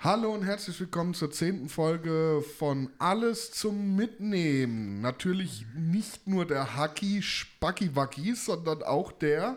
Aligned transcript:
Hallo 0.00 0.32
und 0.32 0.44
herzlich 0.44 0.78
willkommen 0.78 1.12
zur 1.12 1.32
zehnten 1.32 1.68
Folge 1.68 2.44
von 2.56 2.88
Alles 3.00 3.50
zum 3.50 3.96
Mitnehmen. 3.96 5.00
Natürlich 5.00 5.66
nicht 5.74 6.28
nur 6.28 6.46
der 6.46 6.76
Hacki 6.76 7.20
Spacki 7.20 7.96
Wacki, 7.96 8.36
sondern 8.36 8.84
auch 8.84 9.10
der 9.10 9.56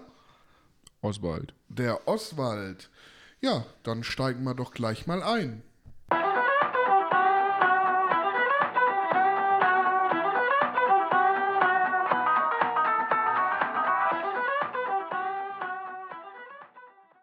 Oswald. 1.04 1.54
der 1.70 2.08
Oswald. 2.08 2.90
Ja, 3.40 3.68
dann 3.84 4.04
steigen 4.04 4.44
wir 4.44 4.56
doch 4.56 4.74
gleich 4.74 5.06
mal 5.06 5.22
ein. 5.22 5.62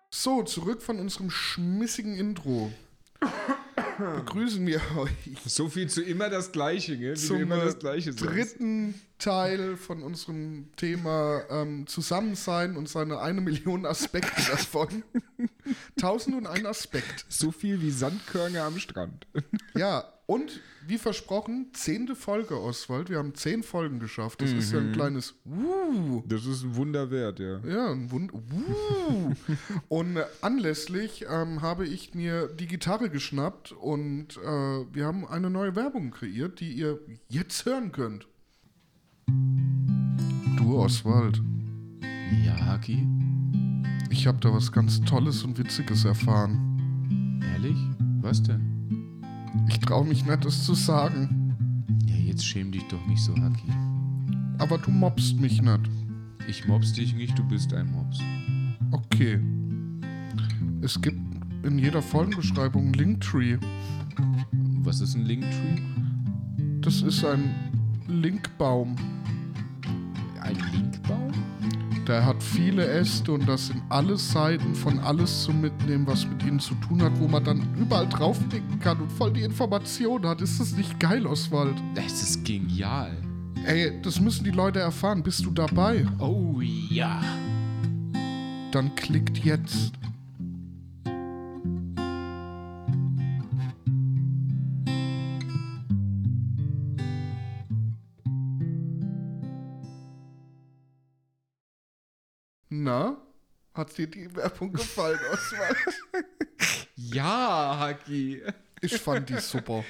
So, 0.08 0.44
zurück 0.44 0.82
von 0.82 1.00
unserem 1.00 1.30
schmissigen 1.30 2.14
Intro. 2.14 2.70
Begrüßen 3.98 4.64
wir 4.64 4.80
euch 4.96 5.10
So 5.44 5.68
viel 5.68 5.88
zu 5.88 6.02
immer 6.02 6.30
das 6.30 6.52
Gleiche, 6.52 6.96
gell? 6.96 7.14
Wie 7.14 7.20
zum 7.20 7.40
immer 7.40 7.56
das 7.56 7.78
Gleiche 7.78 8.12
sagst. 8.12 8.24
dritten 8.24 8.94
Teil 9.18 9.76
von 9.76 10.02
unserem 10.02 10.70
Thema 10.76 11.42
ähm, 11.50 11.86
Zusammensein 11.88 12.76
und 12.76 12.88
seine 12.88 13.20
eine 13.20 13.40
Million 13.40 13.86
Aspekte 13.86 14.40
davon. 14.50 15.02
Tausend 16.00 16.36
und 16.36 16.46
ein 16.46 16.66
Aspekt. 16.66 17.26
So 17.28 17.50
viel 17.50 17.80
wie 17.80 17.90
Sandkörner 17.90 18.62
am 18.62 18.78
Strand. 18.78 19.26
Ja, 19.74 20.04
und 20.28 20.60
wie 20.86 20.98
versprochen, 20.98 21.68
zehnte 21.72 22.14
Folge, 22.14 22.60
Oswald. 22.60 23.08
Wir 23.08 23.16
haben 23.18 23.34
zehn 23.34 23.62
Folgen 23.62 23.98
geschafft. 23.98 24.42
Das 24.42 24.52
ist 24.52 24.72
ja 24.72 24.80
Mhm. 24.80 24.86
ein 24.88 24.92
kleines 24.92 25.34
Wuh. 25.44 26.22
Das 26.26 26.44
ist 26.44 26.62
ein 26.64 26.76
Wunder 26.76 27.10
wert, 27.10 27.40
ja. 27.40 27.58
Ja, 27.66 27.90
ein 27.90 28.10
Wund. 28.10 28.30
Wuh. 28.32 29.32
und 29.88 30.16
äh, 30.16 30.24
anlässlich 30.42 31.24
ähm, 31.28 31.62
habe 31.62 31.86
ich 31.86 32.14
mir 32.14 32.46
die 32.48 32.66
Gitarre 32.66 33.08
geschnappt 33.10 33.72
und 33.72 34.36
äh, 34.36 34.40
wir 34.94 35.06
haben 35.06 35.26
eine 35.26 35.48
neue 35.50 35.74
Werbung 35.74 36.10
kreiert, 36.10 36.60
die 36.60 36.72
ihr 36.72 36.98
jetzt 37.28 37.64
hören 37.64 37.90
könnt. 37.92 38.28
Du, 40.58 40.76
Oswald, 40.78 41.40
Ja, 42.44 42.54
Haki? 42.66 43.06
ich 44.10 44.26
habe 44.26 44.38
da 44.40 44.52
was 44.52 44.72
ganz 44.72 45.00
Tolles 45.02 45.42
und 45.42 45.58
Witziges 45.58 46.04
erfahren. 46.04 47.40
Ehrlich? 47.54 47.76
Was 48.20 48.42
denn? 48.42 48.77
Ich 49.66 49.80
traue 49.80 50.04
mich 50.04 50.24
nicht, 50.24 50.44
das 50.44 50.64
zu 50.64 50.74
sagen. 50.74 51.84
Ja, 52.06 52.16
jetzt 52.16 52.44
schäm 52.44 52.70
dich 52.70 52.84
doch 52.88 53.04
nicht 53.06 53.22
so, 53.22 53.34
Haki. 53.36 53.72
Aber 54.58 54.78
du 54.78 54.90
mobst 54.90 55.40
mich 55.40 55.62
nicht. 55.62 55.90
Ich 56.48 56.66
mobs 56.66 56.92
dich 56.92 57.14
nicht, 57.14 57.38
du 57.38 57.44
bist 57.44 57.72
ein 57.74 57.90
Mops. 57.92 58.20
Okay. 58.90 59.40
Es 60.80 61.00
gibt 61.00 61.20
in 61.64 61.78
jeder 61.78 62.00
Folgenbeschreibung 62.00 62.84
einen 62.84 62.94
Linktree. 62.94 63.58
Was 64.82 65.00
ist 65.00 65.14
ein 65.14 65.24
Linktree? 65.24 65.82
Das 66.80 67.02
ist 67.02 67.24
ein 67.24 67.50
Linkbaum. 68.06 68.96
Ein 70.40 70.56
Linkbaum? 70.72 71.27
Der 72.08 72.24
hat 72.24 72.42
viele 72.42 72.86
Äste 72.86 73.32
und 73.32 73.46
das 73.46 73.66
sind 73.66 73.82
alle 73.90 74.16
Seiten 74.16 74.74
von 74.74 74.98
alles 75.00 75.44
zum 75.44 75.60
Mitnehmen, 75.60 76.06
was 76.06 76.26
mit 76.26 76.42
ihnen 76.42 76.58
zu 76.58 76.74
tun 76.76 77.02
hat, 77.02 77.12
wo 77.20 77.28
man 77.28 77.44
dann 77.44 77.60
überall 77.78 78.08
draufklicken 78.08 78.80
kann 78.80 78.98
und 78.98 79.12
voll 79.12 79.30
die 79.30 79.42
Informationen 79.42 80.26
hat. 80.26 80.40
Ist 80.40 80.58
das 80.58 80.72
nicht 80.72 80.98
geil, 80.98 81.26
Oswald? 81.26 81.74
Das 81.94 82.22
ist 82.22 82.46
genial. 82.46 83.14
Ey, 83.66 84.00
das 84.00 84.20
müssen 84.20 84.42
die 84.42 84.52
Leute 84.52 84.80
erfahren. 84.80 85.22
Bist 85.22 85.44
du 85.44 85.50
dabei? 85.50 86.06
Oh 86.18 86.62
ja. 86.62 87.20
Dann 88.72 88.94
klickt 88.94 89.44
jetzt. 89.44 89.92
Na? 102.82 103.16
Hat 103.74 103.96
dir 103.96 104.06
die 104.08 104.34
Werbung 104.34 104.72
gefallen, 104.72 105.18
Oswald? 105.32 105.76
Ja, 107.00 107.76
Haki. 107.78 108.42
Ich 108.80 108.98
fand 109.00 109.28
die 109.28 109.38
super. 109.38 109.84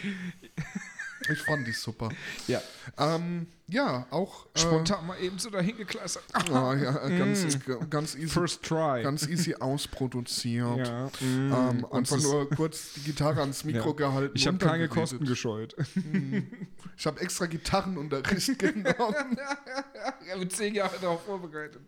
Ich 1.31 1.39
fand 1.43 1.67
die 1.67 1.73
super. 1.73 2.11
Ja. 2.47 2.61
Ähm, 2.99 3.47
ja, 3.67 4.07
auch. 4.11 4.45
Äh, 4.55 4.59
Spontan 4.61 5.07
mal 5.07 5.19
eben 5.19 5.39
so 5.39 5.49
dahin 5.49 5.77
geklassert. 5.79 6.23
Ja, 6.51 6.75
ja, 6.77 6.93
ganz, 7.09 7.59
ganz 7.89 8.15
easy. 8.15 8.29
First 8.29 8.63
try. 8.63 9.03
Ganz 9.03 9.27
easy 9.27 9.55
ausproduziert. 9.55 10.87
ja. 10.87 11.11
Ähm, 11.23 11.85
Und 11.85 11.93
einfach 11.95 12.21
nur 12.21 12.49
kurz 12.51 12.93
die 12.93 13.01
Gitarre 13.05 13.41
ans 13.41 13.65
Mikro 13.65 13.89
Ja. 13.91 13.95
gehalten. 13.97 14.35
Ich 14.37 14.47
habe 14.47 14.59
keine. 14.59 14.87
Kosten 14.89 15.25
gescheut. 15.25 15.75
Ich 16.97 17.07
habe 17.07 17.21
extra 17.21 17.47
Gitarrenunterricht 17.47 18.59
genommen. 18.59 19.39
Ich 20.27 20.31
habe 20.33 20.47
zehn 20.49 20.75
Jahre 20.75 20.99
darauf 21.01 21.25
vorbereitet. 21.25 21.81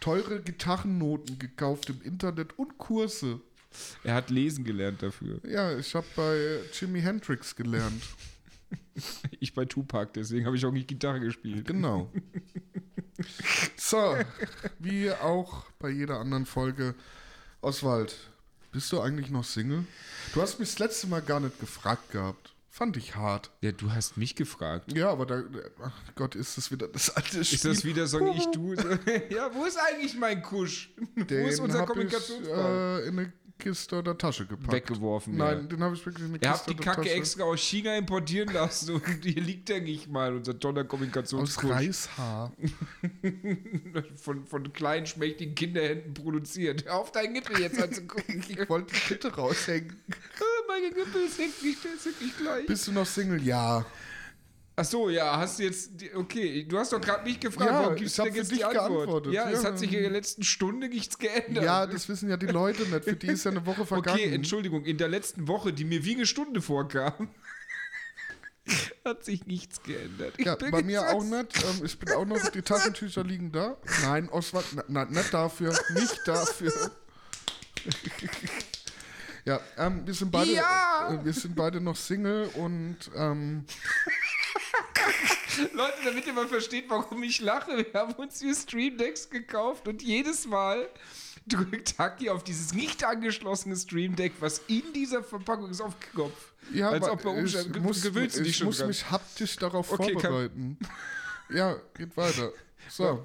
Teure 0.00 0.40
Gitarrennoten 0.40 1.38
gekauft 1.38 1.90
im 1.90 2.02
Internet 2.02 2.58
und 2.58 2.78
Kurse. 2.78 3.40
Er 4.04 4.14
hat 4.14 4.30
lesen 4.30 4.64
gelernt 4.64 5.02
dafür. 5.02 5.40
Ja, 5.46 5.76
ich 5.76 5.94
habe 5.94 6.06
bei 6.14 6.60
Jimi 6.72 7.00
Hendrix 7.00 7.54
gelernt. 7.54 8.02
Ich 9.38 9.52
bei 9.54 9.66
Tupac, 9.66 10.12
deswegen 10.14 10.46
habe 10.46 10.56
ich 10.56 10.64
auch 10.64 10.72
nicht 10.72 10.88
Gitarre 10.88 11.20
gespielt. 11.20 11.66
Genau. 11.66 12.10
So, 13.76 14.16
wie 14.78 15.10
auch 15.10 15.64
bei 15.78 15.90
jeder 15.90 16.18
anderen 16.18 16.46
Folge. 16.46 16.94
Oswald, 17.60 18.16
bist 18.72 18.92
du 18.92 19.00
eigentlich 19.00 19.30
noch 19.30 19.44
Single? 19.44 19.84
Du 20.34 20.42
hast 20.42 20.58
mich 20.58 20.70
das 20.70 20.78
letzte 20.78 21.06
Mal 21.06 21.22
gar 21.22 21.40
nicht 21.40 21.58
gefragt 21.60 22.10
gehabt. 22.10 22.55
Fand 22.76 22.98
ich 22.98 23.16
hart. 23.16 23.50
Ja, 23.62 23.72
du 23.72 23.90
hast 23.90 24.18
mich 24.18 24.34
gefragt. 24.34 24.94
Ja, 24.94 25.08
aber 25.08 25.24
da, 25.24 25.42
ach 25.82 26.14
Gott, 26.14 26.34
ist 26.34 26.58
das 26.58 26.70
wieder 26.70 26.88
das 26.88 27.08
alte 27.08 27.42
Spiel. 27.42 27.54
Ist 27.56 27.64
das 27.64 27.84
wieder 27.86 28.02
ein 28.02 28.36
Ich, 28.36 28.46
du? 28.52 28.74
ja, 29.34 29.48
wo 29.54 29.64
ist 29.64 29.78
eigentlich 29.78 30.14
mein 30.18 30.42
Kusch? 30.42 30.90
Den 31.16 31.44
wo 31.44 31.48
ist 31.48 31.58
unser 31.58 31.86
Kommunikationsball? 31.86 33.00
äh, 33.02 33.08
in 33.08 33.18
eine 33.18 33.32
Kiste 33.58 33.96
oder 33.98 34.16
Tasche 34.18 34.46
gepackt. 34.46 34.72
Weggeworfen. 34.72 35.36
Nein, 35.36 35.58
Ja. 35.60 35.62
den 35.64 35.82
habe 35.82 35.94
ich 35.94 36.04
wirklich 36.04 36.24
in 36.26 36.34
eine 36.34 36.42
Ihr 36.42 36.50
Kiste 36.50 36.58
habt 36.58 36.70
die 36.70 36.74
Kacke 36.76 37.02
Tasche. 37.02 37.14
extra 37.14 37.44
aus 37.44 37.60
China 37.60 37.96
importieren 37.96 38.52
lassen 38.52 38.94
und 38.94 39.02
hier 39.24 39.40
liegt 39.42 39.70
er 39.70 39.80
nicht 39.80 40.08
mal, 40.08 40.34
unser 40.34 40.58
toller 40.58 40.82
Aus 40.82 40.88
Kommunikationskusch. 40.88 41.70
Reishaar. 41.70 42.52
Von, 44.16 44.44
von 44.46 44.72
kleinen, 44.72 45.06
schmächtigen 45.06 45.54
Kinderhänden 45.54 46.14
produziert. 46.14 46.84
Hör 46.84 46.96
auf 46.96 47.12
deinen 47.12 47.32
Nippel 47.32 47.58
jetzt 47.60 47.80
anzugucken. 47.82 48.44
Ich 48.48 48.68
wollte 48.68 48.92
die 48.94 49.00
Kette 49.00 49.34
raushängen. 49.34 49.96
Meine 50.68 50.88
Nippel 50.88 51.28
sind 51.28 51.62
nicht, 51.62 51.78
sind 51.82 52.20
nicht 52.20 52.38
gleich. 52.38 52.66
Bist 52.66 52.86
du 52.88 52.92
noch 52.92 53.06
Single? 53.06 53.42
Ja. 53.42 53.84
Ach 54.78 54.84
so, 54.84 55.08
ja, 55.08 55.38
hast 55.38 55.58
du 55.58 55.62
jetzt, 55.62 55.90
okay, 56.14 56.64
du 56.64 56.78
hast 56.78 56.92
doch 56.92 57.00
gerade 57.00 57.24
mich 57.24 57.40
gefragt, 57.40 57.70
Ja, 57.70 57.78
warum 57.80 57.94
ich 57.94 58.00
gibst 58.02 58.18
du 58.18 58.24
denn 58.24 58.34
jetzt 58.34 58.50
dich 58.50 58.58
die 58.58 58.64
Antwort? 58.64 58.88
geantwortet, 58.90 59.32
Ja, 59.32 59.48
es 59.50 59.62
ja. 59.62 59.68
hat 59.70 59.78
sich 59.78 59.90
in 59.90 60.02
der 60.02 60.10
letzten 60.10 60.42
Stunde 60.42 60.88
nichts 60.90 61.16
geändert. 61.18 61.64
Ja, 61.64 61.86
das 61.86 62.06
wissen 62.10 62.28
ja 62.28 62.36
die 62.36 62.44
Leute 62.46 62.82
nicht. 62.82 63.04
Für 63.04 63.16
die 63.16 63.28
ist 63.28 63.44
ja 63.44 63.52
eine 63.52 63.64
Woche 63.64 63.86
vergangen. 63.86 64.18
okay, 64.20 64.34
Entschuldigung, 64.34 64.84
in 64.84 64.98
der 64.98 65.08
letzten 65.08 65.48
Woche, 65.48 65.72
die 65.72 65.84
mir 65.84 66.04
wie 66.04 66.14
eine 66.16 66.26
Stunde 66.26 66.60
vorkam, 66.60 67.30
hat 69.06 69.24
sich 69.24 69.46
nichts 69.46 69.82
geändert. 69.82 70.34
Ich 70.36 70.44
Ja, 70.44 70.56
bei 70.56 70.82
mir 70.82 71.08
auch 71.08 71.24
nicht. 71.24 71.64
Ähm, 71.64 71.82
ich 71.84 71.98
bin 71.98 72.12
auch 72.12 72.26
noch, 72.26 72.46
die 72.50 72.60
Taschentücher 72.60 73.24
liegen 73.24 73.52
da. 73.52 73.78
Nein, 74.02 74.28
Oswald, 74.28 74.66
na, 74.88 75.06
nicht 75.06 75.32
dafür, 75.32 75.72
nicht 75.94 76.20
dafür. 76.26 76.90
ja, 79.46 79.60
ähm, 79.78 80.06
wir 80.06 80.12
sind 80.14 80.30
beide, 80.30 80.52
Ja! 80.52 81.14
äh, 81.18 81.24
wir 81.24 81.32
sind 81.32 81.54
beide 81.56 81.80
noch 81.80 81.96
Single 81.96 82.50
und 82.54 82.96
ähm, 83.14 83.64
Leute, 85.72 85.94
damit 86.04 86.26
ihr 86.26 86.32
mal 86.32 86.48
versteht, 86.48 86.84
warum 86.88 87.22
ich 87.22 87.40
lache, 87.40 87.76
wir 87.76 88.00
haben 88.00 88.12
uns 88.14 88.40
hier 88.40 88.54
Stream 88.54 88.96
Decks 88.98 89.30
gekauft 89.30 89.88
und 89.88 90.02
jedes 90.02 90.46
Mal 90.46 90.88
drückt 91.46 91.98
Haki 91.98 92.28
auf 92.30 92.42
dieses 92.44 92.74
nicht 92.74 93.04
angeschlossene 93.04 93.76
Stream 93.76 94.16
Deck, 94.16 94.32
was 94.40 94.60
in 94.66 94.82
dieser 94.92 95.22
Verpackung 95.22 95.70
ist, 95.70 95.80
auf 95.80 95.94
den 95.98 96.12
Kopf. 96.14 96.52
ja, 96.72 96.90
Als 96.90 97.04
aber 97.08 97.30
ob 97.32 97.38
ich 97.38 97.56
muss, 97.80 98.02
gewöhnst 98.02 98.36
du 98.36 98.42
dich 98.42 98.50
ich 98.50 98.56
schon 98.56 98.66
muss 98.66 98.78
dran. 98.78 98.88
mich 98.88 99.10
haptisch 99.10 99.56
darauf 99.56 99.92
Okay, 99.92 100.12
vorbereiten. 100.12 100.78
Ja, 101.48 101.76
geht 101.94 102.16
weiter. 102.16 102.52
So. 102.90 103.24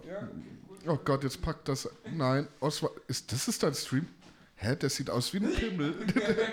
Oh 0.88 0.98
Gott, 1.04 1.24
jetzt 1.24 1.42
packt 1.42 1.68
das. 1.68 1.89
Nein, 2.12 2.48
Oswald, 2.60 2.94
ist 3.07 3.31
das 3.31 3.48
ist 3.48 3.63
dein 3.63 3.74
Stream? 3.74 4.07
Hä, 4.56 4.75
der 4.75 4.89
sieht 4.92 5.10
aus 5.10 5.34
wie 5.34 5.38
ein 5.38 5.54
Pimmel. 5.54 5.95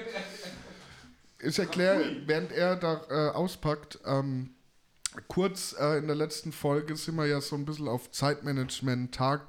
ich 1.41 1.59
erkläre, 1.59 2.23
während 2.27 2.53
er 2.53 2.77
da 2.77 3.03
äh, 3.11 3.31
auspackt, 3.35 3.99
ähm, 4.07 4.55
kurz 5.27 5.75
äh, 5.79 5.99
in 5.99 6.07
der 6.07 6.17
letzten 6.17 6.53
Folge 6.53 6.97
sind 6.97 7.17
wir 7.17 7.27
ja 7.27 7.41
so 7.41 7.57
ein 7.57 7.65
bisschen 7.65 7.89
auf 7.89 8.11
Zeitmanagement, 8.11 9.15
Tag, 9.15 9.43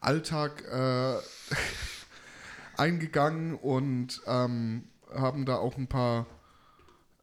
Alltag 0.00 0.64
äh, 0.70 1.16
eingegangen 2.76 3.54
und 3.54 4.20
ähm, 4.26 4.84
haben 5.14 5.44
da 5.44 5.56
auch 5.56 5.76
ein 5.76 5.88
paar 5.88 6.26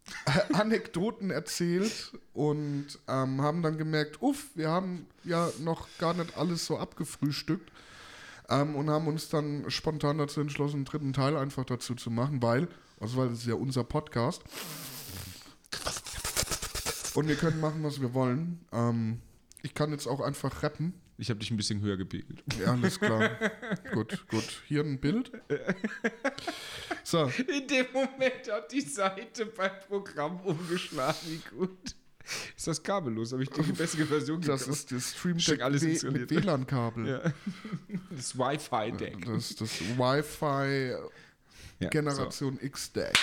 Anekdoten 0.53 1.31
erzählt 1.31 2.13
und 2.33 2.87
ähm, 3.07 3.41
haben 3.41 3.61
dann 3.61 3.77
gemerkt, 3.77 4.21
uff, 4.21 4.47
wir 4.55 4.69
haben 4.69 5.07
ja 5.23 5.49
noch 5.59 5.87
gar 5.97 6.13
nicht 6.13 6.37
alles 6.37 6.65
so 6.65 6.77
abgefrühstückt. 6.77 7.71
Ähm, 8.47 8.75
und 8.75 8.91
haben 8.91 9.07
uns 9.07 9.29
dann 9.29 9.65
spontan 9.69 10.19
dazu 10.19 10.39
entschlossen, 10.39 10.77
einen 10.77 10.85
dritten 10.85 11.13
Teil 11.13 11.35
einfach 11.35 11.65
dazu 11.65 11.95
zu 11.95 12.11
machen, 12.11 12.43
weil, 12.43 12.67
also 12.99 13.17
weil 13.17 13.29
das 13.29 13.39
ist 13.39 13.47
ja 13.47 13.55
unser 13.55 13.83
Podcast. 13.83 14.43
Und 17.15 17.27
wir 17.27 17.35
können 17.35 17.59
machen, 17.59 17.83
was 17.83 18.01
wir 18.01 18.13
wollen. 18.13 18.59
Ähm, 18.71 19.21
ich 19.61 19.73
kann 19.73 19.91
jetzt 19.91 20.07
auch 20.07 20.19
einfach 20.21 20.63
rappen. 20.63 20.93
Ich 21.17 21.29
habe 21.29 21.39
dich 21.39 21.49
ein 21.49 21.55
bisschen 21.57 21.79
höher 21.81 21.95
gepegelt. 21.95 22.43
Ja, 22.59 22.73
alles 22.73 22.99
klar. 22.99 23.29
gut, 23.93 24.27
gut. 24.27 24.61
Hier 24.67 24.81
ein 24.83 24.99
Bild. 24.99 25.31
So, 27.03 27.31
In 27.47 27.67
dem 27.67 27.85
Moment 27.93 28.51
hat 28.51 28.71
die 28.71 28.81
Seite 28.81 29.45
beim 29.45 29.71
Programm 29.87 30.41
umgeschlagen. 30.41 31.17
Wie 31.25 31.41
gut. 31.57 31.95
Ist 32.57 32.67
das 32.67 32.81
kabellos? 32.81 33.31
Habe 33.31 33.43
ich 33.43 33.49
dir 33.49 33.63
die 33.63 33.71
bessere 33.71 34.05
Version 34.05 34.41
das 34.41 34.61
gekauft? 34.63 34.79
ist 34.79 34.91
das 34.91 35.11
Stream 35.17 35.37
alles 35.61 35.81
Deck 35.83 35.91
installiert. 35.91 36.31
mit 36.31 36.43
WLAN-Kabel. 36.43 37.07
Ja. 37.07 37.21
Das 38.09 38.37
Wi-Fi-Deck. 38.37 39.25
Das 39.25 39.51
ist 39.51 39.61
das 39.61 39.79
Wi-Fi 39.97 40.95
Ja, 41.79 41.89
Generation 41.89 42.57
X-Deck. 42.61 43.13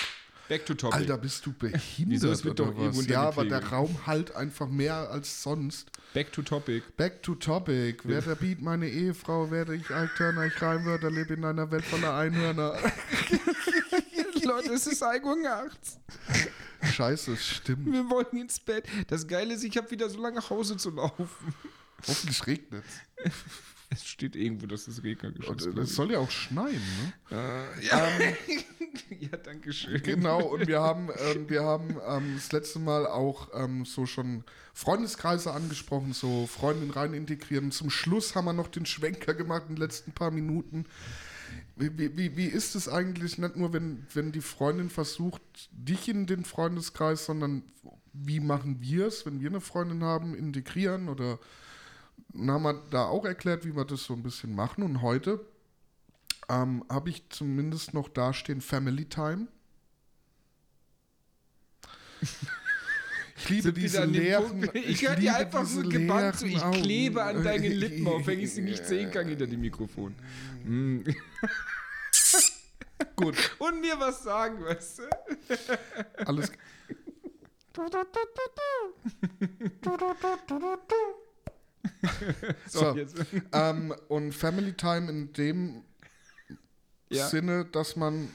Back 0.53 0.67
to 0.67 0.75
topic. 0.75 0.99
Alter, 0.99 1.17
bist 1.17 1.43
du 1.47 1.51
behindert 1.51 1.81
Wieso? 1.97 2.29
Es 2.29 2.45
wird 2.45 2.59
oder 2.59 2.71
doch 2.73 2.95
was? 2.95 3.07
Ja, 3.07 3.23
aber 3.23 3.43
der. 3.45 3.63
Raum 3.63 4.05
halt 4.05 4.35
einfach 4.35 4.67
mehr 4.67 5.09
als 5.09 5.41
sonst. 5.41 5.89
Back 6.13 6.31
to 6.31 6.43
topic. 6.43 6.83
Back 6.95 7.23
to 7.23 7.33
topic. 7.33 8.01
Wer 8.03 8.21
der 8.21 8.35
Beat 8.35 8.61
meine 8.61 8.87
Ehefrau, 8.87 9.49
werde 9.49 9.75
ich 9.75 9.89
Altörner, 9.89 10.45
ich 10.45 10.61
Reimwörter, 10.61 11.09
lebe 11.09 11.33
in 11.33 11.43
einer 11.43 11.71
Welt 11.71 11.83
voller 11.83 12.15
Einhörner. 12.15 12.77
Leute, 14.43 14.73
es 14.73 14.85
ist 14.85 15.01
1 15.01 15.23
Uhr 15.25 15.37
nachts. 15.37 15.97
Scheiße, 16.83 17.31
es 17.31 17.47
stimmt. 17.47 17.91
Wir 17.91 18.07
wollen 18.07 18.37
ins 18.37 18.59
Bett. 18.59 18.85
Das 19.07 19.27
Geile 19.27 19.55
ist, 19.55 19.63
ich 19.63 19.75
habe 19.75 19.89
wieder 19.89 20.07
so 20.07 20.21
lange 20.21 20.35
nach 20.35 20.51
Hause 20.51 20.77
zu 20.77 20.91
laufen. 20.91 21.55
Hoffentlich 22.05 22.45
regnet 22.45 22.83
Es 23.97 24.05
steht 24.05 24.35
irgendwo, 24.35 24.65
dass 24.67 24.87
es 24.87 25.03
regnet. 25.03 25.37
es. 25.39 25.65
Es 25.65 25.95
soll 25.95 26.11
ja 26.11 26.19
auch 26.19 26.31
schneien, 26.31 26.81
ne? 27.29 27.37
Äh, 27.79 27.85
ja. 27.85 28.07
ja, 29.19 29.37
danke 29.43 29.71
schön. 29.73 30.01
Genau, 30.03 30.41
und 30.41 30.67
wir 30.67 30.81
haben, 30.81 31.09
ähm, 31.33 31.49
wir 31.49 31.63
haben 31.63 31.97
ähm, 32.07 32.33
das 32.35 32.51
letzte 32.51 32.79
Mal 32.79 33.05
auch 33.07 33.49
ähm, 33.53 33.85
so 33.85 34.05
schon 34.05 34.43
Freundeskreise 34.73 35.51
angesprochen, 35.53 36.13
so 36.13 36.47
Freundinnen 36.47 36.91
rein 36.91 37.13
integrieren. 37.13 37.71
Zum 37.71 37.89
Schluss 37.89 38.35
haben 38.35 38.45
wir 38.45 38.53
noch 38.53 38.67
den 38.67 38.85
Schwenker 38.85 39.33
gemacht 39.33 39.63
in 39.69 39.75
den 39.75 39.81
letzten 39.81 40.11
paar 40.11 40.31
Minuten. 40.31 40.85
Wie, 41.75 41.97
wie- 41.97 42.17
wie, 42.17 42.37
wie 42.37 42.45
ist 42.47 42.75
es 42.75 42.87
eigentlich, 42.87 43.37
nicht 43.37 43.55
nur, 43.55 43.73
wenn, 43.73 44.05
wenn 44.13 44.31
die 44.31 44.41
Freundin 44.41 44.89
versucht, 44.89 45.41
dich 45.71 46.07
in 46.07 46.25
den 46.27 46.45
Freundeskreis, 46.45 47.25
sondern 47.25 47.63
wie 48.13 48.39
machen 48.39 48.77
wir 48.79 49.07
es, 49.07 49.25
wenn 49.25 49.39
wir 49.41 49.49
eine 49.49 49.61
Freundin 49.61 50.03
haben, 50.03 50.35
integrieren 50.35 51.09
oder 51.09 51.39
dann 52.33 52.51
haben 52.51 52.63
wir 52.63 52.73
da 52.91 53.05
auch 53.05 53.25
erklärt, 53.25 53.65
wie 53.65 53.75
wir 53.75 53.85
das 53.85 54.03
so 54.03 54.13
ein 54.13 54.23
bisschen 54.23 54.55
machen. 54.55 54.83
Und 54.83 55.01
heute 55.01 55.45
ähm, 56.49 56.83
habe 56.89 57.09
ich 57.09 57.29
zumindest 57.29 57.93
noch 57.93 58.09
dastehen 58.09 58.61
Family 58.61 59.05
Time. 59.05 59.47
Ich 63.35 63.49
liebe 63.49 63.61
Sind 63.63 63.77
diese 63.77 64.05
leeren. 64.05 64.61
Punkt- 64.61 64.75
Ich 64.75 65.05
höre 65.07 65.15
dir 65.15 65.35
einfach 65.35 65.65
so 65.65 65.81
gebannt 65.81 66.37
zu. 66.37 66.45
Ich 66.47 66.61
Augen. 66.61 66.81
klebe 66.81 67.23
an 67.23 67.43
deinen 67.43 67.71
Lippen, 67.71 68.07
auch 68.07 68.25
wenn 68.25 68.39
ich 68.39 68.53
sie 68.53 68.61
nicht 68.61 68.85
sehen 68.85 69.11
kann 69.11 69.27
hinter 69.27 69.47
dem 69.47 69.59
Mikrofon. 69.61 70.15
Mm. 70.63 71.01
Gut, 73.17 73.35
Und 73.59 73.81
mir 73.81 73.99
was 73.99 74.23
sagen, 74.23 74.63
weißt 74.63 74.99
du? 74.99 75.03
alles. 76.25 76.51
So, 82.67 82.95
ähm, 83.51 83.93
und 84.07 84.31
Family 84.33 84.73
Time 84.73 85.09
in 85.09 85.33
dem 85.33 85.83
Ja. 87.09 87.27
Sinne, 87.27 87.65
dass 87.65 87.95
man 87.95 88.29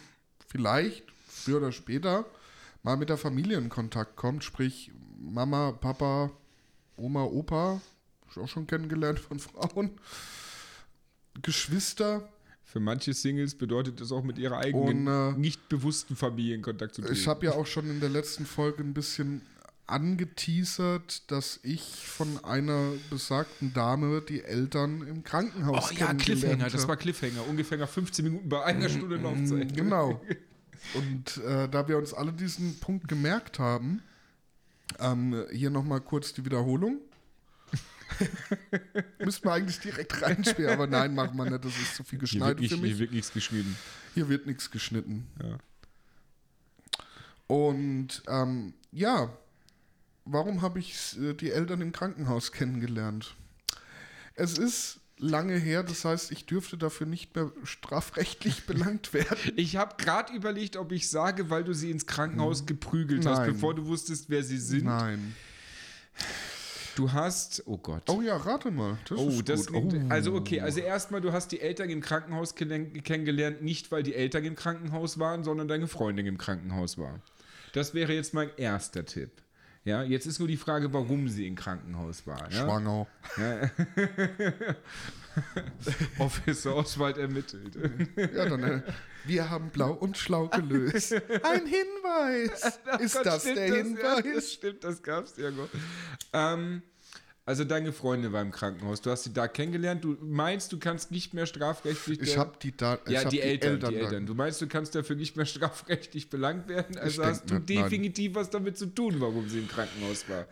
vielleicht 0.47 1.05
früher 1.27 1.59
oder 1.59 1.73
später 1.73 2.25
mal 2.83 2.97
mit 2.97 3.09
der 3.09 3.17
Familie 3.17 3.59
in 3.59 3.69
Kontakt 3.69 4.17
kommt, 4.17 4.45
sprich 4.45 4.93
Mama, 5.19 5.73
Papa, 5.73 6.31
Oma, 6.97 7.25
Opa, 7.25 7.81
ich 8.31 8.39
auch 8.39 8.49
schon 8.49 8.67
kennengelernt 8.67 9.19
von 9.19 9.39
Frauen, 9.39 9.91
Geschwister. 11.43 12.29
Für 12.65 12.81
manche 12.81 13.15
Singles 13.15 13.55
bedeutet 13.57 14.01
das 14.01 14.13
auch 14.13 14.23
mit 14.23 14.37
ihrer 14.37 14.59
eigenen, 14.59 15.09
Und, 15.09 15.35
äh, 15.37 15.39
nicht 15.39 15.69
bewussten 15.71 16.17
Familie 16.17 16.55
in 16.55 16.61
Kontakt 16.63 16.95
zu 16.95 17.01
treten. 17.01 17.15
Ich 17.15 17.27
habe 17.27 17.47
ja 17.47 17.53
auch 17.53 17.67
schon 17.67 17.89
in 17.89 18.01
der 18.01 18.11
letzten 18.11 18.45
Folge 18.45 18.83
ein 18.83 18.93
bisschen 18.93 19.41
angeteasert, 19.89 21.31
dass 21.31 21.61
ich 21.63 21.83
von 21.83 22.45
einer 22.45 22.93
besagten 23.11 23.73
Dame 23.73 24.21
die 24.21 24.43
Eltern 24.43 25.07
im 25.07 25.25
Krankenhaus 25.25 25.91
Oh 25.91 25.95
ja, 25.95 26.15
Cliffhanger, 26.15 26.69
das 26.69 26.87
war 26.87 26.97
Cliffhanger. 26.97 27.47
Ungefähr 27.49 27.79
nach 27.79 27.89
15 27.89 28.25
Minuten 28.25 28.49
bei 28.49 28.65
einer 28.65 28.89
Stunde 28.89 29.17
Laufzeit. 29.17 29.75
Genau. 29.75 30.21
Und 30.95 31.39
äh, 31.39 31.69
da 31.69 31.89
wir 31.89 31.99
uns 31.99 32.15
alle 32.15 32.33
diesen 32.33 32.79
Punkt 32.79 33.09
gemerkt 33.09 33.59
haben, 33.59 34.03
ähm, 35.01 35.45
hier 35.53 35.71
nochmal 35.71 36.01
kurz 36.01 36.33
die 36.33 36.45
Wiederholung. 36.45 37.01
Müssten 39.19 39.47
wir 39.47 39.53
eigentlich 39.53 39.81
direkt 39.81 40.23
reinspielen, 40.23 40.71
aber 40.71 40.87
nein, 40.87 41.15
machen 41.15 41.37
wir 41.37 41.51
nicht. 41.51 41.65
Das 41.65 41.77
ist 41.77 41.97
zu 41.97 42.05
viel 42.05 42.19
nicht, 42.19 42.73
für 42.73 42.77
mich. 42.77 42.91
hier 42.91 42.99
wird 42.99 43.13
nichts 43.13 43.33
geschrieben. 43.33 43.77
Hier 44.15 44.29
wird 44.29 44.47
nichts 44.47 44.71
geschnitten. 44.71 45.27
Ja. 45.43 45.59
Und 47.47 48.23
ähm, 48.29 48.75
ja, 48.93 49.31
warum 50.31 50.63
habe 50.63 50.79
ich 50.79 51.19
äh, 51.21 51.35
die 51.35 51.51
Eltern 51.51 51.81
im 51.81 51.93
Krankenhaus 51.93 52.53
kennengelernt? 52.53 53.35
Es 54.35 54.57
ist 54.59 55.01
lange 55.21 55.57
her, 55.57 55.83
das 55.83 56.05
heißt, 56.05 56.31
ich 56.31 56.47
dürfte 56.47 56.79
dafür 56.79 57.07
nicht 57.07 57.35
mehr 57.35 57.51
strafrechtlich 57.65 58.67
belangt 58.67 59.13
werden. 59.13 59.53
Ich 59.57 59.77
habe 59.77 59.97
gerade 60.03 60.33
überlegt, 60.33 60.77
ob 60.77 60.93
ich 60.93 61.11
sage, 61.11 61.51
weil 61.51 61.65
du 61.65 61.73
sie 61.75 61.91
ins 61.91 62.07
Krankenhaus 62.07 62.67
geprügelt 62.67 63.27
hast, 63.27 63.39
Nein. 63.39 63.53
bevor 63.55 63.75
du 63.75 63.87
wusstest, 63.87 64.31
wer 64.31 64.43
sie 64.45 64.59
sind. 64.59 64.85
Nein. 64.85 65.35
Du 66.95 67.13
hast, 67.13 67.63
oh 67.67 67.79
Gott. 67.79 68.03
Oh 68.11 68.21
ja, 68.23 68.37
rate 68.37 68.73
mal. 68.73 68.99
Das 69.09 69.19
Oh, 69.19 69.29
ist 69.29 69.49
das 69.49 69.67
gut. 69.67 69.91
klingt, 69.91 70.11
also 70.11 70.35
okay, 70.35 70.61
also 70.61 70.81
erstmal, 70.81 71.21
du 71.21 71.33
hast 71.33 71.53
die 71.53 71.61
Eltern 71.61 71.91
im 71.91 72.01
Krankenhaus 72.01 72.57
kenn- 72.57 73.01
kennengelernt, 73.03 73.63
nicht 73.63 73.93
weil 73.93 74.03
die 74.03 74.15
Eltern 74.15 74.45
im 74.45 74.57
Krankenhaus 74.57 75.19
waren, 75.21 75.45
sondern 75.45 75.69
deine 75.69 75.87
Freundin 75.87 76.27
im 76.27 76.39
Krankenhaus 76.39 76.99
war. 76.99 77.21
Das 77.73 77.95
wäre 77.95 78.13
jetzt 78.15 78.35
mein 78.35 78.51
erster 78.57 79.05
Tipp. 79.05 79.31
Ja, 79.89 80.03
jetzt 80.03 80.27
ist 80.27 80.39
nur 80.39 80.49
die 80.49 80.59
Frage, 80.59 80.93
warum 80.93 81.29
sie 81.31 81.47
im 81.47 81.55
Krankenhaus 81.55 82.27
war. 82.27 82.43
Ja? 82.53 82.63
Schwanger. 82.63 83.07
Officer 86.19 86.77
Oswald 86.77 87.17
ermittelt. 87.17 87.75
Ja, 88.35 88.45
dann, 88.47 88.63
äh, 88.63 88.83
wir 89.25 89.49
haben 89.49 89.71
blau 89.71 89.93
und 89.93 90.19
schlau 90.19 90.49
gelöst. 90.49 91.15
Ein 91.15 91.65
Hinweis. 91.65 92.79
Ist 93.01 93.15
Gott, 93.17 93.27
das 93.27 93.41
stimmt 93.43 93.57
der 93.57 93.69
Ja, 93.69 93.77
das 93.77 94.23
Hinweis? 94.25 94.53
stimmt, 94.53 94.85
das 94.85 95.03
gab's 95.03 95.39
irgendwo. 95.39 95.69
Ähm, 96.35 96.83
also 97.49 97.65
deine 97.65 97.95
Freundin 97.95 98.31
war 98.35 98.43
im 98.43 98.51
Krankenhaus. 98.51 99.01
Du 99.01 99.11
hast 99.11 99.25
sie 99.25 99.33
da 99.33 99.49
kennengelernt. 99.49 100.05
Du 100.05 100.19
meinst, 100.21 100.71
du 100.71 100.79
kannst 100.79 101.11
nicht 101.11 101.33
mehr 101.33 101.47
strafrechtlich. 101.47 102.21
Ich 102.21 102.37
habe 102.37 102.59
die 102.63 102.77
da. 102.77 102.99
ich 103.07 103.13
ja, 103.13 103.25
hab 103.25 103.31
die, 103.31 103.41
Eltern, 103.41 103.77
die 103.77 103.81
dann- 103.81 103.95
Eltern. 103.95 104.27
Du 104.27 104.35
meinst, 104.35 104.61
du 104.61 104.69
kannst 104.69 104.95
dafür 104.95 105.17
nicht 105.17 105.35
mehr 105.35 105.47
strafrechtlich 105.55 106.29
belangt 106.29 106.69
werden? 106.69 106.99
Also 106.99 107.23
denk 107.23 107.33
hast 107.35 107.49
du 107.49 107.55
nicht, 107.55 107.71
nein. 107.71 107.85
definitiv 107.85 108.35
was 108.35 108.51
damit 108.51 108.77
zu 108.77 108.85
tun, 108.85 109.19
warum 109.21 109.49
sie 109.49 109.61
im 109.61 109.69
Krankenhaus 109.69 110.29
war. 110.29 110.45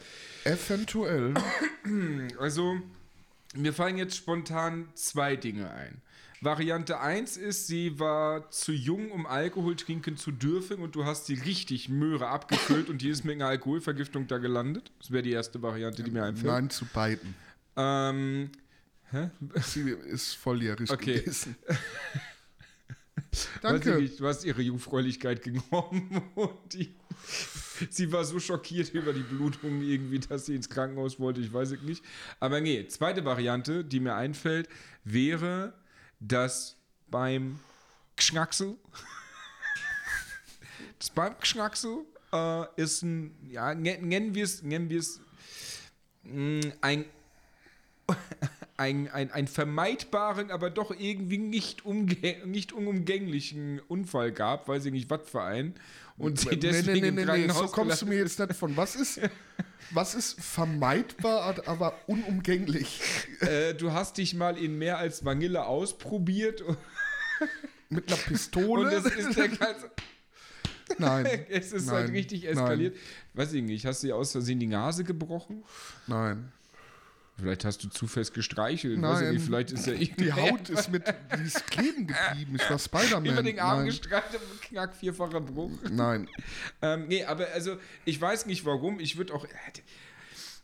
Eventuell. 0.45 1.35
Also, 2.41 2.77
mir 3.55 3.73
fallen 3.75 3.99
jetzt 3.99 4.17
spontan 4.17 4.89
zwei 4.95 5.37
Dinge 5.37 5.71
ein. 5.71 6.01
Variante 6.47 7.01
1 7.01 7.37
ist, 7.37 7.67
sie 7.67 7.99
war 7.99 8.49
zu 8.51 8.73
jung, 8.73 9.11
um 9.11 9.27
Alkohol 9.27 9.75
trinken 9.75 10.17
zu 10.17 10.31
dürfen 10.31 10.79
und 10.79 10.95
du 10.95 11.05
hast 11.05 11.27
sie 11.27 11.35
richtig 11.35 11.89
Möhre 11.89 12.29
abgefüllt 12.29 12.89
und 12.89 13.03
die 13.03 13.09
ist 13.09 13.25
mit 13.25 13.35
einer 13.35 13.49
Alkoholvergiftung 13.49 14.29
da 14.29 14.39
gelandet. 14.39 14.93
Das 15.01 15.11
wäre 15.11 15.23
die 15.25 15.33
erste 15.33 15.61
Variante, 15.61 16.05
die 16.05 16.11
mir 16.13 16.23
einfällt. 16.23 16.47
Nein, 16.47 16.71
zu 16.71 16.85
beiden. 16.87 17.35
Ähm, 17.77 18.51
hä? 19.11 19.31
Sie 19.61 19.91
ist 19.91 20.35
volljährig 20.35 20.89
Okay. 20.89 21.19
gewesen. 21.21 21.57
Danke. 23.61 23.97
nicht, 23.97 24.21
du 24.21 24.27
hast 24.27 24.45
ihre 24.45 24.63
Jungfräulichkeit 24.63 25.43
genommen 25.43 26.23
und 26.37 26.73
die, 26.73 26.95
sie 27.91 28.13
war 28.13 28.25
so 28.25 28.39
schockiert 28.39 28.95
über 28.95 29.13
die 29.13 29.23
Blutung 29.23 29.83
irgendwie, 29.83 30.21
dass 30.21 30.47
sie 30.47 30.55
ins 30.55 30.69
Krankenhaus 30.71 31.19
wollte, 31.19 31.41
ich 31.41 31.53
weiß 31.53 31.73
es 31.73 31.83
nicht. 31.83 32.05
Aber 32.41 32.61
nee, 32.61 32.87
zweite 32.89 33.25
Variante, 33.25 33.85
die 33.85 34.01
mir 34.01 34.15
einfällt, 34.15 34.69
wäre, 35.05 35.75
dass 36.21 36.77
beim 37.09 37.61
Geschnacksel, 38.17 38.77
das 40.99 41.11
beim 41.11 41.39
Geschnacksel 41.39 42.05
äh, 42.33 42.65
ist 42.83 43.03
ein, 43.03 43.37
ja, 43.51 43.75
nen- 43.75 44.09
nennen 44.09 44.35
wir 44.35 44.45
es, 44.45 44.63
nennen 44.63 44.89
wir 44.89 45.01
es, 45.01 45.21
mh, 46.23 46.73
ein, 46.81 47.05
einen, 48.77 49.09
einen 49.09 49.49
vermeidbaren, 49.49 50.51
aber 50.51 50.71
doch 50.71 50.91
irgendwie 50.97 51.39
nicht, 51.39 51.85
umge 51.85 52.17
nicht 52.45 52.73
unumgänglichen 52.73 53.81
Unfall 53.89 54.33
gab, 54.33 54.69
weiß 54.69 54.87
ich 54.87 54.93
nicht, 54.93 55.11
was 55.11 55.29
für 55.29 55.43
einen. 55.43 55.75
Und 56.19 56.41
sie 56.41 56.59
deswegen 56.59 56.93
nee, 56.93 57.01
nee, 57.01 57.11
nee, 57.11 57.17
nee, 57.17 57.25
Krankenhaus 57.25 57.71
so 57.71 57.75
kommst 57.75 58.03
du 58.03 58.07
mir 58.07 58.19
jetzt 58.19 58.39
nicht 58.39 58.55
von. 58.55 58.77
Was 58.77 58.97
ist, 58.97 59.21
was 59.91 60.15
ist 60.15 60.41
vermeidbar, 60.41 61.57
aber 61.67 61.95
unumgänglich? 62.07 63.01
Äh, 63.41 63.75
du 63.75 63.93
hast 63.93 64.17
dich 64.19 64.35
mal 64.35 64.57
in 64.57 64.79
mehr 64.79 64.99
als 64.99 65.25
Vanille 65.25 65.67
ausprobiert 65.67 66.63
Mit 67.89 68.09
einer 68.09 68.21
Pistole? 68.21 68.89
und 68.89 69.07
es 69.07 69.15
ist 69.15 69.37
der 69.37 69.49
ganze, 69.49 69.91
nein, 70.99 71.27
es 71.49 71.73
ist 71.73 71.87
Nein, 71.87 71.95
halt 71.95 72.13
richtig 72.13 72.49
eskaliert. 72.49 72.97
Weiß 73.35 73.53
ich 73.53 73.63
nicht, 73.63 73.87
hast 73.87 74.03
du 74.03 74.09
dir 74.09 74.17
aus 74.17 74.33
Versehen 74.33 74.59
die 74.59 74.67
Nase 74.67 75.05
gebrochen? 75.05 75.63
nein. 76.07 76.53
Vielleicht 77.39 77.67
hast 77.67 77.85
du 77.85 77.89
zu 77.89 78.07
fest 78.07 78.33
gestreichelt. 78.33 79.01
Weiß 79.03 79.19
ich 79.19 79.25
Nein. 79.25 79.35
nicht, 79.35 79.45
vielleicht 79.45 79.71
ist 79.73 79.87
ja 79.87 79.93
Die 79.93 80.33
Haut 80.33 80.71
ist 80.71 80.91
mit, 80.91 81.05
die 81.37 81.43
ist 81.43 81.67
kleben 81.67 82.07
geblieben. 82.07 82.57
Ich 82.57 82.71
war 82.71 82.79
Spider-Man. 82.79 83.27
über 83.27 83.43
den 83.43 83.61
Arm 83.61 83.79
nein. 83.79 83.87
gestreichelt, 83.87 84.41
knack, 84.63 84.97
vierfacher 84.97 85.41
Bruch. 85.41 85.73
nein. 85.91 86.29
Ähm, 86.81 87.09
nee, 87.09 87.25
aber 87.25 87.49
also, 87.53 87.77
ich 88.07 88.19
weiß 88.19 88.47
nicht 88.47 88.65
warum. 88.65 89.01
Ich 89.01 89.19
würde 89.19 89.35
auch. 89.35 89.47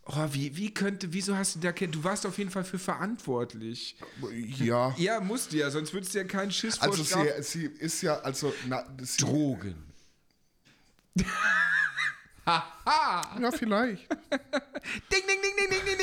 Oh, 0.05 0.29
wie, 0.33 0.57
wie 0.57 0.73
könnte, 0.73 1.13
wieso 1.13 1.37
hast 1.37 1.57
du 1.57 1.61
da 1.61 1.71
du 1.71 2.03
warst 2.03 2.27
auf 2.27 2.37
jeden 2.39 2.51
Fall 2.51 2.65
für 2.65 2.79
verantwortlich. 2.79 3.97
Ja. 4.59 4.95
Ja, 4.97 5.21
musst 5.21 5.53
du 5.53 5.59
ja, 5.59 5.71
sonst 5.71 5.93
würdest 5.93 6.15
du 6.15 6.19
ja 6.19 6.25
keinen 6.25 6.51
Schiss 6.51 6.79
vor 6.79 6.89
Also 6.89 7.05
sie, 7.05 7.43
sie 7.43 7.67
ist 7.67 8.03
ja, 8.03 8.19
also 8.21 8.53
na, 8.67 8.83
Drogen. 9.19 9.77
ja 12.45 13.51
vielleicht, 13.53 14.11
Ding, 15.13 15.23
ding, 15.29 15.41
ding, 15.43 15.57
ding, 15.57 15.71
ding, 15.71 15.97
ding, 15.99 16.02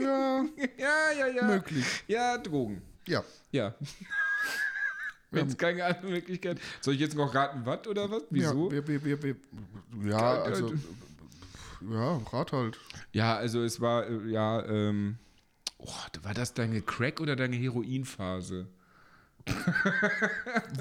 ja, 0.00 0.44
Ja, 0.78 1.12
ja, 1.18 1.26
ja. 1.28 1.44
möglich, 1.44 1.84
Ja, 2.06 2.38
Drogen. 2.38 2.82
ja. 3.06 3.22
Ja. 3.52 3.74
Wenn 5.30 5.48
es 5.48 5.56
keine 5.58 5.84
andere 5.84 6.06
Möglichkeit. 6.12 6.58
Soll 6.80 6.94
ich 6.94 7.00
jetzt 7.00 7.16
noch 7.16 7.34
raten, 7.34 7.62
was 7.66 7.86
oder 7.88 8.10
was? 8.10 8.22
Wieso? 8.30 8.70
Ja, 8.72 8.86
wir, 8.86 9.04
wir, 9.04 9.22
wir, 9.22 9.36
ja 10.04 10.42
also, 10.42 10.72
ja, 11.90 12.16
Rat 12.32 12.52
halt. 12.52 12.78
Ja, 13.12 13.36
also 13.36 13.62
es 13.64 13.80
war, 13.80 14.06
äh, 14.06 14.30
ja, 14.30 14.64
ähm, 14.64 15.18
oh, 15.78 15.92
war 16.22 16.32
das 16.32 16.54
deine 16.54 16.80
Crack- 16.80 17.20
oder 17.20 17.36
deine 17.36 17.56
Heroinphase? 17.56 18.68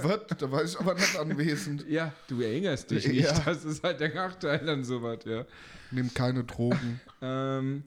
Was? 0.02 0.22
Da 0.40 0.52
war 0.52 0.64
ich 0.64 0.80
aber 0.80 0.96
nicht 0.96 1.16
anwesend. 1.18 1.88
Ja, 1.88 2.12
du 2.28 2.42
erinnerst 2.42 2.90
dich 2.92 3.08
nicht. 3.08 3.26
Ja. 3.26 3.40
Das 3.46 3.64
ist 3.64 3.84
halt 3.84 4.00
der 4.00 4.14
Nachteil 4.14 4.68
an 4.70 4.84
sowas, 4.84 5.20
ja. 5.26 5.46
Nimm 5.92 6.14
keine 6.14 6.44
Drogen. 6.44 7.00
Ähm, 7.22 7.84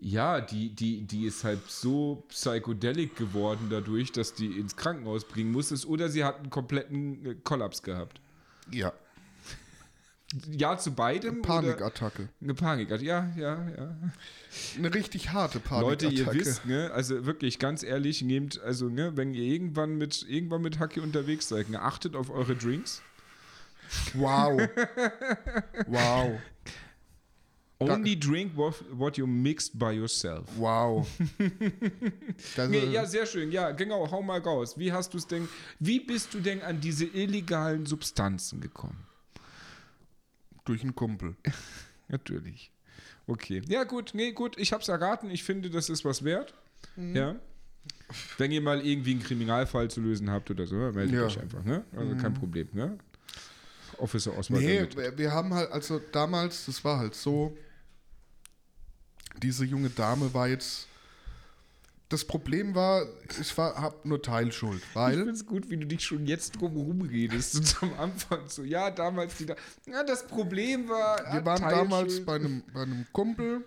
ja, 0.00 0.40
die, 0.40 0.70
die, 0.70 1.02
die 1.02 1.26
ist 1.26 1.44
halt 1.44 1.60
so 1.68 2.24
psychedelic 2.28 3.16
geworden 3.16 3.68
dadurch, 3.70 4.12
dass 4.12 4.34
die 4.34 4.58
ins 4.58 4.76
Krankenhaus 4.76 5.24
bringen 5.24 5.52
musstest 5.52 5.86
oder 5.86 6.08
sie 6.08 6.24
hat 6.24 6.38
einen 6.38 6.50
kompletten 6.50 7.26
äh, 7.26 7.34
Kollaps 7.42 7.82
gehabt. 7.82 8.20
Ja, 8.70 8.92
Ja, 10.50 10.78
zu 10.78 10.92
beidem? 10.92 11.40
Oder? 11.40 11.48
Panikattacke. 11.48 12.28
Eine 12.40 12.54
Panikattacke, 12.54 13.04
ja, 13.04 13.32
ja, 13.36 13.68
ja. 13.76 13.96
Eine 14.78 14.94
richtig 14.94 15.32
harte 15.32 15.60
Leute, 15.70 16.06
Panikattacke. 16.06 16.16
ihr 16.16 16.32
wisst, 16.32 16.66
ne, 16.66 16.90
also 16.92 17.26
wirklich 17.26 17.58
ganz 17.58 17.82
ehrlich, 17.82 18.22
nehmt, 18.22 18.60
also, 18.60 18.88
ne, 18.88 19.16
wenn 19.16 19.34
ihr 19.34 19.42
irgendwann 19.42 19.98
mit, 19.98 20.24
irgendwann 20.28 20.62
mit 20.62 20.78
Hacke 20.78 21.02
unterwegs 21.02 21.48
seid, 21.48 21.68
ne, 21.68 21.80
achtet 21.82 22.14
auf 22.14 22.30
eure 22.30 22.54
Drinks. 22.54 23.02
Wow. 24.14 24.60
wow. 25.86 26.38
Only 27.82 28.14
drink 28.18 28.54
what, 28.56 28.74
what 28.92 29.16
you 29.16 29.26
mixed 29.26 29.78
by 29.78 29.92
yourself. 29.92 30.46
Wow. 30.56 31.06
Das, 32.56 32.68
Nee, 32.68 32.84
ja, 32.86 33.06
sehr 33.06 33.24
schön. 33.26 33.50
Ja, 33.50 33.70
genau, 33.72 34.10
hau 34.10 34.22
mal 34.22 34.40
raus. 34.40 34.78
Wie 34.78 34.92
hast 34.92 35.14
du 35.14 35.18
es 35.18 35.26
denn, 35.26 35.48
wie 35.78 36.00
bist 36.00 36.34
du 36.34 36.40
denn 36.40 36.60
an 36.62 36.80
diese 36.80 37.06
illegalen 37.06 37.86
Substanzen 37.86 38.60
gekommen? 38.60 39.06
Durch 40.64 40.82
einen 40.82 40.94
Kumpel. 40.94 41.36
Natürlich. 42.08 42.70
Okay. 43.26 43.62
Ja, 43.68 43.84
gut, 43.84 44.10
nee, 44.14 44.32
gut, 44.32 44.58
ich 44.58 44.72
hab's 44.72 44.88
erraten. 44.88 45.30
Ich 45.30 45.44
finde, 45.44 45.70
das 45.70 45.88
ist 45.88 46.04
was 46.04 46.22
wert. 46.24 46.52
Mhm. 46.96 47.16
Ja. 47.16 47.36
Wenn 48.38 48.50
ihr 48.52 48.60
mal 48.60 48.84
irgendwie 48.84 49.12
einen 49.12 49.22
Kriminalfall 49.22 49.88
zu 49.90 50.00
lösen 50.00 50.30
habt 50.30 50.50
oder 50.50 50.66
so, 50.66 50.74
meldet 50.76 51.12
Ja. 51.14 51.20
Mhm. 51.20 51.26
euch 51.26 51.40
einfach, 51.40 51.64
ne? 51.64 51.84
Also 51.96 52.14
kein 52.16 52.34
Problem, 52.34 52.68
ne? 52.72 52.98
Officer 53.98 54.36
Oswald. 54.36 54.62
Nee, 54.62 54.76
damit. 54.78 54.96
wir, 54.96 55.18
wir 55.18 55.32
haben 55.32 55.52
halt, 55.54 55.70
also 55.72 56.00
damals, 56.12 56.66
das 56.66 56.82
war 56.84 56.98
halt 56.98 57.14
so, 57.14 57.56
diese 59.42 59.64
junge 59.64 59.90
Dame 59.90 60.32
war 60.34 60.48
jetzt, 60.48 60.86
das 62.08 62.24
Problem 62.24 62.74
war, 62.74 63.04
ich 63.40 63.56
war, 63.56 63.74
hab 63.80 64.04
nur 64.04 64.20
Teilschuld, 64.20 64.82
Ich 64.88 64.94
weil, 64.96 65.14
finde 65.16 65.30
es 65.32 65.46
gut, 65.46 65.70
wie 65.70 65.76
du 65.76 65.86
dich 65.86 66.04
schon 66.04 66.26
jetzt 66.26 66.60
drum 66.60 66.76
rumredest, 66.76 67.52
so 67.52 67.60
zum 67.62 67.98
Anfang. 67.98 68.48
So, 68.48 68.62
ja, 68.64 68.90
damals 68.90 69.36
die 69.36 69.46
da. 69.46 69.54
Ja, 69.86 70.02
das 70.02 70.26
Problem 70.26 70.88
war. 70.88 71.18
wir 71.32 71.44
waren 71.44 71.60
Teilschuld. 71.60 71.72
damals 71.92 72.24
bei 72.24 72.34
einem, 72.36 72.62
bei 72.72 72.82
einem 72.82 73.06
Kumpel 73.12 73.64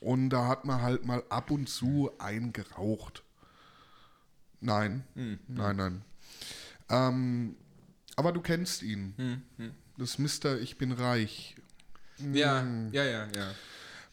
und 0.00 0.30
da 0.30 0.46
hat 0.46 0.64
man 0.64 0.80
halt 0.82 1.04
mal 1.06 1.22
ab 1.28 1.50
und 1.50 1.68
zu 1.68 2.10
eingeraucht. 2.18 3.22
Nein, 4.60 5.04
Hm, 5.14 5.38
nein, 5.48 5.76
nein. 5.76 6.02
Ähm, 6.88 7.56
aber 8.16 8.32
du 8.32 8.40
kennst 8.40 8.82
ihn. 8.82 9.14
Hm, 9.58 9.72
Das 9.98 10.18
Mister 10.18 10.60
Ich 10.60 10.78
bin 10.78 10.92
reich. 10.92 11.56
Ja, 12.32 12.64
ja, 12.92 13.04
ja, 13.04 13.26
ja. 13.34 13.50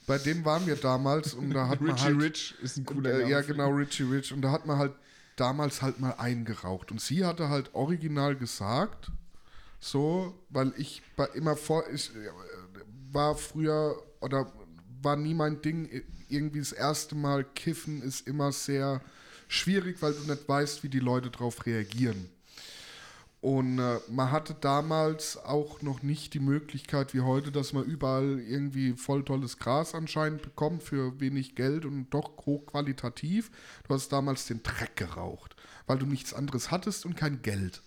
Bei 0.05 0.17
dem 0.17 0.43
waren 0.43 0.65
wir 0.67 0.75
damals 0.75 1.33
und 1.33 1.51
da 1.51 1.67
hat 1.67 1.81
man 1.81 1.99
halt. 1.99 2.19
Rich 2.19 2.55
ist 2.61 2.77
ein 2.77 2.85
cooler 2.85 3.11
Äh, 3.11 3.17
Name 3.19 3.31
ja, 3.31 3.41
genau, 3.41 3.69
Richie 3.69 4.03
Rich. 4.03 4.33
Und 4.33 4.41
da 4.41 4.51
hat 4.51 4.65
man 4.65 4.77
halt 4.77 4.93
damals 5.35 5.81
halt 5.81 5.99
mal 5.99 6.11
eingeraucht. 6.11 6.91
Und 6.91 7.01
sie 7.01 7.25
hatte 7.25 7.49
halt 7.49 7.73
original 7.73 8.35
gesagt, 8.35 9.11
so, 9.79 10.37
weil 10.49 10.73
ich 10.77 11.01
bei, 11.15 11.25
immer 11.33 11.55
vor, 11.55 11.83
ich 11.93 12.09
äh, 12.15 12.29
war 13.11 13.35
früher 13.35 13.95
oder 14.21 14.51
war 15.01 15.15
nie 15.15 15.33
mein 15.33 15.61
Ding, 15.61 15.89
irgendwie 16.29 16.59
das 16.59 16.71
erste 16.71 17.15
Mal 17.15 17.43
kiffen 17.43 18.01
ist 18.01 18.27
immer 18.27 18.51
sehr 18.51 19.01
schwierig, 19.47 20.01
weil 20.01 20.13
du 20.13 20.23
nicht 20.23 20.47
weißt, 20.47 20.83
wie 20.83 20.89
die 20.89 20.99
Leute 20.99 21.29
darauf 21.29 21.65
reagieren. 21.65 22.29
Und 23.43 23.77
äh, 23.77 23.99
man 24.09 24.31
hatte 24.31 24.53
damals 24.53 25.35
auch 25.35 25.81
noch 25.81 26.01
nicht 26.01 26.33
die 26.33 26.39
Möglichkeit 26.39 27.13
wie 27.13 27.19
heute, 27.19 27.51
dass 27.51 27.73
man 27.73 27.83
überall 27.83 28.39
irgendwie 28.39 28.93
voll 28.93 29.25
tolles 29.25 29.59
Gras 29.59 29.93
anscheinend 29.93 30.43
bekommt 30.43 30.81
für 30.81 31.19
wenig 31.19 31.53
Geld 31.53 31.83
und 31.83 32.09
doch 32.11 32.37
hochqualitativ. 32.45 33.51
Du 33.85 33.95
hast 33.95 34.13
damals 34.13 34.45
den 34.45 34.63
Dreck 34.63 34.95
geraucht, 34.95 35.57
weil 35.87 35.97
du 35.97 36.05
nichts 36.05 36.33
anderes 36.33 36.71
hattest 36.71 37.05
und 37.05 37.17
kein 37.17 37.41
Geld. 37.41 37.81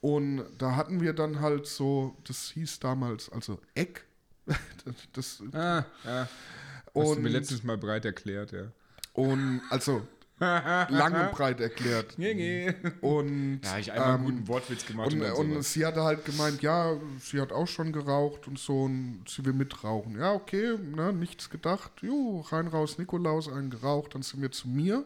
Und 0.00 0.42
da 0.56 0.74
hatten 0.74 1.02
wir 1.02 1.12
dann 1.12 1.40
halt 1.40 1.66
so, 1.66 2.16
das 2.24 2.48
hieß 2.52 2.80
damals, 2.80 3.30
also 3.30 3.60
Eck. 3.74 4.06
das, 5.12 5.42
Ah, 5.52 5.84
ja. 6.02 6.28
Hast 6.94 7.16
du 7.16 7.20
mir 7.20 7.28
letztes 7.28 7.62
Mal 7.62 7.76
breit 7.76 8.06
erklärt, 8.06 8.52
ja. 8.52 8.72
und 9.12 9.60
also 9.68 10.00
lang 10.90 11.14
und 11.14 11.32
breit 11.32 11.60
erklärt. 11.60 12.16
Und 13.00 13.60
Ja, 13.64 13.78
ich 13.78 13.92
einmal 13.92 14.14
einen 14.14 14.18
ähm, 14.18 14.24
guten 14.24 14.48
Wortwitz 14.48 14.84
gemacht 14.86 15.12
Und, 15.12 15.22
und 15.22 15.50
sowas. 15.52 15.72
sie 15.72 15.86
hatte 15.86 16.02
halt 16.02 16.24
gemeint, 16.24 16.62
ja, 16.62 16.96
sie 17.20 17.40
hat 17.40 17.52
auch 17.52 17.68
schon 17.68 17.92
geraucht 17.92 18.48
und 18.48 18.58
so 18.58 18.82
und 18.82 19.24
sie 19.28 19.44
will 19.44 19.52
mitrauchen. 19.52 20.18
Ja, 20.18 20.32
okay, 20.32 20.76
ne, 20.78 21.12
nichts 21.12 21.50
gedacht. 21.50 21.92
Jo, 22.02 22.40
rein 22.50 22.66
raus, 22.66 22.98
Nikolaus, 22.98 23.48
einen 23.48 23.70
geraucht, 23.70 24.14
dann 24.14 24.22
sind 24.22 24.42
wir 24.42 24.50
zu 24.50 24.68
mir. 24.68 25.04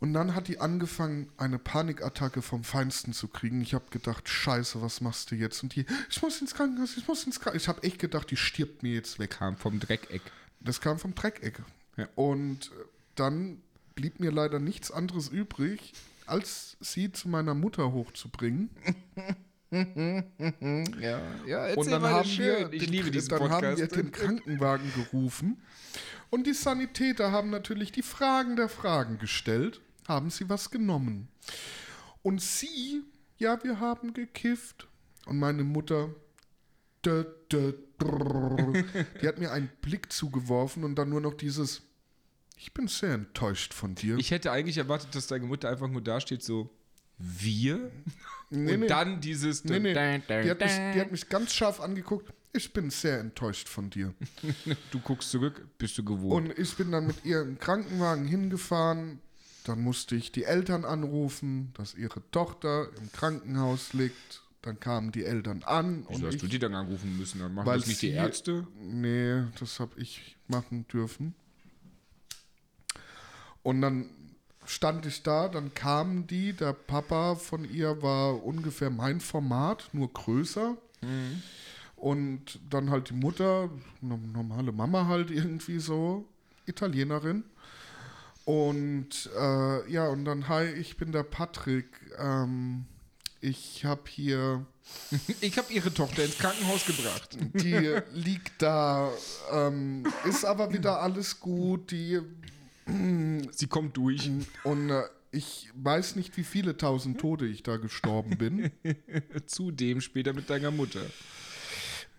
Und 0.00 0.12
dann 0.12 0.34
hat 0.34 0.48
die 0.48 0.60
angefangen, 0.60 1.30
eine 1.38 1.58
Panikattacke 1.58 2.42
vom 2.42 2.62
Feinsten 2.62 3.12
zu 3.14 3.28
kriegen. 3.28 3.62
Ich 3.62 3.72
habe 3.72 3.84
gedacht, 3.90 4.28
scheiße, 4.28 4.82
was 4.82 5.00
machst 5.00 5.30
du 5.30 5.34
jetzt? 5.34 5.62
Und 5.62 5.74
die, 5.76 5.86
ich 6.10 6.20
muss 6.20 6.40
ins 6.42 6.54
Krankenhaus, 6.54 6.96
ich 6.98 7.08
muss 7.08 7.24
ins 7.24 7.40
Krankenhaus. 7.40 7.62
Ich 7.62 7.68
habe 7.68 7.82
echt 7.84 8.00
gedacht, 8.00 8.30
die 8.30 8.36
stirbt 8.36 8.82
mir 8.82 8.92
jetzt 8.92 9.18
weg. 9.18 9.30
Kam 9.30 9.56
vom 9.56 9.80
Dreckeck. 9.80 10.20
Das 10.60 10.80
kam 10.80 10.98
vom 10.98 11.14
Dreckeck. 11.14 11.62
Ja. 11.96 12.06
Und 12.16 12.66
äh, 12.66 12.84
dann 13.14 13.62
blieb 13.94 14.20
mir 14.20 14.30
leider 14.30 14.58
nichts 14.58 14.90
anderes 14.90 15.28
übrig, 15.28 15.92
als 16.26 16.76
sie 16.80 17.12
zu 17.12 17.28
meiner 17.28 17.54
Mutter 17.54 17.92
hochzubringen. 17.92 18.70
Ja, 21.00 21.20
ja 21.46 21.74
Und 21.74 21.90
dann 21.90 22.02
haben 22.04 22.28
wir, 22.28 22.72
Ich 22.72 22.84
den, 22.84 22.92
liebe 22.92 23.10
diesen 23.10 23.30
dann 23.30 23.40
Podcast. 23.40 23.64
haben 23.64 23.76
wir 23.76 23.88
den 23.88 24.12
Krankenwagen 24.12 24.92
gerufen. 24.94 25.60
Und 26.30 26.46
die 26.46 26.54
Sanitäter 26.54 27.32
haben 27.32 27.50
natürlich 27.50 27.90
die 27.90 28.02
Fragen 28.02 28.56
der 28.56 28.68
Fragen 28.68 29.18
gestellt. 29.18 29.80
Haben 30.06 30.30
sie 30.30 30.48
was 30.48 30.70
genommen? 30.70 31.28
Und 32.22 32.40
sie, 32.40 33.02
ja, 33.38 33.62
wir 33.64 33.80
haben 33.80 34.14
gekifft. 34.14 34.86
Und 35.26 35.38
meine 35.38 35.64
Mutter, 35.64 36.10
dö, 37.04 37.24
dö, 37.50 37.72
drrr, 37.98 38.84
die 39.20 39.26
hat 39.28 39.38
mir 39.38 39.50
einen 39.52 39.70
Blick 39.80 40.12
zugeworfen 40.12 40.84
und 40.84 40.96
dann 40.96 41.08
nur 41.08 41.20
noch 41.20 41.34
dieses, 41.34 41.82
ich 42.56 42.72
bin 42.72 42.88
sehr 42.88 43.14
enttäuscht 43.14 43.74
von 43.74 43.94
dir. 43.94 44.16
Ich 44.18 44.30
hätte 44.30 44.52
eigentlich 44.52 44.78
erwartet, 44.78 45.14
dass 45.14 45.26
deine 45.26 45.46
Mutter 45.46 45.68
einfach 45.68 45.88
nur 45.88 46.00
dasteht, 46.00 46.42
so, 46.42 46.70
wir? 47.18 47.90
nee, 48.50 48.74
und 48.74 48.80
nee. 48.80 48.86
dann 48.86 49.20
dieses. 49.20 49.64
Nee, 49.64 49.78
nee. 49.78 49.94
Dun, 49.94 50.22
dun, 50.26 50.42
Die 50.42 50.50
hat, 50.50 50.60
mich, 50.60 50.72
die 50.94 51.00
hat 51.00 51.12
mich 51.12 51.28
ganz 51.28 51.52
scharf 51.52 51.80
angeguckt. 51.80 52.32
ich 52.52 52.72
bin 52.72 52.90
sehr 52.90 53.20
enttäuscht 53.20 53.68
von 53.68 53.90
dir. 53.90 54.14
Du 54.90 55.00
guckst 55.00 55.30
zurück, 55.30 55.66
bist 55.78 55.98
du 55.98 56.04
gewohnt. 56.04 56.48
Und 56.48 56.58
ich 56.58 56.74
bin 56.76 56.92
dann 56.92 57.06
mit 57.06 57.24
ihr 57.24 57.42
im 57.42 57.58
Krankenwagen 57.58 58.26
hingefahren. 58.26 59.20
Dann 59.64 59.80
musste 59.80 60.14
ich 60.14 60.30
die 60.30 60.44
Eltern 60.44 60.84
anrufen, 60.84 61.72
dass 61.74 61.94
ihre 61.94 62.22
Tochter 62.30 62.88
im 63.00 63.10
Krankenhaus 63.12 63.94
liegt. 63.94 64.42
Dann 64.60 64.78
kamen 64.78 65.10
die 65.10 65.24
Eltern 65.24 65.62
an. 65.62 66.04
Wieso 66.08 66.20
und 66.20 66.26
hast 66.26 66.34
ich, 66.34 66.40
du 66.40 66.46
die 66.48 66.58
dann 66.58 66.74
anrufen 66.74 67.18
müssen? 67.18 67.40
Dann 67.40 67.54
machen 67.54 67.66
das 67.66 67.86
nicht 67.86 68.02
die 68.02 68.10
Ärzte? 68.10 68.66
Nee, 68.80 69.42
das 69.58 69.80
habe 69.80 69.98
ich 70.00 70.36
machen 70.48 70.86
dürfen. 70.88 71.34
Und 73.64 73.80
dann 73.80 74.08
stand 74.66 75.04
ich 75.06 75.22
da, 75.24 75.48
dann 75.48 75.74
kamen 75.74 76.26
die, 76.28 76.52
der 76.52 76.72
Papa 76.72 77.34
von 77.34 77.68
ihr 77.68 78.00
war 78.02 78.44
ungefähr 78.44 78.90
mein 78.90 79.20
Format, 79.20 79.88
nur 79.92 80.12
größer. 80.12 80.76
Und 81.96 82.60
dann 82.70 82.88
halt 82.90 83.10
die 83.10 83.14
Mutter, 83.14 83.68
no- 84.00 84.16
normale 84.32 84.70
Mama 84.72 85.06
halt 85.06 85.30
irgendwie 85.30 85.78
so, 85.80 86.24
Italienerin. 86.66 87.44
Und 88.44 89.30
äh, 89.38 89.90
ja, 89.90 90.08
und 90.08 90.24
dann, 90.24 90.48
hi, 90.48 90.64
ich 90.66 90.96
bin 90.96 91.12
der 91.12 91.22
Patrick. 91.24 91.86
Ähm, 92.18 92.84
ich 93.40 93.84
habe 93.84 94.02
hier 94.08 94.64
Ich 95.40 95.56
habe 95.58 95.72
ihre 95.72 95.92
Tochter 95.92 96.24
ins 96.24 96.36
Krankenhaus 96.38 96.84
gebracht. 96.86 97.38
die 97.54 97.98
liegt 98.12 98.60
da, 98.60 99.10
ähm, 99.50 100.04
ist 100.26 100.44
aber 100.44 100.72
wieder 100.74 101.00
alles 101.00 101.40
gut, 101.40 101.90
die 101.90 102.20
Sie 103.50 103.66
kommt 103.66 103.96
durch. 103.96 104.30
und 104.64 104.90
äh, 104.90 105.02
ich 105.30 105.68
weiß 105.74 106.16
nicht, 106.16 106.36
wie 106.36 106.44
viele 106.44 106.76
tausend 106.76 107.20
Tote 107.20 107.46
ich 107.46 107.62
da 107.62 107.76
gestorben 107.76 108.38
bin. 108.38 108.70
Zudem 109.46 110.00
später 110.00 110.32
mit 110.32 110.48
deiner 110.48 110.70
Mutter. 110.70 111.00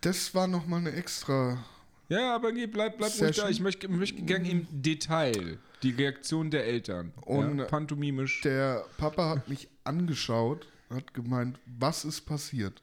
Das 0.02 0.36
war 0.36 0.48
nochmal 0.48 0.82
eine 0.82 0.92
extra. 0.92 1.64
Ja, 2.10 2.36
aber 2.36 2.52
nee, 2.52 2.68
bleib, 2.68 2.98
bleib 2.98 3.12
ruhig 3.20 3.36
da. 3.38 3.50
Ich 3.50 3.62
möchte, 3.62 3.88
möchte 3.88 4.22
gerne 4.22 4.50
im 4.50 4.68
Detail 4.70 5.58
die 5.82 5.92
Reaktion 5.92 6.52
der 6.52 6.66
Eltern. 6.66 7.14
Und 7.22 7.60
ja, 7.60 7.66
pantomimisch. 7.66 8.42
Der 8.42 8.86
Papa 8.98 9.30
hat 9.30 9.48
mich 9.48 9.70
angeschaut, 9.84 10.68
hat 10.90 11.14
gemeint, 11.14 11.58
was 11.66 12.06
ist 12.06 12.22
passiert? 12.22 12.82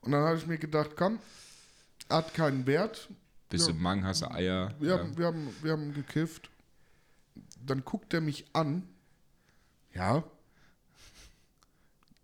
Und 0.00 0.12
dann 0.12 0.24
habe 0.24 0.38
ich 0.38 0.46
mir 0.46 0.58
gedacht, 0.58 0.90
komm, 0.96 1.18
hat 2.08 2.32
keinen 2.34 2.66
Wert. 2.66 3.08
Bist 3.48 3.68
ja. 3.68 3.74
du 3.74 3.78
Mang, 3.78 4.04
hast 4.04 4.22
du 4.22 4.30
Eier. 4.30 4.74
Wir, 4.80 4.90
ja. 4.90 4.98
haben, 4.98 5.16
wir, 5.16 5.26
haben, 5.26 5.48
wir 5.62 5.72
haben 5.72 5.94
gekifft. 5.94 6.50
Dann 7.66 7.84
guckt 7.84 8.14
er 8.14 8.20
mich 8.20 8.44
an. 8.52 8.88
Ja. 9.94 10.24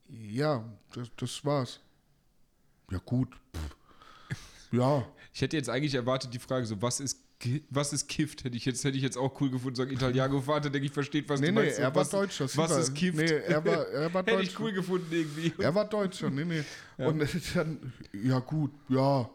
Ja, 0.08 0.64
das, 0.94 1.08
das 1.16 1.44
war's. 1.44 1.80
Ja, 2.90 2.98
gut. 2.98 3.34
Pff. 3.56 3.76
Ja. 4.72 5.06
Ich 5.32 5.40
hätte 5.40 5.56
jetzt 5.56 5.68
eigentlich 5.68 5.94
erwartet, 5.94 6.32
die 6.34 6.38
Frage 6.38 6.66
so, 6.66 6.80
was 6.82 7.00
ist, 7.00 7.18
was 7.70 7.92
ist 7.92 8.08
Kift? 8.08 8.44
Hätte 8.44 8.56
ich 8.56 8.64
jetzt, 8.64 8.84
hätte 8.84 8.96
ich 8.96 9.02
jetzt 9.02 9.16
auch 9.16 9.40
cool 9.40 9.50
gefunden, 9.50 9.74
sagen 9.76 9.90
Italiano 9.92 10.40
Vater, 10.40 10.70
denke 10.70 10.86
ich, 10.86 10.92
versteht, 10.92 11.28
was 11.28 11.40
Nee, 11.40 11.46
du 11.48 11.52
nee, 11.54 11.60
meinst. 11.62 11.78
er 11.78 11.86
war 11.86 12.02
was, 12.02 12.10
Deutscher. 12.10 12.46
Was 12.56 12.76
ist 12.76 12.94
Kift? 12.94 13.16
Nee, 13.18 13.24
er 13.24 13.64
war, 13.64 13.86
er 13.88 14.12
war 14.14 14.22
Hätte 14.26 14.36
Deutscher. 14.36 14.50
ich 14.50 14.60
cool 14.60 14.72
gefunden 14.72 15.08
irgendwie. 15.10 15.52
Er 15.58 15.74
war 15.74 15.86
Deutscher, 15.86 16.30
nee, 16.30 16.44
nee. 16.44 16.64
Und 16.98 17.22
dann, 17.54 17.92
ja, 18.12 18.38
gut, 18.40 18.72
ja. 18.88 19.28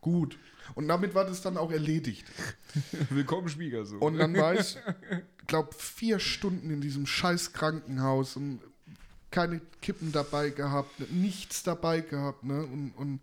Gut. 0.00 0.38
Und 0.78 0.86
damit 0.86 1.12
war 1.12 1.24
das 1.24 1.42
dann 1.42 1.56
auch 1.56 1.72
erledigt. 1.72 2.24
Willkommen 3.10 3.48
Schwiegersohn. 3.48 3.98
Und 3.98 4.16
dann 4.16 4.32
war 4.36 4.54
ich, 4.54 4.76
glaube 5.48 5.70
vier 5.76 6.20
Stunden 6.20 6.70
in 6.70 6.80
diesem 6.80 7.04
scheiß 7.04 7.52
Krankenhaus 7.52 8.36
und 8.36 8.60
keine 9.32 9.60
Kippen 9.82 10.12
dabei 10.12 10.50
gehabt, 10.50 11.10
nichts 11.10 11.64
dabei 11.64 12.00
gehabt, 12.00 12.44
ne? 12.44 12.62
Und, 12.62 12.92
und 12.96 13.20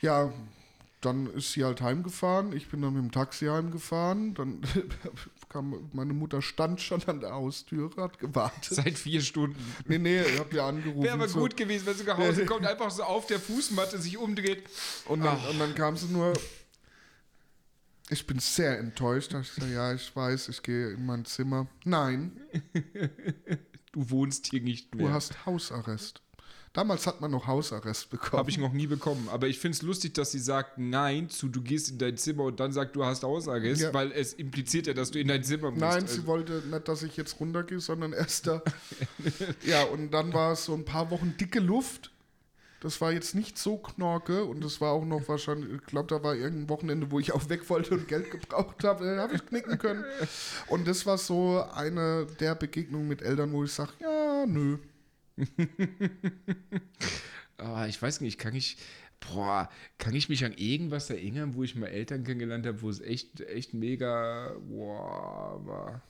ja, 0.00 0.32
dann 1.00 1.26
ist 1.28 1.52
sie 1.52 1.64
halt 1.64 1.80
heimgefahren. 1.80 2.52
Ich 2.52 2.68
bin 2.68 2.82
dann 2.82 2.94
mit 2.94 3.02
dem 3.02 3.12
Taxi 3.12 3.46
heimgefahren. 3.46 4.34
Dann 4.34 4.60
kam 5.48 5.88
meine 5.92 6.12
Mutter 6.12 6.42
stand 6.42 6.80
schon 6.80 7.02
an 7.04 7.20
der 7.20 7.32
Haustüre, 7.32 8.02
hat 8.02 8.18
gewartet. 8.18 8.74
Seit 8.74 8.98
vier 8.98 9.20
Stunden. 9.20 9.56
Nee, 9.86 9.98
nee, 9.98 10.22
ich 10.22 10.38
hab 10.38 10.52
ja 10.52 10.68
angerufen. 10.68 11.02
Wäre 11.02 11.14
aber 11.14 11.28
so. 11.28 11.40
gut 11.40 11.56
gewesen, 11.56 11.86
wenn 11.86 11.94
sie 11.94 12.04
nach 12.04 12.18
Hause 12.18 12.44
kommt, 12.46 12.66
einfach 12.66 12.90
so 12.90 13.04
auf 13.04 13.26
der 13.26 13.38
Fußmatte 13.38 13.98
sich 13.98 14.18
umdreht. 14.18 14.64
Und 15.06 15.24
dann, 15.24 15.38
und 15.46 15.58
dann 15.58 15.74
kam 15.74 15.96
sie 15.96 16.06
nur. 16.06 16.32
Ich 18.10 18.26
bin 18.26 18.38
sehr 18.38 18.78
enttäuscht. 18.78 19.34
Da 19.34 19.40
ich 19.40 19.54
gesagt, 19.54 19.72
ja, 19.72 19.92
ich 19.92 20.14
weiß, 20.16 20.48
ich 20.48 20.62
gehe 20.62 20.90
in 20.90 21.04
mein 21.06 21.24
Zimmer. 21.26 21.66
Nein, 21.84 22.40
Du 23.92 24.10
wohnst 24.10 24.46
hier 24.46 24.60
nicht 24.60 24.94
du 24.94 24.98
mehr. 24.98 25.12
hast 25.12 25.46
Hausarrest. 25.46 26.22
Damals 26.72 27.06
hat 27.06 27.20
man 27.20 27.30
noch 27.30 27.46
Hausarrest 27.46 28.10
bekommen. 28.10 28.38
Habe 28.38 28.50
ich 28.50 28.58
noch 28.58 28.72
nie 28.72 28.86
bekommen. 28.86 29.28
Aber 29.30 29.48
ich 29.48 29.58
finde 29.58 29.76
es 29.76 29.82
lustig, 29.82 30.14
dass 30.14 30.30
sie 30.32 30.38
sagt 30.38 30.78
Nein 30.78 31.28
zu, 31.30 31.48
du 31.48 31.62
gehst 31.62 31.90
in 31.90 31.98
dein 31.98 32.16
Zimmer 32.16 32.44
und 32.44 32.60
dann 32.60 32.72
sagt, 32.72 32.94
du 32.94 33.04
hast 33.04 33.22
Hausarrest, 33.24 33.80
Ja. 33.80 33.94
weil 33.94 34.12
es 34.12 34.32
impliziert 34.34 34.86
ja, 34.86 34.94
dass 34.94 35.10
du 35.10 35.18
in 35.18 35.28
dein 35.28 35.42
Zimmer 35.42 35.70
musst. 35.70 35.80
Nein, 35.80 36.02
Also, 36.02 36.14
sie 36.20 36.26
wollte 36.26 36.62
nicht, 36.70 36.86
dass 36.88 37.02
ich 37.02 37.16
jetzt 37.16 37.40
runtergehe, 37.40 37.80
sondern 37.80 38.12
erst 38.12 38.46
da. 38.46 38.62
ja, 39.66 39.84
und 39.84 40.12
dann 40.12 40.32
war 40.32 40.52
es 40.52 40.64
so 40.66 40.74
ein 40.74 40.84
paar 40.84 41.10
Wochen 41.10 41.34
dicke 41.40 41.60
Luft. 41.60 42.12
Das 42.80 43.00
war 43.00 43.10
jetzt 43.10 43.34
nicht 43.34 43.58
so 43.58 43.76
knorke 43.78 44.44
und 44.44 44.62
das 44.62 44.80
war 44.80 44.92
auch 44.92 45.04
noch 45.04 45.26
wahrscheinlich, 45.26 45.68
ich 45.72 45.82
glaube, 45.86 46.06
da 46.14 46.22
war 46.22 46.36
irgendein 46.36 46.68
Wochenende, 46.68 47.10
wo 47.10 47.18
ich 47.18 47.32
auch 47.32 47.48
weg 47.48 47.68
wollte 47.70 47.94
und 47.94 48.06
Geld 48.06 48.30
gebraucht 48.30 48.84
habe. 48.84 49.04
Da 49.04 49.22
habe 49.22 49.34
ich 49.34 49.44
knicken 49.46 49.78
können. 49.78 50.04
Und 50.68 50.86
das 50.86 51.04
war 51.04 51.18
so 51.18 51.64
eine 51.74 52.26
der 52.38 52.54
Begegnungen 52.54 53.08
mit 53.08 53.20
Eltern, 53.20 53.50
wo 53.52 53.64
ich 53.64 53.72
sage, 53.72 53.90
ja, 54.00 54.46
nö. 54.46 54.78
Ah, 57.58 57.88
ich 57.88 58.00
weiß 58.00 58.20
nicht, 58.20 58.38
kann 58.38 58.54
ich, 58.54 58.76
boah, 59.18 59.68
kann 59.98 60.14
ich 60.14 60.28
mich 60.28 60.44
an 60.44 60.52
irgendwas 60.52 61.10
erinnern, 61.10 61.54
wo 61.54 61.64
ich 61.64 61.74
mal 61.74 61.88
Eltern 61.88 62.22
kennengelernt 62.22 62.66
habe, 62.66 62.80
wo 62.82 62.88
es 62.88 63.00
echt, 63.00 63.40
echt 63.40 63.74
mega, 63.74 64.54
boah, 64.60 65.60
war. 65.66 66.02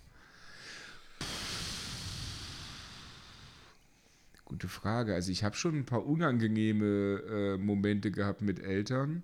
Gute 4.45 4.69
Frage. 4.69 5.15
Also 5.15 5.33
ich 5.33 5.43
habe 5.43 5.57
schon 5.57 5.75
ein 5.75 5.87
paar 5.87 6.05
unangenehme 6.05 7.23
äh, 7.57 7.57
Momente 7.57 8.11
gehabt 8.11 8.43
mit 8.43 8.61
Eltern, 8.61 9.23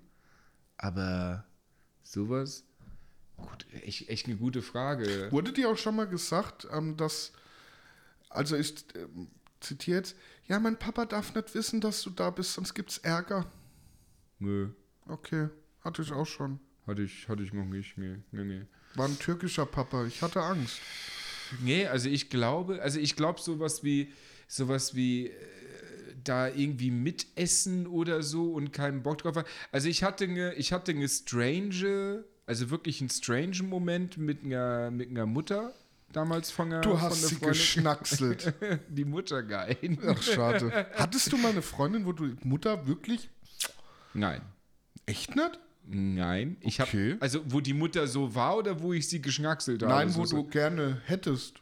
aber 0.77 1.45
sowas, 2.01 2.63
gut, 3.37 3.67
echt, 3.83 4.09
echt 4.09 4.25
eine 4.25 4.37
gute 4.37 4.63
Frage. 4.63 5.31
Wurde 5.31 5.53
dir 5.53 5.69
auch 5.69 5.77
schon 5.77 5.95
mal 5.95 6.07
gesagt, 6.07 6.67
ähm, 6.71 6.97
dass, 6.97 7.33
also 8.29 8.55
ich 8.55 8.83
ähm, 8.95 9.27
zitiere 9.65 9.97
jetzt, 9.97 10.15
ja, 10.47 10.59
mein 10.59 10.77
Papa 10.77 11.05
darf 11.05 11.33
nicht 11.35 11.53
wissen, 11.55 11.81
dass 11.81 12.01
du 12.03 12.09
da 12.09 12.29
bist, 12.29 12.53
sonst 12.53 12.73
gibt's 12.73 12.97
Ärger. 12.99 13.45
Nö, 14.39 14.69
Okay, 15.07 15.49
hatte 15.81 16.01
ich 16.01 16.11
auch 16.11 16.25
schon. 16.25 16.59
hatte 16.87 17.03
ich, 17.03 17.29
hatte 17.29 17.43
ich 17.43 17.53
noch 17.53 17.65
nicht. 17.65 17.97
Nee, 17.97 18.17
nee, 18.31 18.43
nee. 18.43 18.61
War 18.95 19.07
ein 19.07 19.19
türkischer 19.19 19.65
Papa, 19.65 20.05
ich 20.05 20.21
hatte 20.21 20.41
Angst. 20.41 20.79
Nee, 21.61 21.85
also 21.87 22.09
ich 22.09 22.29
glaube, 22.31 22.81
also 22.81 22.99
ich 22.99 23.15
glaube 23.15 23.39
sowas 23.39 23.83
wie 23.83 24.11
sowas 24.47 24.95
wie 24.95 25.27
äh, 25.27 25.33
da 26.23 26.47
irgendwie 26.47 26.89
mitessen 26.91 27.85
oder 27.87 28.23
so 28.23 28.51
und 28.53 28.71
keinen 28.73 29.03
Bock 29.03 29.19
drauf 29.19 29.35
haben. 29.35 29.47
Also 29.71 29.87
ich 29.89 30.03
hatte 30.03 30.23
eine, 30.23 30.53
ich 30.55 30.73
hatte 30.73 30.91
eine 30.91 31.07
strange, 31.07 32.23
also 32.47 32.71
wirklich 32.71 32.99
einen 33.01 33.09
strange 33.11 33.61
Moment 33.63 34.17
mit 34.17 34.43
einer 34.43 34.89
mit 34.91 35.09
einer 35.11 35.25
Mutter 35.27 35.71
damals 36.11 36.51
von 36.51 36.71
einer 36.71 36.81
Du 36.81 36.99
hast 36.99 37.19
einer 37.19 37.27
sie 37.27 37.35
Freundin. 37.35 37.53
geschnackselt. 37.53 38.53
Die 38.89 39.05
Mutter 39.05 39.43
geil. 39.43 39.77
Ach, 40.07 40.21
schade. 40.21 40.87
Hattest 40.95 41.31
du 41.31 41.37
mal 41.37 41.51
eine 41.51 41.61
Freundin, 41.61 42.05
wo 42.05 42.11
du 42.13 42.35
Mutter 42.43 42.87
wirklich 42.87 43.29
Nein. 44.13 44.41
echt 45.05 45.35
nicht? 45.35 45.59
Nein, 45.87 46.57
ich 46.61 46.81
Okay. 46.81 47.11
habe 47.11 47.21
also 47.21 47.41
wo 47.45 47.59
die 47.59 47.73
Mutter 47.73 48.07
so 48.07 48.33
war 48.33 48.57
oder 48.57 48.81
wo 48.81 48.91
ich 48.93 49.07
sie 49.07 49.21
geschnackselt 49.21 49.83
habe. 49.83 49.93
Nein, 49.93 50.15
wo 50.15 50.25
so. 50.25 50.37
du 50.37 50.43
gerne 50.49 50.99
hättest. 51.05 51.61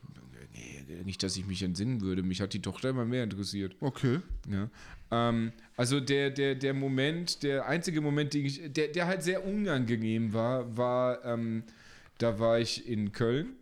Nee, 0.53 1.03
nicht, 1.03 1.21
dass 1.23 1.35
ich 1.35 1.45
mich 1.45 1.61
entsinnen 1.61 1.99
würde. 1.99 2.23
Mich 2.23 2.39
hat 2.39 2.53
die 2.53 2.61
Tochter 2.61 2.89
immer 2.89 3.03
mehr 3.03 3.23
interessiert. 3.25 3.75
Okay. 3.81 4.19
Ja. 4.49 4.69
Ähm, 5.11 5.51
also 5.75 5.99
der, 5.99 6.29
der, 6.29 6.55
der 6.55 6.73
Moment, 6.73 7.43
der 7.43 7.65
einzige 7.67 7.99
Moment, 7.99 8.33
den 8.33 8.45
ich, 8.45 8.61
der, 8.71 8.87
der 8.89 9.07
halt 9.07 9.23
sehr 9.23 9.45
unangenehm 9.45 10.31
war, 10.31 10.77
war, 10.77 11.25
ähm, 11.25 11.63
da 12.17 12.39
war 12.39 12.59
ich 12.59 12.87
in 12.87 13.11
Köln. 13.11 13.57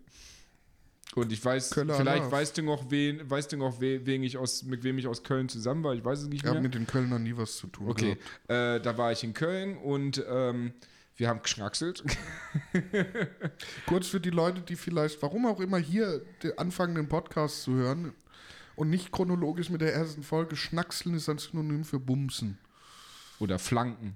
Und 1.15 1.31
ich 1.31 1.43
weiß, 1.43 1.71
Kölner 1.71 1.95
vielleicht 1.95 2.23
Love. 2.23 2.31
weißt 2.31 2.57
du 2.57 2.61
noch, 2.63 2.89
wen, 2.89 3.29
weißt 3.29 3.51
du 3.51 3.57
noch, 3.57 3.81
wen, 3.81 4.23
ich 4.23 4.37
aus, 4.37 4.63
mit 4.63 4.83
wem 4.83 4.97
ich 4.97 5.07
aus 5.07 5.23
Köln 5.23 5.49
zusammen 5.49 5.83
war. 5.83 5.93
Ich 5.93 6.05
weiß 6.05 6.19
es 6.21 6.27
nicht 6.27 6.41
Ich 6.41 6.45
habe 6.45 6.55
mehr. 6.55 6.63
mit 6.63 6.73
den 6.73 6.87
Kölnern 6.87 7.23
nie 7.23 7.35
was 7.35 7.57
zu 7.57 7.67
tun. 7.67 7.89
Okay, 7.89 8.17
äh, 8.47 8.79
da 8.79 8.97
war 8.97 9.11
ich 9.11 9.23
in 9.23 9.33
Köln 9.33 9.77
und 9.77 10.23
ähm, 10.29 10.73
wir 11.17 11.27
haben 11.27 11.41
geschnackselt. 11.43 12.03
Kurz 13.87 14.07
für 14.07 14.19
die 14.19 14.29
Leute, 14.29 14.61
die 14.61 14.75
vielleicht, 14.75 15.21
warum 15.21 15.45
auch 15.45 15.59
immer 15.59 15.77
hier 15.77 16.21
anfangen, 16.57 16.95
den 16.95 17.09
Podcast 17.09 17.63
zu 17.63 17.73
hören 17.73 18.13
und 18.75 18.89
nicht 18.89 19.11
chronologisch 19.11 19.69
mit 19.69 19.81
der 19.81 19.93
ersten 19.93 20.23
Folge, 20.23 20.55
Schnackseln 20.55 21.15
ist 21.15 21.27
ein 21.29 21.37
Synonym 21.37 21.83
für 21.83 21.99
Bumsen. 21.99 22.57
Oder 23.39 23.59
Flanken. 23.59 24.15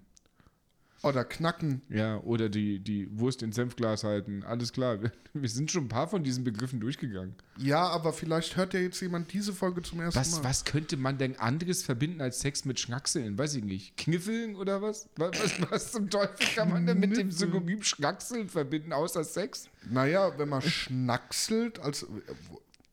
Oder 1.06 1.24
knacken. 1.24 1.82
Ja, 1.89 2.18
oder 2.22 2.50
die, 2.50 2.80
die 2.80 3.08
Wurst 3.20 3.44
ins 3.44 3.56
Senfglas 3.56 4.04
halten. 4.04 4.44
Alles 4.44 4.74
klar. 4.74 5.00
Wir, 5.34 5.50
sind 5.50 5.70
schon 5.70 5.86
ein 5.86 5.89
paar 5.89 6.08
von 6.08 6.24
diesen 6.24 6.44
Begriffen 6.44 6.80
durchgegangen. 6.80 7.36
Ja, 7.58 7.88
aber 7.88 8.12
vielleicht 8.12 8.58
hört 8.58 8.74
ja 8.74 8.80
jetzt 8.80 9.00
jemand 9.02 9.32
diese 9.32 9.54
Folge 9.54 9.82
zum 9.82 10.00
ersten 10.02 10.20
Was, 10.20 10.32
Mal. 10.32 10.44
was 10.44 10.65
könnte 10.65 10.98
man 10.98 11.18
denn 11.18 11.38
anderes 11.38 11.84
verbinden 11.84 12.22
als 12.22 12.39
Sex 12.39 12.65
mit 12.65 12.80
Schnackseln? 12.80 13.38
Weiß 13.38 13.54
ich 13.56 13.63
nicht. 13.63 13.98
Kniffeln 13.98 14.56
oder 14.56 14.82
was? 14.82 15.08
Was, 15.18 15.32
was, 15.39 15.72
was 15.72 15.91
zum 15.91 16.10
Teufel 16.10 16.48
kann 16.56 16.70
man 16.70 16.86
denn 16.88 17.00
mit 17.00 17.15
dem 17.15 17.32
Synonym 17.32 17.84
Schnackseln 17.84 18.50
verbinden, 18.50 18.91
außer 18.91 19.24
Sex? 19.24 19.70
Naja, 19.89 20.38
wenn 20.38 20.50
man 20.50 20.62
schnackselt, 20.63 21.80
also 21.80 22.08
äh, 22.08 22.34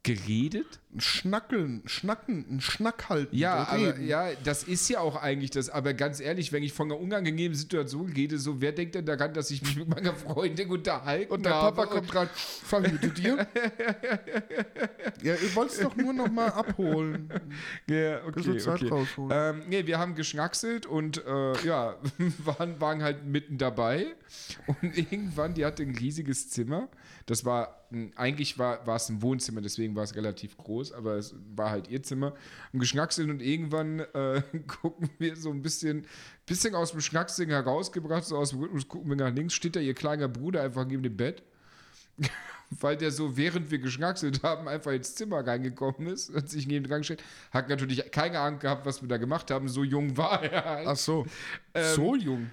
Geredet? 0.02 0.80
ein 0.94 1.00
Schnackeln, 1.00 1.82
Schnacken, 1.86 2.44
ein 2.50 2.60
Schnack 2.60 3.08
halten. 3.08 3.34
Ja, 3.34 3.66
aber 3.66 3.98
ja, 3.98 4.28
das 4.44 4.62
ist 4.62 4.88
ja 4.90 5.00
auch 5.00 5.16
eigentlich 5.16 5.50
das. 5.50 5.70
Aber 5.70 5.94
ganz 5.94 6.20
ehrlich, 6.20 6.52
wenn 6.52 6.62
ich 6.62 6.74
von 6.74 6.90
einer 6.90 7.00
unangenehmen 7.00 7.56
Situation 7.56 8.12
rede, 8.12 8.38
so 8.38 8.60
wer 8.60 8.72
denkt 8.72 8.94
denn 8.94 9.06
daran, 9.06 9.32
dass 9.32 9.50
ich 9.50 9.62
mich 9.62 9.76
mit 9.76 9.88
meiner 9.88 10.14
Freundin 10.14 10.70
unterhalten 10.70 11.32
Und 11.32 11.46
der 11.46 11.54
habe? 11.54 11.76
Papa 11.76 11.94
kommt 11.94 12.14
rein, 12.14 12.28
verhüte 12.34 13.08
dir. 13.08 13.46
ja, 15.22 15.34
ihr 15.34 15.54
wollt 15.54 15.70
es 15.70 15.80
doch 15.80 15.96
nur 15.96 16.12
noch 16.12 16.30
mal 16.30 16.48
abholen. 16.48 17.32
Ja, 17.88 18.22
okay, 18.26 18.58
Zeit 18.58 18.82
okay. 18.82 18.88
rausholen. 18.88 19.30
Ähm, 19.32 19.62
nee, 19.70 19.86
wir 19.86 19.98
haben 19.98 20.14
geschnackselt 20.14 20.84
und 20.84 21.24
äh, 21.24 21.66
ja, 21.66 21.96
waren, 22.44 22.80
waren 22.82 23.02
halt 23.02 23.24
mitten 23.24 23.56
dabei. 23.56 24.14
Und 24.66 24.96
irgendwann, 24.96 25.54
die 25.54 25.64
hatte 25.64 25.82
ein 25.84 25.96
riesiges 25.96 26.50
Zimmer. 26.50 26.88
Das 27.26 27.44
war, 27.44 27.86
eigentlich 28.16 28.58
war, 28.58 28.86
war 28.86 28.96
es 28.96 29.08
ein 29.08 29.22
Wohnzimmer, 29.22 29.60
deswegen 29.60 29.94
war 29.94 30.04
es 30.04 30.14
relativ 30.14 30.56
groß, 30.56 30.92
aber 30.92 31.16
es 31.16 31.34
war 31.54 31.70
halt 31.70 31.88
ihr 31.88 32.02
Zimmer. 32.02 32.34
Und 32.72 32.80
geschnackselt 32.80 33.30
und 33.30 33.40
irgendwann 33.40 34.00
äh, 34.00 34.42
gucken 34.66 35.10
wir 35.18 35.36
so 35.36 35.50
ein 35.50 35.62
bisschen, 35.62 36.06
bisschen 36.46 36.74
aus 36.74 36.92
dem 36.92 37.00
Schnackseln 37.00 37.50
herausgebracht, 37.50 38.24
so 38.24 38.36
aus 38.36 38.50
dem 38.50 38.60
Rhythmus, 38.60 38.88
gucken 38.88 39.08
wir 39.10 39.16
nach 39.16 39.34
links, 39.34 39.54
steht 39.54 39.76
da 39.76 39.80
ihr 39.80 39.94
kleiner 39.94 40.28
Bruder 40.28 40.62
einfach 40.62 40.84
neben 40.84 41.02
dem 41.02 41.16
Bett 41.16 41.42
weil 42.80 42.96
der 42.96 43.10
so, 43.10 43.36
während 43.36 43.70
wir 43.70 43.78
geschnackselt 43.78 44.42
haben, 44.42 44.68
einfach 44.68 44.92
ins 44.92 45.14
Zimmer 45.14 45.46
reingekommen 45.46 46.06
ist 46.06 46.30
und 46.30 46.48
sich 46.48 46.66
neben 46.66 46.86
dran 46.86 46.98
gestellt. 47.00 47.22
Hat 47.50 47.68
natürlich 47.68 48.10
keine 48.10 48.38
Ahnung 48.38 48.60
gehabt, 48.60 48.86
was 48.86 49.02
wir 49.02 49.08
da 49.08 49.16
gemacht 49.16 49.50
haben. 49.50 49.68
So 49.68 49.84
jung 49.84 50.16
war 50.16 50.42
er 50.42 50.64
halt. 50.64 50.86
Ach 50.86 50.96
so, 50.96 51.26
Ähm, 51.74 51.94
so 51.94 52.14
jung. 52.14 52.50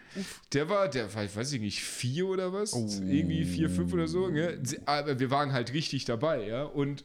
Der 0.53 0.69
war, 0.69 0.87
der 0.87 1.13
war, 1.13 1.23
ich 1.23 1.35
weiß 1.35 1.53
ich 1.53 1.61
nicht, 1.61 1.83
vier 1.83 2.27
oder 2.27 2.53
was? 2.53 2.73
Oh. 2.73 2.87
Irgendwie 3.01 3.45
vier, 3.45 3.69
fünf 3.69 3.93
oder 3.93 4.07
so. 4.07 4.27
Ne? 4.27 4.61
Aber 4.85 5.19
wir 5.19 5.31
waren 5.31 5.53
halt 5.53 5.73
richtig 5.73 6.05
dabei, 6.05 6.47
ja. 6.47 6.63
Und 6.63 7.03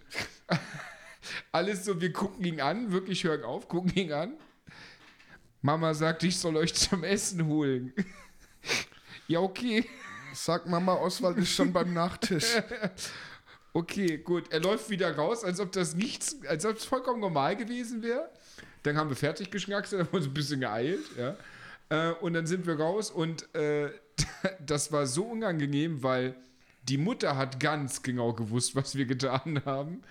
alles 1.52 1.84
so, 1.84 2.00
wir 2.00 2.12
gucken 2.12 2.44
ihn 2.44 2.60
an, 2.60 2.92
wirklich 2.92 3.24
hören 3.24 3.44
auf, 3.44 3.68
gucken 3.68 3.92
ihn 3.94 4.12
an. 4.12 4.34
Mama 5.62 5.94
sagt, 5.94 6.22
ich 6.24 6.38
soll 6.38 6.56
euch 6.56 6.74
zum 6.74 7.04
Essen 7.04 7.46
holen. 7.46 7.92
ja, 9.28 9.40
okay. 9.40 9.86
Sag 10.34 10.66
Mama, 10.66 10.94
Oswald 10.94 11.38
ist 11.38 11.50
schon 11.50 11.72
beim 11.72 11.92
Nachtisch. 11.92 12.44
Okay, 13.76 14.18
gut. 14.18 14.52
Er 14.52 14.60
läuft 14.60 14.88
wieder 14.88 15.16
raus, 15.16 15.42
als 15.42 15.58
ob 15.58 15.72
das 15.72 15.96
nichts, 15.96 16.36
als 16.46 16.64
ob 16.64 16.76
es 16.76 16.84
vollkommen 16.84 17.18
normal 17.18 17.56
gewesen 17.56 18.04
wäre. 18.04 18.30
Dann 18.84 18.96
haben 18.96 19.08
wir 19.08 19.16
fertig 19.16 19.50
geschnackselt, 19.50 20.06
haben 20.06 20.16
uns 20.16 20.26
ein 20.26 20.32
bisschen 20.32 20.60
geeilt, 20.60 21.04
ja. 21.18 21.36
Äh, 21.88 22.12
und 22.20 22.34
dann 22.34 22.46
sind 22.46 22.68
wir 22.68 22.78
raus 22.78 23.10
und 23.10 23.52
äh, 23.52 23.90
das 24.64 24.92
war 24.92 25.08
so 25.08 25.24
unangenehm, 25.24 26.04
weil 26.04 26.36
die 26.84 26.98
Mutter 26.98 27.36
hat 27.36 27.58
ganz 27.58 28.00
genau 28.00 28.32
gewusst, 28.32 28.76
was 28.76 28.94
wir 28.94 29.06
getan 29.06 29.60
haben. 29.64 30.02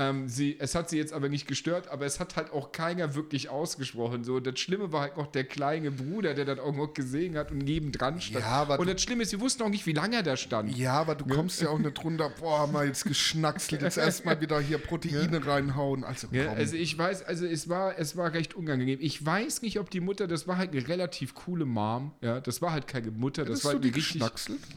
Ähm, 0.00 0.28
sie, 0.28 0.56
es 0.60 0.76
hat 0.76 0.88
sie 0.88 0.96
jetzt 0.96 1.12
aber 1.12 1.28
nicht 1.28 1.48
gestört, 1.48 1.88
aber 1.88 2.06
es 2.06 2.20
hat 2.20 2.36
halt 2.36 2.52
auch 2.52 2.70
keiner 2.70 3.16
wirklich 3.16 3.48
ausgesprochen. 3.48 4.22
So, 4.22 4.38
das 4.38 4.60
Schlimme 4.60 4.92
war 4.92 5.00
halt 5.00 5.16
noch 5.16 5.26
der 5.26 5.42
kleine 5.42 5.90
Bruder, 5.90 6.34
der 6.34 6.44
das 6.44 6.60
auch 6.60 6.72
noch 6.74 6.94
gesehen 6.94 7.36
hat 7.36 7.50
und 7.50 7.58
nebendran 7.58 8.20
stand. 8.20 8.44
Ja, 8.44 8.50
aber 8.52 8.78
und 8.78 8.88
das 8.88 9.02
Schlimme 9.02 9.24
ist, 9.24 9.32
wir 9.32 9.40
wussten 9.40 9.64
auch 9.64 9.68
nicht, 9.68 9.86
wie 9.86 9.92
lange 9.92 10.14
er 10.16 10.22
da 10.22 10.36
stand. 10.36 10.76
Ja, 10.76 10.92
aber 11.00 11.16
du 11.16 11.26
kommst 11.26 11.60
ja 11.60 11.70
auch 11.70 11.78
nicht 11.80 12.04
runter. 12.04 12.30
Boah, 12.38 12.60
haben 12.60 12.72
wir 12.74 12.84
jetzt 12.84 13.04
geschnackselt. 13.06 13.82
Jetzt 13.82 13.98
erstmal 13.98 14.40
wieder 14.40 14.60
hier 14.60 14.78
Proteine 14.78 15.44
reinhauen. 15.44 16.04
Also, 16.04 16.28
Ja, 16.30 16.46
komm. 16.46 16.58
also 16.58 16.76
ich 16.76 16.96
weiß, 16.96 17.24
also 17.24 17.44
es 17.44 17.68
war, 17.68 17.98
es 17.98 18.16
war 18.16 18.32
recht 18.32 18.54
unangenehm. 18.54 18.98
Ich 19.02 19.24
weiß 19.26 19.62
nicht, 19.62 19.80
ob 19.80 19.90
die 19.90 20.00
Mutter, 20.00 20.28
das 20.28 20.46
war 20.46 20.58
halt 20.58 20.70
eine 20.72 20.86
relativ 20.86 21.34
coole 21.34 21.64
Mom, 21.64 22.12
ja, 22.20 22.40
das 22.40 22.62
war 22.62 22.70
halt 22.70 22.86
keine 22.86 23.10
Mutter, 23.10 23.42
das 23.42 23.50
Hättest 23.50 23.64
war 23.64 23.72
du 23.72 23.78
halt 23.78 23.86
eine 23.86 23.96
richtig, 23.96 24.22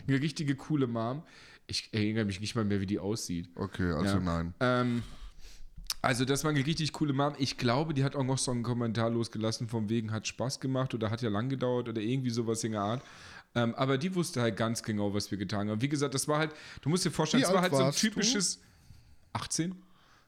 eine 0.08 0.22
richtige 0.22 0.56
coole 0.56 0.88
Mom. 0.88 1.22
Ich 1.68 1.90
erinnere 1.94 2.26
mich 2.26 2.40
nicht 2.42 2.56
mal 2.56 2.66
mehr, 2.66 2.82
wie 2.82 2.86
die 2.86 3.00
aussieht. 3.00 3.50
Okay, 3.56 3.92
also 3.92 4.18
Ja. 4.18 4.20
nein. 4.20 4.54
Ähm, 4.60 5.04
also 6.02 6.26
das 6.26 6.44
war 6.44 6.52
eine 6.52 6.66
richtig 6.66 6.92
coole 6.94 7.14
Mom. 7.14 7.34
Ich 7.38 7.58
glaube, 7.58 7.94
die 7.94 8.04
hat 8.04 8.16
auch 8.16 8.24
noch 8.24 8.38
so 8.40 8.52
einen 8.52 8.64
Kommentar 8.64 9.10
losgelassen, 9.10 9.68
von 9.70 9.88
wegen 9.90 10.12
hat 10.12 10.28
Spaß 10.28 10.60
gemacht 10.60 10.94
oder 10.94 11.10
hat 11.12 11.22
ja 11.22 11.30
lang 11.30 11.50
gedauert 11.50 11.88
oder 11.90 12.02
irgendwie 12.02 12.32
sowas 12.32 12.64
in 12.64 12.72
der 12.74 12.82
Art. 12.82 13.04
Ähm, 13.54 13.76
aber 13.76 13.98
die 13.98 14.14
wusste 14.16 14.42
halt 14.42 14.58
ganz 14.58 14.82
genau, 14.82 15.14
was 15.14 15.30
wir 15.30 15.38
getan 15.38 15.70
haben. 15.70 15.82
Wie 15.82 15.90
gesagt, 15.90 16.14
das 16.14 16.28
war 16.28 16.40
halt, 16.40 16.52
du 16.82 16.90
musst 16.90 17.06
dir 17.06 17.12
vorstellen, 17.12 17.44
das 17.44 17.52
war 17.54 17.62
alt 17.62 17.72
halt 17.72 17.74
so 17.74 17.80
ein 17.80 17.86
warst 17.88 18.04
du? 18.04 18.08
typisches 18.10 18.60
18, 19.34 19.76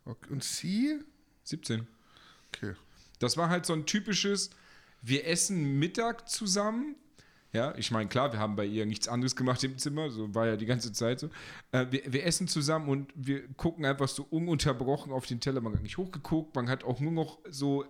Okay. 0.05 0.29
Und 0.33 0.43
sie? 0.43 0.99
17. 1.45 1.87
Okay. 2.49 2.73
Das 3.19 3.37
war 3.37 3.49
halt 3.49 3.65
so 3.65 3.71
ein 3.73 3.85
typisches, 3.85 4.49
wir 5.01 5.25
essen 5.25 5.79
Mittag 5.79 6.27
zusammen. 6.29 6.95
Ja, 7.53 7.73
ich 7.77 7.91
meine, 7.91 8.09
klar, 8.09 8.33
wir 8.33 8.39
haben 8.39 8.55
bei 8.55 8.65
ihr 8.65 8.85
nichts 8.85 9.07
anderes 9.07 9.35
gemacht 9.35 9.63
im 9.63 9.77
Zimmer, 9.77 10.09
so 10.09 10.33
war 10.33 10.47
ja 10.47 10.57
die 10.57 10.65
ganze 10.65 10.91
Zeit 10.91 11.19
so. 11.19 11.29
Äh, 11.71 11.85
wir, 11.91 12.01
wir 12.11 12.25
essen 12.25 12.47
zusammen 12.47 12.89
und 12.89 13.11
wir 13.15 13.47
gucken 13.53 13.85
einfach 13.85 14.07
so 14.07 14.25
ununterbrochen 14.29 15.11
auf 15.11 15.27
den 15.27 15.39
Teller. 15.39 15.61
Man 15.61 15.73
hat 15.73 15.83
nicht 15.83 15.97
hochgeguckt, 15.97 16.55
man 16.55 16.67
hat 16.67 16.83
auch 16.83 16.99
nur 16.99 17.11
noch 17.11 17.37
so 17.49 17.85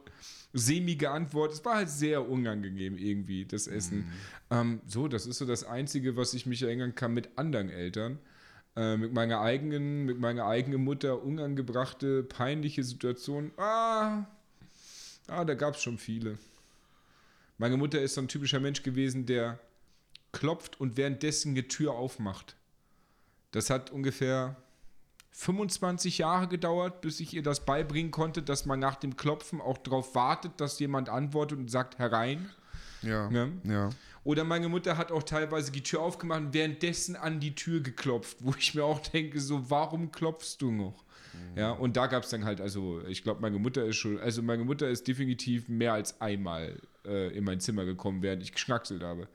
semi 0.52 0.96
geantwortet. 0.96 1.58
Es 1.58 1.66
war 1.66 1.76
halt 1.76 1.90
sehr 1.90 2.30
unangenehm 2.30 2.98
irgendwie, 2.98 3.46
das 3.46 3.68
Essen. 3.68 4.12
Ähm, 4.52 4.82
so, 4.86 5.08
das 5.08 5.26
ist 5.26 5.38
so 5.38 5.46
das 5.46 5.64
Einzige, 5.64 6.18
was 6.18 6.34
ich 6.34 6.46
mich 6.46 6.62
erinnern 6.62 6.94
kann 6.94 7.14
mit 7.14 7.38
anderen 7.38 7.70
Eltern. 7.70 8.20
Äh, 8.76 8.98
mit 8.98 9.14
meiner 9.14 9.40
eigenen, 9.40 10.04
mit 10.06 10.20
meiner 10.20 10.46
eigenen 10.46 10.84
Mutter 10.84 11.24
unangebrachte, 11.24 12.24
peinliche 12.24 12.84
Situation. 12.84 13.52
Ah, 13.58 14.26
Ah, 15.28 15.46
da 15.46 15.54
gab 15.54 15.76
es 15.76 15.82
schon 15.82 15.98
viele. 15.98 16.38
Meine 17.58 17.78
Mutter 17.78 18.02
ist 18.02 18.16
so 18.16 18.22
ein 18.22 18.28
typischer 18.28 18.60
Mensch 18.60 18.84
gewesen, 18.84 19.26
der 19.26 19.60
klopft 20.32 20.80
und 20.80 20.98
währenddessen 20.98 21.52
eine 21.52 21.68
Tür 21.68 21.94
aufmacht. 21.94 22.56
Das 23.52 23.70
hat 23.70 23.92
ungefähr 23.92 24.56
25 25.32 26.20
Jahre 26.20 26.48
gedauert, 26.48 27.02
bis 27.02 27.20
ich 27.20 27.34
ihr 27.34 27.44
das 27.44 27.66
beibringen 27.66 28.12
konnte, 28.12 28.44
dass 28.44 28.66
man 28.66 28.80
nach 28.80 28.96
dem 28.96 29.16
Klopfen 29.16 29.62
auch 29.62 29.78
darauf 29.78 30.16
wartet, 30.16 30.54
dass 30.58 30.80
jemand 30.80 31.10
antwortet 31.10 31.58
und 31.60 31.70
sagt 31.70 31.98
herein. 32.00 32.50
Ja. 33.02 33.30
Ja. 33.30 33.50
Ja. 33.64 33.90
Oder 34.24 34.44
meine 34.44 34.70
Mutter 34.70 34.98
hat 34.98 35.12
auch 35.12 35.24
teilweise 35.24 35.72
die 35.72 35.84
Tür 35.84 36.02
aufgemacht 36.02 36.42
und 36.42 36.54
währenddessen 36.54 37.16
an 37.16 37.40
die 37.40 37.56
Tür 37.56 37.82
geklopft, 37.82 38.38
wo 38.40 38.54
ich 38.58 38.74
mir 38.74 38.86
auch 38.86 39.00
denke, 39.00 39.40
so, 39.40 39.70
warum 39.70 40.12
klopfst 40.12 40.58
du 40.60 40.72
noch? 40.72 41.03
Ja, 41.56 41.72
und 41.72 41.96
da 41.98 42.08
gab 42.08 42.24
es 42.24 42.30
dann 42.30 42.46
halt, 42.46 42.62
also 42.62 43.02
ich 43.08 43.24
glaube, 43.24 43.42
meine 43.42 43.58
Mutter 43.60 43.86
ist 43.86 43.96
schon, 43.98 44.20
also 44.20 44.42
meine 44.42 44.64
Mutter 44.64 44.90
ist 44.90 45.08
definitiv 45.08 45.68
mehr 45.70 45.94
als 45.94 46.20
einmal 46.22 46.80
äh, 47.06 47.36
in 47.36 47.44
mein 47.44 47.60
Zimmer 47.60 47.86
gekommen, 47.86 48.22
während 48.22 48.44
ich 48.44 48.52
geschnackselt 48.52 49.04
habe. 49.04 49.28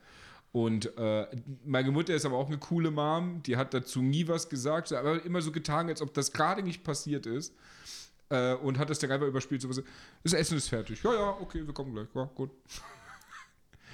Und 0.51 0.97
äh, 0.97 1.27
meine 1.65 1.91
Mutter 1.91 2.13
ist 2.15 2.25
aber 2.25 2.37
auch 2.37 2.47
eine 2.47 2.57
coole 2.57 2.89
Mom, 2.91 3.43
die 3.43 3.55
hat 3.55 3.73
dazu 3.73 4.01
nie 4.01 4.27
was 4.27 4.49
gesagt, 4.49 4.91
aber 4.93 5.23
immer 5.23 5.41
so 5.41 5.51
getan, 5.51 5.87
als 5.89 6.01
ob 6.01 6.13
das 6.13 6.31
gerade 6.33 6.63
nicht 6.63 6.83
passiert 6.83 7.25
ist. 7.25 7.53
Äh, 8.31 8.53
und 8.55 8.77
hat 8.79 8.89
das 8.89 8.99
dann 8.99 9.11
einfach 9.11 9.27
überspielt, 9.27 9.61
so 9.61 9.69
was, 9.69 9.81
das 10.23 10.33
Essen 10.33 10.57
ist 10.57 10.67
fertig. 10.69 11.01
Ja, 11.03 11.13
ja, 11.13 11.29
okay, 11.39 11.65
wir 11.65 11.73
kommen 11.73 11.93
gleich. 11.93 12.07
Ja, 12.15 12.23
gut. 12.35 12.49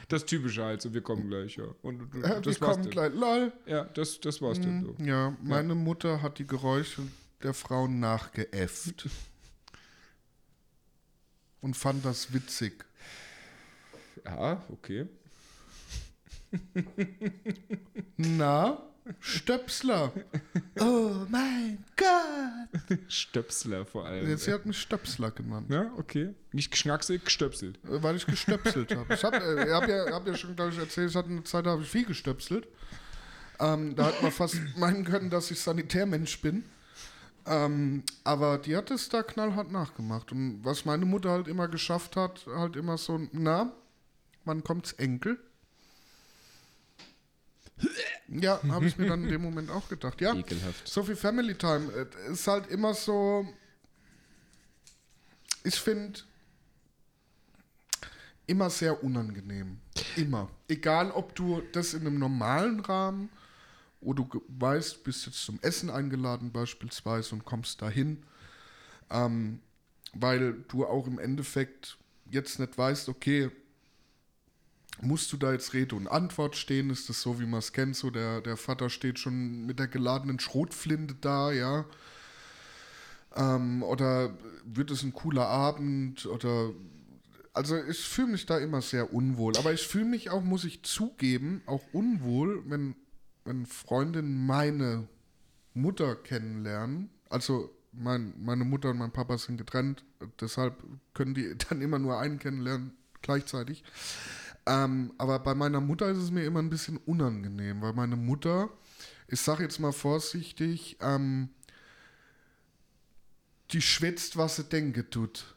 Das 0.07 0.23
Typische 0.23 0.63
halt, 0.63 0.83
so 0.83 0.93
wir 0.93 1.01
kommen 1.01 1.27
gleich, 1.29 1.55
ja. 1.55 1.63
Und, 1.81 2.13
und 2.13 2.23
Äh, 2.23 2.39
das 2.39 2.61
wir 2.61 2.67
war's 2.67 2.75
kommen 2.77 2.83
dann. 2.83 2.91
gleich. 2.91 3.13
Lol. 3.15 3.51
Ja, 3.65 3.85
das, 3.85 4.19
das 4.19 4.39
war's 4.39 4.61
dann 4.61 4.83
so. 4.83 5.03
Ja, 5.03 5.35
meine 5.41 5.73
Mutter 5.73 6.21
hat 6.21 6.37
die 6.37 6.45
Geräusche 6.45 7.01
der 7.43 7.53
Frauen 7.53 7.99
nachgeäfft. 7.99 9.07
Und 11.61 11.75
fand 11.75 12.05
das 12.05 12.33
witzig. 12.33 12.85
Ja, 14.23 14.63
okay. 14.69 15.07
Na, 18.17 18.81
Stöpsler. 19.19 20.11
Oh 20.79 21.25
mein 21.29 21.83
Gott. 21.95 22.89
Stöpsler 23.07 23.85
vor 23.85 24.05
allem. 24.05 24.27
Jetzt, 24.27 24.45
sie 24.45 24.53
hat 24.53 24.65
mich 24.65 24.79
Stöpsler 24.79 25.31
genannt, 25.31 25.67
ja, 25.69 25.91
okay. 25.97 26.33
Nicht 26.51 26.71
geschnackselt, 26.71 27.23
gestöpselt. 27.23 27.77
äh, 27.85 28.01
weil 28.01 28.15
ich 28.15 28.25
gestöpselt 28.25 28.95
habe. 28.95 29.13
Ich 29.13 29.23
habe 29.23 29.37
äh, 29.37 29.71
hab 29.71 29.87
ja, 29.87 30.11
hab 30.11 30.27
ja 30.27 30.35
schon, 30.35 30.55
glaube 30.55 30.71
ich, 30.71 30.79
erzählt, 30.79 31.11
ich 31.11 31.15
hatte 31.15 31.29
eine 31.29 31.43
Zeit, 31.43 31.65
da 31.65 31.71
habe 31.71 31.83
ich 31.83 31.89
viel 31.89 32.05
gestöpselt. 32.05 32.67
Ähm, 33.59 33.95
da 33.95 34.05
hat 34.07 34.21
man 34.21 34.31
fast 34.31 34.55
meinen 34.77 35.05
können, 35.05 35.29
dass 35.29 35.51
ich 35.51 35.59
Sanitärmensch 35.59 36.41
bin. 36.41 36.63
Ähm, 37.47 38.03
aber 38.23 38.57
die 38.57 38.75
hat 38.75 38.89
es 38.91 39.09
da 39.09 39.21
knallhart 39.23 39.71
nachgemacht. 39.71 40.31
Und 40.31 40.63
was 40.63 40.85
meine 40.85 41.05
Mutter 41.05 41.31
halt 41.31 41.47
immer 41.47 41.67
geschafft 41.67 42.15
hat, 42.15 42.45
halt 42.47 42.75
immer 42.75 42.97
so, 42.97 43.19
na, 43.31 43.71
wann 44.45 44.63
kommt's 44.63 44.93
Enkel? 44.93 45.39
Ja, 48.27 48.61
habe 48.69 48.87
ich 48.87 48.97
mir 48.97 49.07
dann 49.07 49.23
in 49.23 49.29
dem 49.29 49.41
Moment 49.41 49.69
auch 49.69 49.87
gedacht. 49.89 50.21
Ja, 50.21 50.33
Ekelhaft. 50.33 50.87
so 50.87 51.03
viel 51.03 51.15
Family 51.15 51.55
Time. 51.55 51.91
Es 52.25 52.39
ist 52.39 52.47
halt 52.47 52.67
immer 52.67 52.93
so. 52.93 53.47
Ich 55.63 55.75
finde. 55.75 56.21
immer 58.47 58.69
sehr 58.69 59.03
unangenehm. 59.03 59.79
Immer. 60.15 60.49
Egal, 60.67 61.11
ob 61.11 61.35
du 61.35 61.61
das 61.73 61.93
in 61.93 62.01
einem 62.01 62.19
normalen 62.19 62.79
Rahmen, 62.79 63.29
wo 64.05 64.13
du 64.13 64.29
weißt, 64.47 65.03
bist 65.03 65.25
jetzt 65.25 65.43
zum 65.43 65.59
Essen 65.61 65.89
eingeladen 65.89 66.51
beispielsweise 66.51 67.35
und 67.35 67.43
kommst 67.43 67.81
dahin, 67.81 68.23
ähm, 69.09 69.59
weil 70.13 70.63
du 70.67 70.85
auch 70.85 71.07
im 71.07 71.19
Endeffekt 71.19 71.97
jetzt 72.29 72.59
nicht 72.59 72.77
weißt, 72.77 73.09
okay, 73.09 73.49
musst 75.01 75.33
du 75.33 75.37
da 75.37 75.51
jetzt 75.51 75.73
Rede 75.73 75.95
und 75.95 76.07
Antwort 76.07 76.55
stehen? 76.55 76.89
Ist 76.89 77.09
das 77.09 77.21
so, 77.21 77.39
wie 77.39 77.45
man 77.45 77.59
es 77.59 77.73
kennt? 77.73 77.95
So, 77.95 78.11
der, 78.11 78.41
der 78.41 78.57
Vater 78.57 78.89
steht 78.89 79.19
schon 79.19 79.65
mit 79.65 79.79
der 79.79 79.87
geladenen 79.87 80.39
Schrotflinte 80.39 81.15
da, 81.15 81.51
ja. 81.51 81.85
Ähm, 83.35 83.83
oder 83.83 84.37
wird 84.63 84.91
es 84.91 85.03
ein 85.03 85.13
cooler 85.13 85.47
Abend? 85.47 86.25
Oder 86.25 86.71
also 87.53 87.77
ich 87.83 87.99
fühle 87.99 88.27
mich 88.27 88.45
da 88.45 88.57
immer 88.57 88.81
sehr 88.81 89.13
unwohl. 89.13 89.57
Aber 89.57 89.73
ich 89.73 89.87
fühle 89.87 90.05
mich 90.05 90.29
auch, 90.29 90.43
muss 90.43 90.63
ich 90.63 90.83
zugeben, 90.83 91.61
auch 91.65 91.83
unwohl, 91.91 92.63
wenn, 92.69 92.95
wenn 93.45 93.65
Freundinnen 93.65 94.45
meine 94.45 95.07
Mutter 95.73 96.15
kennenlernen. 96.15 97.09
Also 97.29 97.69
mein, 97.91 98.33
meine 98.43 98.65
Mutter 98.65 98.89
und 98.89 98.97
mein 98.97 99.11
Papa 99.11 99.37
sind 99.37 99.57
getrennt, 99.57 100.03
deshalb 100.41 100.83
können 101.13 101.33
die 101.33 101.55
dann 101.69 101.81
immer 101.81 101.99
nur 101.99 102.19
einen 102.19 102.39
kennenlernen 102.39 102.91
gleichzeitig. 103.21 103.83
Ähm, 104.65 105.13
aber 105.17 105.39
bei 105.39 105.53
meiner 105.53 105.79
Mutter 105.79 106.09
ist 106.09 106.17
es 106.17 106.31
mir 106.31 106.43
immer 106.43 106.59
ein 106.59 106.69
bisschen 106.69 106.97
unangenehm, 106.97 107.81
weil 107.81 107.93
meine 107.93 108.15
Mutter, 108.15 108.69
ich 109.27 109.39
sage 109.39 109.63
jetzt 109.63 109.79
mal 109.79 109.91
vorsichtig, 109.91 110.97
ähm, 111.01 111.49
die 113.71 113.81
schwätzt, 113.81 114.37
was 114.37 114.55
sie 114.55 114.63
denke 114.63 115.09
tut. 115.09 115.55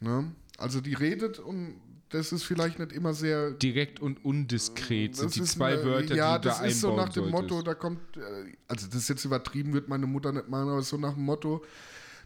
Ne? 0.00 0.32
Also 0.58 0.80
die 0.80 0.94
redet 0.94 1.38
und 1.38 1.80
das 2.14 2.32
ist 2.32 2.44
vielleicht 2.44 2.78
nicht 2.78 2.92
immer 2.92 3.12
sehr 3.14 3.50
Direkt 3.52 4.00
und 4.00 4.24
undiskret 4.24 5.16
sind 5.16 5.26
das 5.26 5.32
die 5.34 5.42
zwei 5.42 5.74
eine- 5.74 5.84
Wörter, 5.84 6.14
ja, 6.14 6.38
die 6.38 6.42
du 6.42 6.48
das 6.48 6.58
da 6.60 6.64
ist 6.66 6.80
so 6.80 6.88
einbauen 6.90 7.04
nach 7.06 7.12
dem 7.12 7.24
solltest. 7.24 7.42
Motto, 7.42 7.62
da 7.62 7.74
kommt, 7.74 8.16
äh, 8.16 8.20
also 8.68 8.86
das 8.86 8.94
ist 8.96 9.08
jetzt 9.08 9.24
übertrieben, 9.24 9.72
wird 9.72 9.88
meine 9.88 10.06
Mutter 10.06 10.32
nicht 10.32 10.48
machen, 10.48 10.68
aber 10.68 10.82
so 10.82 10.96
nach 10.96 11.14
dem 11.14 11.24
Motto, 11.24 11.64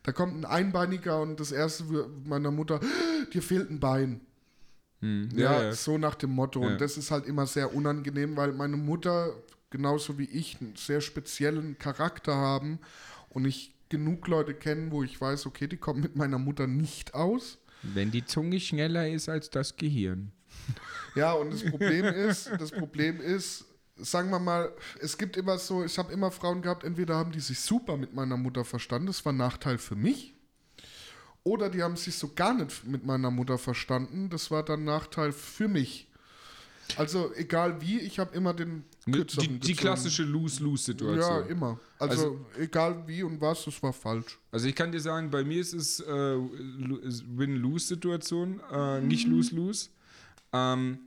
da 0.02 0.12
kommt 0.12 0.34
ein 0.36 0.44
Einbeiniger 0.44 1.20
und 1.20 1.40
das 1.40 1.50
erste 1.52 1.88
wird 1.88 2.08
meiner 2.26 2.50
Mutter, 2.50 2.80
dir 3.32 3.42
fehlt 3.42 3.70
ein 3.70 3.80
Bein. 3.80 4.20
Hm, 5.00 5.28
Ja, 5.34 5.52
ja, 5.52 5.62
ja. 5.64 5.72
so 5.72 5.96
nach 5.98 6.14
dem 6.16 6.30
Motto. 6.30 6.60
Ja. 6.62 6.68
Und 6.68 6.80
das 6.80 6.96
ist 6.96 7.10
halt 7.10 7.26
immer 7.26 7.46
sehr 7.46 7.74
unangenehm, 7.74 8.36
weil 8.36 8.52
meine 8.52 8.76
Mutter, 8.76 9.32
genauso 9.70 10.18
wie 10.18 10.24
ich, 10.24 10.60
einen 10.60 10.74
sehr 10.76 11.00
speziellen 11.00 11.78
Charakter 11.78 12.34
haben 12.34 12.78
und 13.30 13.44
ich 13.44 13.74
genug 13.90 14.26
Leute 14.28 14.54
kennen, 14.54 14.90
wo 14.90 15.02
ich 15.02 15.20
weiß, 15.20 15.46
okay, 15.46 15.66
die 15.66 15.76
kommen 15.76 16.00
mit 16.00 16.16
meiner 16.16 16.38
Mutter 16.38 16.66
nicht 16.66 17.14
aus. 17.14 17.58
Wenn 17.82 18.10
die 18.10 18.24
Zunge 18.24 18.60
schneller 18.60 19.08
ist 19.08 19.28
als 19.28 19.50
das 19.50 19.76
Gehirn. 19.76 20.32
Ja, 21.14 21.32
und 21.32 21.52
das 21.52 21.64
Problem 21.64 22.04
ist, 22.04 22.50
das 22.58 22.70
Problem 22.70 23.20
ist, 23.20 23.64
sagen 23.96 24.30
wir 24.30 24.38
mal, 24.38 24.72
es 25.00 25.18
gibt 25.18 25.36
immer 25.36 25.58
so, 25.58 25.84
ich 25.84 25.98
habe 25.98 26.12
immer 26.12 26.30
Frauen 26.30 26.62
gehabt, 26.62 26.84
entweder 26.84 27.16
haben 27.16 27.32
die 27.32 27.40
sich 27.40 27.60
super 27.60 27.96
mit 27.96 28.14
meiner 28.14 28.36
Mutter 28.36 28.64
verstanden, 28.64 29.06
das 29.06 29.24
war 29.24 29.32
ein 29.32 29.38
Nachteil 29.38 29.78
für 29.78 29.96
mich, 29.96 30.34
oder 31.42 31.70
die 31.70 31.82
haben 31.82 31.96
sich 31.96 32.16
so 32.16 32.34
gar 32.34 32.54
nicht 32.54 32.84
mit 32.84 33.04
meiner 33.04 33.30
Mutter 33.30 33.58
verstanden, 33.58 34.28
das 34.30 34.50
war 34.50 34.62
dann 34.62 34.84
Nachteil 34.84 35.32
für 35.32 35.68
mich. 35.68 36.08
Also 36.96 37.34
egal 37.34 37.80
wie, 37.80 37.98
ich 38.00 38.18
habe 38.18 38.34
immer 38.34 38.54
den 38.54 38.84
Die, 39.12 39.18
kürzeren 39.18 39.46
die 39.48 39.58
gezogen. 39.60 39.76
klassische 39.78 40.22
Ja, 40.22 40.28
Lose-Lose-Situation. 40.28 41.46
immer. 41.48 41.78
Also, 41.98 42.44
egal 42.58 43.02
wie 43.06 43.22
und 43.22 43.40
was, 43.40 43.64
das 43.64 43.82
war 43.82 43.92
falsch. 43.92 44.38
Also 44.52 44.66
ich 44.68 44.74
kann 44.74 44.92
dir 44.92 45.00
sagen, 45.00 45.30
bei 45.30 45.42
mir 45.44 45.60
ist 45.60 45.74
es 45.74 46.00
äh, 46.00 46.06
Lo- 46.12 47.00
Win-Lose-Situation, 47.36 48.60
äh, 48.72 49.00
nicht 49.00 49.26
Lose-Lose. 49.26 49.88
Ähm, 50.52 50.98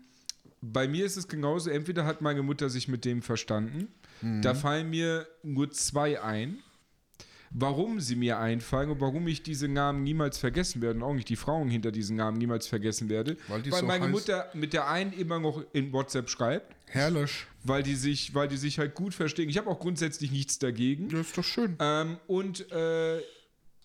bei 0.62 0.88
mir 0.88 1.06
ist 1.06 1.18
es 1.18 1.28
genauso, 1.28 1.70
entweder 1.70 2.06
hat 2.06 2.22
meine 2.22 2.44
Mutter 2.44 2.70
sich 2.70 2.88
mit 2.88 3.04
dem 3.06 3.22
verstanden, 3.22 3.88
da 4.44 4.54
fallen 4.54 4.92
mir 4.92 5.26
nur 5.42 5.72
zwei 5.72 6.22
ein. 6.22 6.60
Warum 7.54 8.00
sie 8.00 8.16
mir 8.16 8.40
einfallen 8.40 8.90
und 8.90 9.02
warum 9.02 9.28
ich 9.28 9.44
diese 9.44 9.68
Namen 9.68 10.04
niemals 10.04 10.38
vergessen 10.38 10.82
werde 10.82 11.00
und 11.00 11.04
auch 11.04 11.14
nicht 11.14 11.30
die 11.30 11.36
Frauen 11.36 11.70
hinter 11.70 11.92
diesen 11.92 12.16
Namen 12.16 12.38
niemals 12.38 12.68
vergessen 12.68 13.10
werde. 13.10 13.38
Weil 13.48 13.70
weil 13.70 13.80
so 13.82 13.86
meine. 13.86 14.08
Mutter 14.08 14.50
mit 14.54 14.74
der 14.74 14.88
einen 14.88 15.12
immer 15.14 15.40
noch 15.40 15.64
in 15.74 15.92
WhatsApp 15.92 16.30
schreibt, 16.30 16.76
Herrlich. 16.88 17.46
weil 17.64 17.84
die 17.84 17.96
sich, 17.96 18.34
weil 18.34 18.48
die 18.48 18.58
sich 18.58 18.80
halt 18.80 18.96
gut 18.96 19.14
verstehen. 19.14 19.50
Ich 19.50 19.58
habe 19.58 19.70
auch 19.70 19.80
grundsätzlich 19.80 20.32
nichts 20.32 20.60
dagegen. 20.60 21.10
Ja, 21.10 21.20
ist 21.20 21.38
doch 21.38 21.44
schön. 21.44 21.76
Ähm, 21.80 22.18
und 22.28 22.72
äh, 22.72 23.20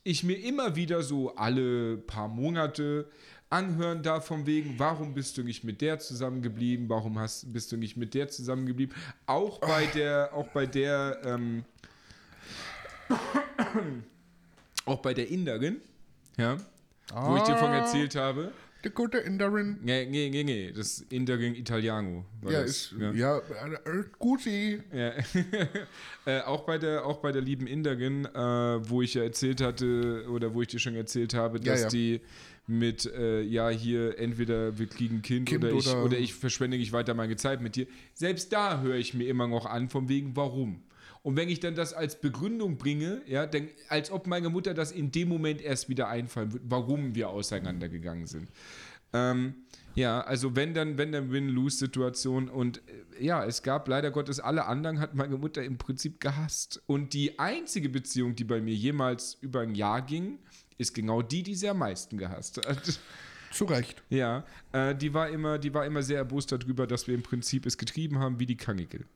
ich 0.05 0.23
mir 0.23 0.37
immer 0.37 0.77
wieder 0.77 1.03
so 1.03 1.35
alle 1.35 1.97
paar 1.97 2.29
Monate 2.29 3.11
anhören 3.51 4.03
darf 4.03 4.27
von 4.27 4.47
wegen, 4.47 4.79
warum 4.79 5.15
bist 5.15 5.39
du 5.39 5.43
nicht 5.43 5.65
mit 5.65 5.81
der 5.81 5.99
zusammengeblieben, 5.99 6.89
warum 6.89 7.19
hast, 7.19 7.53
bist 7.53 7.73
du 7.73 7.77
nicht 7.77 7.97
mit 7.97 8.15
der 8.15 8.29
zusammengeblieben. 8.29 8.95
Auch 9.27 9.61
bei 9.61 9.87
der, 9.87 10.35
auch 10.35 10.49
bei 10.49 10.67
der, 10.67 11.21
ähm, 11.25 11.65
auch 14.87 15.01
bei 15.01 15.15
der 15.15 15.29
Inderin, 15.29 15.77
ja, 16.37 16.57
wo 17.15 17.37
ich 17.37 17.43
dir 17.43 17.57
von 17.57 17.73
erzählt 17.73 18.15
habe. 18.15 18.53
Die 18.85 18.91
gute 18.91 19.19
Inderin. 19.19 19.79
Nee, 19.83 20.07
nee, 20.07 20.29
nee, 20.31 20.45
nee, 20.45 20.71
das 20.73 21.01
Inderin 21.11 21.57
Italiano. 21.57 22.25
Ja, 22.45 22.63
das, 22.63 22.71
ist, 22.71 22.95
ja, 23.15 23.39
äh, 23.39 24.05
Guti. 24.19 24.81
Ja. 24.93 25.13
äh, 26.27 26.41
auch, 26.43 26.63
bei 26.65 26.79
der, 26.79 27.05
auch 27.05 27.17
bei 27.19 27.33
der 27.33 27.43
lieben 27.43 27.67
Inderin, 27.67 28.27
äh, 28.27 28.39
wo 28.89 29.03
ich 29.03 29.15
ja 29.15 29.25
erzählt 29.25 29.61
hatte, 29.61 30.27
oder 30.31 30.55
wo 30.55 30.63
ich 30.63 30.69
dir 30.69 30.79
schon 30.79 30.95
erzählt 30.95 31.35
habe, 31.35 31.59
Ja, 31.59 31.73
dass 31.73 31.83
ja. 31.85 31.89
die 31.89 32.21
mit, 32.69 33.07
äh, 33.07 33.43
ja, 33.43 33.71
hier 33.71 34.19
entweder 34.21 34.79
wir 34.79 34.87
kriegen 34.87 35.17
ein 35.17 35.23
Kind, 35.23 35.49
Kind 35.49 35.65
oder, 35.65 35.73
ich, 35.73 35.89
oder- 35.89 36.05
oder 36.05 36.19
ich 36.19 36.35
verschwende 36.35 36.77
nicht 36.77 36.93
weiter 36.93 37.15
meine 37.15 37.35
Zeit 37.37 37.61
mit 37.61 37.75
dir. 37.77 37.87
Selbst 38.15 38.53
da 38.53 38.83
höre 38.83 38.97
ich 38.97 39.15
mir 39.15 39.27
immer 39.27 39.49
noch 39.49 39.67
an, 39.67 39.89
von 39.89 40.09
wegen, 40.09 40.37
warum. 40.37 40.81
Und 41.27 41.35
wenn 41.35 41.49
ich 41.49 41.59
dann 41.59 41.75
das 41.75 41.93
als 41.93 42.21
Begründung 42.21 42.79
bringe, 42.79 43.21
ja, 43.27 43.47
dann, 43.47 43.67
als 43.89 44.13
ob 44.13 44.29
meine 44.29 44.49
Mutter 44.49 44.75
das 44.75 44.93
in 44.93 45.11
dem 45.11 45.29
Moment 45.29 45.61
erst 45.61 45.89
wieder 45.89 46.07
einfallen 46.07 46.53
wird, 46.53 46.63
warum 46.69 47.17
wir 47.17 47.31
auseinandergegangen 47.31 48.29
sind. 48.29 48.49
Ähm, 49.13 49.57
ja, 49.97 50.21
also 50.21 50.55
wenn 50.55 50.73
dann, 50.73 50.99
wenn 50.99 51.11
dann 51.11 51.33
Win-Lose-Situation 51.33 52.49
und 52.49 52.81
äh, 53.19 53.25
ja, 53.25 53.45
es 53.45 53.65
gab 53.65 53.89
leider 53.89 54.13
Gottes 54.13 54.39
alle 54.39 54.67
anderen 54.67 55.01
hat 55.01 55.17
meine 55.17 55.37
Mutter 55.37 55.65
im 55.65 55.79
Prinzip 55.79 56.21
gehasst. 56.21 56.81
Und 56.87 57.13
die 57.13 57.41
einzige 57.41 57.89
Beziehung, 57.89 58.37
die 58.37 58.45
bei 58.45 58.61
mir 58.61 58.77
jemals 58.77 59.37
über 59.41 59.63
ein 59.63 59.75
Jahr 59.75 60.03
ging, 60.03 60.39
ist 60.79 60.95
genau 60.95 61.23
die, 61.23 61.43
die 61.43 61.57
sie 61.57 61.69
am 61.69 61.79
meisten 61.79 62.19
gehasst 62.19 62.65
hat. 62.65 63.01
Zu 63.51 63.65
Recht. 63.65 64.01
Ja, 64.11 64.45
äh, 64.71 64.95
die 64.95 65.13
war 65.13 65.29
immer, 65.29 65.59
die 65.59 65.75
war 65.75 65.87
immer 65.87 66.05
sehr 66.05 66.19
erbost 66.19 66.53
darüber, 66.53 66.87
dass 66.87 67.09
wir 67.09 67.17
im 67.17 67.25
Prinzip 67.25 67.67
es 67.67 67.77
getrieben 67.77 68.21
haben 68.21 68.39
wie 68.39 68.47
die 68.47 68.57
Kangickel. 68.57 69.07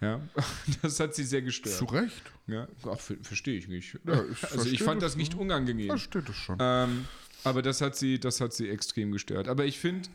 Ja, 0.00 0.20
das 0.82 1.00
hat 1.00 1.14
sie 1.14 1.24
sehr 1.24 1.42
gestört. 1.42 1.76
Zu 1.76 1.86
Recht. 1.86 2.22
Ja, 2.46 2.68
ach, 2.88 3.00
ver 3.00 3.16
verstehe 3.22 3.58
ich 3.58 3.68
nicht. 3.68 3.98
Ja, 4.04 4.12
ich 4.12 4.18
also 4.18 4.30
ich 4.30 4.38
verstehe 4.38 4.78
fand 4.78 5.02
das 5.02 5.12
das 5.12 5.16
nicht 5.16 5.34
unangenehm. 5.34 5.88
Versteht 5.88 6.28
es 6.28 6.36
schon. 6.36 6.56
Ähm, 6.60 7.06
aber 7.44 7.62
das 7.62 7.80
hat 7.80 7.96
sie, 7.96 8.18
das 8.18 8.40
hat 8.40 8.52
sie 8.52 8.68
extrem 8.68 9.12
gestört. 9.12 9.48
Aber 9.48 9.64
ich 9.64 9.78
finde, 9.78 10.08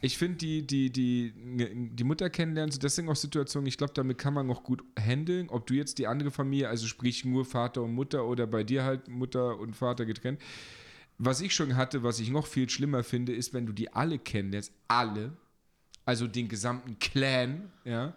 ich 0.00 0.18
finde 0.18 0.38
die, 0.38 0.66
die, 0.66 0.90
die, 0.90 1.32
die 1.34 2.04
Mutter 2.04 2.30
kennenlernen, 2.30 2.70
so, 2.72 2.78
das 2.78 2.96
sind 2.96 3.08
auch 3.08 3.16
Situationen, 3.16 3.66
ich 3.66 3.78
glaube, 3.78 3.94
damit 3.94 4.18
kann 4.18 4.34
man 4.34 4.46
noch 4.46 4.62
gut 4.62 4.82
handeln. 4.98 5.48
Ob 5.48 5.66
du 5.66 5.74
jetzt 5.74 5.98
die 5.98 6.06
andere 6.06 6.30
Familie, 6.30 6.68
also 6.68 6.86
sprich 6.86 7.24
nur 7.24 7.44
Vater 7.44 7.82
und 7.82 7.94
Mutter 7.94 8.26
oder 8.26 8.46
bei 8.46 8.64
dir 8.64 8.84
halt 8.84 9.08
Mutter 9.08 9.58
und 9.58 9.74
Vater 9.74 10.04
getrennt. 10.04 10.40
Was 11.18 11.40
ich 11.40 11.54
schon 11.54 11.76
hatte, 11.76 12.02
was 12.02 12.20
ich 12.20 12.28
noch 12.28 12.46
viel 12.46 12.68
schlimmer 12.68 13.02
finde, 13.02 13.34
ist, 13.34 13.54
wenn 13.54 13.66
du 13.66 13.72
die 13.72 13.92
alle 13.92 14.18
kennenlernst, 14.18 14.72
alle, 14.86 15.32
also 16.04 16.26
den 16.26 16.48
gesamten 16.48 16.98
Clan, 16.98 17.72
ja, 17.84 18.14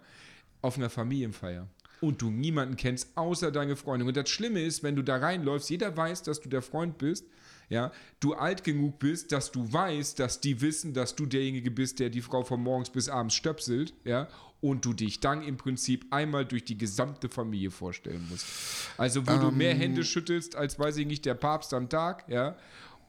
auf 0.62 0.76
einer 0.76 0.90
Familienfeier. 0.90 1.68
Und 2.00 2.22
du 2.22 2.30
niemanden 2.30 2.76
kennst, 2.76 3.08
außer 3.16 3.50
deine 3.50 3.76
Freundin. 3.76 4.08
Und 4.08 4.16
das 4.16 4.30
Schlimme 4.30 4.62
ist, 4.62 4.82
wenn 4.82 4.96
du 4.96 5.02
da 5.02 5.16
reinläufst, 5.16 5.68
jeder 5.68 5.94
weiß, 5.94 6.22
dass 6.22 6.40
du 6.40 6.48
der 6.48 6.62
Freund 6.62 6.96
bist, 6.96 7.26
ja, 7.68 7.92
du 8.18 8.34
alt 8.34 8.64
genug 8.64 8.98
bist, 8.98 9.32
dass 9.32 9.52
du 9.52 9.72
weißt, 9.72 10.18
dass 10.18 10.40
die 10.40 10.60
wissen, 10.60 10.92
dass 10.92 11.14
du 11.14 11.26
derjenige 11.26 11.70
bist, 11.70 12.00
der 12.00 12.10
die 12.10 12.20
Frau 12.20 12.42
von 12.42 12.60
morgens 12.60 12.90
bis 12.90 13.08
abends 13.08 13.34
stöpselt, 13.34 13.94
ja, 14.04 14.28
und 14.60 14.84
du 14.84 14.92
dich 14.92 15.20
dann 15.20 15.42
im 15.42 15.56
Prinzip 15.56 16.06
einmal 16.10 16.44
durch 16.44 16.64
die 16.64 16.76
gesamte 16.76 17.28
Familie 17.28 17.70
vorstellen 17.70 18.26
musst. 18.28 18.46
Also, 18.98 19.26
wo 19.26 19.38
du 19.38 19.50
mehr 19.50 19.74
Hände 19.74 20.04
schüttelst, 20.04 20.56
als 20.56 20.78
weiß 20.78 20.96
ich 20.98 21.06
nicht, 21.06 21.24
der 21.24 21.34
Papst 21.34 21.72
am 21.72 21.88
Tag, 21.88 22.24
ja, 22.28 22.56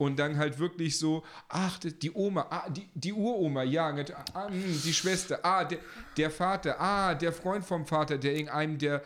und 0.01 0.17
dann 0.17 0.37
halt 0.37 0.57
wirklich 0.57 0.97
so, 0.97 1.23
ach, 1.47 1.77
die- 1.77 2.11
Oma, 2.11 2.47
ah, 2.49 2.67
die, 2.69 2.89
die 2.95 3.13
Uroma, 3.13 3.61
ja, 3.61 3.93
ah, 4.33 4.47
hm, 4.47 4.81
die 4.83 4.93
Schwester, 4.93 5.37
ah, 5.43 5.63
der, 5.63 5.77
der 6.17 6.31
Vater, 6.31 6.81
ah, 6.81 7.13
der 7.13 7.31
Freund 7.31 7.63
vom 7.63 7.85
Vater, 7.85 8.17
der 8.17 8.33
in 8.33 8.49
einem 8.49 8.79
der 8.79 9.03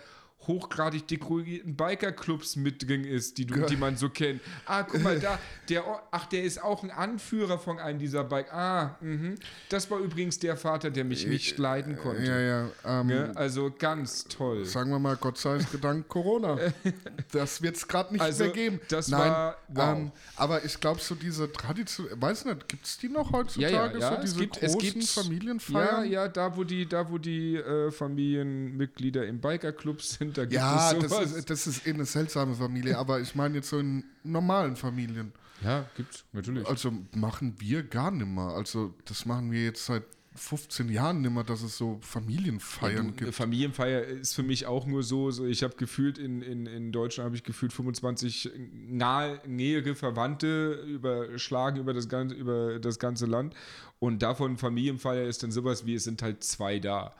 hochgradig 0.47 1.07
dekorierten 1.07 1.75
Bikerclubs 1.75 2.55
mit 2.55 2.87
drin 2.87 3.03
ist, 3.03 3.37
die, 3.37 3.45
du, 3.45 3.65
die 3.65 3.77
man 3.77 3.97
so 3.97 4.09
kennt. 4.09 4.41
Ah, 4.65 4.83
guck 4.83 5.01
mal 5.01 5.19
da, 5.19 5.39
der, 5.69 5.83
ach, 6.11 6.25
der 6.27 6.43
ist 6.43 6.61
auch 6.63 6.83
ein 6.83 6.91
Anführer 6.91 7.57
von 7.59 7.79
einem 7.79 7.99
dieser 7.99 8.23
Bike. 8.23 8.53
Ah, 8.53 8.95
mhm. 9.01 9.35
das 9.69 9.89
war 9.89 9.99
übrigens 9.99 10.39
der 10.39 10.57
Vater, 10.57 10.89
der 10.91 11.03
mich 11.05 11.25
nicht 11.27 11.57
leiden 11.57 11.97
konnte. 11.97 12.23
Ja, 12.23 12.39
ja. 12.39 12.69
Ähm, 12.85 13.09
Ja, 13.09 13.31
also 13.33 13.73
ganz 13.77 14.25
toll. 14.25 14.65
Sagen 14.65 14.91
wir 14.91 14.99
mal, 14.99 15.15
Gott 15.15 15.37
sei 15.37 15.57
Dank 15.81 16.07
Corona. 16.07 16.57
Das 17.31 17.61
wird 17.61 17.75
es 17.75 17.87
gerade 17.87 18.13
nicht 18.13 18.21
Also, 18.21 18.45
mehr 18.45 18.53
geben. 18.53 18.79
das 18.87 19.07
Nein, 19.09 19.31
war- 19.31 19.57
wow. 19.69 19.97
ähm, 19.97 20.11
aber 20.35 20.63
ich 20.63 20.79
glaube, 20.79 21.01
so 21.01 21.15
diese 21.15 21.51
Tradition, 21.51 22.07
weiß 22.13 22.45
nicht, 22.45 22.67
gibt 22.67 22.85
es 22.85 22.97
die 22.97 23.09
noch 23.09 23.31
heutzutage? 23.31 23.73
Ja, 23.73 23.85
ja, 23.87 23.97
ja. 23.97 24.09
So 24.09 24.15
es 24.15 24.21
diese 24.21 24.39
gibt, 24.39 24.57
es 24.61 24.73
großen 24.73 24.79
gibt 24.93 25.15
Ja, 25.15 25.21
Familienfeiern? 25.23 26.09
ja, 26.11 26.27
da 26.27 26.55
wo 26.55 26.63
die, 26.63 26.87
da 26.87 27.09
wo 27.09 27.17
die 27.17 27.55
äh, 27.55 27.91
Familienmitglieder 27.91 29.25
im 29.25 29.39
Bikerclub 29.39 30.01
sind, 30.01 30.34
da 30.37 30.43
gibt 30.43 30.53
Ja, 30.53 30.91
es 30.91 30.99
das 30.99 31.09
sowas. 31.11 31.31
ist, 31.33 31.49
das 31.49 31.67
ist 31.67 31.87
eh 31.87 31.91
eine 31.93 32.05
seltsame 32.05 32.55
Familie, 32.55 32.97
aber 32.97 33.19
ich 33.19 33.35
meine 33.35 33.55
jetzt 33.55 33.69
so 33.69 33.79
in 33.79 34.03
normalen 34.23 34.75
Familien. 34.75 35.31
ja, 35.63 35.85
gibt's 35.95 36.23
natürlich. 36.33 36.67
Also 36.67 36.91
machen 37.13 37.55
wir 37.59 37.83
gar 37.83 38.11
nimmer. 38.11 38.53
Also 38.53 38.93
das 39.05 39.25
machen 39.25 39.51
wir 39.51 39.63
jetzt 39.63 39.85
seit 39.85 40.03
15 40.37 40.89
Jahren 40.89 41.21
nimmer, 41.21 41.45
dass 41.45 41.61
es 41.61 41.77
so 41.77 41.97
Familienfeiern 42.01 43.07
Du, 43.07 43.13
gibt. 43.13 43.35
Familienfeier 43.35 44.03
ist 44.03 44.35
für 44.35 44.43
mich 44.43 44.65
auch 44.65 44.85
nur 44.85 45.01
so, 45.01 45.31
so 45.31 45.45
ich 45.45 45.63
habe 45.63 45.75
gefühlt 45.77 46.17
in, 46.17 46.41
in, 46.41 46.65
in 46.65 46.91
Deutschland 46.91 47.25
habe 47.27 47.37
ich 47.37 47.43
gefühlt 47.45 47.71
25 47.71 48.51
nahe, 48.89 49.39
nähere 49.47 49.95
Verwandte 49.95 50.73
überschlagen 50.87 51.79
über 51.79 51.93
das, 51.93 52.09
ganze, 52.09 52.35
über 52.35 52.79
das 52.79 52.99
ganze 52.99 53.25
Land 53.27 53.55
und 53.99 54.21
davon 54.23 54.57
Familienfeier 54.57 55.23
ist 55.23 55.41
dann 55.41 55.51
sowas 55.53 55.85
wie 55.85 55.95
es 55.95 56.03
sind 56.03 56.21
halt 56.21 56.43
zwei 56.43 56.79
da. 56.79 57.15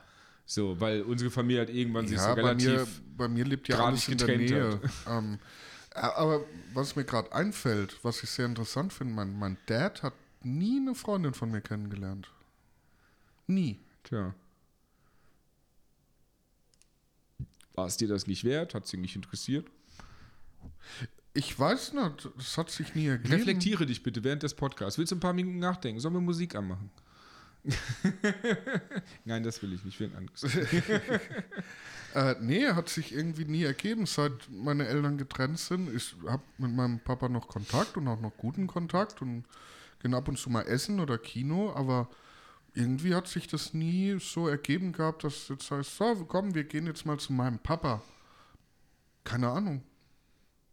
So, 0.48 0.80
weil 0.80 1.02
unsere 1.02 1.30
Familie 1.30 1.58
halt 1.58 1.70
irgendwann 1.70 2.06
sich 2.06 2.20
so 2.20 2.28
Ja, 2.28 2.34
bei 2.36 2.42
relativ 2.42 2.68
mir, 2.68 2.86
bei 3.16 3.28
mir 3.28 3.44
lebt 3.44 3.66
ja 3.68 3.84
alles 3.84 4.08
in 4.08 4.16
der 4.16 4.38
Nähe. 4.38 4.80
Ähm, 5.08 5.40
äh, 5.92 5.98
aber 5.98 6.44
was 6.72 6.94
mir 6.94 7.04
gerade 7.04 7.32
einfällt, 7.32 7.98
was 8.04 8.22
ich 8.22 8.30
sehr 8.30 8.46
interessant 8.46 8.92
finde, 8.92 9.12
mein, 9.12 9.36
mein 9.36 9.58
Dad 9.66 10.04
hat 10.04 10.14
nie 10.42 10.78
eine 10.80 10.94
Freundin 10.94 11.34
von 11.34 11.50
mir 11.50 11.60
kennengelernt. 11.60 12.30
Nie. 13.48 13.80
Tja. 14.04 14.34
War 17.74 17.86
es 17.86 17.96
dir 17.96 18.08
das 18.08 18.28
nicht 18.28 18.44
wert? 18.44 18.74
Hat 18.74 18.86
sie 18.86 18.96
nicht 18.96 19.16
interessiert? 19.16 19.66
Ich 21.34 21.58
weiß 21.58 21.92
nicht, 21.92 22.28
das 22.36 22.56
hat 22.56 22.70
sich 22.70 22.94
nie 22.94 23.08
ergeben. 23.08 23.34
Reflektiere 23.34 23.84
dich 23.84 24.02
bitte 24.02 24.22
während 24.22 24.44
des 24.44 24.54
Podcasts. 24.54 24.96
Willst 24.96 25.10
du 25.10 25.16
ein 25.16 25.20
paar 25.20 25.34
Minuten 25.34 25.58
nachdenken? 25.58 26.00
Sollen 26.00 26.14
wir 26.14 26.20
Musik 26.20 26.54
anmachen? 26.54 26.90
Nein, 29.24 29.42
das 29.42 29.62
will 29.62 29.72
ich 29.72 29.84
nicht. 29.84 29.96
Für 29.96 30.04
ein 30.04 30.16
anderes. 30.16 30.44
Äh, 32.16 32.34
nee, 32.40 32.66
hat 32.68 32.88
sich 32.88 33.12
irgendwie 33.12 33.44
nie 33.44 33.64
ergeben, 33.64 34.06
seit 34.06 34.48
meine 34.50 34.86
Eltern 34.86 35.18
getrennt 35.18 35.58
sind. 35.58 35.94
Ich 35.94 36.16
habe 36.26 36.42
mit 36.56 36.72
meinem 36.72 36.98
Papa 36.98 37.28
noch 37.28 37.46
Kontakt 37.46 37.98
und 37.98 38.08
auch 38.08 38.20
noch 38.22 38.34
guten 38.38 38.66
Kontakt 38.66 39.20
und 39.20 39.44
gehen 40.00 40.14
ab 40.14 40.26
und 40.26 40.38
zu 40.38 40.48
mal 40.48 40.62
essen 40.62 40.98
oder 40.98 41.18
Kino, 41.18 41.74
aber 41.74 42.08
irgendwie 42.72 43.14
hat 43.14 43.28
sich 43.28 43.48
das 43.48 43.74
nie 43.74 44.18
so 44.18 44.48
ergeben 44.48 44.92
gehabt, 44.92 45.24
dass 45.24 45.48
jetzt 45.48 45.70
heißt, 45.70 45.96
so, 45.96 46.24
komm, 46.26 46.54
wir 46.54 46.64
gehen 46.64 46.86
jetzt 46.86 47.04
mal 47.04 47.18
zu 47.18 47.34
meinem 47.34 47.58
Papa. 47.58 48.02
Keine 49.24 49.50
Ahnung. 49.50 49.82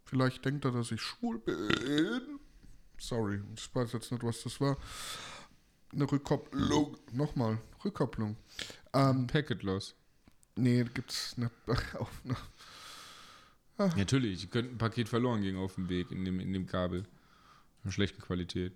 Vielleicht 0.06 0.46
denkt 0.46 0.64
er, 0.64 0.72
dass 0.72 0.92
ich 0.92 1.02
schwul 1.02 1.40
bin. 1.40 2.40
Sorry, 2.98 3.42
ich 3.56 3.76
weiß 3.76 3.92
jetzt 3.92 4.12
nicht, 4.12 4.24
was 4.24 4.44
das 4.44 4.62
war. 4.62 4.78
Eine 5.94 6.12
Rückkopplung. 6.12 6.98
Nochmal, 7.12 7.60
Rückkopplung. 7.84 8.36
Ähm, 8.94 9.28
Packet 9.28 9.64
Loss. 9.64 9.96
Nee, 10.56 10.84
gibt's 10.94 11.38
nicht. 11.38 11.52
Auf, 12.00 12.24
ne. 12.24 12.36
Natürlich, 13.78 14.44
ihr 14.44 14.50
könnt 14.50 14.72
ein 14.72 14.78
Paket 14.78 15.10
verloren 15.10 15.42
gehen 15.42 15.58
auf 15.58 15.76
dem 15.76 15.90
Weg 15.90 16.12
in 16.12 16.26
dem, 16.26 16.40
in 16.40 16.54
dem 16.54 16.68
Kabel. 16.68 17.06
Von 17.82 17.92
schlechten 17.92 18.22
Qualität. 18.22 18.74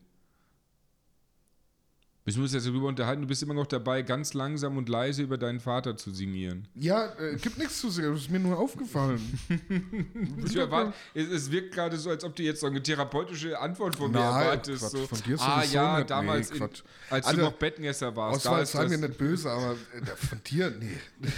Wir 2.27 2.33
müssen 2.33 2.41
uns 2.43 2.53
jetzt 2.55 2.67
darüber 2.67 2.89
unterhalten, 2.89 3.21
du 3.21 3.27
bist 3.29 3.41
immer 3.41 3.53
noch 3.53 3.67
dabei, 3.67 4.01
ganz 4.01 4.33
langsam 4.33 4.75
und 4.75 4.89
leise 4.89 5.23
über 5.23 5.37
deinen 5.37 5.61
Vater 5.61 5.95
zu 5.95 6.11
singieren. 6.11 6.67
Ja, 6.75 7.05
äh, 7.17 7.37
gibt 7.37 7.57
nichts 7.57 7.79
zu 7.79 7.89
sehen, 7.89 8.11
das 8.11 8.23
ist 8.23 8.29
mir 8.29 8.39
nur 8.41 8.59
aufgefallen. 8.59 9.21
Ich 10.45 10.53
erwarte, 10.57 10.93
es, 11.13 11.29
es 11.29 11.51
wirkt 11.51 11.73
gerade 11.73 11.95
so, 11.95 12.09
als 12.09 12.25
ob 12.25 12.35
du 12.35 12.43
jetzt 12.43 12.59
so 12.59 12.67
eine 12.67 12.83
therapeutische 12.83 13.57
Antwort 13.57 13.95
von 13.95 14.11
mir 14.11 14.19
Nein, 14.19 14.41
erwartest. 14.41 14.81
Quatsch, 14.81 14.91
so, 14.91 15.07
von 15.07 15.21
dir 15.21 15.39
ah 15.39 15.61
sowieso 15.61 15.75
ja, 15.75 15.97
nicht. 15.99 16.09
damals, 16.09 16.51
Nee, 16.51 16.57
in, 16.57 16.63
als 17.09 17.25
Also, 17.27 17.37
du 17.37 17.43
noch 17.45 17.53
Bettnässer 17.53 18.13
warst. 18.13 18.45
da 18.45 18.49
Auswahl 18.49 18.63
ist 18.63 18.71
sei 18.73 18.87
mir 18.89 18.97
nicht 18.97 19.17
böse, 19.17 19.49
aber 19.49 19.71
äh, 19.93 20.05
von 20.17 20.41
dir, 20.43 20.69
nee. 20.71 20.97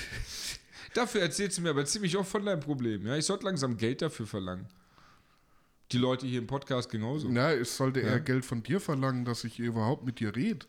dafür 0.95 1.21
erzählst 1.21 1.59
du 1.59 1.61
mir 1.61 1.69
aber 1.69 1.85
ziemlich 1.85 2.17
oft 2.17 2.31
von 2.31 2.43
deinem 2.43 2.61
Problem. 2.61 3.05
Ja? 3.05 3.15
Ich 3.15 3.25
sollte 3.25 3.45
langsam 3.45 3.77
Geld 3.77 4.01
dafür 4.01 4.25
verlangen. 4.25 4.65
Die 5.91 5.99
Leute 5.99 6.25
hier 6.25 6.39
im 6.39 6.47
Podcast 6.47 6.89
genauso. 6.89 7.27
Na, 7.29 7.53
ich 7.53 7.69
sollte 7.69 7.99
eher 7.99 8.19
Geld 8.19 8.43
von 8.43 8.63
dir 8.63 8.79
verlangen, 8.79 9.23
dass 9.23 9.43
ich 9.43 9.59
überhaupt 9.59 10.03
mit 10.03 10.19
dir 10.19 10.35
rede. 10.35 10.65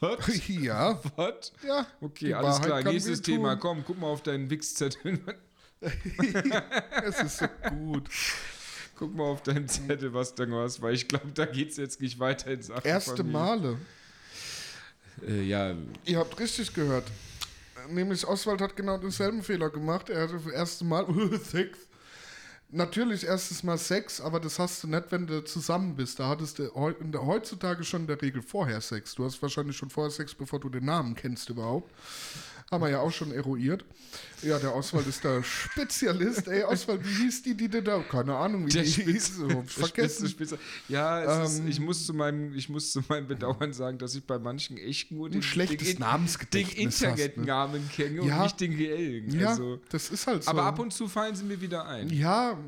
Was? 0.00 0.48
ja, 0.48 1.00
Was? 1.16 1.52
ja. 1.66 1.86
Okay, 2.00 2.26
die 2.26 2.34
alles 2.34 2.56
Wahrheit 2.56 2.66
klar. 2.66 2.82
Nächstes. 2.92 3.22
Thema. 3.22 3.56
Komm, 3.56 3.84
guck 3.84 3.98
mal 3.98 4.06
auf 4.08 4.22
deinen 4.22 4.48
Wichszettel. 4.50 5.20
Es 7.04 7.20
ist 7.20 7.38
so 7.38 7.46
gut. 7.68 8.08
guck 8.96 9.14
mal 9.14 9.24
auf 9.24 9.42
deinen 9.42 9.68
Zettel, 9.68 10.14
was 10.14 10.34
da 10.34 10.46
noch 10.46 10.62
hast, 10.62 10.80
weil 10.80 10.94
ich 10.94 11.08
glaube, 11.08 11.26
da 11.34 11.44
geht 11.44 11.72
es 11.72 11.76
jetzt 11.76 12.00
nicht 12.00 12.18
weiter 12.18 12.52
in 12.52 12.62
Sachen 12.62 12.86
Erste 12.86 13.16
Familie. 13.16 13.32
Male. 13.38 13.78
Äh, 15.26 15.42
ja, 15.42 15.74
Ihr 16.06 16.18
habt 16.18 16.38
richtig 16.40 16.72
gehört. 16.72 17.04
Nämlich 17.90 18.26
Oswald 18.26 18.62
hat 18.62 18.76
genau 18.76 18.96
denselben 18.96 19.42
Fehler 19.42 19.68
gemacht. 19.68 20.08
Er 20.08 20.22
hatte 20.22 20.34
das 20.42 20.46
erste 20.46 20.84
Mal 20.86 21.06
Sex. 21.44 21.78
Natürlich 22.70 23.24
erstes 23.24 23.62
Mal 23.62 23.78
Sex, 23.78 24.20
aber 24.20 24.40
das 24.40 24.58
hast 24.58 24.82
du 24.82 24.88
nicht, 24.88 25.04
wenn 25.10 25.26
du 25.26 25.44
zusammen 25.44 25.94
bist. 25.94 26.18
Da 26.18 26.28
hattest 26.28 26.58
du 26.58 26.70
heutzutage 26.74 27.84
schon 27.84 28.02
in 28.02 28.06
der 28.08 28.20
Regel 28.20 28.42
vorher 28.42 28.80
Sex. 28.80 29.14
Du 29.14 29.24
hast 29.24 29.40
wahrscheinlich 29.42 29.76
schon 29.76 29.90
vorher 29.90 30.10
Sex, 30.10 30.34
bevor 30.34 30.58
du 30.58 30.68
den 30.68 30.84
Namen 30.84 31.14
kennst 31.14 31.48
überhaupt. 31.50 31.92
Haben 32.74 32.82
wir 32.82 32.90
ja 32.90 33.00
auch 33.00 33.12
schon 33.12 33.30
eruiert. 33.32 33.84
Ja, 34.42 34.58
der 34.58 34.74
Oswald 34.74 35.06
ist 35.06 35.24
der 35.24 35.42
Spezialist. 35.42 36.48
Ey, 36.48 36.64
Oswald, 36.64 37.00
wie 37.04 37.22
hieß 37.24 37.42
die, 37.44 37.56
die 37.56 37.68
da? 37.68 38.00
Keine 38.00 38.36
Ahnung, 38.36 38.66
wie 38.66 38.70
Der 38.70 38.82
die 38.82 38.90
Spitz- 38.92 39.06
hieß. 39.06 39.26
Spitze, 39.36 39.64
vergessen. 39.80 40.28
Spitze. 40.28 40.58
Ja, 40.88 41.22
es 41.42 41.58
Ähm, 41.58 41.66
ist, 41.66 41.70
ich, 41.70 41.80
muss 41.80 42.04
zu 42.04 42.12
meinem, 42.12 42.52
ich 42.54 42.68
muss 42.68 42.92
zu 42.92 43.00
meinem 43.08 43.26
Bedauern 43.26 43.72
sagen, 43.72 43.96
dass 43.98 44.14
ich 44.14 44.24
bei 44.26 44.38
manchen 44.38 44.76
echt 44.76 45.10
nur 45.12 45.30
den, 45.30 45.42
schlechtes 45.42 45.94
den, 45.96 46.04
den 46.52 46.66
ne? 46.66 46.72
Internetnamen 46.76 47.88
kenne 47.90 48.20
und 48.22 48.28
Ja. 48.28 48.42
nicht 48.42 48.60
den 48.60 48.74
reellen. 48.74 49.30
Ja, 49.38 49.50
Also, 49.50 49.80
das 49.88 50.10
ist 50.10 50.26
halt 50.26 50.44
so. 50.44 50.50
aber 50.50 50.64
ab 50.64 50.78
und 50.78 50.92
zu 50.92 51.08
fallen 51.08 51.34
sie 51.34 51.44
mir 51.44 51.60
wieder 51.60 51.86
ein. 51.86 52.10
Ja, 52.10 52.58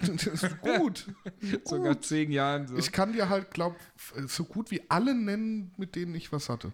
das 0.00 0.26
ist 0.44 0.60
gut. 0.60 1.06
So 1.64 1.76
gut. 1.78 2.04
zehn 2.04 2.30
Jahren. 2.32 2.66
So. 2.68 2.76
Ich 2.76 2.90
kann 2.92 3.12
dir 3.12 3.28
halt, 3.28 3.50
glaub, 3.50 3.76
so 4.28 4.44
gut 4.44 4.70
wie 4.70 4.82
alle 4.88 5.14
nennen, 5.14 5.72
mit 5.76 5.94
denen 5.94 6.14
ich 6.14 6.32
was 6.32 6.48
hatte. 6.48 6.72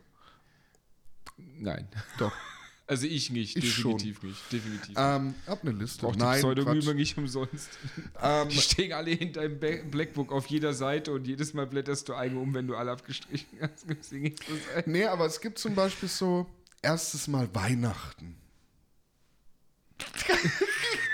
Nein. 1.37 1.89
Doch. 2.19 2.33
Also 2.87 3.07
ich 3.07 3.31
nicht, 3.31 3.57
Ich 3.57 3.65
definitiv 3.77 4.23
nicht. 4.23 4.53
Definitiv. 4.53 4.95
Ähm, 4.99 5.35
hab 5.47 5.63
eine 5.63 5.73
Liste. 5.73 6.07
Die 6.13 6.19
Nein, 6.19 6.39
Pseudonyme 6.41 6.81
Quatsch. 6.83 6.95
nicht 6.95 7.17
umsonst. 7.17 7.71
Ähm, 8.23 8.49
Die 8.51 8.59
stehen 8.61 8.93
alle 8.93 9.11
hinter 9.11 9.41
einem 9.41 9.59
Ba- 9.59 9.83
Blackbook 9.91 10.31
auf 10.33 10.47
jeder 10.49 10.75
Seite 10.75 11.13
und 11.13 11.27
jedes 11.27 11.55
Mal 11.55 11.67
blätterst 11.67 12.09
du 12.11 12.15
eine 12.15 12.39
um, 12.39 12.53
wenn 12.53 12.67
du 12.67 12.77
alle 12.77 12.91
abgestrichen 12.91 13.59
hast. 13.61 13.87
Ein- 14.13 14.35
nee, 14.85 15.05
aber 15.07 15.25
es 15.25 15.41
gibt 15.41 15.59
zum 15.59 15.75
Beispiel 15.75 16.09
so 16.11 16.47
erstes 16.83 17.27
Mal 17.27 17.49
Weihnachten. 17.55 18.37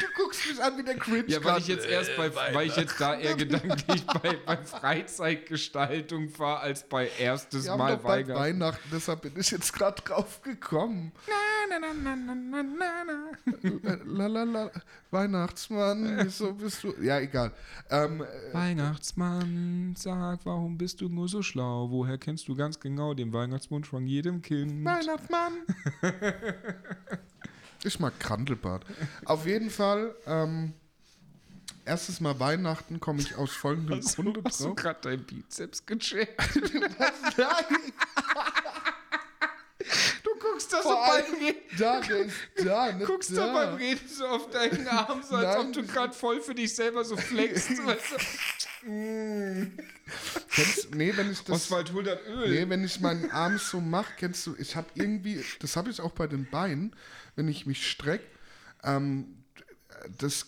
Du 0.00 0.07
guckst 0.16 0.46
mich 0.48 0.62
an 0.62 0.79
wie 0.79 0.83
der 0.83 0.96
Cringe. 0.96 1.24
Ja, 1.29 1.42
weil 1.44 1.59
ich 1.59 1.68
jetzt 1.68 1.87
erst 1.87 2.16
bei, 2.16 2.35
weil 2.35 2.66
ich 2.66 2.76
jetzt 2.76 3.00
da 3.00 3.18
eher 3.18 3.35
gedanklich 3.35 4.07
bei, 4.07 4.37
bei 4.44 4.57
Freizeitgestaltung 4.57 6.38
war, 6.38 6.61
als 6.61 6.88
bei 6.88 7.11
erstes 7.18 7.64
Wir 7.64 7.72
haben 7.72 7.79
Mal 7.79 7.96
doch 7.96 8.03
bald 8.03 8.29
Weihnachten. 8.29 8.40
Weihnachten, 8.40 8.88
deshalb 8.92 9.22
bin 9.22 9.33
ich 9.37 9.50
jetzt 9.50 9.72
gerade 9.72 10.03
drauf 10.03 10.42
gekommen. 10.42 11.12
Na, 11.29 11.79
na, 11.79 11.92
na, 11.92 12.16
na, 12.16 12.35
na, 12.35 12.62
na, 12.62 13.05
na. 13.05 13.96
Lalala, 14.05 14.70
Weihnachtsmann, 15.11 16.20
wieso 16.22 16.53
bist 16.53 16.85
du. 16.85 16.94
Ja, 17.00 17.18
egal. 17.20 17.53
Ähm, 17.90 18.24
Weihnachtsmann, 18.53 19.94
sag, 19.96 20.40
warum 20.44 20.79
bist 20.79 21.00
du 21.00 21.09
nur 21.09 21.29
so 21.29 21.42
schlau? 21.42 21.90
Woher 21.90 22.18
kennst 22.18 22.48
du 22.48 22.55
ganz 22.55 22.79
genau 22.79 23.14
den 23.14 23.33
Weihnachtswunsch 23.33 23.88
von 23.88 24.07
jedem 24.07 24.42
Kind? 24.42 24.85
Weihnachtsmann. 24.85 25.53
ich 27.85 27.99
mag 28.01 28.19
Krandelbart. 28.21 28.85
Auf 29.25 29.47
jeden 29.47 29.71
Fall, 29.71 30.14
ähm, 30.27 30.73
erstes 31.85 32.21
Mal 32.21 32.38
Weihnachten 32.40 33.01
komme 33.01 33.21
ich 33.21 33.35
aus 33.37 33.51
folgendem 33.53 33.99
Hast 33.99 34.19
du, 34.19 34.23
Grunde 34.25 34.43
hast 34.45 34.61
du 34.61 34.64
drauf. 34.66 34.77
gerade 34.77 34.99
dein 35.03 35.25
Bizeps 35.25 35.85
gecheckt? 35.87 36.40
Nein, 37.37 37.93
Du 40.23 40.31
guckst 40.38 40.73
da 40.73 40.83
so 40.83 40.90
beim 40.90 41.35
Reden. 41.35 41.59
da, 41.79 42.01
der 42.01 42.16
ist 42.19 42.35
da, 42.64 42.93
nicht 42.93 43.07
guckst 43.07 43.31
da. 43.37 43.47
da 43.47 43.53
beim 43.53 43.75
Reden 43.77 44.09
so 44.09 44.27
auf 44.27 44.51
deinen 44.51 44.87
Arm, 44.87 45.23
so 45.23 45.37
als 45.37 45.57
Nein. 45.57 45.66
ob 45.66 45.73
du 45.73 45.83
gerade 45.85 46.12
voll 46.12 46.40
für 46.43 46.55
dich 46.55 46.75
selber 46.75 47.03
so 47.05 47.16
flexst. 47.16 47.71
weißt 47.87 48.12
du? 48.12 48.16
Kennst, 50.55 50.95
nee, 50.95 51.12
wenn 51.16 51.31
ich 51.31 51.43
das... 51.45 51.57
Oswald 51.57 51.88
das 52.07 52.19
Öl. 52.27 52.49
Nee, 52.51 52.69
wenn 52.69 52.85
ich 52.85 53.01
meinen 53.01 53.31
Arm 53.31 53.59
so 53.59 53.81
mache, 53.81 54.12
kennst 54.19 54.47
du, 54.47 54.55
ich 54.59 54.77
habe 54.77 54.88
irgendwie, 54.95 55.43
das 55.61 55.77
habe 55.77 55.90
ich 55.90 56.01
auch 56.01 56.12
bei 56.12 56.27
den 56.27 56.49
Beinen, 56.51 56.95
wenn 57.40 57.48
ich 57.48 57.64
mich 57.64 57.90
strecke, 57.90 58.24
ähm, 58.85 59.37
das 60.18 60.46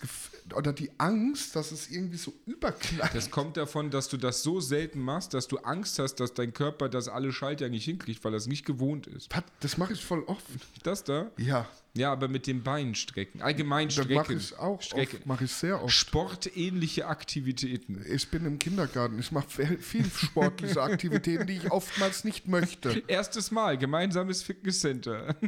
oder 0.54 0.72
die 0.72 0.90
Angst, 0.98 1.56
dass 1.56 1.72
es 1.72 1.90
irgendwie 1.90 2.16
so 2.16 2.32
überknallt. 2.46 3.14
Das 3.14 3.30
kommt 3.30 3.56
davon, 3.56 3.90
dass 3.90 4.08
du 4.08 4.16
das 4.18 4.42
so 4.42 4.60
selten 4.60 5.00
machst, 5.00 5.32
dass 5.34 5.48
du 5.48 5.58
Angst 5.58 5.98
hast, 5.98 6.16
dass 6.16 6.34
dein 6.34 6.52
Körper 6.52 6.88
das 6.90 7.08
alle 7.08 7.32
Schalter 7.32 7.68
nicht 7.70 7.84
hinkriegt, 7.84 8.22
weil 8.24 8.34
es 8.34 8.46
nicht 8.46 8.66
gewohnt 8.66 9.06
ist. 9.06 9.30
Das 9.60 9.78
mache 9.78 9.94
ich 9.94 10.04
voll 10.04 10.22
oft. 10.24 10.44
Das 10.82 11.04
da? 11.04 11.30
Ja, 11.38 11.66
Ja, 11.94 12.12
aber 12.12 12.28
mit 12.28 12.46
den 12.46 12.62
Beinen 12.62 12.94
strecken. 12.94 13.40
Allgemein 13.40 13.88
das 13.88 13.94
strecken. 13.94 14.14
mache 14.14 14.34
ich 14.34 14.58
auch 14.58 14.82
Strecke. 14.82 15.16
oft, 15.18 15.26
mache 15.26 15.44
ich 15.44 15.52
sehr 15.52 15.82
oft. 15.82 15.94
Sportähnliche 15.94 17.06
Aktivitäten. 17.06 18.04
Ich 18.10 18.30
bin 18.30 18.44
im 18.44 18.58
Kindergarten. 18.58 19.18
Ich 19.18 19.32
mache 19.32 19.48
viel 19.78 20.04
sportliche 20.10 20.82
Aktivitäten, 20.82 21.46
die 21.46 21.56
ich 21.56 21.70
oftmals 21.70 22.24
nicht 22.24 22.46
möchte. 22.48 23.02
Erstes 23.06 23.50
Mal, 23.50 23.78
gemeinsames 23.78 24.42
Fitnesscenter. 24.42 25.36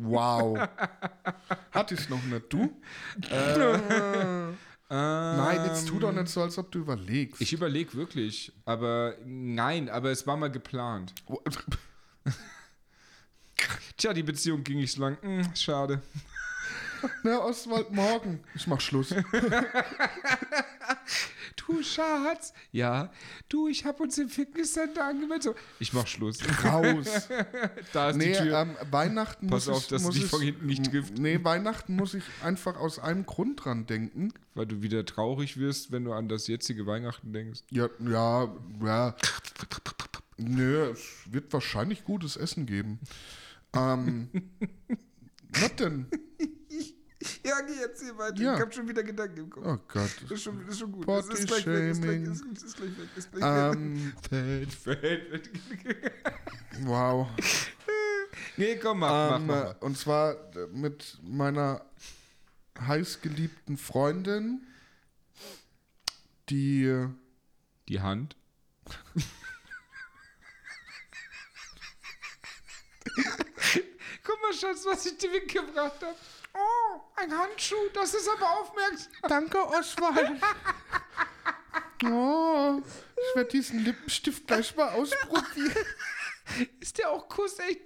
Wow. 0.00 0.58
Hatte 1.72 1.94
ich 1.94 2.08
noch 2.08 2.22
nicht. 2.24 2.52
Du? 2.52 2.80
Nein, 4.90 5.64
jetzt 5.66 5.88
tu 5.88 5.98
doch 5.98 6.12
nicht 6.12 6.28
so, 6.28 6.42
als 6.42 6.56
ob 6.58 6.70
du 6.70 6.78
überlegst. 6.78 7.40
Ich 7.40 7.52
überlege 7.52 7.94
wirklich, 7.94 8.52
aber 8.64 9.16
nein, 9.24 9.88
aber 9.88 10.10
es 10.10 10.26
war 10.26 10.36
mal 10.36 10.50
geplant. 10.50 11.14
Tja, 13.96 14.12
die 14.12 14.22
Beziehung 14.22 14.62
ging 14.62 14.78
nicht 14.78 14.92
so 14.92 15.00
lang. 15.02 15.18
Hm, 15.20 15.54
schade. 15.54 16.00
Na, 17.22 17.40
Oswald, 17.44 17.90
morgen. 17.90 18.40
Ich 18.54 18.66
mach 18.66 18.80
Schluss. 18.80 19.14
Du 21.66 21.82
Schatz, 21.82 22.52
ja, 22.72 23.10
du, 23.48 23.68
ich 23.68 23.84
habe 23.84 24.02
uns 24.02 24.16
im 24.18 24.28
Fitnesscenter 24.28 25.04
angemeldet. 25.04 25.42
So, 25.42 25.54
ich 25.80 25.92
mach 25.92 26.06
Schluss. 26.06 26.38
Raus. 26.64 27.28
Da 27.92 28.10
ist 28.10 28.16
Nee, 28.16 28.32
die 28.32 28.38
Tür. 28.38 28.58
ähm, 28.60 28.76
Weihnachten 28.90 29.48
Pass 29.48 29.66
muss 29.66 29.76
auf, 29.76 29.82
ich, 29.82 29.88
dass 29.88 30.02
muss 30.02 30.14
dich 30.14 30.24
ich, 30.24 30.30
von 30.30 30.40
hinten 30.40 30.66
nicht 30.66 30.84
trifft. 30.90 31.18
Nee, 31.18 31.42
Weihnachten 31.42 31.96
muss 31.96 32.14
ich 32.14 32.24
einfach 32.42 32.76
aus 32.76 32.98
einem 32.98 33.26
Grund 33.26 33.64
dran 33.64 33.86
denken. 33.86 34.32
Weil 34.54 34.66
du 34.66 34.82
wieder 34.82 35.04
traurig 35.04 35.56
wirst, 35.58 35.92
wenn 35.92 36.04
du 36.04 36.12
an 36.12 36.28
das 36.28 36.46
jetzige 36.48 36.86
Weihnachten 36.86 37.32
denkst. 37.32 37.60
Ja, 37.70 37.88
ja, 38.00 38.52
ja. 38.82 39.16
Nö, 40.36 40.90
es 40.92 41.00
wird 41.30 41.52
wahrscheinlich 41.52 42.04
gutes 42.04 42.36
Essen 42.36 42.66
geben. 42.66 43.00
Ähm, 43.74 44.28
was 45.50 45.74
denn? 45.76 46.06
Ja, 47.44 47.60
geh 47.62 47.74
jetzt 47.74 48.00
hier 48.00 48.16
weiter. 48.16 48.40
Ja. 48.40 48.54
Ich 48.54 48.60
hab 48.60 48.72
schon 48.72 48.88
wieder 48.88 49.02
Gedanken 49.02 49.38
im 49.38 49.50
Kopf. 49.50 49.64
Oh 49.66 49.78
Gott. 49.88 50.10
Das 50.22 50.30
ist 50.30 50.42
schon, 50.42 50.60
das 50.64 50.74
ist 50.74 50.78
schon 50.80 50.92
gut. 50.92 51.04
Body 51.06 51.28
das 51.28 51.40
ist 51.40 51.48
gleich 51.48 51.66
weg, 51.66 51.90
ist 51.90 52.02
gleich, 52.02 52.14
shaming. 52.24 52.32
ist, 52.32 52.62
ist 52.62 52.76
gleich 52.76 52.98
weg, 52.98 53.08
ist 53.16 53.32
gleich 53.32 53.42
weg. 53.72 54.14
Fällt, 54.28 54.72
fällt. 54.74 55.50
wow. 56.82 57.28
Nee, 58.56 58.76
komm, 58.76 59.00
mach, 59.00 59.36
Ähm, 59.36 59.46
mach, 59.46 59.64
mach. 59.74 59.80
und 59.82 59.96
zwar 59.98 60.34
äh, 60.56 60.66
mit 60.68 61.18
meiner 61.22 61.84
heißgeliebten 62.80 63.76
Freundin, 63.76 64.64
die 66.50 67.06
Die 67.88 68.00
Hand. 68.00 68.36
Guck 74.24 74.42
mal, 74.42 74.52
Schatz, 74.52 74.84
was 74.86 75.06
ich 75.06 75.16
dir 75.18 75.30
mitgebracht 75.30 76.00
habe. 76.02 76.16
Oh, 76.54 77.00
ein 77.16 77.36
Handschuh, 77.36 77.88
das 77.94 78.14
ist 78.14 78.28
aber 78.28 78.60
aufmerksam. 78.60 79.12
Danke, 79.28 79.58
Oswald. 79.68 80.40
Oh, 82.04 82.80
ich 83.16 83.36
werde 83.36 83.50
diesen 83.50 83.80
Lippenstift 83.84 84.46
gleich 84.46 84.74
mal 84.76 84.90
ausprobieren. 84.90 85.84
Ist 86.80 86.98
der 86.98 87.10
auch 87.10 87.28
kussecht? 87.28 87.80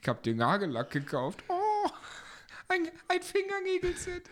Ich 0.00 0.08
hab 0.08 0.22
den 0.22 0.36
Nagellack 0.36 0.90
gekauft. 0.90 1.42
Oh, 1.48 1.90
ein, 2.68 2.90
ein 3.08 3.22
Fingernägelset. 3.22 4.28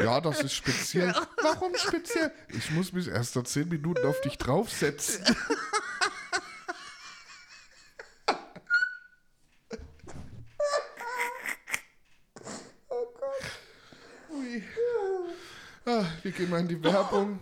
Ja, 0.00 0.20
das 0.20 0.40
ist 0.42 0.52
speziell. 0.54 1.14
Warum 1.42 1.74
speziell? 1.76 2.32
Ich 2.48 2.70
muss 2.70 2.92
mich 2.92 3.08
erst 3.08 3.36
nach 3.36 3.44
10 3.44 3.68
Minuten 3.68 4.06
auf 4.06 4.20
dich 4.20 4.38
draufsetzen. 4.38 5.24
Ui. 14.30 14.62
Ah, 15.86 16.04
wir 16.28 16.34
gehen 16.34 16.50
mal 16.50 16.60
in 16.60 16.68
die 16.68 16.84
Werbung. 16.84 17.40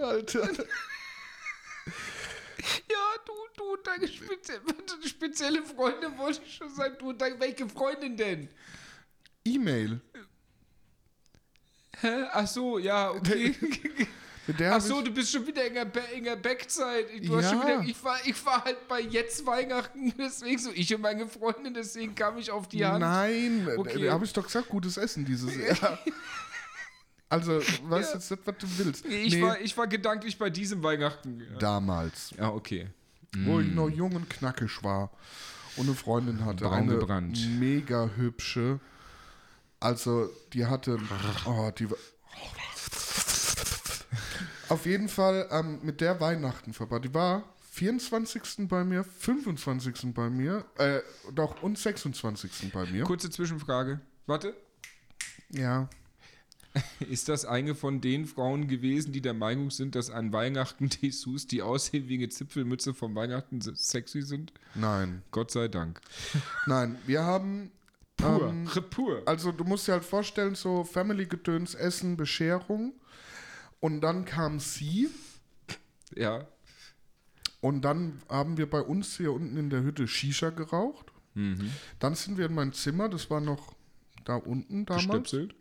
Alter. 0.00 0.48
Ja, 2.88 3.06
du, 3.26 3.32
du, 3.54 3.76
deine 3.84 4.08
spezielle, 4.08 4.62
spezielle 5.06 5.62
Freundin 5.62 6.16
wollte 6.16 6.40
ich 6.42 6.54
schon 6.54 6.74
sagen. 6.74 6.96
Du, 6.98 7.12
deine, 7.12 7.38
welche 7.38 7.68
Freundin 7.68 8.16
denn? 8.16 8.48
E-Mail. 9.44 10.00
Hä? 12.00 12.24
Ach 12.32 12.46
so, 12.46 12.78
ja, 12.78 13.10
okay. 13.10 13.54
Der 14.58 14.76
Ach 14.76 14.80
so, 14.80 15.00
du 15.02 15.10
bist 15.10 15.30
schon 15.32 15.46
wieder 15.46 15.64
in 15.66 15.74
der, 15.74 15.84
Be 15.84 16.00
in 16.14 16.24
der 16.24 16.36
Backzeit. 16.36 17.06
Du 17.22 17.36
hast 17.36 17.50
schon 17.50 17.58
Ja. 17.60 17.80
wieder, 17.80 17.82
ich, 17.90 18.02
war, 18.04 18.16
ich 18.24 18.44
war 18.46 18.64
halt 18.64 18.88
bei 18.88 19.00
jetzt 19.00 19.44
Weihnachten, 19.46 20.12
deswegen 20.18 20.58
so, 20.58 20.70
ich 20.74 20.94
und 20.94 21.00
meine 21.02 21.26
Freundin, 21.26 21.74
deswegen 21.74 22.14
kam 22.14 22.38
ich 22.38 22.50
auf 22.50 22.68
die 22.68 22.84
Hand. 22.84 23.00
Nein, 23.00 23.68
Okay. 23.76 24.04
da 24.06 24.12
habe 24.12 24.24
ich 24.24 24.32
doch 24.32 24.44
gesagt, 24.44 24.68
gutes 24.68 24.96
Essen 24.96 25.24
dieses 25.24 25.54
Jahr. 25.56 25.98
Also, 27.32 27.60
weißt 27.84 28.14
jetzt 28.14 28.28
nicht, 28.28 28.42
was 28.44 28.56
du 28.58 28.66
willst. 28.78 29.06
Ich, 29.06 29.34
Nee, 29.34 29.42
war, 29.42 29.60
ich 29.60 29.76
war 29.76 29.86
gedanklich 29.86 30.36
bei 30.36 30.50
diesem 30.50 30.82
Weihnachten. 30.82 31.40
Ja, 31.52 31.58
damals, 31.60 32.32
ja 32.36 32.48
okay. 32.50 32.88
wo 33.44 33.60
ich 33.60 33.68
noch 33.72 33.88
jung 33.88 34.16
und 34.16 34.28
knackig 34.28 34.82
war 34.82 35.12
und 35.76 35.86
eine 35.86 35.94
Freundin 35.94 36.44
hatte, 36.44 36.64
Braun 36.64 36.74
eine 36.78 36.96
gebrannt. 36.98 37.38
mega 37.60 38.10
hübsche. 38.16 38.80
Also, 39.78 40.28
die 40.52 40.66
hatte, 40.66 40.98
oh, 41.46 41.70
die 41.78 41.88
war, 41.88 41.98
auf 44.70 44.86
jeden 44.86 45.08
Fall 45.08 45.48
ähm, 45.50 45.80
mit 45.82 46.00
der 46.00 46.20
Weihnachten 46.20 46.72
verbracht. 46.72 47.04
Die 47.04 47.14
war 47.14 47.44
24. 47.72 48.68
bei 48.68 48.84
mir, 48.84 49.04
25. 49.04 50.14
bei 50.14 50.28
mir, 50.30 50.64
äh, 50.78 51.00
doch 51.34 51.62
und 51.62 51.78
26. 51.78 52.72
bei 52.72 52.86
mir. 52.86 53.04
Kurze 53.04 53.30
Zwischenfrage. 53.30 54.00
Warte. 54.26 54.54
Ja. 55.50 55.88
Ist 57.10 57.28
das 57.28 57.44
eine 57.44 57.74
von 57.74 58.00
den 58.00 58.26
Frauen 58.26 58.68
gewesen, 58.68 59.12
die 59.12 59.20
der 59.20 59.34
Meinung 59.34 59.70
sind, 59.70 59.96
dass 59.96 60.08
an 60.10 60.32
Weihnachten 60.32 60.88
Dessous, 60.88 61.46
die 61.48 61.62
aussehen 61.62 62.08
wie 62.08 62.14
eine 62.18 62.28
Zipfelmütze 62.28 62.94
vom 62.94 63.14
Weihnachten, 63.16 63.60
se- 63.60 63.74
sexy 63.74 64.22
sind? 64.22 64.52
Nein. 64.76 65.22
Gott 65.32 65.50
sei 65.50 65.66
Dank. 65.68 66.00
Nein, 66.66 66.96
wir 67.06 67.24
haben. 67.24 67.72
Pur. 68.16 68.48
Ähm, 68.50 68.68
Pur. 68.90 69.22
also, 69.26 69.50
du 69.50 69.64
musst 69.64 69.88
dir 69.88 69.92
halt 69.92 70.04
vorstellen, 70.04 70.54
so 70.54 70.84
Family-Gedöns, 70.84 71.74
Essen, 71.74 72.16
Bescherung. 72.16 72.92
Und 73.80 74.02
dann 74.02 74.24
kam 74.24 74.60
sie. 74.60 75.08
Ja. 76.14 76.46
Und 77.60 77.82
dann 77.82 78.22
haben 78.28 78.56
wir 78.56 78.68
bei 78.68 78.80
uns 78.80 79.16
hier 79.16 79.32
unten 79.32 79.56
in 79.56 79.70
der 79.70 79.82
Hütte 79.82 80.08
Shisha 80.08 80.50
geraucht. 80.50 81.12
Mhm. 81.34 81.70
Dann 81.98 82.14
sind 82.14 82.38
wir 82.38 82.46
in 82.46 82.54
mein 82.54 82.72
Zimmer, 82.72 83.08
das 83.08 83.30
war 83.30 83.40
noch 83.40 83.74
da 84.24 84.36
unten 84.36 84.86
damals. 84.86 85.06
Gestöpselt. 85.06 85.54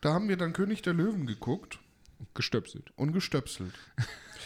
Da 0.00 0.12
haben 0.12 0.28
wir 0.28 0.36
dann 0.36 0.52
König 0.52 0.82
der 0.82 0.94
Löwen 0.94 1.26
geguckt 1.26 1.78
Gestöpselt. 2.34 2.92
und 2.96 3.12
gestöpselt. 3.12 3.74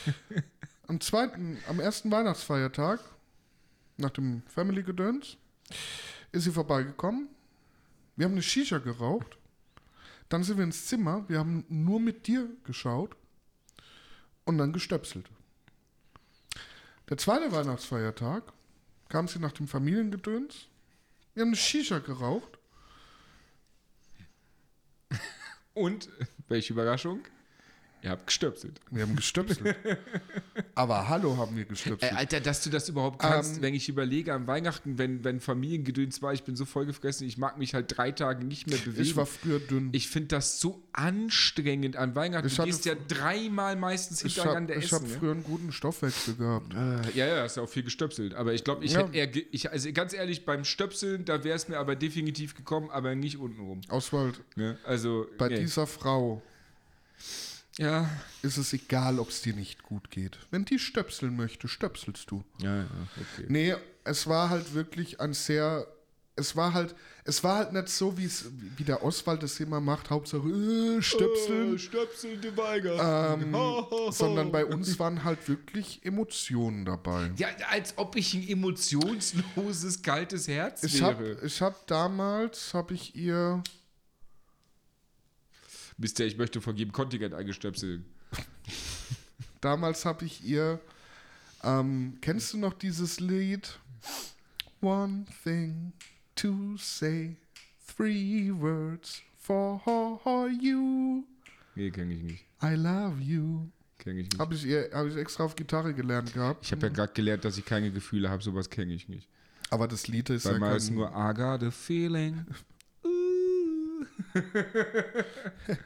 am 0.86 1.00
zweiten, 1.00 1.58
am 1.68 1.80
ersten 1.80 2.10
Weihnachtsfeiertag, 2.10 3.00
nach 3.98 4.10
dem 4.10 4.42
Family-Gedöns, 4.48 5.36
ist 6.32 6.44
sie 6.44 6.52
vorbeigekommen. 6.52 7.28
Wir 8.16 8.24
haben 8.24 8.32
eine 8.32 8.42
Shisha 8.42 8.78
geraucht. 8.78 9.38
Dann 10.32 10.44
sind 10.44 10.56
wir 10.56 10.64
ins 10.64 10.86
Zimmer. 10.86 11.28
Wir 11.28 11.40
haben 11.40 11.66
nur 11.68 12.00
mit 12.00 12.26
dir 12.26 12.48
geschaut. 12.64 13.14
Und 14.46 14.56
dann 14.56 14.72
gestöpselt. 14.72 15.28
Der 17.10 17.18
zweite 17.18 17.52
Weihnachtsfeiertag 17.52 18.50
kam 19.10 19.28
sie 19.28 19.40
nach 19.40 19.52
dem 19.52 19.68
Familiengedöns. 19.68 20.68
Wir 21.34 21.42
haben 21.42 21.50
eine 21.50 21.56
Shisha 21.56 21.98
geraucht. 21.98 22.58
Und, 25.74 26.08
welche 26.48 26.72
Überraschung? 26.72 27.20
Ihr 28.04 28.10
habt 28.10 28.26
gestöpselt. 28.26 28.80
Wir 28.90 29.02
haben 29.04 29.14
gestöpselt. 29.14 29.76
Aber 30.74 31.08
hallo 31.08 31.36
haben 31.36 31.56
wir 31.56 31.64
gestöpselt. 31.64 32.12
Alter, 32.14 32.40
dass 32.40 32.64
du 32.64 32.70
das 32.70 32.88
überhaupt 32.88 33.20
kannst, 33.20 33.56
Ähm, 33.58 33.62
wenn 33.62 33.74
ich 33.74 33.88
überlege, 33.88 34.34
an 34.34 34.48
Weihnachten, 34.48 34.98
wenn, 34.98 35.22
wenn 35.22 35.38
Familiengedöns 35.38 36.20
war, 36.20 36.32
ich 36.32 36.42
bin 36.42 36.56
so 36.56 36.64
vollgefressen, 36.64 37.28
ich 37.28 37.38
mag 37.38 37.58
mich 37.58 37.74
halt 37.74 37.96
drei 37.96 38.10
Tage 38.10 38.44
nicht 38.44 38.66
mehr 38.68 38.78
bewegen. 38.78 39.02
ich 39.02 39.14
war 39.16 39.26
früher 39.26 39.60
dünn. 39.60 39.90
Ich 39.92 40.08
finde 40.08 40.28
das 40.28 40.58
so 40.58 40.82
anstrengend 40.92 41.96
an 41.96 42.16
Weihnachten. 42.16 42.48
Ich 42.48 42.56
Du 42.56 42.64
gehst 42.64 42.84
ja 42.86 42.94
dreimal 43.06 43.76
meistens 43.76 44.24
Ich 44.24 44.34
hintereinander 44.34 44.74
habe 44.74 44.84
hab 44.84 45.02
essen. 45.04 45.06
früher 45.18 45.32
einen 45.32 45.44
guten 45.44 45.70
Stoffwechsel 45.70 46.34
gehabt. 46.34 46.72
ne? 46.74 47.02
Ja, 47.14 47.26
ja, 47.28 47.42
hast 47.44 47.56
ja 47.56 47.62
auch 47.62 47.68
viel 47.68 47.84
gestöpselt. 47.84 48.34
Aber 48.34 48.52
ich 48.52 48.64
glaube, 48.64 48.84
ich 48.84 48.94
Ja. 48.94 49.00
hätte 49.06 49.16
eher, 49.16 49.28
ich, 49.52 49.70
also 49.70 49.92
ganz 49.92 50.12
ehrlich, 50.12 50.44
beim 50.44 50.64
Stöpseln, 50.64 51.24
da 51.24 51.44
wäre 51.44 51.54
es 51.54 51.68
mir 51.68 51.78
aber 51.78 51.94
definitiv 51.94 52.56
gekommen, 52.56 52.90
aber 52.90 53.14
nicht 53.14 53.36
untenrum. 53.38 53.80
Oswald, 53.90 54.40
Ne? 54.56 54.76
Also, 54.84 55.28
bei 55.38 55.46
nee. 55.48 55.60
dieser 55.60 55.86
Frau 55.86 56.42
ja. 57.78 58.08
ist 58.42 58.56
es 58.56 58.72
egal, 58.72 59.18
ob 59.18 59.28
es 59.30 59.42
dir 59.42 59.54
nicht 59.54 59.82
gut 59.82 60.10
geht. 60.10 60.38
Wenn 60.50 60.64
die 60.64 60.78
stöpseln 60.78 61.36
möchte, 61.36 61.68
stöpselst 61.68 62.30
du. 62.30 62.44
Ja, 62.58 62.76
ja, 62.78 62.86
okay. 63.16 63.46
Nee, 63.48 63.74
es 64.04 64.26
war 64.26 64.50
halt 64.50 64.74
wirklich 64.74 65.20
ein 65.20 65.32
sehr, 65.32 65.86
es 66.36 66.56
war 66.56 66.72
halt, 66.74 66.94
es 67.24 67.44
war 67.44 67.56
halt 67.58 67.72
nicht 67.72 67.88
so, 67.88 68.18
wie 68.18 68.24
es, 68.24 68.46
wie 68.76 68.82
der 68.84 69.04
Oswald 69.04 69.42
das 69.44 69.60
immer 69.60 69.80
macht, 69.80 70.10
Hauptsache 70.10 70.48
äh, 70.48 71.00
Stöpseln, 71.00 71.78
Stöpsel, 71.78 72.36
die 72.38 72.56
Weiger. 72.56 73.34
ähm, 73.34 73.54
sondern 74.10 74.50
bei 74.50 74.64
uns 74.64 74.98
waren 74.98 75.22
halt 75.22 75.48
wirklich 75.48 76.04
Emotionen 76.04 76.84
dabei. 76.84 77.30
Ja, 77.36 77.48
als 77.70 77.94
ob 77.96 78.16
ich 78.16 78.34
ein 78.34 78.48
emotionsloses, 78.48 80.02
kaltes 80.02 80.48
Herz 80.48 80.82
Ich 80.82 80.94
wäre. 81.00 81.04
habe 81.06 81.38
ich 81.44 81.62
hab 81.62 81.86
damals, 81.86 82.74
habe 82.74 82.94
ich 82.94 83.14
ihr, 83.14 83.62
Wisst 85.98 86.18
ihr, 86.20 86.26
ich 86.26 86.36
möchte 86.36 86.60
von 86.60 86.76
jedem 86.76 86.92
Kontingent 86.92 87.34
eingestöpseln. 87.34 88.04
damals 89.60 90.04
habe 90.04 90.24
ich 90.24 90.44
ihr, 90.44 90.80
ähm, 91.62 92.18
kennst 92.20 92.52
du 92.52 92.58
noch 92.58 92.74
dieses 92.74 93.20
Lied? 93.20 93.78
One 94.80 95.26
thing 95.44 95.92
to 96.34 96.76
say, 96.76 97.36
three 97.96 98.50
words 98.52 99.22
for 99.38 100.48
you. 100.60 101.24
Nee, 101.74 101.90
kenne 101.90 102.14
ich 102.14 102.22
nicht. 102.22 102.44
I 102.62 102.74
love 102.74 103.20
you. 103.20 103.68
Kenne 103.98 104.20
ich 104.20 104.26
nicht. 104.26 104.38
Habe 104.38 104.54
ich, 104.54 104.64
hab 104.92 105.06
ich 105.06 105.16
extra 105.16 105.44
auf 105.44 105.54
Gitarre 105.54 105.94
gelernt 105.94 106.34
gehabt. 106.34 106.64
Ich 106.64 106.72
habe 106.72 106.86
ja 106.86 106.92
gerade 106.92 107.12
gelernt, 107.12 107.44
dass 107.44 107.56
ich 107.56 107.64
keine 107.64 107.92
Gefühle 107.92 108.28
habe, 108.28 108.42
sowas 108.42 108.68
kenne 108.68 108.92
ich 108.92 109.08
nicht. 109.08 109.28
Aber 109.70 109.88
das 109.88 110.08
Lied 110.08 110.28
ist 110.30 110.44
Bei 110.44 110.52
ja 110.52 110.58
kein, 110.58 110.94
nur 110.94 111.08
I 111.08 111.32
got 111.34 111.62
a 111.62 111.70
feeling. 111.70 112.44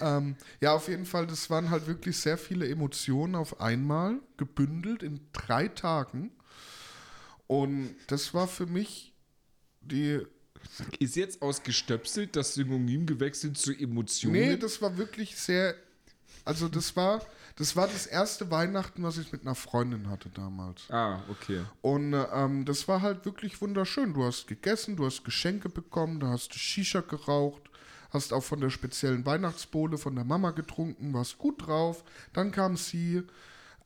ähm, 0.00 0.36
Ja, 0.60 0.74
auf 0.74 0.88
jeden 0.88 1.06
Fall, 1.06 1.26
das 1.26 1.48
waren 1.50 1.70
halt 1.70 1.86
wirklich 1.86 2.16
sehr 2.16 2.38
viele 2.38 2.68
Emotionen 2.68 3.34
auf 3.34 3.60
einmal, 3.60 4.20
gebündelt 4.36 5.02
in 5.02 5.20
drei 5.32 5.68
Tagen. 5.68 6.30
Und 7.46 7.94
das 8.08 8.34
war 8.34 8.48
für 8.48 8.66
mich 8.66 9.12
die. 9.80 10.20
Ist 10.98 11.14
jetzt 11.14 11.42
aus 11.42 11.62
gestöpselt 11.62 12.34
das 12.34 12.54
Synonym 12.54 13.06
gewechselt 13.06 13.56
zu 13.56 13.72
Emotionen? 13.72 14.32
Nee, 14.32 14.56
das 14.56 14.82
war 14.82 14.96
wirklich 14.96 15.36
sehr. 15.36 15.76
Also, 16.44 16.68
das 16.68 16.96
war. 16.96 17.24
Das 17.56 17.74
war 17.74 17.88
das 17.88 18.06
erste 18.06 18.50
Weihnachten, 18.50 19.02
was 19.02 19.16
ich 19.16 19.32
mit 19.32 19.42
einer 19.42 19.54
Freundin 19.54 20.10
hatte 20.10 20.28
damals. 20.28 20.90
ah, 20.90 21.22
okay. 21.30 21.64
Und 21.80 22.14
ähm, 22.32 22.66
das 22.66 22.86
war 22.86 23.00
halt 23.00 23.24
wirklich 23.24 23.60
wunderschön. 23.62 24.12
Du 24.12 24.24
hast 24.24 24.46
gegessen, 24.46 24.96
du 24.96 25.06
hast 25.06 25.24
Geschenke 25.24 25.70
bekommen, 25.70 26.20
da 26.20 26.28
hast 26.28 26.54
du 26.54 26.58
Shisha 26.58 27.00
geraucht, 27.00 27.62
hast 28.10 28.34
auch 28.34 28.44
von 28.44 28.60
der 28.60 28.68
speziellen 28.68 29.24
Weihnachtsbowle 29.24 29.96
von 29.96 30.14
der 30.14 30.24
Mama 30.24 30.50
getrunken, 30.50 31.14
warst 31.14 31.38
gut 31.38 31.66
drauf. 31.66 32.04
Dann 32.34 32.52
kam 32.52 32.76
sie, 32.76 33.22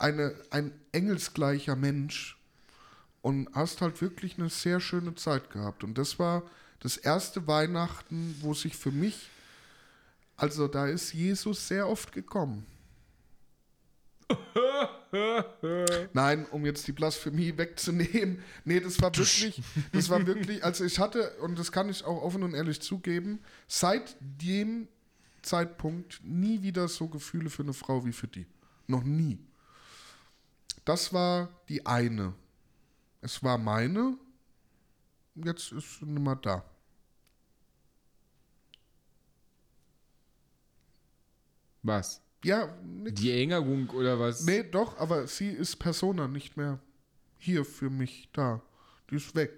eine, 0.01 0.35
ein 0.51 0.73
engelsgleicher 0.93 1.77
Mensch 1.77 2.39
und 3.23 3.49
hast 3.55 3.81
halt 3.83 4.01
wirklich 4.01 4.39
eine 4.39 4.49
sehr 4.49 4.81
schöne 4.81 5.15
Zeit 5.15 5.51
gehabt. 5.51 5.85
Und 5.85 5.97
das 5.99 6.19
war 6.19 6.43
das 6.81 6.97
erste 6.97 7.47
Weihnachten, 7.47 8.35
wo 8.41 8.55
sich 8.55 8.77
für 8.77 8.91
mich, 8.91 9.29
also 10.37 10.67
da 10.69 10.87
ist 10.87 11.13
Jesus 11.13 11.69
sehr 11.69 11.87
oft 11.87 12.13
gekommen. 12.13 12.67
Nein, 16.13 16.47
um 16.47 16.65
jetzt 16.65 16.87
die 16.87 16.93
Blasphemie 16.93 17.57
wegzunehmen. 17.57 18.43
Nee, 18.65 18.81
das 18.81 19.01
war 19.01 19.15
wirklich, 19.17 19.63
das 19.93 20.09
war 20.09 20.27
wirklich, 20.27 20.65
also 20.65 20.85
ich 20.85 20.99
hatte, 20.99 21.37
und 21.39 21.59
das 21.59 21.73
kann 21.73 21.89
ich 21.89 22.05
auch 22.05 22.23
offen 22.23 22.43
und 22.43 22.55
ehrlich 22.55 22.81
zugeben, 22.81 23.41
seit 23.67 24.17
dem 24.21 24.89
Zeitpunkt 25.43 26.21
nie 26.23 26.63
wieder 26.63 26.89
so 26.89 27.09
Gefühle 27.09 27.51
für 27.51 27.63
eine 27.63 27.73
Frau 27.73 28.05
wie 28.05 28.13
für 28.13 28.29
die. 28.29 28.47
Noch 28.87 29.03
nie. 29.03 29.39
Das 30.85 31.13
war 31.13 31.49
die 31.69 31.85
eine. 31.87 32.35
Es 33.21 33.43
war 33.43 33.59
meine. 33.59 34.17
Jetzt 35.35 35.73
ist 35.73 35.99
sie 35.99 36.07
nicht 36.07 36.23
mehr 36.23 36.37
da. 36.37 36.65
Was? 41.83 42.21
Ja, 42.45 42.75
nix. 42.85 43.21
Die 43.21 43.31
Erinnerung 43.31 43.89
oder 43.91 44.19
was? 44.19 44.45
Nee, 44.45 44.63
doch, 44.63 44.97
aber 44.99 45.27
sie 45.27 45.51
ist 45.51 45.77
Persona 45.77 46.27
nicht 46.29 46.57
mehr 46.57 46.79
hier 47.39 47.65
für 47.65 47.91
mich 47.91 48.29
da. 48.33 48.63
Die 49.11 49.17
ist 49.17 49.35
weg. 49.35 49.53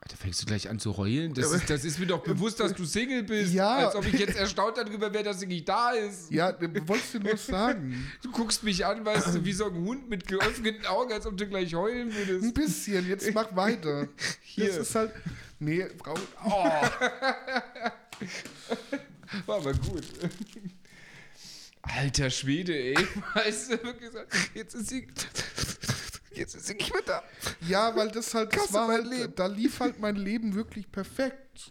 Alter, 0.00 0.16
fängst 0.18 0.42
du 0.42 0.46
gleich 0.46 0.68
an 0.68 0.78
zu 0.78 0.98
heulen? 0.98 1.32
Das 1.32 1.50
ist, 1.50 1.70
das 1.70 1.82
ist 1.82 1.98
mir 1.98 2.04
doch 2.06 2.22
bewusst, 2.24 2.60
dass 2.60 2.74
du 2.74 2.84
Single 2.84 3.22
bist. 3.22 3.54
Ja. 3.54 3.86
Als 3.86 3.94
ob 3.94 4.04
ich 4.04 4.12
jetzt 4.12 4.36
erstaunt 4.36 4.76
darüber 4.76 5.10
wäre, 5.14 5.24
dass 5.24 5.40
sie 5.40 5.46
nicht 5.46 5.66
da 5.66 5.92
ist. 5.92 6.30
Ja, 6.30 6.52
du 6.52 6.68
wolltest 6.88 7.14
dir 7.14 7.20
nur 7.20 7.38
sagen. 7.38 8.06
Du 8.22 8.30
guckst 8.30 8.62
mich 8.62 8.84
an, 8.84 9.02
weißt 9.02 9.34
du, 9.34 9.42
wie 9.46 9.52
so 9.54 9.64
ein 9.64 9.74
Hund 9.74 10.10
mit 10.10 10.26
geöffneten 10.26 10.84
Augen, 10.84 11.10
als 11.10 11.26
ob 11.26 11.38
du 11.38 11.46
gleich 11.46 11.74
heulen 11.74 12.10
Ein 12.10 12.14
würdest. 12.14 12.52
bisschen, 12.54 13.08
jetzt 13.08 13.32
mach 13.32 13.56
weiter. 13.56 14.08
Hier. 14.42 14.66
Das 14.66 14.76
ist 14.76 14.94
halt. 14.94 15.10
Nee, 15.58 15.86
Frau. 16.02 16.14
Oh. 16.44 16.50
War 19.46 19.56
aber 19.56 19.72
gut. 19.72 20.04
Alter 21.86 22.30
Schwede, 22.30 22.74
ey. 22.76 22.96
Weißt 23.34 23.72
du, 23.72 23.82
wirklich 23.84 24.10
so, 24.10 24.18
jetzt 24.54 24.74
ist 24.74 24.88
sie. 24.88 25.06
Jetzt 26.32 26.54
ist 26.56 26.66
sie 26.66 26.74
nicht 26.74 26.92
mehr 26.92 27.02
da. 27.06 27.22
Ja, 27.68 27.94
weil 27.94 28.10
das 28.10 28.34
halt, 28.34 28.52
das 28.52 28.62
Kasse 28.62 28.74
war 28.74 28.88
mein 28.88 29.02
halt, 29.04 29.18
Leben. 29.18 29.32
da 29.36 29.46
lief 29.46 29.78
halt 29.80 30.00
mein 30.00 30.16
Leben 30.16 30.54
wirklich 30.54 30.90
perfekt. 30.90 31.70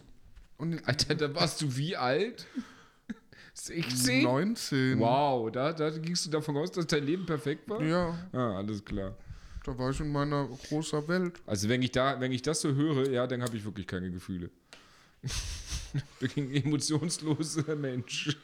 Und 0.56 0.86
Alter, 0.88 1.14
da 1.16 1.34
warst 1.34 1.60
du 1.60 1.76
wie 1.76 1.96
alt? 1.96 2.46
16? 3.54 4.22
19. 4.24 4.98
Wow, 4.98 5.50
da, 5.52 5.72
da 5.72 5.90
gingst 5.90 6.26
du 6.26 6.30
davon 6.30 6.56
aus, 6.56 6.72
dass 6.72 6.86
dein 6.86 7.04
Leben 7.04 7.26
perfekt 7.26 7.68
war? 7.68 7.82
Ja, 7.82 8.18
Ah, 8.32 8.56
alles 8.56 8.84
klar. 8.84 9.14
da 9.64 9.76
war 9.78 9.90
ich 9.90 10.00
in 10.00 10.10
meiner 10.10 10.48
großer 10.68 11.06
Welt. 11.08 11.40
Also 11.46 11.68
wenn 11.68 11.82
ich 11.82 11.92
da, 11.92 12.18
wenn 12.20 12.32
ich 12.32 12.42
das 12.42 12.60
so 12.62 12.74
höre, 12.74 13.08
ja, 13.10 13.26
dann 13.26 13.42
habe 13.42 13.56
ich 13.56 13.64
wirklich 13.64 13.86
keine 13.86 14.10
Gefühle. 14.10 14.50
Bin 16.20 16.30
ein 16.36 16.54
emotionsloser 16.64 17.76
Mensch. 17.76 18.36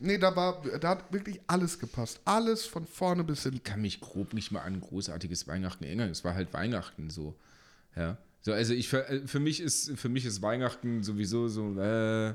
Nee, 0.00 0.18
da 0.18 0.34
war, 0.34 0.62
da 0.80 0.88
hat 0.90 1.12
wirklich 1.12 1.40
alles 1.46 1.78
gepasst. 1.78 2.20
Alles 2.24 2.64
von 2.64 2.86
vorne 2.86 3.22
bis 3.22 3.42
hinten. 3.42 3.58
Ich 3.58 3.64
kann 3.64 3.82
mich 3.82 4.00
grob 4.00 4.32
nicht 4.34 4.50
mal 4.50 4.60
an 4.60 4.74
ein 4.74 4.80
großartiges 4.80 5.46
Weihnachten 5.46 5.84
erinnern. 5.84 6.08
Es 6.10 6.24
war 6.24 6.34
halt 6.34 6.52
Weihnachten 6.52 7.10
so. 7.10 7.36
Ja. 7.94 8.16
So, 8.42 8.52
also 8.52 8.72
ich 8.72 8.88
für, 8.88 9.06
äh, 9.08 9.26
für 9.26 9.40
mich 9.40 9.60
ist 9.60 9.92
für 9.98 10.08
mich 10.08 10.24
ist 10.24 10.40
Weihnachten 10.40 11.02
sowieso 11.02 11.48
so, 11.48 11.78
äh, 11.78 12.34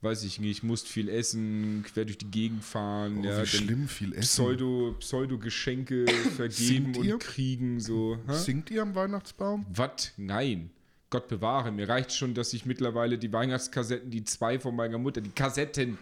weiß 0.00 0.24
ich 0.24 0.40
nicht, 0.40 0.64
musst 0.64 0.88
viel 0.88 1.08
essen, 1.08 1.84
quer 1.86 2.04
durch 2.04 2.18
die 2.18 2.30
Gegend 2.30 2.64
fahren, 2.64 3.18
Oh, 3.20 3.24
ja, 3.24 3.42
wie 3.42 3.46
schlimm 3.46 3.86
viel 3.88 4.12
Essen. 4.12 4.22
Pseudo, 4.22 4.96
Pseudo-Geschenke 4.98 6.06
vergeben 6.36 6.52
Singt 6.94 6.96
ihr? 7.04 7.14
und 7.14 7.22
kriegen, 7.22 7.80
so. 7.80 8.18
Singt 8.28 8.70
ihr 8.72 8.82
am 8.82 8.94
Weihnachtsbaum? 8.96 9.64
Was? 9.72 10.12
Nein. 10.16 10.70
Gott 11.10 11.28
bewahre. 11.28 11.70
Mir 11.70 11.88
reicht 11.88 12.12
schon, 12.12 12.34
dass 12.34 12.52
ich 12.52 12.66
mittlerweile 12.66 13.18
die 13.18 13.32
Weihnachtskassetten, 13.32 14.10
die 14.10 14.24
zwei 14.24 14.58
von 14.58 14.74
meiner 14.74 14.98
Mutter, 14.98 15.20
die 15.20 15.30
Kassetten, 15.30 15.96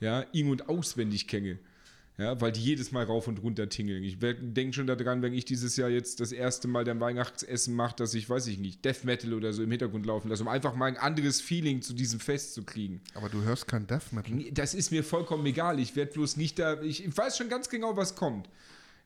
ja, 0.00 0.20
in- 0.32 0.48
und 0.50 0.68
auswendig 0.68 1.28
kenne. 1.28 1.58
Ja, 2.18 2.40
weil 2.40 2.50
die 2.50 2.62
jedes 2.62 2.92
Mal 2.92 3.04
rauf 3.04 3.28
und 3.28 3.42
runter 3.42 3.68
tingeln. 3.68 4.02
Ich 4.02 4.18
denke 4.18 4.72
schon 4.72 4.86
daran, 4.86 5.20
wenn 5.20 5.34
ich 5.34 5.44
dieses 5.44 5.76
Jahr 5.76 5.90
jetzt 5.90 6.20
das 6.20 6.32
erste 6.32 6.66
Mal 6.66 6.82
dein 6.82 6.98
Weihnachtsessen 6.98 7.74
mache, 7.74 7.94
dass 7.96 8.14
ich, 8.14 8.30
weiß 8.30 8.46
ich 8.46 8.58
nicht, 8.58 8.82
Death 8.86 9.04
Metal 9.04 9.34
oder 9.34 9.52
so 9.52 9.62
im 9.62 9.70
Hintergrund 9.70 10.06
laufen 10.06 10.30
lasse, 10.30 10.42
um 10.42 10.48
einfach 10.48 10.74
mal 10.74 10.86
ein 10.86 10.96
anderes 10.96 11.42
Feeling 11.42 11.82
zu 11.82 11.92
diesem 11.92 12.18
Fest 12.18 12.54
zu 12.54 12.64
kriegen. 12.64 13.02
Aber 13.14 13.28
du 13.28 13.42
hörst 13.42 13.68
kein 13.68 13.86
Death 13.86 14.12
Metal. 14.12 14.44
Das 14.52 14.72
ist 14.72 14.92
mir 14.92 15.04
vollkommen 15.04 15.44
egal. 15.44 15.78
Ich 15.78 15.94
werde 15.94 16.12
bloß 16.12 16.38
nicht 16.38 16.58
da. 16.58 16.80
Ich, 16.80 17.04
ich 17.04 17.14
weiß 17.14 17.36
schon 17.36 17.50
ganz 17.50 17.68
genau, 17.68 17.98
was 17.98 18.14
kommt. 18.14 18.48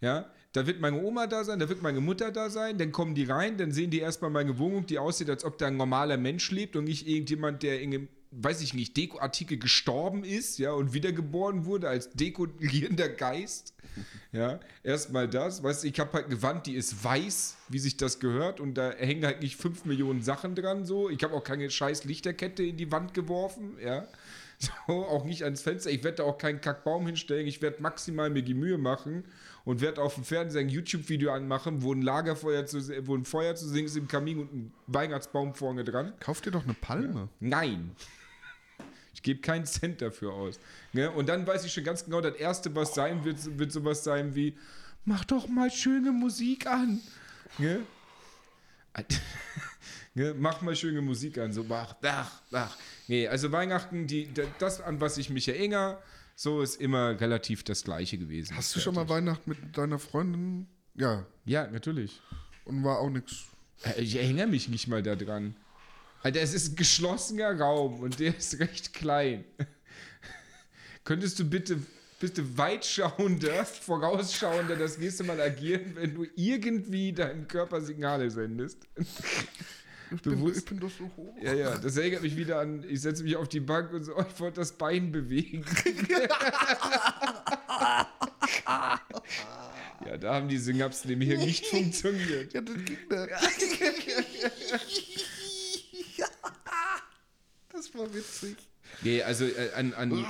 Ja, 0.01 0.31
da 0.53 0.67
wird 0.67 0.81
meine 0.81 1.03
Oma 1.03 1.27
da 1.27 1.45
sein, 1.45 1.59
da 1.59 1.69
wird 1.69 1.83
meine 1.83 2.01
Mutter 2.01 2.33
da 2.33 2.49
sein, 2.49 2.79
dann 2.79 2.91
kommen 2.91 3.15
die 3.15 3.25
rein, 3.25 3.57
dann 3.59 3.71
sehen 3.71 3.91
die 3.91 4.01
erstmal 4.01 4.31
meine 4.31 4.59
Wohnung, 4.59 4.87
die 4.87 4.99
aussieht, 4.99 5.29
als 5.29 5.45
ob 5.45 5.59
da 5.59 5.67
ein 5.67 5.77
normaler 5.77 6.17
Mensch 6.17 6.51
lebt 6.51 6.75
und 6.75 6.85
nicht 6.85 7.07
irgendjemand, 7.07 7.63
der 7.63 7.81
in 7.81 7.95
einem, 7.95 8.09
weiß 8.33 8.61
ich 8.61 8.75
nicht, 8.75 8.97
Dekoartikel 8.97 9.59
gestorben 9.59 10.25
ist, 10.25 10.59
ja, 10.59 10.73
und 10.73 10.93
wiedergeboren 10.93 11.65
wurde 11.65 11.89
als 11.89 12.11
dekorierender 12.11 13.09
Geist. 13.09 13.75
Ja, 14.33 14.61
erstmal 14.85 15.27
das, 15.27 15.65
weißt 15.65 15.83
du, 15.83 15.89
ich 15.89 15.99
habe 15.99 16.13
halt 16.13 16.27
eine 16.27 16.41
Wand, 16.41 16.67
die 16.67 16.75
ist 16.75 17.03
weiß, 17.03 17.57
wie 17.69 17.81
sich 17.81 17.97
das 17.97 18.21
gehört, 18.21 18.61
und 18.61 18.75
da 18.75 18.93
hängen 18.93 19.25
halt 19.25 19.43
nicht 19.43 19.57
5 19.57 19.85
Millionen 19.87 20.23
Sachen 20.23 20.55
dran, 20.55 20.85
so. 20.85 21.11
Ich 21.11 21.25
habe 21.25 21.35
auch 21.35 21.43
keine 21.43 21.69
scheiß 21.69 22.05
Lichterkette 22.05 22.63
in 22.63 22.77
die 22.77 22.93
Wand 22.93 23.13
geworfen, 23.13 23.77
ja. 23.85 24.07
So, 24.87 24.93
auch 24.93 25.25
nicht 25.25 25.43
ans 25.43 25.63
Fenster. 25.63 25.91
Ich 25.91 26.05
werde 26.05 26.19
da 26.19 26.25
auch 26.25 26.37
keinen 26.37 26.61
Kackbaum 26.61 27.07
hinstellen. 27.07 27.47
Ich 27.47 27.63
werde 27.63 27.81
maximal 27.81 28.29
mir 28.29 28.43
die 28.43 28.55
Mühe 28.55 28.77
machen 28.77 29.25
und 29.65 29.81
werde 29.81 30.03
auf 30.03 30.17
dem 30.17 30.25
Fernseher 30.25 30.61
ein 30.61 30.69
YouTube-Video 30.69 31.33
anmachen, 31.33 31.83
wo 31.83 31.95
ein 31.95 32.03
Lagerfeuer 32.03 32.67
zu, 32.67 32.79
wo 33.07 33.17
ein 33.17 33.25
Feuer 33.25 33.55
zu 33.55 33.67
sehen 33.67 33.87
ist 33.87 33.97
im 33.97 34.07
Kamin 34.07 34.39
und 34.39 34.53
ein 34.53 34.73
Weihnachtsbaum 34.87 35.55
vorne 35.55 35.83
dran. 35.83 36.13
Kauf 36.21 36.43
dir 36.43 36.51
doch 36.51 36.65
eine 36.65 36.75
Palme. 36.75 37.29
Nein. 37.41 37.93
Ich 39.21 39.25
gebe 39.25 39.41
keinen 39.43 39.67
Cent 39.67 40.01
dafür 40.01 40.33
aus. 40.33 40.59
Ne? 40.95 41.11
Und 41.11 41.29
dann 41.29 41.47
weiß 41.47 41.63
ich 41.67 41.73
schon 41.75 41.85
ganz 41.85 42.07
genau, 42.07 42.23
das 42.23 42.37
Erste, 42.37 42.75
was 42.75 42.95
sein 42.95 43.23
wird, 43.23 43.59
wird 43.59 43.71
sowas 43.71 44.03
sein 44.03 44.35
wie, 44.35 44.57
mach 45.05 45.27
doch 45.27 45.47
mal 45.47 45.71
schöne 45.71 46.11
Musik 46.11 46.67
an. 46.67 47.01
Ne? 47.59 47.83
ne? 50.15 50.35
Mach 50.39 50.63
mal 50.63 50.75
schöne 50.75 51.03
Musik 51.03 51.37
an. 51.39 51.53
So, 51.53 51.65
mach, 51.65 51.95
mach, 52.01 52.41
mach. 52.51 52.77
Nee, 53.09 53.29
also 53.29 53.53
Weihnachten, 53.53 54.07
die, 54.07 54.29
das, 54.59 54.81
an 54.81 55.01
was 55.03 55.19
ich 55.19 55.31
mich 55.31 55.49
erinnere, 55.49 56.03
so 56.35 56.63
ist 56.63 56.81
immer 56.81 57.21
relativ 57.21 57.63
das 57.65 57.85
Gleiche 57.85 58.17
gewesen. 58.17 58.57
Hast 58.57 58.75
du 58.75 58.81
schon 58.81 58.95
mal 58.95 59.09
Weihnachten 59.09 59.51
mit 59.51 59.77
deiner 59.77 59.99
Freundin? 59.99 60.67
Ja. 60.95 61.27
Ja, 61.45 61.67
natürlich. 61.67 62.21
und 62.65 62.83
war 62.85 63.01
auch 63.01 63.11
nichts. 63.11 63.45
Äh, 63.85 64.01
Ich 64.01 64.17
erinnere 64.17 64.47
mich 64.47 64.69
nicht 64.69 64.89
mal 64.89 65.03
daran. 65.03 65.55
Alter, 66.23 66.41
es 66.41 66.53
ist 66.53 66.73
ein 66.73 66.77
geschlossener 66.77 67.59
Raum 67.59 68.01
und 68.01 68.19
der 68.21 68.37
ist 68.37 68.59
recht 68.61 68.93
klein. 68.93 69.45
Könntest 71.05 71.39
du 71.39 71.49
bitte, 71.49 71.79
bitte 72.21 72.59
weitschauender, 72.59 73.65
vorausschauender 73.65 74.77
das 74.77 74.99
nächste 74.99 75.25
Mal 75.25 75.41
agieren, 75.41 75.93
wenn 75.95 76.15
du 76.15 76.27
irgendwie 76.37 77.13
deinem 77.13 77.49
Körper 77.49 77.81
Signale 77.81 78.31
sendest? 78.31 78.87
Ich 80.13 80.21
bin, 80.23 80.33
Bewusst. 80.33 80.59
ich 80.59 80.65
bin 80.67 80.81
doch 80.81 80.91
so 80.91 81.11
hoch. 81.17 81.35
Ja, 81.41 81.55
ja, 81.55 81.79
das 81.79 81.97
erinnert 81.97 82.23
mich 82.23 82.37
wieder 82.37 82.59
an, 82.59 82.85
ich 82.87 83.01
setze 83.01 83.23
mich 83.23 83.37
auf 83.37 83.49
die 83.49 83.61
Bank 83.61 83.93
und 83.93 84.03
so, 84.05 84.17
oh, 84.17 84.25
ich 84.29 84.41
wollte 84.41 84.61
das 84.61 84.73
Bein 84.73 85.13
bewegen. 85.13 85.65
ja, 90.05 90.17
da 90.19 90.35
haben 90.35 90.49
die 90.49 90.59
Synapsen 90.59 91.13
im 91.13 91.21
Hirn 91.21 91.41
nicht 91.41 91.65
funktioniert. 91.67 92.53
Ja, 92.53 92.61
das 92.61 92.75
ging 92.85 92.99
da. 93.09 93.27
Das 97.81 97.95
war 97.95 98.13
witzig. 98.13 98.59
Nee, 99.01 99.23
also 99.23 99.47
äh, 99.47 99.73
an, 99.75 99.95
an 99.95 100.27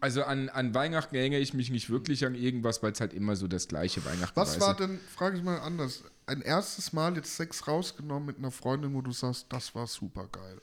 also 0.00 0.22
an, 0.22 0.48
an 0.48 0.74
Weihnachten 0.74 1.16
erinnere 1.16 1.40
ich 1.40 1.54
mich 1.54 1.70
nicht 1.70 1.90
wirklich 1.90 2.24
an 2.24 2.36
irgendwas, 2.36 2.80
weil 2.80 2.92
es 2.92 3.00
halt 3.00 3.12
immer 3.12 3.34
so 3.34 3.48
das 3.48 3.66
gleiche 3.66 4.04
Weihnachten 4.04 4.36
Was 4.36 4.50
weißt 4.50 4.60
war 4.60 4.76
denn, 4.76 5.00
frage 5.12 5.38
ich 5.38 5.42
mal 5.42 5.58
anders, 5.58 6.04
ein 6.26 6.40
erstes 6.40 6.92
Mal 6.92 7.16
jetzt 7.16 7.34
Sex 7.34 7.66
rausgenommen 7.66 8.26
mit 8.26 8.38
einer 8.38 8.52
Freundin, 8.52 8.94
wo 8.94 9.00
du 9.00 9.10
sagst, 9.10 9.46
das 9.48 9.74
war 9.74 9.88
super 9.88 10.28
geil? 10.30 10.60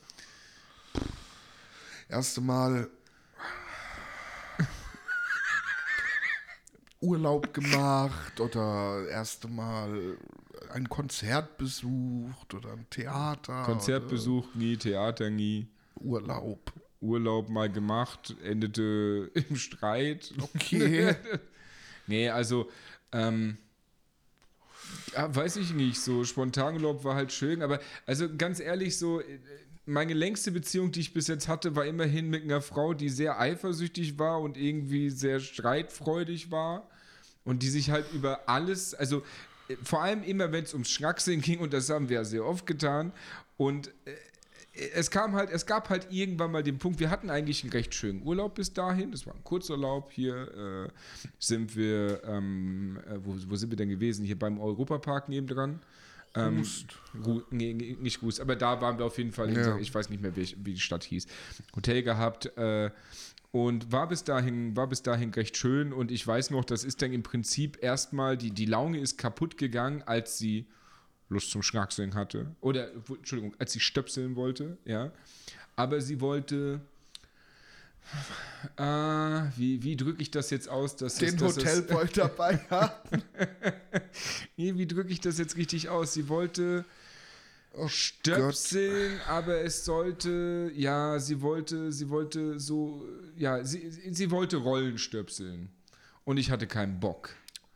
Erste 2.08 2.40
Mal 2.40 2.88
Urlaub 7.00 7.52
gemacht 7.54 8.40
oder 8.40 9.06
erste 9.08 9.48
Mal 9.48 10.16
ein 10.72 10.88
Konzert 10.88 11.56
besucht 11.58 12.54
oder 12.54 12.72
ein 12.72 12.86
Theater. 12.90 13.62
Konzertbesuch 13.64 14.54
nie, 14.54 14.76
Theater 14.76 15.30
nie, 15.30 15.68
Urlaub. 15.96 16.72
Urlaub 17.00 17.48
mal 17.48 17.70
gemacht, 17.70 18.34
endete 18.42 19.30
im 19.48 19.56
Streit. 19.56 20.32
Okay. 20.40 21.14
Nee, 22.10 22.30
also, 22.30 22.70
ähm, 23.12 23.58
ja, 25.12 25.36
weiß 25.36 25.56
ich 25.56 25.74
nicht, 25.74 26.00
so 26.00 26.24
Spontanurlaub 26.24 27.04
war 27.04 27.14
halt 27.14 27.32
schön, 27.32 27.60
aber 27.60 27.80
also 28.06 28.34
ganz 28.34 28.60
ehrlich, 28.60 28.96
so, 28.96 29.20
äh, 29.20 29.38
meine 29.88 30.12
längste 30.12 30.52
Beziehung, 30.52 30.92
die 30.92 31.00
ich 31.00 31.12
bis 31.12 31.26
jetzt 31.28 31.48
hatte, 31.48 31.74
war 31.74 31.86
immerhin 31.86 32.28
mit 32.28 32.44
einer 32.44 32.60
Frau, 32.60 32.94
die 32.94 33.08
sehr 33.08 33.40
eifersüchtig 33.40 34.18
war 34.18 34.40
und 34.40 34.56
irgendwie 34.56 35.10
sehr 35.10 35.40
streitfreudig 35.40 36.50
war 36.50 36.88
und 37.44 37.62
die 37.62 37.68
sich 37.68 37.90
halt 37.90 38.04
über 38.12 38.48
alles, 38.48 38.94
also 38.94 39.22
äh, 39.68 39.76
vor 39.82 40.02
allem 40.02 40.22
immer, 40.22 40.52
wenn 40.52 40.64
es 40.64 40.74
ums 40.74 40.90
Schnackseln 40.90 41.40
ging, 41.40 41.60
und 41.60 41.72
das 41.72 41.88
haben 41.90 42.08
wir 42.08 42.16
ja 42.16 42.24
sehr 42.24 42.44
oft 42.44 42.66
getan, 42.66 43.12
und 43.56 43.88
äh, 44.04 44.12
es 44.94 45.10
kam 45.10 45.34
halt, 45.34 45.50
es 45.50 45.66
gab 45.66 45.88
halt 45.88 46.08
irgendwann 46.10 46.52
mal 46.52 46.62
den 46.62 46.78
Punkt, 46.78 47.00
wir 47.00 47.10
hatten 47.10 47.30
eigentlich 47.30 47.64
einen 47.64 47.72
recht 47.72 47.94
schönen 47.94 48.22
Urlaub 48.22 48.54
bis 48.54 48.72
dahin. 48.72 49.10
Das 49.10 49.26
war 49.26 49.34
ein 49.34 49.42
Kurzurlaub. 49.42 50.12
Hier 50.12 50.86
äh, 50.86 50.88
sind 51.40 51.74
wir, 51.74 52.22
ähm, 52.24 52.98
äh, 53.08 53.16
wo, 53.24 53.34
wo 53.48 53.56
sind 53.56 53.70
wir 53.70 53.76
denn 53.76 53.88
gewesen? 53.88 54.24
Hier 54.24 54.38
beim 54.38 54.60
Europapark 54.60 55.28
nebendran. 55.28 55.80
Ähm, 56.38 57.22
Gu 57.22 57.42
nee, 57.50 57.96
nicht 58.00 58.20
Gust, 58.20 58.40
aber 58.40 58.56
da 58.56 58.80
waren 58.80 58.98
wir 58.98 59.04
auf 59.06 59.18
jeden 59.18 59.32
Fall, 59.32 59.48
in, 59.48 59.56
Ja. 59.56 59.78
ich 59.78 59.94
weiß 59.94 60.08
nicht 60.10 60.22
mehr, 60.22 60.34
wie, 60.36 60.54
wie 60.64 60.74
die 60.74 60.80
Stadt 60.80 61.04
hieß. 61.04 61.26
Hotel 61.74 62.02
gehabt 62.02 62.46
äh, 62.56 62.90
und 63.50 63.90
war 63.92 64.08
bis 64.08 64.24
dahin, 64.24 64.76
war 64.76 64.86
bis 64.88 65.02
dahin 65.02 65.30
recht 65.30 65.56
schön. 65.56 65.92
Und 65.92 66.10
ich 66.10 66.26
weiß 66.26 66.50
noch, 66.50 66.64
das 66.64 66.84
ist 66.84 67.02
dann 67.02 67.12
im 67.12 67.22
Prinzip 67.22 67.82
erstmal, 67.82 68.36
die, 68.36 68.50
die 68.50 68.66
Laune 68.66 68.98
ist 68.98 69.16
kaputt 69.18 69.56
gegangen, 69.58 70.02
als 70.04 70.38
sie 70.38 70.66
Lust 71.30 71.50
zum 71.50 71.62
Schnackseln 71.62 72.14
hatte. 72.14 72.54
Oder, 72.60 72.90
Entschuldigung, 72.92 73.54
als 73.58 73.72
sie 73.72 73.80
stöpseln 73.80 74.36
wollte, 74.36 74.78
ja. 74.84 75.12
Aber 75.76 76.00
sie 76.00 76.20
wollte. 76.20 76.80
Äh, 78.76 78.82
wie 79.56 79.82
wie 79.82 79.96
drücke 79.96 80.20
ich 80.22 80.30
das 80.30 80.50
jetzt 80.50 80.68
aus? 80.68 80.96
Dass 80.96 81.16
Den 81.16 81.30
es, 81.30 81.36
dass 81.36 81.56
es- 81.56 81.64
Hotelboy 81.64 82.06
dabei 82.14 82.56
haben. 82.70 83.22
Nee, 84.56 84.74
wie 84.76 84.86
drücke 84.86 85.10
ich 85.10 85.20
das 85.20 85.38
jetzt 85.38 85.56
richtig 85.56 85.88
aus? 85.88 86.12
Sie 86.14 86.28
wollte 86.28 86.84
Oh 87.74 87.86
stöpseln, 87.86 89.20
aber 89.28 89.60
es 89.60 89.84
sollte, 89.84 90.72
ja, 90.74 91.18
sie 91.20 91.40
wollte, 91.42 91.92
sie 91.92 92.08
wollte 92.08 92.58
so, 92.58 93.04
ja, 93.36 93.62
sie, 93.62 93.90
sie 94.10 94.30
wollte 94.32 94.56
Rollen 94.56 94.98
stöpseln. 94.98 95.68
Und 96.24 96.38
ich 96.38 96.50
hatte 96.50 96.66
keinen 96.66 96.98
Bock. 96.98 97.30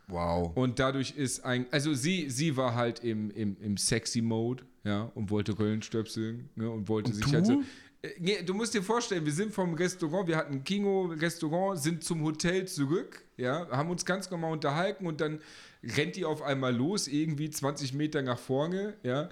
Wow. 0.08 0.50
Und 0.56 0.78
dadurch 0.78 1.12
ist 1.16 1.44
ein, 1.44 1.66
also 1.70 1.94
sie, 1.94 2.28
sie 2.30 2.56
war 2.56 2.74
halt 2.74 3.04
im, 3.04 3.30
im, 3.30 3.56
im 3.60 3.76
sexy 3.76 4.22
Mode, 4.22 4.64
ja, 4.82 5.02
und 5.14 5.30
wollte 5.30 5.56
Röllenstöpseln, 5.58 6.48
ne, 6.56 6.68
und 6.68 6.88
wollte 6.88 7.10
Und 7.10 7.16
sich 7.16 7.26
du? 7.26 7.32
halt 7.32 7.46
so. 7.46 7.62
Äh, 8.02 8.42
du 8.42 8.54
musst 8.54 8.74
dir 8.74 8.82
vorstellen, 8.82 9.24
wir 9.24 9.32
sind 9.32 9.52
vom 9.52 9.74
Restaurant, 9.74 10.28
wir 10.28 10.36
hatten 10.36 10.54
ein 10.54 10.64
Kino-Restaurant, 10.64 11.80
sind 11.80 12.04
zum 12.04 12.22
Hotel 12.22 12.66
zurück, 12.66 13.24
ja, 13.36 13.68
haben 13.70 13.90
uns 13.90 14.04
ganz 14.04 14.30
normal 14.30 14.52
unterhalten 14.52 15.06
und 15.06 15.20
dann 15.20 15.40
rennt 15.82 16.16
die 16.16 16.24
auf 16.24 16.42
einmal 16.42 16.74
los, 16.74 17.08
irgendwie 17.08 17.50
20 17.50 17.94
Meter 17.94 18.22
nach 18.22 18.38
vorne, 18.38 18.94
ja. 19.02 19.28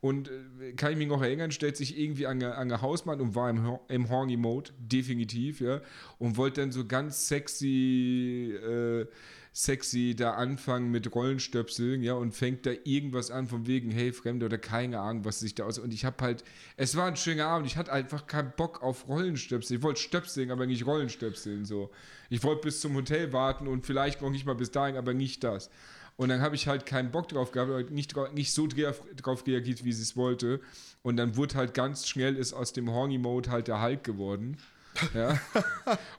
Und 0.00 0.30
äh, 0.60 0.72
kann 0.74 0.92
ich 0.92 0.98
mich 0.98 1.08
noch 1.08 1.22
erinnern, 1.22 1.50
stellt 1.50 1.78
sich 1.78 1.98
irgendwie 1.98 2.26
an 2.26 2.42
eine, 2.42 2.56
an 2.56 2.70
eine 2.70 2.82
Hausmann 2.82 3.22
und 3.22 3.34
war 3.34 3.48
im, 3.48 3.78
im 3.88 4.10
Horny-Mode, 4.10 4.72
definitiv, 4.78 5.60
ja. 5.60 5.80
Und 6.18 6.36
wollte 6.36 6.60
dann 6.60 6.72
so 6.72 6.86
ganz 6.86 7.28
sexy, 7.28 8.54
äh, 8.54 9.06
sexy 9.56 10.16
da 10.16 10.34
anfangen 10.34 10.90
mit 10.90 11.14
Rollenstöpseln, 11.14 12.02
ja, 12.02 12.14
und 12.14 12.32
fängt 12.32 12.66
da 12.66 12.72
irgendwas 12.82 13.30
an 13.30 13.46
von 13.46 13.68
wegen, 13.68 13.92
hey, 13.92 14.12
Fremde 14.12 14.46
oder 14.46 14.58
keine 14.58 14.98
Ahnung, 14.98 15.24
was 15.24 15.38
sich 15.38 15.54
da 15.54 15.64
aus. 15.64 15.78
Und 15.78 15.94
ich 15.94 16.04
habe 16.04 16.16
halt, 16.24 16.42
es 16.76 16.96
war 16.96 17.06
ein 17.06 17.16
schöner 17.16 17.46
Abend, 17.46 17.68
ich 17.68 17.76
hatte 17.76 17.92
einfach 17.92 18.26
keinen 18.26 18.52
Bock 18.56 18.82
auf 18.82 19.06
Rollenstöpseln. 19.08 19.78
Ich 19.78 19.84
wollte 19.84 20.00
stöpseln, 20.00 20.50
aber 20.50 20.66
nicht 20.66 20.84
Rollenstöpseln, 20.84 21.64
so. 21.64 21.90
Ich 22.30 22.42
wollte 22.42 22.62
bis 22.62 22.80
zum 22.80 22.94
Hotel 22.96 23.32
warten 23.32 23.68
und 23.68 23.86
vielleicht 23.86 24.22
noch 24.22 24.30
nicht 24.30 24.44
mal 24.44 24.56
bis 24.56 24.72
dahin, 24.72 24.96
aber 24.96 25.14
nicht 25.14 25.44
das. 25.44 25.70
Und 26.16 26.30
dann 26.30 26.40
habe 26.40 26.56
ich 26.56 26.66
halt 26.66 26.84
keinen 26.84 27.12
Bock 27.12 27.28
drauf 27.28 27.52
gehabt, 27.52 27.90
nicht, 27.90 28.14
nicht 28.34 28.52
so 28.52 28.64
dra- 28.64 28.94
drauf 29.16 29.46
reagiert, 29.46 29.84
wie 29.84 29.92
sie 29.92 30.02
es 30.02 30.16
wollte. 30.16 30.60
Und 31.02 31.16
dann 31.16 31.36
wurde 31.36 31.54
halt 31.54 31.74
ganz 31.74 32.08
schnell 32.08 32.36
ist 32.36 32.54
aus 32.54 32.72
dem 32.72 32.90
Horny-Mode 32.90 33.50
halt 33.50 33.68
der 33.68 33.80
Hulk 33.82 34.02
geworden. 34.02 34.56
Ja. 35.14 35.40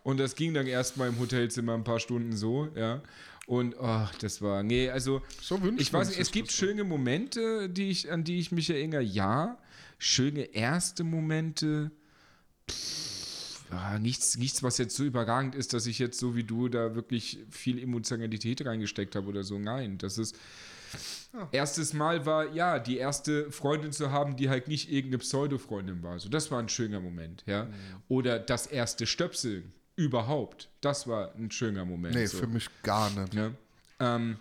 und 0.04 0.20
das 0.20 0.36
ging 0.36 0.54
dann 0.54 0.68
erstmal 0.68 1.10
im 1.10 1.20
Hotelzimmer 1.20 1.74
ein 1.74 1.84
paar 1.84 2.00
Stunden 2.00 2.36
so, 2.36 2.70
ja. 2.76 3.02
Und 3.48 3.78
ach, 3.80 4.16
das 4.16 4.42
war, 4.42 4.64
nee, 4.64 4.90
also 4.90 5.22
So 5.40 5.60
ich 5.78 5.94
weiß 5.94 6.10
nicht, 6.10 6.20
es 6.20 6.32
gibt 6.32 6.52
schöne 6.52 6.84
Momente, 6.84 7.70
die 7.70 7.90
ich, 7.90 8.12
an 8.12 8.24
die 8.24 8.40
ich 8.40 8.52
mich 8.52 8.70
erinnere, 8.70 9.02
ja. 9.02 9.58
Schöne 9.98 10.42
erste 10.42 11.04
Momente, 11.04 11.92
pff, 12.70 13.15
ja, 13.72 14.00
nichts, 14.00 14.38
nichts, 14.38 14.64
was 14.64 14.78
jetzt 14.78 14.96
so 14.96 15.04
überragend 15.04 15.56
ist, 15.56 15.74
dass 15.74 15.86
ich 15.86 16.00
jetzt 16.00 16.20
so 16.20 16.36
wie 16.36 16.44
du 16.44 16.70
da 16.70 16.96
wirklich 16.96 17.40
viel 17.50 17.82
Emotionalität 17.82 18.66
reingesteckt 18.66 19.16
habe 19.16 19.28
oder 19.28 19.44
so. 19.44 19.60
Nein, 19.60 19.98
das 19.98 20.18
ist. 20.18 20.38
Erstes 21.52 21.94
Mal 21.94 22.26
war, 22.26 22.54
ja, 22.54 22.80
die 22.80 22.98
erste 22.98 23.52
Freundin 23.52 23.92
zu 23.92 24.12
haben, 24.12 24.38
die 24.38 24.50
halt 24.50 24.70
nicht 24.70 24.90
irgendeine 24.90 25.18
Pseudo-Freundin 25.18 26.02
war. 26.02 26.20
So, 26.20 26.30
das 26.30 26.50
war 26.52 26.60
ein 26.60 26.70
schöner 26.70 27.02
Moment, 27.02 27.44
ja. 27.46 27.68
Oder 28.08 28.40
das 28.40 28.68
erste 28.68 29.06
Stöpseln 29.06 29.74
überhaupt. 29.98 30.70
Das 30.80 31.08
war 31.08 31.36
ein 31.36 31.52
schöner 31.52 31.84
Moment. 31.84 32.16
Nee, 32.16 32.28
so. 32.28 32.38
für 32.38 32.48
mich 32.48 32.70
gar 32.84 33.10
nicht. 33.10 33.34
Ja. 33.34 33.52
Ähm, 34.00 34.38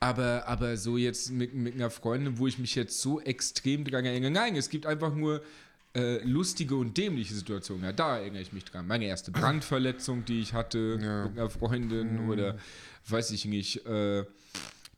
aber, 0.00 0.48
aber 0.48 0.76
so 0.76 0.96
jetzt 0.96 1.30
mit, 1.30 1.54
mit 1.54 1.74
einer 1.74 1.90
Freundin, 1.90 2.38
wo 2.38 2.46
ich 2.46 2.58
mich 2.58 2.74
jetzt 2.74 3.00
so 3.00 3.20
extrem 3.20 3.84
dran 3.84 4.04
erinnere. 4.04 4.30
Nein, 4.30 4.56
es 4.56 4.70
gibt 4.70 4.86
einfach 4.86 5.14
nur 5.14 5.42
äh, 5.94 6.22
lustige 6.24 6.76
und 6.76 6.96
dämliche 6.96 7.34
Situationen. 7.34 7.84
Ja, 7.84 7.92
da 7.92 8.18
erinnere 8.18 8.42
ich 8.42 8.52
mich 8.52 8.64
dran. 8.64 8.86
Meine 8.86 9.06
erste 9.06 9.30
Brandverletzung, 9.32 10.24
die 10.24 10.40
ich 10.40 10.54
hatte 10.54 10.98
Ja. 11.02 11.24
mit 11.28 11.38
einer 11.38 11.50
Freundin 11.50 12.28
oder 12.28 12.56
weiß 13.08 13.32
ich 13.32 13.44
nicht, 13.44 13.84
äh, 13.86 14.24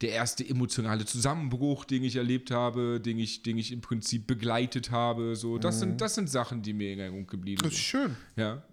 der 0.03 0.11
erste 0.11 0.47
emotionale 0.47 1.05
Zusammenbruch, 1.05 1.85
den 1.85 2.03
ich 2.03 2.17
erlebt 2.17 2.51
habe, 2.51 3.01
den 3.01 3.19
ich, 3.21 3.43
den 3.43 3.57
ich 3.57 3.71
im 3.73 3.81
Prinzip 3.81 4.27
begleitet 4.27 4.91
habe. 4.91 5.37
So, 5.37 5.59
das, 5.59 5.79
sind, 5.79 6.01
das 6.01 6.17
sind 6.17 6.29
Sachen, 6.29 6.61
die 6.63 6.73
mir 6.73 6.93
in 6.93 6.99
Erinnerung 6.99 7.27
geblieben 7.29 7.63
Das 7.63 7.73
ist 7.73 7.79
sind. 7.79 7.85
schön. 7.87 8.17
Ja. 8.37 8.63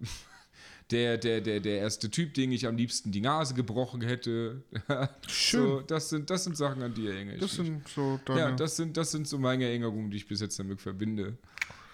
Der, 0.90 1.18
der, 1.18 1.40
der, 1.40 1.60
der 1.60 1.78
erste 1.78 2.10
Typ, 2.10 2.34
den 2.34 2.50
ich 2.50 2.66
am 2.66 2.76
liebsten 2.76 3.12
die 3.12 3.20
Nase 3.20 3.54
gebrochen 3.54 4.00
hätte. 4.00 4.64
Schön. 5.28 5.60
So, 5.62 5.80
das, 5.82 6.08
sind, 6.08 6.28
das 6.30 6.42
sind 6.42 6.56
Sachen, 6.56 6.82
an 6.82 6.92
die 6.92 7.06
erinnere 7.06 7.36
ich 7.36 7.40
Das 7.40 7.56
mich. 7.58 7.68
sind 7.68 7.86
so 7.86 8.18
deine. 8.24 8.40
Ja, 8.40 8.50
das 8.50 8.74
sind, 8.74 8.96
das 8.96 9.12
sind 9.12 9.28
so 9.28 9.38
meine 9.38 9.66
Erinnerungen, 9.66 10.10
die 10.10 10.16
ich 10.16 10.26
bis 10.26 10.40
jetzt 10.40 10.58
damit 10.58 10.80
verbinde. 10.80 11.38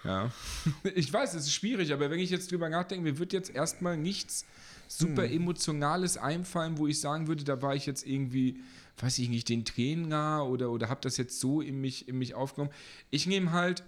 Ja. 0.07 0.31
Ich 0.95 1.11
weiß, 1.11 1.33
es 1.35 1.45
ist 1.45 1.53
schwierig, 1.53 1.93
aber 1.93 2.09
wenn 2.09 2.19
ich 2.19 2.29
jetzt 2.29 2.51
drüber 2.51 2.69
nachdenke, 2.69 3.03
mir 3.03 3.19
wird 3.19 3.33
jetzt 3.33 3.53
erstmal 3.53 3.97
nichts 3.97 4.45
super 4.87 5.23
Hm. 5.25 5.31
Emotionales 5.33 6.17
einfallen, 6.17 6.77
wo 6.77 6.87
ich 6.87 6.99
sagen 6.99 7.27
würde, 7.27 7.43
da 7.43 7.61
war 7.61 7.75
ich 7.75 7.85
jetzt 7.85 8.07
irgendwie, 8.07 8.59
weiß 8.99 9.19
ich 9.19 9.29
nicht, 9.29 9.49
den 9.49 9.65
Tränen 9.65 10.07
nah 10.09 10.41
oder, 10.41 10.71
oder 10.71 10.89
habe 10.89 11.01
das 11.01 11.17
jetzt 11.17 11.39
so 11.39 11.61
in 11.61 11.81
mich, 11.81 12.07
in 12.07 12.17
mich 12.17 12.35
aufgenommen. 12.35 12.73
Ich 13.11 13.27
nehme 13.27 13.51
halt, 13.51 13.83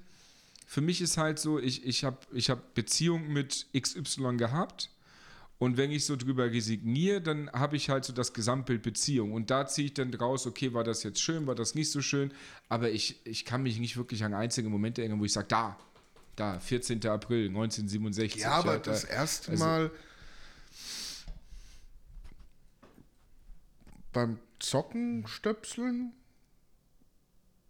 für 0.67 0.82
mich 0.82 1.01
ist 1.01 1.17
halt 1.17 1.39
so, 1.39 1.57
ich, 1.59 1.86
ich 1.86 2.03
habe 2.03 2.17
ich 2.34 2.49
hab 2.49 2.74
Beziehungen 2.76 3.32
mit 3.34 3.67
XY 3.74 4.38
gehabt 4.38 4.91
Und 5.57 5.78
wenn 5.78 5.91
ich 5.91 6.05
so 6.05 6.15
drüber 6.15 6.45
resigniere, 6.51 7.22
dann 7.22 7.51
habe 7.51 7.76
ich 7.76 7.89
halt 7.89 8.05
so 8.05 8.13
das 8.13 8.34
Gesamtbild 8.34 8.82
Beziehung. 8.82 9.34
Und 9.34 9.49
da 9.49 9.67
ziehe 9.67 9.88
ich 9.88 9.93
dann 9.93 10.11
draus, 10.11 10.47
okay, 10.47 10.74
war 10.74 10.84
das 10.86 11.03
jetzt 11.03 11.22
schön, 11.22 11.47
war 11.47 11.55
das 11.55 11.76
nicht 11.76 11.91
so 11.91 12.01
schön. 12.01 12.32
Aber 12.70 12.89
ich, 12.91 13.20
ich 13.26 13.43
kann 13.45 13.63
mich 13.63 13.80
nicht 13.80 13.97
wirklich 13.97 14.24
an 14.24 14.34
einzige 14.34 14.70
Momente 14.70 15.01
erinnern, 15.01 15.20
wo 15.20 15.26
ich 15.26 15.34
sage, 15.34 15.47
da, 15.49 15.78
da, 16.39 16.59
14. 16.59 17.05
April 17.07 17.47
1967. 17.47 18.41
Ja, 18.41 18.51
aber 18.51 18.77
da, 18.77 18.91
das 18.91 19.03
erste 19.03 19.51
also- 19.51 19.63
Mal 19.65 19.91
beim 24.11 24.39
Zocken 24.59 25.27
stöpseln? 25.27 26.13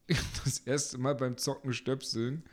das 0.43 0.59
erste 0.59 0.97
Mal 0.97 1.15
beim 1.15 1.37
Zocken 1.37 1.73
stöpseln. 1.73 2.43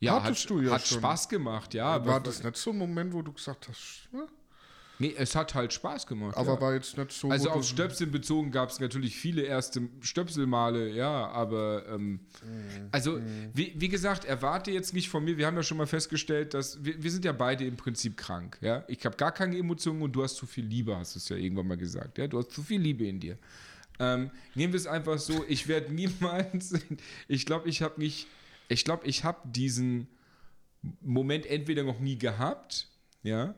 Ja, 0.00 0.22
Hattest 0.22 0.44
hat, 0.44 0.50
du 0.50 0.60
ja 0.60 0.72
hat 0.72 0.86
schon. 0.86 0.98
Spaß 0.98 1.28
gemacht, 1.28 1.74
ja. 1.74 2.04
war 2.06 2.20
das 2.20 2.42
nicht 2.42 2.56
so 2.56 2.70
ein 2.70 2.78
Moment, 2.78 3.12
wo 3.12 3.22
du 3.22 3.32
gesagt 3.32 3.68
hast, 3.68 4.08
ne? 4.12 4.28
Nee, 4.98 5.14
es 5.16 5.34
hat 5.34 5.54
halt 5.54 5.72
Spaß 5.72 6.06
gemacht. 6.06 6.36
aber 6.36 6.54
ja. 6.54 6.60
war 6.60 6.74
jetzt 6.74 6.96
nicht 6.96 7.12
so. 7.12 7.30
Also 7.30 7.50
auf 7.50 7.64
Stöpseln 7.64 8.10
bezogen 8.10 8.50
gab 8.50 8.70
es 8.70 8.80
natürlich 8.80 9.16
viele 9.16 9.42
erste 9.42 9.88
Stöpselmale, 10.00 10.90
ja, 10.90 11.28
aber 11.28 11.84
ähm, 11.88 12.20
also 12.92 13.20
wie, 13.54 13.74
wie 13.76 13.88
gesagt, 13.88 14.24
erwarte 14.24 14.70
jetzt 14.70 14.94
nicht 14.94 15.08
von 15.08 15.24
mir, 15.24 15.36
wir 15.36 15.46
haben 15.46 15.56
ja 15.56 15.62
schon 15.62 15.78
mal 15.78 15.86
festgestellt, 15.86 16.54
dass 16.54 16.84
wir, 16.84 17.02
wir 17.02 17.10
sind 17.10 17.24
ja 17.24 17.32
beide 17.32 17.64
im 17.64 17.76
Prinzip 17.76 18.16
krank, 18.16 18.58
ja. 18.60 18.84
Ich 18.88 19.04
habe 19.04 19.16
gar 19.16 19.32
keine 19.32 19.56
Emotionen 19.56 20.02
und 20.02 20.12
du 20.12 20.22
hast 20.22 20.36
zu 20.36 20.46
viel 20.46 20.64
Liebe, 20.64 20.96
hast 20.96 21.14
du 21.14 21.18
es 21.18 21.28
ja 21.28 21.36
irgendwann 21.36 21.66
mal 21.66 21.76
gesagt, 21.76 22.18
ja. 22.18 22.26
Du 22.26 22.38
hast 22.38 22.50
zu 22.50 22.62
viel 22.62 22.80
Liebe 22.80 23.06
in 23.06 23.20
dir. 23.20 23.38
Ähm, 24.00 24.30
nehmen 24.54 24.72
wir 24.72 24.78
es 24.78 24.86
einfach 24.86 25.18
so, 25.18 25.44
ich 25.48 25.68
werde 25.68 25.92
niemals, 25.92 26.74
ich 27.26 27.46
glaube, 27.46 27.68
ich 27.68 27.82
habe 27.82 28.00
nicht, 28.00 28.26
ich 28.68 28.84
glaube, 28.84 29.06
ich 29.06 29.24
habe 29.24 29.40
diesen 29.48 30.08
Moment 31.00 31.46
entweder 31.46 31.82
noch 31.82 31.98
nie 31.98 32.18
gehabt, 32.18 32.88
ja, 33.22 33.54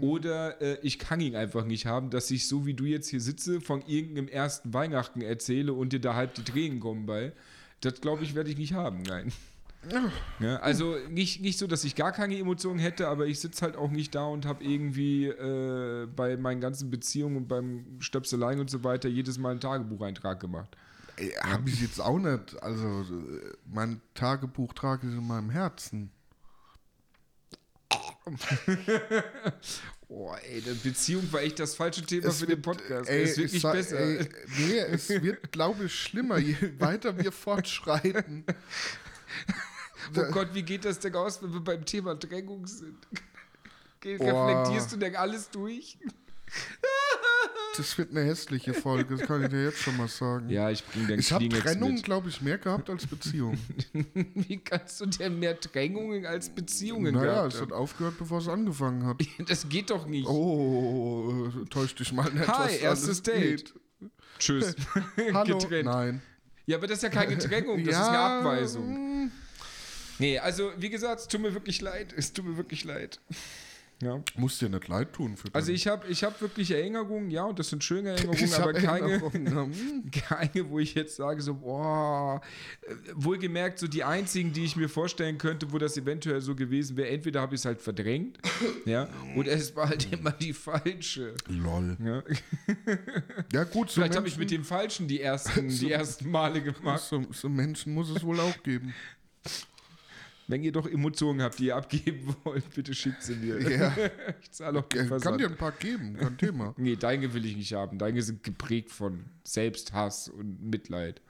oder 0.00 0.60
äh, 0.60 0.78
ich 0.82 0.98
kann 0.98 1.20
ihn 1.20 1.36
einfach 1.36 1.64
nicht 1.64 1.86
haben, 1.86 2.10
dass 2.10 2.30
ich 2.30 2.48
so 2.48 2.66
wie 2.66 2.74
du 2.74 2.84
jetzt 2.84 3.08
hier 3.08 3.20
sitze, 3.20 3.60
von 3.60 3.82
irgendeinem 3.86 4.28
ersten 4.28 4.72
Weihnachten 4.74 5.20
erzähle 5.20 5.72
und 5.72 5.92
dir 5.92 6.00
da 6.00 6.14
halb 6.14 6.34
die 6.34 6.44
Tränen 6.44 6.80
kommen 6.80 7.06
bei. 7.06 7.32
Das 7.80 8.00
glaube 8.00 8.24
ich, 8.24 8.34
werde 8.34 8.50
ich 8.50 8.58
nicht 8.58 8.72
haben, 8.72 9.02
nein. 9.02 9.32
Ja, 10.40 10.56
also 10.56 10.96
nicht, 11.10 11.42
nicht 11.42 11.58
so, 11.58 11.66
dass 11.66 11.84
ich 11.84 11.94
gar 11.94 12.12
keine 12.12 12.38
Emotionen 12.38 12.78
hätte, 12.78 13.08
aber 13.08 13.26
ich 13.26 13.40
sitze 13.40 13.62
halt 13.62 13.76
auch 13.76 13.90
nicht 13.90 14.14
da 14.14 14.24
und 14.24 14.46
habe 14.46 14.64
irgendwie 14.64 15.26
äh, 15.26 16.06
bei 16.06 16.36
meinen 16.36 16.60
ganzen 16.60 16.90
Beziehungen 16.90 17.36
und 17.36 17.48
beim 17.48 17.84
Stöpseleien 18.00 18.60
und 18.60 18.70
so 18.70 18.82
weiter 18.84 19.08
jedes 19.08 19.38
Mal 19.38 19.50
einen 19.50 19.60
Tagebucheintrag 19.60 20.40
gemacht. 20.40 20.76
Habe 21.42 21.68
ich 21.68 21.80
jetzt 21.80 22.00
auch 22.00 22.18
nicht. 22.18 22.62
Also, 22.62 23.02
äh, 23.02 23.52
mein 23.72 24.00
Tagebuch 24.14 24.72
trage 24.72 25.06
ich 25.06 25.14
in 25.14 25.26
meinem 25.26 25.50
Herzen. 25.50 26.10
Oh, 30.08 30.32
ey, 30.48 30.60
Beziehung 30.82 31.32
war 31.32 31.40
echt 31.40 31.58
das 31.58 31.74
falsche 31.74 32.02
Thema 32.02 32.28
Es 32.28 32.38
für 32.38 32.46
den 32.46 32.60
Podcast. 32.60 33.08
ey, 33.08 33.22
es 33.22 33.36
wird 33.36 33.46
ich 33.48 33.52
nicht 33.54 33.72
besser. 33.72 33.98
ey, 33.98 34.28
nee, 34.58 34.78
es 34.78 35.08
wird, 35.08 35.50
glaube 35.50 35.86
ich, 35.86 35.94
schlimmer, 35.94 36.38
je 36.38 36.56
weiter 36.78 37.18
wir 37.18 37.32
fortschreiten. 37.32 38.44
Oh 40.14 40.30
Gott, 40.30 40.48
wie 40.52 40.62
geht 40.62 40.84
das 40.84 40.98
denn 40.98 41.14
aus, 41.14 41.42
wenn 41.42 41.50
wir 41.54 41.60
beim 41.60 41.82
Thema 41.86 42.14
Drängung 42.14 42.66
sind? 42.66 43.08
Boah. 44.18 44.48
Reflektierst 44.48 44.92
du 44.92 44.98
denn 44.98 45.16
alles 45.16 45.48
durch? 45.48 45.96
Das 47.76 47.98
wird 47.98 48.10
eine 48.12 48.22
hässliche 48.22 48.72
Folge, 48.72 49.16
das 49.16 49.26
kann 49.26 49.42
ich 49.42 49.48
dir 49.48 49.64
jetzt 49.64 49.78
schon 49.78 49.96
mal 49.96 50.06
sagen. 50.06 50.48
Ja, 50.48 50.70
ich 50.70 50.84
bring 50.84 51.08
den 51.08 51.18
ich 51.18 51.32
habe 51.32 51.48
Trennung, 51.48 51.96
glaube 51.96 52.28
ich, 52.28 52.40
mehr 52.40 52.58
gehabt 52.58 52.88
als 52.88 53.06
Beziehung. 53.06 53.58
Wie 54.34 54.58
kannst 54.58 55.00
du 55.00 55.06
denn 55.06 55.40
mehr 55.40 55.54
Drängungen 55.54 56.24
als 56.24 56.50
Beziehungen 56.50 57.14
naja, 57.14 57.32
gehabt 57.32 57.54
es 57.54 57.60
hat 57.60 57.72
aufgehört, 57.72 58.16
bevor 58.18 58.38
es 58.38 58.48
angefangen 58.48 59.04
hat. 59.06 59.16
Das 59.48 59.68
geht 59.68 59.90
doch 59.90 60.06
nicht. 60.06 60.28
Oh, 60.28 61.48
täusch 61.68 61.94
dich 61.96 62.12
mal 62.12 62.30
nicht. 62.32 62.46
Hi, 62.46 62.76
erstes 62.76 63.22
Date. 63.22 63.74
geht. 64.00 64.10
Tschüss. 64.38 64.76
Hallo? 65.32 65.58
Getrennt. 65.58 65.86
Nein. 65.86 66.22
Ja, 66.66 66.76
aber 66.78 66.86
das 66.86 66.98
ist 66.98 67.02
ja 67.02 67.08
keine 67.08 67.36
Drängung, 67.36 67.84
das 67.84 67.94
ist 67.94 68.00
eine 68.02 68.14
Ja, 68.16 68.38
Abweisung. 68.38 69.30
Nee, 70.18 70.38
also 70.38 70.72
wie 70.78 70.90
gesagt, 70.90 71.22
es 71.22 71.28
tut 71.28 71.40
mir 71.40 71.52
wirklich 71.54 71.80
leid. 71.80 72.14
Es 72.16 72.32
tut 72.32 72.44
mir 72.44 72.56
wirklich 72.56 72.84
leid. 72.84 73.20
Ja. 74.02 74.20
Muss 74.36 74.58
dir 74.58 74.68
nicht 74.68 74.88
leid 74.88 75.12
tun 75.12 75.36
für 75.36 75.48
Also 75.54 75.72
ich 75.72 75.86
habe 75.86 76.06
ich 76.08 76.24
hab 76.24 76.40
wirklich 76.40 76.70
Erinnerungen, 76.70 77.30
ja, 77.30 77.44
und 77.44 77.58
das 77.58 77.70
sind 77.70 77.82
schöne 77.84 78.10
Erinnerungen, 78.16 78.44
Ich 78.44 78.54
aber 78.54 78.72
keine, 78.72 79.12
Erinnerungen. 79.12 80.10
Keine, 80.10 80.68
wo 80.68 80.78
ich 80.78 80.94
jetzt 80.94 81.16
sage, 81.16 81.40
so, 81.40 81.54
boah, 81.54 82.40
äh, 82.82 82.94
wohlgemerkt, 83.14 83.78
so 83.78 83.86
die 83.86 84.04
einzigen, 84.04 84.52
die 84.52 84.64
ich 84.64 84.76
mir 84.76 84.88
vorstellen 84.88 85.38
könnte, 85.38 85.72
wo 85.72 85.78
das 85.78 85.96
eventuell 85.96 86.40
so 86.40 86.54
gewesen 86.54 86.96
wäre, 86.96 87.08
entweder 87.08 87.40
habe 87.40 87.54
ich 87.54 87.60
es 87.60 87.64
halt 87.64 87.80
verdrängt, 87.80 88.38
ja, 88.84 89.08
oder 89.36 89.52
es 89.52 89.74
war 89.76 89.88
halt 89.88 90.12
immer 90.12 90.32
die 90.32 90.52
falsche. 90.52 91.34
Lol. 91.48 91.96
Ja. 92.04 92.22
Ja 93.52 93.64
gut, 93.64 93.90
so 93.90 94.00
Vielleicht 94.00 94.16
habe 94.16 94.28
ich 94.28 94.36
mit 94.36 94.50
dem 94.50 94.64
Falschen 94.64 95.08
die 95.08 95.20
ersten, 95.20 95.68
die 95.68 95.90
ersten 95.90 96.30
Male 96.30 96.62
gemacht. 96.62 97.02
so, 97.02 97.24
so 97.32 97.48
Menschen 97.48 97.94
muss 97.94 98.10
es 98.10 98.22
wohl 98.22 98.40
auch 98.40 98.62
geben. 98.62 98.94
Wenn 100.46 100.62
ihr 100.62 100.72
doch 100.72 100.86
Emotionen 100.86 101.40
habt, 101.42 101.58
die 101.58 101.66
ihr 101.66 101.76
abgeben 101.76 102.34
wollt, 102.44 102.68
bitte 102.74 102.94
schickt 102.94 103.22
sie 103.22 103.36
mir. 103.36 103.60
Ja. 103.70 103.96
Ich 104.42 104.50
zahle 104.50 104.80
auch 104.80 104.88
den 104.88 105.00
Kann 105.00 105.08
Versand. 105.08 105.40
dir 105.40 105.48
ein 105.48 105.56
paar 105.56 105.72
geben, 105.72 106.16
kein 106.16 106.36
Thema. 106.36 106.74
Nee, 106.78 106.96
deine 106.96 107.32
will 107.32 107.44
ich 107.46 107.56
nicht 107.56 107.72
haben. 107.72 107.98
Deine 107.98 108.22
sind 108.22 108.42
geprägt 108.42 108.90
von 108.90 109.24
Selbsthass 109.44 110.28
und 110.28 110.62
Mitleid. 110.62 111.20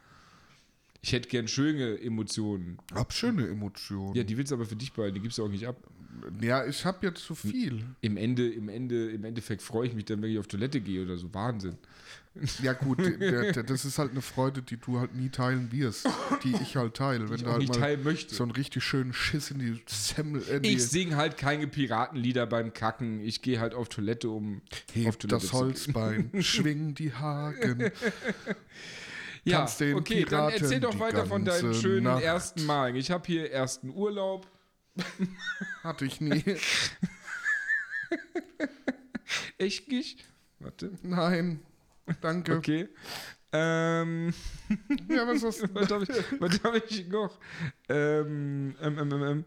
Ich 1.00 1.12
hätte 1.12 1.28
gern 1.28 1.46
schöne 1.48 2.00
Emotionen. 2.00 2.78
Hab 2.94 3.12
schöne 3.12 3.46
Emotionen. 3.46 4.14
Ja, 4.14 4.24
die 4.24 4.36
willst 4.36 4.50
du 4.50 4.56
aber 4.56 4.64
für 4.64 4.76
dich 4.76 4.92
behalten, 4.92 5.14
die 5.14 5.20
gibst 5.20 5.38
du 5.38 5.44
auch 5.44 5.50
nicht 5.50 5.66
ab. 5.66 5.76
Ja, 6.40 6.64
ich 6.64 6.84
habe 6.84 7.06
jetzt 7.06 7.24
zu 7.24 7.34
viel. 7.34 7.84
Im, 8.00 8.16
Ende, 8.16 8.48
im, 8.48 8.68
Ende, 8.68 9.10
Im 9.10 9.24
Endeffekt 9.24 9.62
freue 9.62 9.86
ich 9.88 9.94
mich 9.94 10.06
dann, 10.06 10.22
wenn 10.22 10.30
ich 10.30 10.38
auf 10.38 10.46
Toilette 10.46 10.80
gehe 10.80 11.02
oder 11.02 11.16
so. 11.18 11.32
Wahnsinn. 11.34 11.76
Ja 12.62 12.72
gut, 12.72 12.98
der, 13.20 13.52
der, 13.52 13.62
das 13.62 13.84
ist 13.84 13.98
halt 13.98 14.10
eine 14.10 14.20
Freude, 14.20 14.60
die 14.60 14.76
du 14.76 14.98
halt 14.98 15.14
nie 15.14 15.28
teilen 15.28 15.70
wirst, 15.70 16.08
die 16.42 16.54
ich 16.60 16.76
halt 16.76 16.94
teile. 16.94 17.28
Wenn 17.28 17.36
Ich 17.36 17.42
du 17.44 17.50
halt 17.50 17.60
nicht 17.60 17.72
mal 17.74 17.78
teilen 17.78 18.02
möchte. 18.02 18.34
so 18.34 18.42
einen 18.42 18.50
richtig 18.52 18.82
schönen 18.82 19.12
Schiss 19.12 19.52
in 19.52 19.60
die 19.60 19.80
Semmel. 19.86 20.42
In 20.42 20.62
die, 20.62 20.70
Ich 20.74 20.84
singe 20.86 21.16
halt 21.16 21.36
keine 21.36 21.68
Piratenlieder 21.68 22.46
beim 22.46 22.72
Kacken. 22.72 23.20
Ich 23.20 23.40
gehe 23.40 23.60
halt 23.60 23.74
auf 23.74 23.88
Toilette, 23.88 24.30
um 24.30 24.62
auf 24.68 24.94
heb 24.94 25.18
Toilette 25.20 25.26
das. 25.28 25.52
Holzbein, 25.52 26.30
schwing 26.40 26.94
die 26.94 27.12
Haken. 27.12 27.92
Ja, 29.44 29.68
okay, 29.94 30.24
dann 30.24 30.52
erzähl 30.52 30.80
doch 30.80 30.90
die 30.94 31.00
weiter 31.00 31.26
von 31.26 31.44
deinen 31.44 31.74
schönen 31.74 32.04
Nacht. 32.04 32.22
ersten 32.22 32.64
Malen. 32.66 32.96
Ich 32.96 33.10
habe 33.10 33.24
hier 33.26 33.52
ersten 33.52 33.90
Urlaub. 33.90 34.48
Hatte 35.84 36.04
ich 36.04 36.20
nie. 36.20 36.42
Echt 39.58 39.88
nicht? 39.88 40.24
Warte. 40.58 40.92
Nein. 41.02 41.60
Danke. 42.20 42.56
Okay. 42.56 42.88
Ähm, 43.52 44.34
Ja, 45.08 45.26
was 45.26 45.42
ist 45.42 45.62
was 45.74 45.90
habe 45.90 46.04
ich, 46.04 46.40
was 46.40 46.62
hab 46.62 46.74
ich 46.74 47.08
noch? 47.08 47.38
Ähm, 47.88 48.74
ähm, 48.82 48.98
ähm, 48.98 49.12
ähm, 49.12 49.22
ähm. 49.22 49.44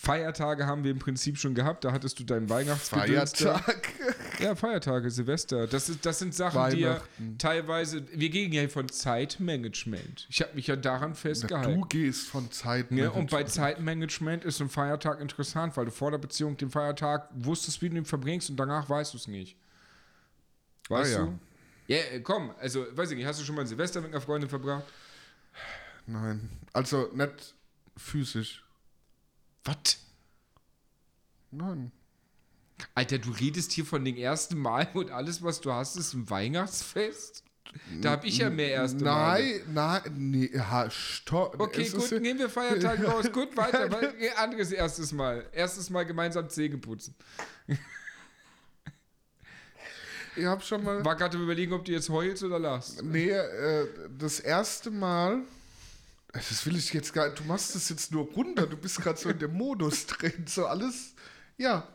Feiertage 0.00 0.64
haben 0.64 0.84
wir 0.84 0.92
im 0.92 1.00
Prinzip 1.00 1.36
schon 1.36 1.54
gehabt. 1.54 1.84
Da 1.84 1.92
hattest 1.92 2.18
du 2.18 2.24
deinen 2.24 2.48
Weihnachtsgedöns 2.48 3.32
da. 3.32 3.58
Feiertag? 3.58 3.88
Ja, 4.38 4.54
Feiertage, 4.54 5.10
Silvester. 5.10 5.66
Das, 5.66 5.88
ist, 5.88 6.06
das 6.06 6.20
sind 6.20 6.32
Sachen, 6.32 6.70
die 6.70 6.82
ja 6.82 7.00
teilweise. 7.38 8.04
Wir 8.12 8.30
gehen 8.30 8.52
ja 8.52 8.68
von 8.68 8.88
Zeitmanagement. 8.88 10.28
Ich 10.30 10.40
habe 10.40 10.54
mich 10.54 10.68
ja 10.68 10.76
daran 10.76 11.16
festgehalten. 11.16 11.80
Du 11.80 11.88
gehst 11.88 12.28
von 12.28 12.48
Zeit. 12.52 12.92
Ja, 12.92 13.10
und 13.10 13.32
bei 13.32 13.42
Zeitmanagement 13.42 14.44
ist 14.44 14.60
ein 14.60 14.68
Feiertag 14.68 15.20
interessant, 15.20 15.76
weil 15.76 15.86
du 15.86 15.90
vor 15.90 16.12
der 16.12 16.18
Beziehung 16.18 16.56
den 16.56 16.70
Feiertag 16.70 17.28
wusstest, 17.34 17.82
wie 17.82 17.90
du 17.90 17.96
ihn 17.96 18.04
verbringst 18.04 18.48
und 18.48 18.56
danach 18.56 18.88
weißt 18.88 19.12
du 19.14 19.18
es 19.18 19.26
nicht. 19.26 19.56
Weißt 20.88 21.14
Ah, 21.14 21.18
ja. 21.18 21.24
du? 21.26 21.38
Ja, 21.86 21.96
äh, 21.98 22.20
komm, 22.20 22.52
also, 22.60 22.86
weiß 22.96 23.10
ich 23.10 23.16
nicht, 23.16 23.26
hast 23.26 23.40
du 23.40 23.44
schon 23.44 23.54
mal 23.54 23.62
ein 23.62 23.66
Silvester 23.68 24.00
mit 24.00 24.10
einer 24.10 24.20
Freundin 24.20 24.48
verbracht? 24.50 24.84
Nein. 26.06 26.48
Also 26.72 27.10
nicht 27.12 27.54
physisch. 27.96 28.64
Was? 29.64 29.98
Nein. 31.50 31.92
Alter, 32.94 33.18
du 33.18 33.30
redest 33.32 33.72
hier 33.72 33.84
von 33.84 34.04
den 34.04 34.16
ersten 34.16 34.56
Mal 34.58 34.88
und 34.94 35.10
alles, 35.10 35.42
was 35.42 35.60
du 35.60 35.72
hast, 35.72 35.96
ist 35.96 36.14
ein 36.14 36.28
Weihnachtsfest? 36.30 37.42
Da 38.00 38.12
habe 38.12 38.26
ich 38.26 38.38
ja 38.38 38.48
mehr 38.48 38.70
erste 38.70 39.04
Male. 39.04 39.60
Nein, 39.66 39.74
nein, 39.74 40.14
nee, 40.16 40.50
ha, 40.58 40.88
stopp. 40.90 41.60
Okay, 41.60 41.86
gut, 41.90 42.10
nehmen 42.12 42.38
wir 42.38 42.48
Feiertag 42.48 43.04
raus. 43.06 43.30
Gut, 43.30 43.54
weiter. 43.58 43.90
weil- 43.92 44.14
Anderes 44.36 44.72
erstes 44.72 45.12
Mal. 45.12 45.46
Erstes 45.52 45.90
Mal 45.90 46.06
gemeinsam 46.06 46.48
Zähne 46.48 46.78
putzen. 46.78 47.14
Ich 50.38 50.44
hab 50.46 50.62
schon 50.62 50.84
mal. 50.84 51.04
War 51.04 51.16
gerade 51.16 51.36
überlegen, 51.38 51.72
ob 51.72 51.84
du 51.84 51.92
jetzt 51.92 52.08
heulst 52.08 52.42
oder 52.42 52.58
lachst. 52.58 53.02
Nee, 53.02 53.30
äh, 53.30 53.88
das 54.18 54.38
erste 54.40 54.90
Mal. 54.90 55.42
Das 56.32 56.64
will 56.66 56.76
ich 56.76 56.92
jetzt 56.92 57.12
gar 57.12 57.30
Du 57.30 57.42
machst 57.44 57.74
das 57.74 57.88
jetzt 57.88 58.12
nur 58.12 58.24
runter. 58.32 58.66
Du 58.66 58.76
bist 58.76 59.00
gerade 59.00 59.18
so 59.18 59.30
in 59.30 59.38
dem 59.38 59.54
Modus 59.54 60.06
drin. 60.06 60.44
So 60.46 60.66
alles. 60.66 61.14
Ja. 61.56 61.88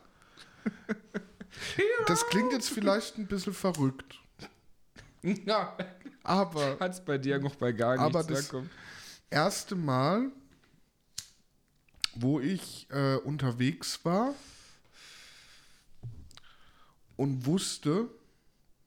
Das 2.06 2.26
klingt 2.28 2.52
jetzt 2.52 2.68
vielleicht 2.68 3.16
ein 3.16 3.26
bisschen 3.26 3.54
verrückt. 3.54 4.18
Ja, 5.22 5.76
Aber 6.22 6.76
hat's 6.80 7.02
bei 7.02 7.16
dir 7.16 7.38
noch 7.38 7.54
bei 7.54 7.72
gar 7.72 7.92
nichts. 7.96 8.04
Aber 8.04 8.24
das- 8.24 8.48
da 8.48 8.50
kommt. 8.58 8.70
erste 9.30 9.74
Mal, 9.76 10.30
wo 12.14 12.40
ich 12.40 12.86
äh, 12.90 13.16
unterwegs 13.16 14.00
war, 14.04 14.34
und 17.16 17.46
wusste, 17.46 18.08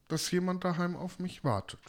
dass 0.08 0.32
jemand 0.32 0.64
daheim 0.64 0.96
auf 0.96 1.20
mich 1.20 1.44
wartet. 1.44 1.80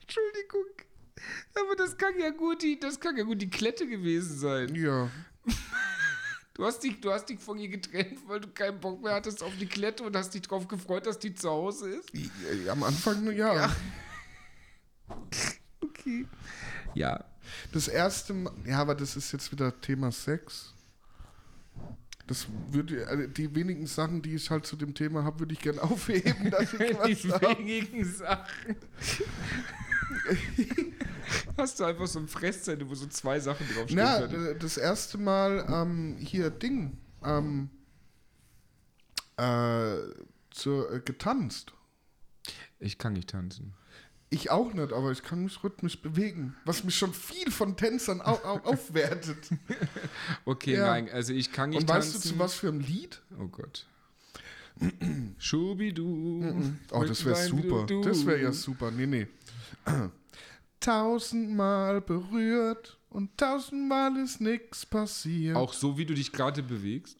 Entschuldigung. 0.00 0.66
Aber 1.54 1.76
das 1.76 1.96
kann 1.96 2.18
ja 2.18 2.30
gut 2.30 2.62
die, 2.62 2.78
das 2.78 3.00
kann 3.00 3.16
ja 3.16 3.24
gut 3.24 3.40
die 3.42 3.50
Klette 3.50 3.86
gewesen 3.86 4.38
sein. 4.38 4.74
Ja, 4.74 5.10
Du 6.54 6.66
hast, 6.66 6.80
dich, 6.80 7.00
du 7.00 7.10
hast 7.10 7.30
dich 7.30 7.40
von 7.40 7.58
ihr 7.58 7.68
getrennt, 7.68 8.18
weil 8.28 8.38
du 8.38 8.48
keinen 8.48 8.78
Bock 8.78 9.02
mehr 9.02 9.14
hattest 9.14 9.42
auf 9.42 9.56
die 9.58 9.66
Klette 9.66 10.04
und 10.04 10.14
hast 10.14 10.34
dich 10.34 10.42
darauf 10.42 10.68
gefreut, 10.68 11.06
dass 11.06 11.18
die 11.18 11.34
zu 11.34 11.48
Hause 11.48 11.88
ist. 11.88 12.12
am 12.68 12.82
Anfang, 12.82 13.24
ja. 13.32 13.54
Ja. 13.54 13.76
Okay. 15.80 16.26
Ja. 16.94 17.24
Das 17.72 17.88
erste 17.88 18.34
Mal, 18.34 18.52
ja, 18.66 18.78
aber 18.78 18.94
das 18.94 19.16
ist 19.16 19.32
jetzt 19.32 19.50
wieder 19.52 19.78
Thema 19.80 20.10
Sex. 20.12 20.72
Das 22.26 22.46
würde, 22.70 23.06
also 23.08 23.26
die 23.26 23.54
wenigen 23.54 23.86
Sachen, 23.86 24.22
die 24.22 24.34
ich 24.36 24.48
halt 24.50 24.64
zu 24.64 24.76
dem 24.76 24.94
Thema 24.94 25.24
habe, 25.24 25.40
würde 25.40 25.54
ich 25.54 25.60
gerne 25.60 25.82
aufheben, 25.82 26.50
dass 26.50 26.72
ich 26.72 26.78
Die 26.78 27.28
was 27.30 27.32
habe. 27.42 27.58
wenigen 27.58 28.04
Sachen. 28.04 28.76
Hast 31.56 31.80
du 31.80 31.84
einfach 31.84 32.06
so 32.06 32.18
ein 32.18 32.28
Fresszettel, 32.28 32.88
wo 32.88 32.94
so 32.94 33.06
zwei 33.06 33.40
Sachen 33.40 33.66
draufstehen? 33.68 33.96
Na, 33.96 34.26
d- 34.26 34.54
das 34.58 34.76
erste 34.76 35.18
Mal 35.18 35.64
ähm, 35.68 36.16
hier 36.18 36.50
Ding 36.50 36.98
ähm, 37.24 37.70
äh, 39.36 39.96
zur, 40.50 40.92
äh, 40.92 41.00
getanzt. 41.00 41.72
ich 42.78 42.98
kann 42.98 43.14
nicht 43.14 43.30
tanzen. 43.30 43.74
Ich 44.32 44.50
auch 44.50 44.72
nicht, 44.72 44.92
aber 44.92 45.10
ich 45.12 45.22
kann 45.22 45.44
mich 45.44 45.62
rhythmisch 45.62 46.00
bewegen, 46.00 46.56
was 46.64 46.84
mich 46.84 46.96
schon 46.96 47.12
viel 47.12 47.50
von 47.50 47.76
Tänzern 47.76 48.22
au 48.22 48.36
au 48.44 48.58
aufwertet. 48.64 49.36
Okay, 50.46 50.74
Ja. 50.76 50.86
nein, 50.86 51.10
also 51.10 51.32
ich 51.34 51.52
kann 51.52 51.70
nicht 51.70 51.82
Und 51.82 51.88
weißt 51.88 52.12
tanzen. 52.12 52.30
du 52.30 52.34
zu 52.34 52.38
was 52.38 52.54
für 52.54 52.68
einem 52.68 52.80
Lied? 52.80 53.20
Oh 53.38 53.46
Gott. 53.48 53.86
Schubidu. 55.38 56.42
Oh, 56.92 57.04
das 57.04 57.24
wäre 57.24 57.36
super. 57.36 57.86
Das 58.02 58.24
wäre 58.24 58.40
ja 58.42 58.52
super. 58.52 58.90
Nee, 58.90 59.06
nee. 59.06 59.26
Tausendmal 60.80 62.00
berührt 62.00 62.98
und 63.10 63.36
tausendmal 63.36 64.16
ist 64.16 64.40
nichts 64.40 64.84
passiert. 64.86 65.56
Auch 65.56 65.72
so, 65.72 65.96
wie 65.98 66.06
du 66.06 66.14
dich 66.14 66.32
gerade 66.32 66.62
bewegst? 66.62 67.16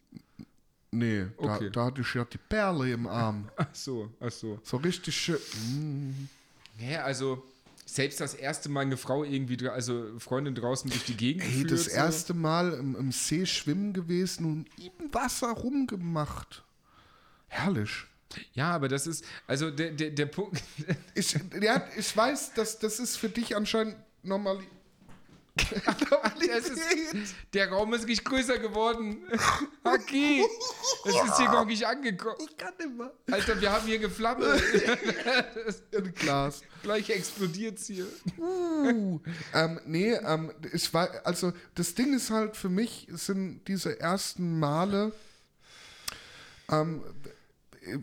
nee, 0.91 1.27
da, 1.39 1.55
Okay. 1.57 1.71
da 1.71 1.85
hatte 1.87 2.01
ich 2.01 2.15
ja 2.15 2.25
die 2.25 2.39
Perle 2.39 2.93
im 2.93 3.07
Arm. 3.07 3.49
Ach 3.57 3.67
so, 3.73 4.11
ach 4.21 4.31
so. 4.31 4.59
So 4.63 4.77
richtig 4.79 5.17
schön. 5.17 5.39
Mm. 5.71 6.29
Ja, 6.91 7.05
also 7.05 7.43
selbst 7.85 8.21
das 8.21 8.35
erste 8.35 8.69
Mal 8.69 8.81
eine 8.81 8.97
Frau 8.97 9.25
irgendwie, 9.25 9.69
also 9.69 10.19
Freundin 10.19 10.55
draußen 10.55 10.91
durch 10.91 11.05
die 11.05 11.17
Gegend 11.17 11.45
Ey, 11.45 11.51
geführt, 11.51 11.73
das 11.73 11.85
so. 11.85 11.91
erste 11.91 12.35
Mal 12.35 12.73
im, 12.73 12.97
im 12.97 13.13
See 13.13 13.45
schwimmen 13.47 13.93
gewesen 13.93 14.47
und 14.47 14.67
im 14.79 15.13
Wasser 15.13 15.51
rumgemacht. 15.51 16.65
Herrlich. 17.49 18.05
Ja, 18.55 18.71
aber 18.71 18.89
das 18.89 19.07
ist, 19.07 19.25
also 19.47 19.71
der, 19.71 19.91
der, 19.91 20.11
der 20.11 20.27
Punkt, 20.27 20.63
Ich, 21.15 21.37
ja, 21.61 21.87
ich 21.97 22.17
weiß, 22.17 22.55
dass 22.55 22.79
das 22.79 22.99
ist 22.99 23.17
für 23.17 23.29
dich 23.29 23.55
anscheinend 23.55 23.97
normal. 24.23 24.59
Ist, 25.55 27.35
der 27.53 27.71
Raum 27.71 27.93
ist 27.95 28.07
nicht 28.07 28.25
größer 28.25 28.59
geworden. 28.59 29.23
Haki, 29.85 30.43
das 31.05 31.15
ist 31.15 31.37
hier 31.37 31.51
noch 31.51 31.67
nicht 31.67 31.87
angekommen. 31.87 32.37
Ich 32.41 32.57
kann 32.57 32.73
immer. 32.83 33.13
Alter, 33.31 33.61
wir 33.61 33.73
haben 33.73 33.87
hier 33.87 33.99
Geflamme. 33.99 34.61
Ein 35.95 36.15
Glas. 36.15 36.63
Gleich 36.83 37.11
explodiert's 37.11 37.87
hier. 37.87 38.07
Uh, 38.39 39.21
ähm, 39.55 39.81
nee, 39.85 40.13
ähm, 40.13 40.53
ich 40.73 40.93
war, 40.95 41.11
also 41.25 41.53
das 41.75 41.95
Ding 41.95 42.15
ist 42.15 42.31
halt 42.31 42.57
für 42.57 42.71
mich 42.71 43.09
sind 43.11 43.69
diese 43.69 44.01
ersten 44.01 44.59
Male, 44.59 45.13
ähm, 46.71 47.03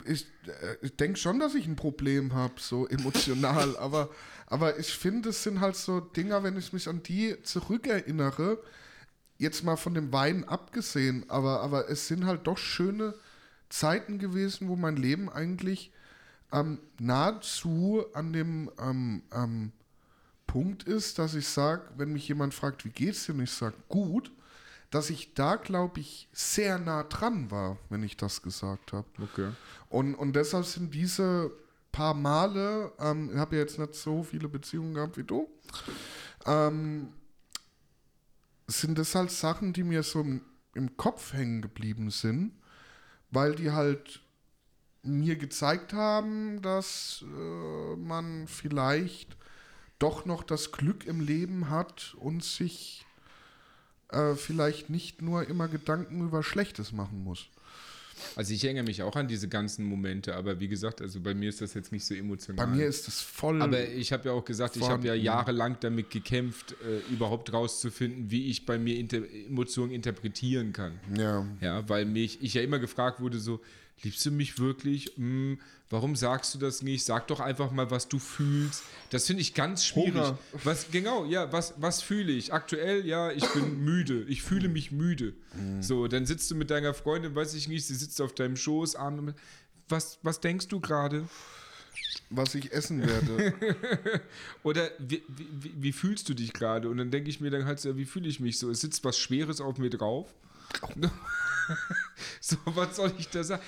ich, 0.05 0.27
äh, 0.47 0.75
ich 0.81 0.95
denke 0.95 1.17
schon, 1.17 1.39
dass 1.39 1.55
ich 1.55 1.65
ein 1.67 1.75
Problem 1.75 2.33
habe, 2.33 2.55
so 2.57 2.87
emotional, 2.87 3.77
aber, 3.77 4.09
aber 4.49 4.79
ich 4.79 4.93
finde, 4.93 5.29
es 5.29 5.43
sind 5.43 5.59
halt 5.59 5.75
so 5.75 5.99
Dinger, 5.99 6.43
wenn 6.43 6.57
ich 6.57 6.73
mich 6.73 6.87
an 6.87 7.03
die 7.03 7.41
zurückerinnere, 7.43 8.57
jetzt 9.37 9.63
mal 9.63 9.77
von 9.77 9.93
dem 9.93 10.11
Wein 10.11 10.43
abgesehen, 10.43 11.25
aber, 11.29 11.61
aber 11.61 11.89
es 11.89 12.07
sind 12.07 12.25
halt 12.25 12.47
doch 12.47 12.57
schöne 12.57 13.13
Zeiten 13.69 14.19
gewesen, 14.19 14.67
wo 14.67 14.75
mein 14.75 14.97
Leben 14.97 15.29
eigentlich 15.29 15.91
ähm, 16.51 16.79
nahezu 16.99 18.03
an 18.13 18.33
dem 18.33 18.71
ähm, 18.79 19.21
ähm, 19.31 19.71
Punkt 20.47 20.83
ist, 20.83 21.19
dass 21.19 21.35
ich 21.35 21.47
sage, 21.47 21.83
wenn 21.95 22.11
mich 22.11 22.27
jemand 22.27 22.53
fragt, 22.55 22.83
wie 22.83 22.89
geht's 22.89 23.25
dir, 23.25 23.33
und 23.35 23.41
ich 23.41 23.51
sage, 23.51 23.75
gut, 23.87 24.31
dass 24.89 25.11
ich 25.11 25.35
da, 25.35 25.55
glaube 25.55 25.99
ich, 25.99 26.27
sehr 26.33 26.79
nah 26.79 27.03
dran 27.03 27.51
war, 27.51 27.77
wenn 27.89 28.01
ich 28.01 28.17
das 28.17 28.41
gesagt 28.41 28.93
habe. 28.93 29.07
Okay. 29.21 29.51
Und, 29.89 30.15
und 30.15 30.35
deshalb 30.35 30.65
sind 30.65 30.93
diese 30.95 31.51
paar 31.91 32.13
Male, 32.13 32.91
ähm, 32.99 33.31
ich 33.31 33.37
habe 33.37 33.55
ja 33.55 33.61
jetzt 33.61 33.79
nicht 33.79 33.95
so 33.95 34.23
viele 34.23 34.47
Beziehungen 34.47 34.93
gehabt 34.93 35.17
wie 35.17 35.23
du, 35.23 35.49
ähm, 36.45 37.13
sind 38.67 38.97
das 38.97 39.15
halt 39.15 39.31
Sachen, 39.31 39.73
die 39.73 39.83
mir 39.83 40.03
so 40.03 40.21
im, 40.21 40.41
im 40.75 40.95
Kopf 40.97 41.33
hängen 41.33 41.61
geblieben 41.61 42.11
sind, 42.11 42.53
weil 43.31 43.55
die 43.55 43.71
halt 43.71 44.21
mir 45.01 45.37
gezeigt 45.37 45.93
haben, 45.93 46.61
dass 46.61 47.23
äh, 47.23 47.95
man 47.95 48.47
vielleicht 48.47 49.37
doch 49.97 50.25
noch 50.25 50.43
das 50.43 50.71
Glück 50.71 51.05
im 51.05 51.19
Leben 51.19 51.69
hat 51.69 52.15
und 52.19 52.43
sich 52.43 53.05
äh, 54.09 54.35
vielleicht 54.35 54.89
nicht 54.89 55.21
nur 55.21 55.47
immer 55.47 55.67
Gedanken 55.67 56.21
über 56.21 56.43
Schlechtes 56.43 56.91
machen 56.91 57.23
muss. 57.23 57.47
Also 58.35 58.53
ich 58.53 58.63
erinnere 58.63 58.85
mich 58.85 59.03
auch 59.03 59.15
an 59.15 59.27
diese 59.27 59.47
ganzen 59.47 59.85
Momente, 59.85 60.35
aber 60.35 60.59
wie 60.59 60.67
gesagt, 60.67 61.01
also 61.01 61.19
bei 61.19 61.33
mir 61.33 61.49
ist 61.49 61.61
das 61.61 61.73
jetzt 61.73 61.91
nicht 61.91 62.05
so 62.05 62.13
emotional. 62.13 62.65
Bei 62.65 62.71
mir 62.71 62.85
ist 62.85 63.07
es 63.07 63.21
voll. 63.21 63.61
aber 63.61 63.87
ich 63.89 64.11
habe 64.13 64.29
ja 64.29 64.31
auch 64.33 64.45
gesagt, 64.45 64.77
ich 64.77 64.87
habe 64.87 65.07
ja 65.07 65.13
jahrelang 65.13 65.77
damit 65.79 66.09
gekämpft, 66.09 66.75
äh, 66.85 67.13
überhaupt 67.13 67.51
rauszufinden, 67.53 68.31
wie 68.31 68.49
ich 68.49 68.65
bei 68.65 68.77
mir 68.77 68.97
inter 68.97 69.21
Emotionen 69.47 69.91
interpretieren 69.91 70.73
kann. 70.73 70.99
ja. 71.15 71.45
Ja, 71.61 71.87
weil 71.89 72.05
mich, 72.05 72.41
ich 72.41 72.53
ja 72.53 72.61
immer 72.61 72.79
gefragt 72.79 73.19
wurde, 73.19 73.39
so, 73.39 73.61
liebst 74.03 74.25
du 74.25 74.31
mich 74.31 74.59
wirklich? 74.59 75.11
Hm, 75.15 75.59
warum 75.89 76.15
sagst 76.15 76.53
du 76.55 76.59
das 76.59 76.81
nicht? 76.81 77.03
Sag 77.05 77.27
doch 77.27 77.39
einfach 77.39 77.71
mal, 77.71 77.89
was 77.91 78.07
du 78.07 78.19
fühlst. 78.19 78.83
Das 79.09 79.27
finde 79.27 79.41
ich 79.41 79.53
ganz 79.53 79.85
schwierig. 79.85 80.13
Hunger. 80.13 80.37
Was, 80.63 80.91
genau, 80.91 81.25
ja, 81.25 81.51
was, 81.51 81.73
was 81.77 82.01
fühle 82.01 82.31
ich? 82.31 82.53
Aktuell, 82.53 83.05
ja, 83.05 83.31
ich 83.31 83.45
bin 83.49 83.79
müde. 83.83 84.23
Ich 84.27 84.41
fühle 84.41 84.69
mich 84.69 84.91
müde. 84.91 85.33
So, 85.81 86.07
dann 86.07 86.25
sitzt 86.25 86.49
du 86.51 86.55
mit 86.55 86.69
deiner 86.71 86.93
Freundin, 86.93 87.35
weiß 87.35 87.53
ich 87.55 87.67
nicht, 87.67 87.85
sie 87.85 87.95
sitzt 87.95 88.21
auf 88.21 88.33
deinem 88.33 88.55
Schoß, 88.55 88.95
Arme. 88.95 89.35
Was, 89.87 90.19
was 90.23 90.39
denkst 90.39 90.67
du 90.67 90.79
gerade? 90.79 91.27
was 92.31 92.53
ich 92.53 92.71
essen 92.71 93.01
werde. 93.05 93.53
Oder 94.63 94.89
wie, 94.99 95.23
wie, 95.27 95.73
wie- 95.75 95.91
fühlst 95.91 96.29
du 96.29 96.35
dich 96.35 96.53
gerade? 96.53 96.87
Und 96.89 96.97
dann 96.97 97.09
denke 97.09 97.29
ich 97.29 97.41
mir 97.41 97.49
dann 97.49 97.65
halt 97.65 97.79
so, 97.79 97.97
wie 97.97 98.05
fühle 98.05 98.27
ich 98.29 98.39
mich 98.39 98.59
so? 98.59 98.69
Es 98.69 98.81
sitzt 98.81 99.03
was 99.03 99.17
Schweres 99.17 99.59
auf 99.61 99.79
mir 99.79 99.89
drauf. 99.89 100.31
so, 102.41 102.57
was 102.65 102.95
soll 102.95 103.13
ich 103.17 103.29
da 103.29 103.43
sagen? 103.43 103.61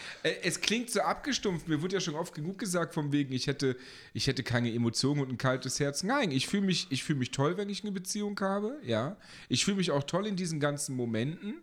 Es 0.43 0.61
klingt 0.61 0.89
so 0.89 1.01
abgestumpft. 1.01 1.67
Mir 1.67 1.81
wurde 1.81 1.95
ja 1.95 2.01
schon 2.01 2.15
oft 2.15 2.33
genug 2.33 2.57
gesagt, 2.59 2.93
von 2.93 3.11
wegen, 3.11 3.33
ich 3.33 3.47
hätte, 3.47 3.75
ich 4.13 4.27
hätte 4.27 4.43
keine 4.43 4.73
Emotionen 4.73 5.21
und 5.21 5.29
ein 5.29 5.37
kaltes 5.37 5.79
Herz. 5.79 6.03
Nein, 6.03 6.31
ich 6.31 6.47
fühle 6.47 6.65
mich, 6.65 6.87
ich 6.89 7.03
fühle 7.03 7.19
mich 7.19 7.31
toll, 7.31 7.57
wenn 7.57 7.69
ich 7.69 7.83
eine 7.83 7.91
Beziehung 7.91 8.39
habe. 8.39 8.77
Ja. 8.83 9.17
Ich 9.49 9.65
fühle 9.65 9.77
mich 9.77 9.91
auch 9.91 10.03
toll 10.03 10.27
in 10.27 10.35
diesen 10.35 10.59
ganzen 10.59 10.95
Momenten. 10.95 11.61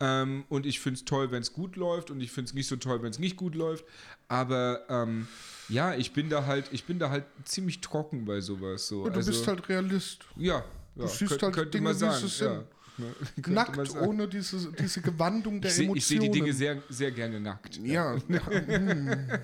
Ähm, 0.00 0.44
und 0.48 0.66
ich 0.66 0.80
finde 0.80 0.98
es 0.98 1.04
toll, 1.04 1.30
wenn 1.30 1.42
es 1.42 1.52
gut 1.52 1.76
läuft 1.76 2.10
und 2.10 2.20
ich 2.20 2.32
finde 2.32 2.48
es 2.48 2.54
nicht 2.54 2.66
so 2.66 2.76
toll, 2.76 3.02
wenn 3.02 3.10
es 3.10 3.18
nicht 3.18 3.36
gut 3.36 3.54
läuft. 3.54 3.84
Aber 4.26 4.84
ähm, 4.88 5.28
ja, 5.68 5.94
ich 5.94 6.12
bin 6.12 6.28
da 6.30 6.46
halt, 6.46 6.66
ich 6.72 6.84
bin 6.84 6.98
da 6.98 7.10
halt 7.10 7.24
ziemlich 7.44 7.80
trocken 7.80 8.24
bei 8.24 8.40
sowas. 8.40 8.88
So. 8.88 9.02
Und 9.02 9.12
du 9.12 9.18
also, 9.18 9.30
bist 9.30 9.46
halt 9.46 9.68
Realist. 9.68 10.24
ja, 10.36 10.64
ja 10.96 11.06
siehst 11.06 11.38
könnte, 11.38 11.60
halt 11.60 11.72
Dinge, 11.72 11.84
man 11.84 11.94
wie 11.94 11.98
sagen. 11.98 12.26
sie 12.28 12.44
Ja. 12.44 12.54
sind. 12.54 12.66
Man 12.98 13.54
Nackt, 13.54 13.94
ohne 13.96 14.28
diese, 14.28 14.72
diese 14.72 15.00
Gewandung 15.00 15.60
der 15.60 15.70
Ich 15.70 15.76
sehe 15.76 15.86
Emotionen. 15.86 16.22
seh 16.22 16.28
die 16.28 16.38
Dinge 16.38 16.52
sehr, 16.52 16.82
sehr 16.88 17.10
gerne 17.10 17.40
nackt. 17.40 17.76
Ja. 17.78 18.16
ja, 18.28 18.46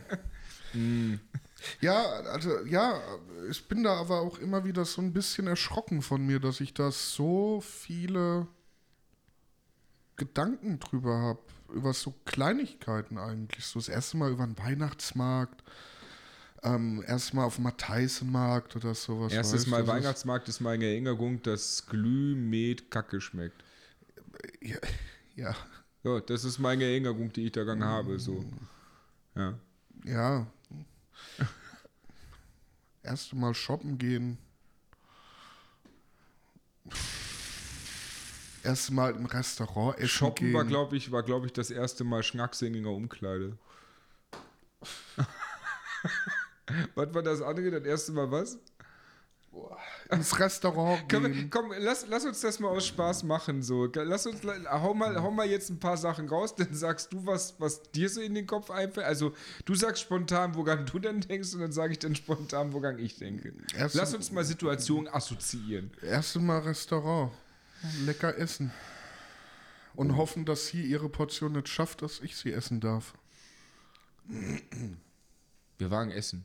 hm. 0.73 1.21
ja, 1.81 2.03
also 2.33 2.65
ja, 2.65 3.01
ich 3.51 3.67
bin 3.67 3.83
da 3.83 3.95
aber 3.95 4.21
auch 4.21 4.39
immer 4.39 4.65
wieder 4.65 4.85
so 4.85 5.03
ein 5.03 5.13
bisschen 5.13 5.47
erschrocken 5.47 6.03
von 6.03 6.25
mir, 6.25 6.39
dass 6.39 6.61
ich 6.61 6.75
da 6.75 6.93
so 6.93 7.61
viele 7.61 8.47
Gedanken 10.17 10.79
drüber 10.79 11.19
habe. 11.19 11.41
Über 11.73 11.93
so 11.93 12.15
Kleinigkeiten 12.25 13.17
eigentlich. 13.17 13.65
So 13.65 13.79
das 13.79 13.89
erste 13.89 14.17
Mal 14.17 14.33
über 14.33 14.45
den 14.45 14.59
Weihnachtsmarkt. 14.59 15.63
Ähm, 16.63 17.03
erstmal 17.07 17.47
auf 17.47 17.55
dem 17.55 17.65
Matheisenmarkt 17.65 18.77
oder 18.77 18.95
sowas. 18.95 19.33
Erstes 19.33 19.67
Mal 19.67 19.87
Weihnachtsmarkt 19.87 20.49
ist 20.49 20.61
meine 20.61 20.85
Erinnerung, 20.85 21.43
dass 21.43 21.87
Glühmet 21.87 22.91
Kacke 22.91 23.21
schmeckt. 23.21 23.65
Ja, 24.61 24.77
ja, 25.37 25.57
Ja, 26.03 26.21
das 26.21 26.45
ist 26.45 26.59
meine 26.59 26.85
Erinnerung, 26.85 27.33
die 27.33 27.47
ich 27.47 27.53
daran 27.53 27.83
habe. 27.83 28.19
So. 28.19 28.45
Ja. 29.35 29.59
ja. 30.05 30.47
Erste 33.03 33.37
Mal 33.37 33.55
shoppen 33.55 33.97
gehen. 33.97 34.37
erste 38.63 38.93
Mal 38.93 39.15
im 39.15 39.27
Restaurant 39.27 39.97
essen 39.99 40.09
Shoppen 40.09 40.47
gehen. 40.47 40.55
war, 40.55 40.65
glaube 40.65 40.97
ich, 40.97 41.11
war, 41.13 41.23
glaube 41.23 41.47
ich, 41.47 41.53
das 41.53 41.71
erste 41.71 42.05
Mal 42.05 42.23
Schnacksinginger 42.23 42.91
Umkleide. 42.91 43.57
was 46.95 47.14
war 47.14 47.23
das 47.23 47.43
andere? 47.43 47.71
Das 47.71 47.85
erste 47.85 48.12
Mal 48.12 48.31
was? 48.31 48.59
ins 50.11 50.39
Restaurant 50.39 51.09
gehen. 51.09 51.51
komm 51.51 51.73
lass, 51.79 52.07
lass 52.09 52.25
uns 52.25 52.41
das 52.41 52.61
mal 52.61 52.68
aus 52.68 52.87
Spaß 52.87 53.25
machen. 53.25 53.62
So. 53.64 53.87
Lass 53.87 54.25
uns, 54.27 54.41
hau, 54.45 54.95
mal, 54.95 55.21
hau 55.21 55.33
mal 55.33 55.47
jetzt 55.49 55.71
ein 55.71 55.81
paar 55.81 55.97
Sachen 55.97 56.29
raus, 56.29 56.55
dann 56.55 56.73
sagst 56.73 57.12
du 57.12 57.27
was, 57.27 57.55
was 57.59 57.83
dir 57.91 58.09
so 58.09 58.21
in 58.21 58.35
den 58.35 58.47
Kopf 58.47 58.71
einfällt. 58.71 59.07
Also 59.07 59.35
du 59.64 59.75
sagst 59.75 60.03
spontan, 60.03 60.55
woran 60.55 60.87
du 60.87 61.01
dann 61.01 61.21
denkst 61.21 61.53
und 61.55 61.61
dann 61.61 61.73
sage 61.73 61.93
ich 61.95 61.99
dann 61.99 62.14
spontan, 62.14 62.73
woran 62.73 62.99
ich 63.01 63.16
denke. 63.16 63.53
Erst- 63.77 63.97
lass 63.97 64.14
uns 64.14 64.31
mal 64.31 64.45
Situationen 64.45 65.12
assoziieren. 65.12 65.91
Erste 66.01 66.39
Mal 66.39 66.61
Restaurant. 66.61 67.33
Lecker 68.05 68.37
essen. 68.39 68.73
Und 69.97 70.16
hoffen, 70.16 70.45
dass 70.45 70.68
sie 70.68 70.83
ihre 70.83 71.09
Portion 71.09 71.53
nicht 71.53 71.68
schafft, 71.68 72.03
dass 72.03 72.21
ich 72.21 72.37
sie 72.37 72.53
essen 72.53 72.79
darf. 72.79 73.14
Wir 75.79 75.91
waren 75.91 76.11
essen. 76.12 76.45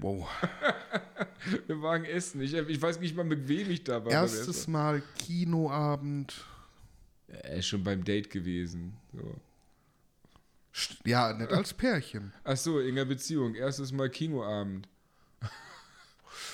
Wow. 0.00 0.28
Wir 1.66 1.82
waren 1.82 2.04
essen. 2.04 2.40
Ich, 2.40 2.54
ich 2.54 2.82
weiß 2.82 3.00
nicht 3.00 3.16
mal, 3.16 3.24
mit 3.24 3.48
wem 3.48 3.70
ich 3.70 3.84
da 3.84 4.04
war. 4.04 4.12
Erstes. 4.12 4.66
Mal 4.66 5.02
Kinoabend. 5.18 6.44
Er 7.28 7.56
ist 7.56 7.66
schon 7.66 7.84
beim 7.84 8.04
Date 8.04 8.30
gewesen. 8.30 8.94
So. 9.12 9.34
Ja, 11.04 11.32
nicht 11.32 11.52
als 11.52 11.72
Pärchen. 11.72 12.32
Ach 12.44 12.56
so, 12.56 12.80
in 12.80 12.96
der 12.96 13.04
Beziehung. 13.04 13.54
Erstes 13.54 13.92
Mal 13.92 14.10
Kinoabend. 14.10 14.88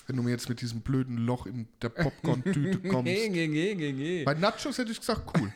Wenn 0.06 0.16
du 0.16 0.22
mir 0.22 0.30
jetzt 0.30 0.48
mit 0.48 0.60
diesem 0.60 0.80
blöden 0.80 1.18
Loch 1.18 1.46
in 1.46 1.68
der 1.80 1.88
Popcorn-Tüte 1.88 2.78
kommst. 2.88 3.04
Nee, 3.04 3.28
nee, 3.28 3.46
nee, 3.46 3.74
nee, 3.74 3.92
nee. 3.92 4.24
Bei 4.24 4.34
Nachos 4.34 4.78
hätte 4.78 4.92
ich 4.92 5.00
gesagt, 5.00 5.32
cool. 5.38 5.52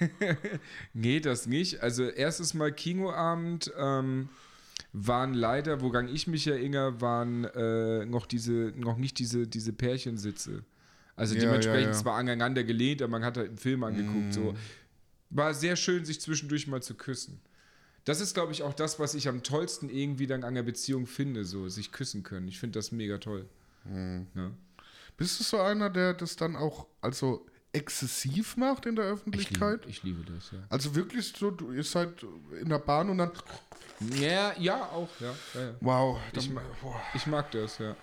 Nee, 0.94 1.20
das 1.20 1.46
nicht. 1.46 1.80
Also 1.80 2.08
erstes 2.08 2.54
Mal 2.54 2.72
Kinoabend 2.72 3.72
ähm, 3.78 4.28
waren 4.98 5.34
leider, 5.34 5.82
woran 5.82 6.08
ich 6.08 6.26
mich 6.26 6.46
erinnere, 6.46 7.02
waren 7.02 7.44
äh, 7.44 8.06
noch 8.06 8.24
diese, 8.24 8.72
noch 8.76 8.96
nicht 8.96 9.18
diese, 9.18 9.46
diese 9.46 9.74
Pärchensitze. 9.74 10.64
Also 11.16 11.34
Ja, 11.34 11.42
dementsprechend 11.42 11.88
ja, 11.88 11.92
ja. 11.92 11.98
zwar 11.98 12.16
aneinander 12.16 12.64
gelehnt, 12.64 13.02
aber 13.02 13.10
man 13.10 13.24
hat 13.24 13.36
halt 13.36 13.48
einen 13.48 13.58
Film 13.58 13.84
angeguckt. 13.84 14.32
So. 14.32 14.54
War 15.28 15.52
sehr 15.52 15.76
schön, 15.76 16.06
sich 16.06 16.20
zwischendurch 16.20 16.66
mal 16.66 16.82
zu 16.82 16.94
küssen. 16.94 17.40
Das 18.04 18.20
ist, 18.20 18.32
glaube 18.32 18.52
ich, 18.52 18.62
auch 18.62 18.72
das, 18.72 18.98
was 18.98 19.14
ich 19.14 19.28
am 19.28 19.42
tollsten 19.42 19.90
irgendwie 19.90 20.26
dann 20.26 20.44
an 20.44 20.54
der 20.54 20.62
Beziehung 20.62 21.06
finde, 21.06 21.44
so 21.44 21.68
sich 21.68 21.92
küssen 21.92 22.22
können. 22.22 22.48
Ich 22.48 22.58
finde 22.58 22.78
das 22.78 22.90
mega 22.90 23.18
toll. 23.18 23.46
Ja. 24.34 24.50
Bist 25.18 25.40
du 25.40 25.44
so 25.44 25.58
einer, 25.58 25.90
der 25.90 26.14
das 26.14 26.36
dann 26.36 26.56
auch 26.56 26.86
also 27.00 27.44
exzessiv 27.76 28.56
macht 28.56 28.86
in 28.86 28.96
der 28.96 29.04
Ich, 29.04 29.10
liebe, 29.10 29.14
Öffentlichkeit? 29.20 29.80
ich 29.86 30.02
liebe 30.02 30.24
das, 30.32 30.50
ja. 30.50 30.58
Also 30.68 30.94
wirklich 30.94 31.32
so, 31.36 31.50
du, 31.50 31.72
ihr 31.72 31.84
seid 31.84 32.24
in 32.60 32.68
der 32.68 32.78
Bahn 32.78 33.10
und 33.10 33.18
dann, 33.18 33.30
Ja, 34.20 34.52
ja, 34.58 34.82
auch, 34.86 35.08
ja. 35.20 35.34
ja, 35.54 35.60
ja. 35.60 35.74
wow, 35.80 36.18
Ich, 36.34 36.46
dann, 36.46 36.54
ma- 36.54 36.62
boah. 36.82 37.00
ich 37.14 37.26
mag 37.26 37.50
das, 37.52 37.78
ja. 37.78 37.94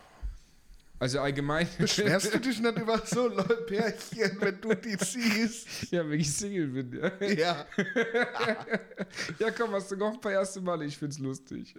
Also 1.00 1.20
allgemein. 1.20 1.68
beschwerst 1.78 2.34
du 2.34 2.40
dich 2.48 2.60
nicht 2.62 2.78
über 2.80 3.06
so 3.06 3.30
Pärchen, 3.68 4.38
wenn 4.40 4.62
du 4.62 4.74
die 4.74 4.96
siehst? 5.04 5.92
ja, 5.92 6.08
wenn 6.08 6.20
ich 6.20 6.32
Single 6.34 6.68
bin, 6.68 6.94
ja. 7.20 7.28
Ja. 7.28 7.66
Ja, 9.40 9.52
komm, 9.52 9.72
hast 9.74 9.92
du 9.92 9.98
noch 9.98 10.14
ein 10.14 10.22
paar 10.22 10.32
erste 10.32 10.62
Male? 10.62 10.86
Ich 10.86 10.98
find's 10.98 11.20
lustig. 11.20 11.76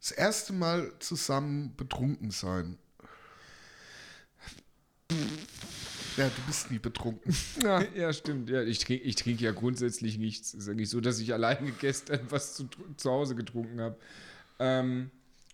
Das 0.00 0.10
erste 0.12 0.52
Mal 0.54 0.92
zusammen 1.00 1.74
betrunken 1.76 2.30
sein. 2.30 2.78
Ja, 6.16 6.28
du 6.28 6.42
bist 6.46 6.70
nie 6.70 6.78
betrunken. 6.78 7.34
Ja. 7.62 7.82
Ja, 7.94 8.12
stimmt. 8.12 8.50
Ja, 8.50 8.62
ich 8.62 8.78
trinke 8.80 9.04
ich 9.04 9.16
trink 9.16 9.40
ja 9.40 9.52
grundsätzlich 9.52 10.18
nichts. 10.18 10.54
Es 10.54 10.60
ist 10.60 10.68
ja 10.68 10.74
nicht 10.74 10.90
so, 10.90 11.00
dass 11.00 11.18
ich 11.18 11.32
alleine 11.32 11.72
gestern 11.72 12.20
was 12.28 12.54
zu, 12.54 12.68
zu 12.96 13.10
Hause 13.10 13.34
getrunken 13.34 13.80
habe. 13.80 13.96
Ähm, 14.58 15.10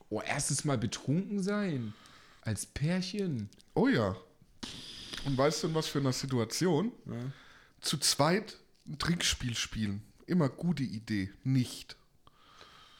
oh, 0.08 0.20
erstes 0.20 0.64
Mal 0.64 0.78
betrunken 0.78 1.42
sein. 1.42 1.94
Als 2.42 2.66
Pärchen. 2.66 3.48
Oh 3.74 3.88
ja. 3.88 4.16
Und 5.26 5.36
weißt 5.36 5.62
du, 5.62 5.68
in 5.68 5.74
was 5.74 5.86
für 5.86 5.98
einer 5.98 6.12
Situation? 6.12 6.92
Zu 7.80 7.98
zweit 7.98 8.56
ein 8.86 8.98
Trinkspiel 8.98 9.54
spielen. 9.54 10.02
Immer 10.26 10.48
gute 10.48 10.82
Idee. 10.82 11.30
Nicht. 11.44 11.96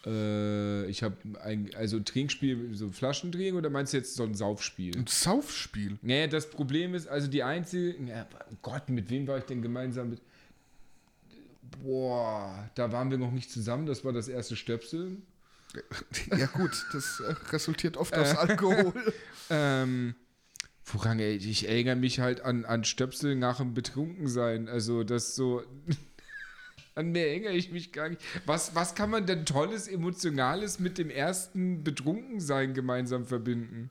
Äh, 0.07 0.87
ich 0.87 1.03
habe 1.03 1.17
ein, 1.43 1.71
also 1.75 2.01
Trinkspiel, 2.01 2.75
so 2.75 2.91
Flaschendrehen 2.91 3.57
oder 3.57 3.71
meinst 3.71 3.93
du 3.93 3.97
jetzt 3.97 4.15
so 4.15 4.23
ein 4.23 4.35
Saufspiel? 4.35 4.97
Ein 4.97 5.07
Saufspiel. 5.07 5.99
Naja, 6.03 6.27
das 6.27 6.51
Problem 6.51 6.95
ist, 6.95 7.09
also 7.09 7.29
die 7.29 7.43
einzige, 7.43 7.97
ja, 8.05 8.27
Gott, 8.63 8.89
mit 8.89 9.11
wem 9.11 9.27
war 9.27 9.39
ich 9.39 9.45
denn 9.45 9.63
gemeinsam 9.63 10.11
mit? 10.11 10.21
Boah, 11.83 12.71
da 12.75 12.93
waren 12.93 13.11
wir 13.11 13.19
noch 13.19 13.33
nicht 13.33 13.51
zusammen, 13.51 13.87
das 13.87 14.05
war 14.05 14.13
das 14.13 14.29
erste 14.29 14.57
Stöpseln. 14.57 15.23
Ja 16.37 16.47
gut, 16.47 16.87
das 16.93 17.21
äh, 17.21 17.35
resultiert 17.53 17.97
oft 17.97 18.15
aus 18.15 18.37
Alkohol. 18.37 18.93
Ähm, 19.51 20.15
woran, 20.85 21.19
ey, 21.21 21.37
ich 21.37 21.67
erinnere 21.67 21.97
mich 21.97 22.21
halt 22.21 22.43
an, 22.43 22.67
an 22.67 22.85
Stöpsel 22.85 23.35
nach 23.35 23.57
dem 23.57 23.73
Betrunkensein, 23.73 24.69
also 24.69 25.05
das 25.05 25.35
so, 25.35 25.63
an 26.99 27.13
mehr 27.13 27.29
erinnere 27.29 27.53
ich 27.53 27.71
mich 27.71 27.93
gar 27.93 28.09
nicht. 28.09 28.21
Was, 28.45 28.75
was 28.75 28.95
kann 28.95 29.11
man 29.11 29.25
denn 29.25 29.47
Tolles, 29.47 29.87
Emotionales 29.87 30.81
mit 30.81 30.99
dem 30.99 31.11
ersten 31.11 31.85
Betrunkensein 31.85 32.75
gemeinsam 32.75 33.25
verbinden? 33.25 33.91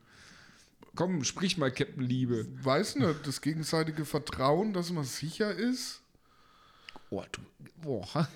Komm, 0.94 1.24
sprich 1.24 1.56
mal, 1.56 1.72
Captain 1.72 2.02
Liebe. 2.02 2.46
Weiß 2.62 2.96
nicht, 2.96 3.26
das 3.26 3.40
gegenseitige 3.40 4.04
Vertrauen, 4.04 4.74
dass 4.74 4.90
man 4.90 5.04
sicher 5.04 5.54
ist. 5.54 6.02
Oh, 7.08 7.24
du, 7.32 7.40
boah. 7.80 8.28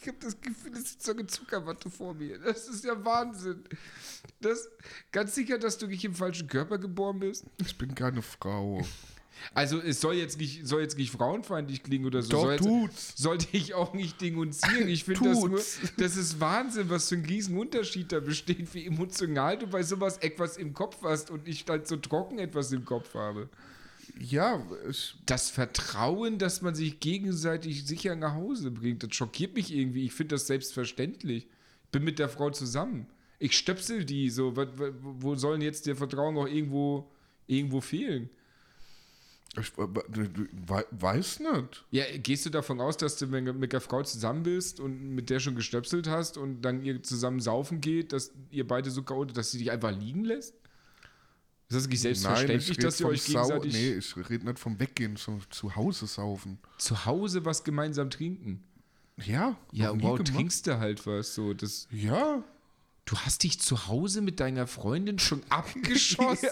Ich 0.00 0.08
habe 0.08 0.18
das 0.20 0.40
Gefühl, 0.40 0.72
es 0.72 0.90
ist 0.90 1.02
so 1.02 1.12
eine 1.12 1.26
Zuckerwatte 1.26 1.90
vor 1.90 2.14
mir. 2.14 2.38
Das 2.38 2.66
ist 2.66 2.82
ja 2.84 3.04
Wahnsinn. 3.04 3.62
Das, 4.40 4.68
ganz 5.12 5.34
sicher, 5.34 5.58
dass 5.58 5.78
du 5.78 5.86
nicht 5.86 6.04
im 6.04 6.14
falschen 6.14 6.48
Körper 6.48 6.78
geboren 6.78 7.20
bist. 7.20 7.44
Ich 7.58 7.76
bin 7.76 7.94
keine 7.94 8.22
Frau. 8.22 8.84
Also 9.54 9.80
es 9.80 10.00
soll 10.00 10.14
jetzt 10.14 10.38
nicht, 10.38 10.66
soll 10.66 10.82
jetzt 10.82 10.98
nicht 10.98 11.10
frauenfeindlich 11.10 11.82
klingen 11.82 12.06
oder 12.06 12.22
so. 12.22 12.30
Doch, 12.30 12.42
soll 12.42 12.52
jetzt, 12.52 12.64
tut's. 12.64 13.12
Sollte 13.16 13.46
ich 13.52 13.74
auch 13.74 13.94
nicht 13.94 14.20
denunzieren. 14.20 14.88
Ich 14.88 15.04
finde 15.04 15.30
das 15.30 15.40
nur, 15.40 15.60
das 15.98 16.16
ist 16.16 16.40
Wahnsinn, 16.40 16.88
was 16.90 17.08
für 17.08 17.16
ein 17.16 17.24
Riesenunterschied 17.24 18.12
da 18.12 18.20
besteht, 18.20 18.72
wie 18.74 18.86
emotional 18.86 19.58
du 19.58 19.66
bei 19.66 19.82
sowas 19.82 20.18
etwas 20.18 20.56
im 20.56 20.74
Kopf 20.74 20.98
hast 21.02 21.30
und 21.30 21.46
ich 21.48 21.64
halt 21.68 21.86
so 21.86 21.96
trocken 21.96 22.38
etwas 22.38 22.72
im 22.72 22.84
Kopf 22.84 23.14
habe. 23.14 23.48
Ja, 24.18 24.62
das 25.26 25.50
Vertrauen, 25.50 26.38
dass 26.38 26.60
man 26.62 26.74
sich 26.74 27.00
gegenseitig 27.00 27.86
sicher 27.86 28.14
nach 28.14 28.34
Hause 28.34 28.70
bringt, 28.70 29.02
das 29.02 29.14
schockiert 29.14 29.54
mich 29.54 29.74
irgendwie. 29.74 30.04
Ich 30.04 30.12
finde 30.12 30.34
das 30.34 30.46
selbstverständlich. 30.46 31.46
Ich 31.84 31.90
bin 31.90 32.04
mit 32.04 32.18
der 32.18 32.28
Frau 32.28 32.50
zusammen. 32.50 33.06
Ich 33.38 33.56
stöpsel 33.56 34.04
die 34.04 34.30
so. 34.30 34.56
Wo, 34.56 34.66
wo 35.00 35.34
sollen 35.34 35.62
jetzt 35.62 35.86
der 35.86 35.96
Vertrauen 35.96 36.36
auch 36.36 36.46
irgendwo, 36.46 37.10
irgendwo 37.46 37.80
fehlen? 37.80 38.30
Ich 39.58 39.70
wei- 39.76 40.84
weiß 40.90 41.40
nicht. 41.40 41.84
Ja, 41.90 42.04
gehst 42.16 42.46
du 42.46 42.50
davon 42.50 42.80
aus, 42.80 42.96
dass 42.96 43.16
du 43.18 43.30
wenn 43.32 43.44
du 43.44 43.52
mit 43.52 43.72
der 43.72 43.80
Frau 43.82 44.02
zusammen 44.02 44.42
bist 44.44 44.80
und 44.80 45.14
mit 45.14 45.28
der 45.30 45.40
schon 45.40 45.54
gestöpselt 45.56 46.06
hast 46.08 46.38
und 46.38 46.62
dann 46.62 46.82
ihr 46.82 47.02
zusammen 47.02 47.40
saufen 47.40 47.80
geht, 47.80 48.12
dass 48.12 48.32
ihr 48.50 48.66
beide 48.66 48.90
so 48.90 49.02
chaotisch, 49.02 49.34
dass 49.34 49.50
sie 49.50 49.58
dich 49.58 49.70
einfach 49.70 49.90
liegen 49.96 50.24
lässt? 50.24 50.54
Ist 51.68 51.76
das 51.76 51.88
nicht 51.88 52.00
selbstverständlich, 52.00 52.70
red 52.70 52.84
dass 52.84 53.00
ihr 53.00 53.06
euch 53.06 53.22
Sau- 53.22 53.42
gegenseitig 53.48 53.72
Nee, 53.74 53.92
ich 53.94 54.16
rede 54.30 54.44
nicht 54.46 54.58
vom 54.58 54.78
Weggehen, 54.78 55.16
so 55.16 55.38
zu 55.50 55.74
Hause 55.76 56.06
saufen. 56.06 56.58
zu 56.78 57.04
Hause 57.06 57.44
was 57.44 57.64
gemeinsam 57.64 58.10
trinken? 58.10 58.62
Ja, 59.18 59.56
Ja, 59.72 59.90
wow, 59.92 59.98
gemacht. 60.16 60.26
trinkst 60.34 60.66
du 60.66 60.78
halt 60.78 61.06
was. 61.06 61.34
So, 61.34 61.52
das, 61.54 61.86
Ja, 61.90 62.42
Du 63.04 63.18
hast 63.18 63.42
dich 63.42 63.60
zu 63.60 63.88
Hause 63.88 64.20
mit 64.20 64.38
deiner 64.40 64.66
Freundin 64.66 65.18
schon 65.18 65.42
abgeschossen? 65.48 66.48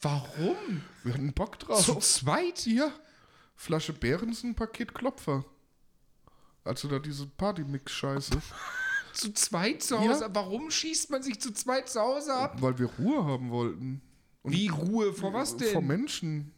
Warum? 0.00 0.82
wir 1.02 1.14
hatten 1.14 1.32
Bock 1.32 1.58
Zu 1.60 1.66
drauf. 1.66 2.00
zweit? 2.04 2.66
Ja, 2.66 2.92
Flasche 3.56 3.92
Behrensen, 3.92 4.54
Paket 4.54 4.94
Klopfer. 4.94 5.44
Also 6.64 6.86
da 6.88 6.98
diese 6.98 7.26
Partymix-Scheiße. 7.26 8.38
Zu 9.14 9.32
zweit 9.32 9.82
zu 9.82 9.94
Ja. 9.96 10.00
Hause? 10.02 10.28
Warum 10.32 10.70
schießt 10.70 11.10
man 11.10 11.22
sich 11.22 11.40
zu 11.40 11.52
zweit 11.52 11.88
zu 11.88 11.98
Hause 12.00 12.34
ab? 12.34 12.60
Weil 12.60 12.78
wir 12.78 12.86
Ruhe 12.86 13.24
haben 13.24 13.50
wollten. 13.50 14.00
Wie 14.44 14.68
Ruhe? 14.68 15.12
Vor 15.12 15.32
was 15.32 15.56
denn? 15.56 15.72
Vor 15.72 15.82
Menschen. 15.82 16.52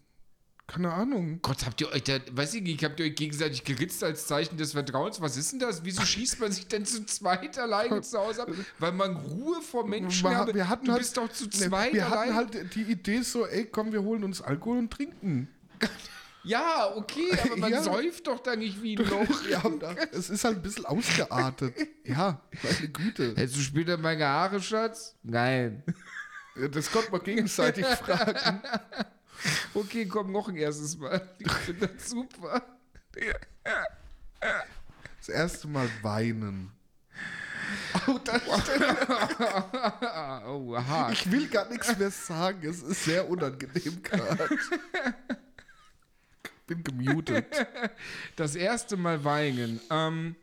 Keine 0.73 0.93
Ahnung. 0.93 1.41
Gott, 1.43 1.67
habt 1.67 1.81
ihr 1.81 1.89
euch 1.91 2.05
da, 2.05 2.19
weiß 2.31 2.55
ich 2.55 2.63
nicht, 2.63 2.85
habt 2.85 3.01
ihr 3.01 3.07
euch 3.07 3.17
gegenseitig 3.17 3.65
geritzt 3.65 4.05
als 4.05 4.29
Zeichen 4.29 4.57
des 4.57 4.71
Vertrauens? 4.73 5.21
Was 5.21 5.37
ist 5.37 5.51
denn 5.51 5.59
das? 5.59 5.83
Wieso 5.85 6.03
schießt 6.03 6.39
man 6.39 6.53
sich 6.53 6.69
denn 6.69 6.87
zu 6.87 7.05
zweit 7.07 7.59
alleine 7.59 8.01
zu 8.03 8.17
Hause 8.21 8.43
ab? 8.43 8.51
Weil 8.79 8.93
man 8.93 9.17
Ruhe 9.17 9.61
vor 9.63 9.85
Menschen 9.85 10.31
Wir, 10.31 10.37
habe. 10.37 10.55
wir 10.55 10.69
hatten 10.69 10.87
du 10.87 10.93
halt, 10.93 11.01
bist 11.03 11.17
doch 11.17 11.29
zu 11.29 11.45
ne, 11.47 11.51
zweit 11.51 11.93
Wir 11.93 12.07
allein. 12.07 12.35
hatten 12.37 12.55
halt 12.57 12.75
die 12.77 12.83
Idee 12.83 13.23
so, 13.23 13.47
ey, 13.47 13.65
komm, 13.67 13.93
wir 13.93 14.01
holen 14.03 14.23
uns 14.23 14.41
Alkohol 14.41 14.79
und 14.79 14.91
trinken. 14.93 15.49
ja, 16.45 16.93
okay, 16.95 17.37
aber 17.45 17.57
man 17.57 17.73
Ja. 17.73 17.83
säuft 17.83 18.29
doch 18.29 18.39
da 18.39 18.55
nicht 18.55 18.81
wie 18.81 18.97
ein 18.97 19.05
Loch. 19.09 19.43
Ja, 19.51 19.61
es 20.13 20.31
ist 20.31 20.45
halt 20.45 20.59
ein 20.59 20.63
bisschen 20.63 20.87
ausgeartet. 20.87 21.75
Ja, 22.05 22.43
meine 22.63 22.89
Güte. 22.93 23.31
Hättest 23.37 23.57
du 23.57 23.61
später 23.61 23.97
meine 23.99 24.25
Haare, 24.25 24.61
Schatz? 24.63 25.17
Nein. 25.25 25.83
Das 26.71 26.93
konnte 26.93 27.11
man 27.11 27.25
gegenseitig 27.25 27.85
fragen. 28.05 28.63
Okay, 29.75 30.07
komm, 30.07 30.33
noch 30.33 30.49
ein 30.49 30.57
erstes 30.57 30.99
Mal. 30.99 31.29
Ich 31.39 31.53
finde 31.53 31.89
das 31.89 32.11
super. 32.11 32.63
Das 35.19 35.29
erste 35.29 35.69
Mal 35.69 35.89
weinen. 36.03 36.73
Oh, 38.07 38.19
das 38.25 38.43
oh, 40.47 40.77
hart. 40.77 41.13
ich 41.13 41.31
will 41.31 41.47
gar 41.49 41.69
nichts 41.69 41.97
mehr 41.97 42.11
sagen. 42.11 42.69
Es 42.69 42.83
ist 42.83 43.05
sehr 43.05 43.29
unangenehm 43.29 44.03
gerade. 44.03 44.49
Bin 46.67 46.83
gemutet. 46.83 47.47
Das 48.37 48.57
erste 48.57 48.97
Mal 48.97 49.23
weinen. 49.25 49.81
Ähm, 49.91 50.35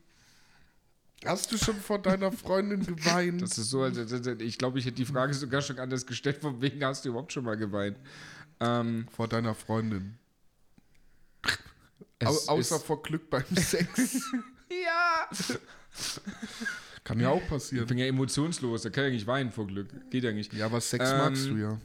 Hast 1.25 1.51
du 1.51 1.57
schon 1.57 1.75
vor 1.81 1.99
deiner 1.99 2.31
Freundin 2.31 2.85
geweint? 2.85 3.41
das 3.41 3.57
ist 3.57 3.71
so, 3.71 3.81
also, 3.81 4.05
das- 4.05 4.39
ich 4.39 4.57
glaube, 4.57 4.77
ich 4.79 4.85
hätte 4.85 4.95
die 4.97 5.05
Frage 5.05 5.33
sogar 5.33 5.61
schon 5.61 5.79
anders 5.79 6.05
gestellt, 6.05 6.37
von 6.39 6.61
wegen 6.61 6.83
hast 6.85 7.05
du 7.05 7.09
überhaupt 7.09 7.33
schon 7.33 7.43
mal 7.43 7.57
geweint? 7.57 7.97
Ähm, 8.59 9.07
vor 9.15 9.27
deiner 9.27 9.53
Freundin. 9.55 10.17
Au 12.23 12.35
außer 12.47 12.79
vor 12.79 13.03
Glück 13.03 13.29
beim 13.29 13.43
Sex. 13.55 14.21
ja! 14.71 15.29
Kann 17.03 17.19
ja 17.19 17.29
auch 17.29 17.41
Ich 17.41 17.47
passieren. 17.49 17.87
bin 17.87 17.97
ja 17.99 18.05
emotionslos, 18.07 18.81
da 18.81 18.89
kann 18.89 19.05
ich 19.05 19.13
nicht 19.13 19.27
weinen 19.27 19.51
vor 19.51 19.67
Glück. 19.67 19.87
Geht 20.09 20.23
ja 20.23 20.31
nicht. 20.31 20.51
Ja, 20.53 20.65
aber 20.65 20.81
Sex 20.81 21.09
Ähm, 21.09 21.17
magst 21.17 21.45
du 21.47 21.55
ja. 21.57 21.79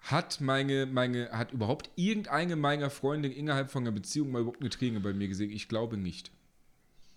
Hat 0.00 0.40
meine, 0.40 0.86
meine, 0.86 1.30
hat 1.30 1.52
überhaupt 1.52 1.90
irgendeine 1.96 2.56
meiner 2.56 2.88
Freunde 2.88 3.28
innerhalb 3.28 3.70
von 3.70 3.82
einer 3.82 3.92
Beziehung 3.92 4.30
mal 4.32 4.40
überhaupt 4.40 4.60
eine 4.60 4.70
Träne 4.70 5.00
bei 5.00 5.12
mir 5.12 5.28
gesehen? 5.28 5.50
Ich 5.50 5.68
glaube 5.68 5.98
nicht. 5.98 6.30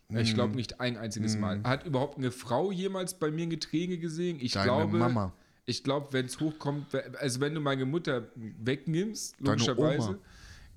Ich 0.09 0.31
Mhm. 0.31 0.35
glaube 0.35 0.55
nicht 0.55 0.81
ein 0.81 0.97
einziges 0.97 1.37
Mal. 1.37 1.63
Hat 1.63 1.85
überhaupt 1.85 2.17
eine 2.17 2.31
Frau 2.31 2.69
jemals 2.73 3.13
bei 3.17 3.31
mir 3.31 3.43
eine 3.43 3.59
Träne 3.59 3.97
gesehen? 3.97 4.39
Ich 4.41 4.51
Deine 4.51 4.65
glaube, 4.65 4.97
Mama. 4.97 5.31
Ich 5.65 5.83
glaube, 5.83 6.11
wenn 6.11 6.25
es 6.25 6.39
hochkommt, 6.39 6.87
also 7.19 7.39
wenn 7.39 7.53
du 7.53 7.61
meine 7.61 7.85
Mutter 7.85 8.27
wegnimmst, 8.35 9.35
logischerweise. 9.39 10.19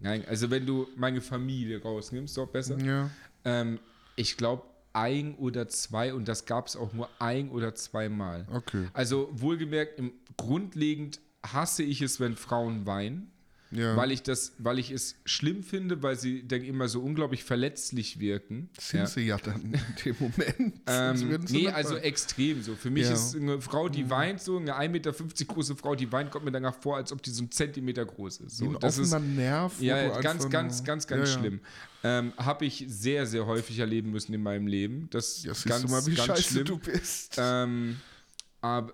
Nein, 0.01 0.25
also 0.27 0.51
wenn 0.51 0.67
du 0.67 0.87
meine 0.97 1.21
Familie 1.21 1.81
rausnimmst, 1.81 2.37
doch 2.37 2.49
besser. 2.49 2.79
Ja. 2.79 3.11
Ähm, 3.45 3.79
ich 4.17 4.37
glaube, 4.37 4.65
ein 4.93 5.35
oder 5.37 5.69
zwei 5.69 6.15
und 6.15 6.29
das 6.29 6.47
gab 6.47 6.67
es 6.69 6.77
auch 6.77 6.93
nur 6.93 7.09
ein 7.19 7.51
oder 7.51 7.75
zweimal. 7.75 8.47
Okay. 8.53 8.89
Also 8.93 9.29
wohlgemerkt, 9.33 9.99
im, 9.99 10.13
grundlegend 10.37 11.21
hasse 11.45 11.83
ich 11.83 12.01
es, 12.01 12.21
wenn 12.21 12.37
Frauen 12.37 12.87
weinen, 12.87 13.31
Ja. 13.77 13.97
weil 13.97 14.13
ich 14.13 14.23
das, 14.23 14.53
weil 14.59 14.79
ich 14.79 14.91
es 14.91 15.17
schlimm 15.25 15.63
finde, 15.63 16.03
weil 16.03 16.19
sie 16.19 16.47
dann 16.47 16.63
immer 16.63 16.89
so 16.89 17.01
unglaublich 17.01 17.45
verletzlich 17.45 18.21
wirken. 18.21 18.69
Sind 18.79 19.01
Ja. 19.01 19.07
sie 19.07 19.21
ja 19.23 19.37
dann 19.39 19.61
in 19.63 19.73
dem 20.05 20.17
Moment. 20.19 20.81
Ähm, 20.87 21.41
nee, 21.51 21.69
also 21.69 21.97
extrem 21.97 22.63
so. 22.63 22.75
Für 22.77 22.91
mich 22.91 23.05
Ja. 23.05 23.11
Mhm. 23.11 23.15
ist 23.15 23.37
eine 23.37 23.61
Frau, 23.61 23.89
die 23.89 24.09
weint, 24.11 24.41
so 24.41 24.59
eine 24.59 24.77
1,50 24.77 24.89
Meter 24.89 25.13
große 25.13 25.77
Frau, 25.77 25.95
die 25.95 26.11
weint, 26.13 26.31
kommt 26.31 26.45
mir 26.45 26.53
danach 26.53 26.75
vor, 26.81 26.97
als 26.97 27.13
ob 27.13 27.23
die 27.23 27.31
so 27.31 27.43
einen 27.43 27.51
Zentimeter 27.51 28.05
groß 28.05 28.39
ist. 28.41 28.61
Wie 28.61 28.65
So, 28.67 28.71
ein 28.73 28.79
das 28.81 28.99
ist 28.99 29.19
Nerv. 29.19 29.81
ja, 29.81 30.21
ganz, 30.21 30.49
ganz, 30.51 30.85
ganz, 30.85 31.07
ganz 31.07 31.31
schlimm. 31.33 31.61
Ähm, 32.03 32.33
Habe 32.37 32.67
ich 32.67 32.85
sehr, 32.89 33.27
sehr 33.27 33.47
häufig 33.47 33.79
erleben 33.79 34.11
müssen 34.11 34.35
in 34.35 34.43
meinem 34.43 34.67
Leben. 34.67 35.09
Das 35.11 35.43
Ja, 35.43 35.53
ganz, 35.65 35.83
du 35.83 35.89
mal, 35.89 36.05
wie 36.07 36.15
ganz 36.15 36.27
scheiße 36.27 36.43
schlimm. 36.43 36.65
du 36.67 36.79
bist. 36.79 37.37
Ähm, 37.39 37.97
aber 38.61 38.93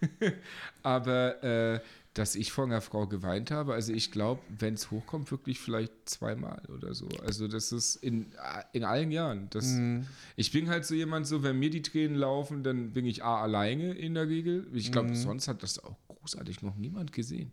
aber 0.82 1.42
äh, 1.42 1.80
dass 2.14 2.34
ich 2.34 2.50
vor 2.50 2.64
einer 2.64 2.80
Frau 2.80 3.06
geweint 3.06 3.50
habe, 3.52 3.72
also 3.74 3.92
ich 3.92 4.10
glaube, 4.10 4.40
wenn 4.58 4.74
es 4.74 4.90
hochkommt, 4.90 5.30
wirklich 5.30 5.60
vielleicht 5.60 5.92
zweimal 6.06 6.60
oder 6.76 6.92
so. 6.92 7.08
Also 7.24 7.46
das 7.46 7.70
ist 7.70 7.96
in, 7.96 8.32
in 8.72 8.82
allen 8.84 9.12
Jahren. 9.12 9.46
Das, 9.50 9.64
Mhm. 9.66 10.06
Ich 10.34 10.50
bin 10.50 10.68
halt 10.68 10.84
so 10.84 10.94
jemand, 10.94 11.26
so 11.28 11.42
wenn 11.44 11.58
mir 11.58 11.70
die 11.70 11.82
Tränen 11.82 12.16
laufen, 12.16 12.64
dann 12.64 12.90
bin 12.92 13.06
ich 13.06 13.22
A 13.22 13.40
alleine 13.42 13.92
in 13.92 14.14
der 14.14 14.28
Regel. 14.28 14.66
Ich 14.72 14.90
glaube, 14.90 15.10
Mhm. 15.10 15.14
sonst 15.14 15.46
hat 15.46 15.62
das 15.62 15.78
auch 15.82 15.96
großartig 16.08 16.62
noch 16.62 16.74
niemand 16.76 17.12
gesehen. 17.12 17.52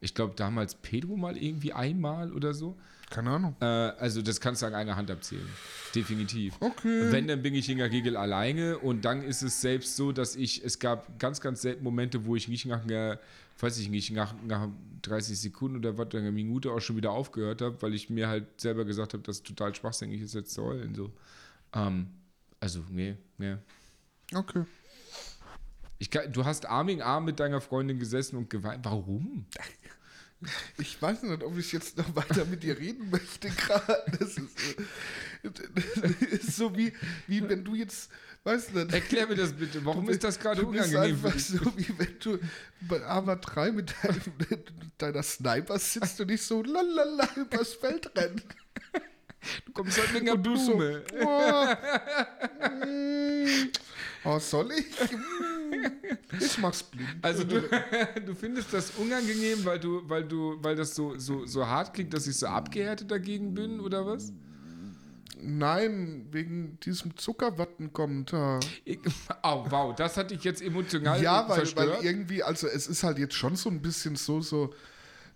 Ich 0.00 0.14
glaube, 0.14 0.34
damals 0.36 0.74
Pedro 0.76 1.16
mal 1.16 1.36
irgendwie 1.36 1.72
einmal 1.72 2.32
oder 2.32 2.54
so. 2.54 2.76
Keine 3.10 3.30
Ahnung. 3.30 3.54
Äh, 3.60 3.64
also 3.64 4.22
das 4.22 4.40
kannst 4.40 4.62
du 4.62 4.66
an 4.66 4.74
einer 4.74 4.96
Hand 4.96 5.10
abzählen. 5.10 5.46
Definitiv. 5.94 6.54
Okay. 6.60 7.12
Wenn, 7.12 7.28
dann 7.28 7.42
bin 7.42 7.54
ich 7.54 7.68
in 7.68 7.78
der 7.78 7.90
Regel 7.90 8.16
alleine 8.16 8.78
und 8.78 9.04
dann 9.04 9.22
ist 9.22 9.42
es 9.42 9.60
selbst 9.60 9.96
so, 9.96 10.10
dass 10.12 10.34
ich, 10.34 10.64
es 10.64 10.78
gab 10.78 11.18
ganz, 11.18 11.40
ganz 11.40 11.62
selten 11.62 11.84
Momente, 11.84 12.24
wo 12.24 12.34
ich 12.36 12.48
nicht 12.48 12.64
nach 12.66 12.82
einer, 12.82 13.18
weiß 13.58 13.78
ich 13.78 13.88
nicht, 13.88 14.10
nach, 14.10 14.34
nach 14.46 14.68
30 15.02 15.38
Sekunden 15.38 15.76
oder 15.78 15.98
was, 15.98 16.14
einer 16.14 16.32
Minute 16.32 16.72
auch 16.72 16.80
schon 16.80 16.96
wieder 16.96 17.12
aufgehört 17.12 17.62
habe, 17.62 17.80
weil 17.82 17.94
ich 17.94 18.10
mir 18.10 18.28
halt 18.28 18.60
selber 18.60 18.84
gesagt 18.84 19.14
habe, 19.14 19.22
dass 19.22 19.36
es 19.36 19.42
total 19.42 19.74
schwachsinnig 19.74 20.20
ist, 20.20 20.34
jetzt 20.34 20.52
zu 20.52 20.64
heulen. 20.64 20.94
So. 20.94 21.12
Ähm, 21.74 22.08
also, 22.60 22.84
nee, 22.88 23.16
nee. 23.38 23.56
Okay. 24.34 24.64
Kann, 26.10 26.32
du 26.32 26.44
hast 26.44 26.66
Arm 26.66 26.88
in 26.88 27.00
Arm 27.00 27.24
mit 27.24 27.38
deiner 27.40 27.60
Freundin 27.60 27.98
gesessen 27.98 28.36
und 28.36 28.50
geweint. 28.50 28.84
Warum? 28.84 29.46
Ich 30.78 31.00
weiß 31.00 31.22
nicht, 31.22 31.42
ob 31.42 31.56
ich 31.56 31.72
jetzt 31.72 31.96
noch 31.96 32.16
weiter 32.16 32.44
mit 32.44 32.62
dir 32.62 32.78
reden 32.78 33.10
möchte 33.10 33.48
gerade. 33.56 34.04
Das 34.18 34.36
ist, 34.36 34.56
das 35.42 36.22
ist 36.30 36.56
so 36.56 36.76
wie, 36.76 36.92
wie 37.28 37.48
wenn 37.48 37.64
du 37.64 37.74
jetzt, 37.74 38.10
weißt 38.44 38.74
du. 38.74 38.78
Erklär 38.88 39.26
mir 39.26 39.36
das 39.36 39.52
bitte. 39.52 39.84
Warum 39.84 40.08
ist 40.08 40.22
das 40.24 40.38
gerade 40.38 40.60
Du 40.62 40.70
bist 40.70 40.92
unangenehm 40.92 41.18
für 41.18 41.26
einfach 41.28 41.32
dich? 41.36 41.46
so, 41.46 41.58
wie 41.76 41.98
wenn 41.98 42.18
du 42.20 42.38
bei 42.82 43.04
AMA 43.04 43.36
3 43.36 43.72
mit 43.72 43.94
deinem, 44.02 44.20
deiner 44.98 45.22
Sniper 45.22 45.78
sitzt 45.78 46.20
und 46.20 46.28
nicht 46.30 46.42
so 46.42 46.62
lalala 46.62 47.28
übers 47.36 47.74
Feld 47.74 48.10
rennt. 48.16 48.42
Du 49.66 49.72
kommst 49.72 49.98
halt 49.98 50.12
mit 50.12 50.22
einer 50.22 50.36
du 50.36 50.56
so, 50.56 50.76
Blume. 50.76 51.02
oh, 51.20 51.66
oh, 54.24 54.38
soll 54.38 54.70
ich? 54.72 54.86
Mm, 55.10 56.38
Ich 56.40 56.58
mach's 56.58 56.82
blind. 56.84 57.08
Also 57.22 57.42
du, 57.44 57.60
du 58.26 58.34
findest 58.36 58.72
das 58.72 58.92
unangenehm, 58.92 59.64
weil 59.64 59.80
du, 59.80 60.02
weil 60.08 60.22
du, 60.24 60.58
weil 60.62 60.76
das 60.76 60.94
so, 60.94 61.18
so, 61.18 61.44
so 61.46 61.66
hart 61.66 61.92
klingt, 61.94 62.14
dass 62.14 62.26
ich 62.28 62.36
so 62.36 62.46
abgehärtet 62.46 63.10
dagegen 63.10 63.52
bin, 63.54 63.80
oder 63.80 64.06
was? 64.06 64.32
Nein, 65.42 66.26
wegen 66.30 66.78
diesem 66.80 67.16
Zuckerwattenkommentar. 67.16 68.60
Ich, 68.84 68.98
oh, 69.42 69.64
wow, 69.68 69.94
das 69.94 70.16
hat 70.16 70.30
dich 70.30 70.44
jetzt 70.44 70.62
emotional 70.62 71.20
Ja, 71.20 71.48
weil, 71.48 71.64
weil 71.76 72.04
irgendwie, 72.04 72.42
also 72.42 72.68
es 72.68 72.86
ist 72.86 73.02
halt 73.02 73.18
jetzt 73.18 73.34
schon 73.34 73.56
so 73.56 73.68
ein 73.68 73.82
bisschen 73.82 74.16
so, 74.16 74.40
so 74.40 74.72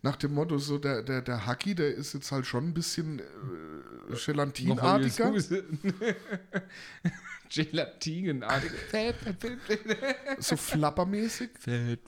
nach 0.02 0.16
dem 0.16 0.34
Motto, 0.34 0.58
so 0.58 0.78
der, 0.78 1.02
der, 1.02 1.22
der 1.22 1.46
Haki, 1.46 1.74
der 1.74 1.94
ist 1.94 2.14
jetzt 2.14 2.30
halt 2.30 2.46
schon 2.46 2.68
ein 2.68 2.74
bisschen 2.74 3.18
äh, 3.18 4.14
gelatinartiger. 4.24 5.32
Gelatinenartig. 7.48 8.70
Fett, 8.90 9.16
fett, 9.16 9.40
fett, 9.40 9.60
fett. 9.66 10.16
So 10.38 10.56
flappermäßig. 10.56 11.50
Fett, 11.58 12.00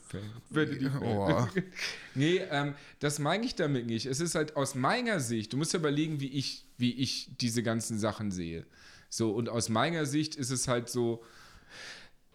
fett. 0.53 0.93
Oh. 1.03 1.47
Nee, 2.15 2.41
ähm, 2.51 2.75
das 2.99 3.21
meine 3.21 3.45
ich 3.45 3.55
damit 3.55 3.87
nicht. 3.87 4.07
Es 4.07 4.19
ist 4.19 4.35
halt 4.35 4.57
aus 4.57 4.75
meiner 4.75 5.21
Sicht, 5.21 5.53
du 5.53 5.57
musst 5.57 5.73
ja 5.73 5.79
überlegen, 5.79 6.19
wie 6.21 6.29
ich, 6.29 6.65
wie 6.79 6.93
ich 6.93 7.31
diese 7.41 7.63
ganzen 7.63 7.99
Sachen 7.99 8.31
sehe. 8.31 8.65
So, 9.11 9.33
und 9.33 9.49
aus 9.49 9.69
meiner 9.69 10.07
Sicht 10.07 10.35
ist 10.37 10.51
es 10.51 10.67
halt 10.69 10.89
so 10.89 11.23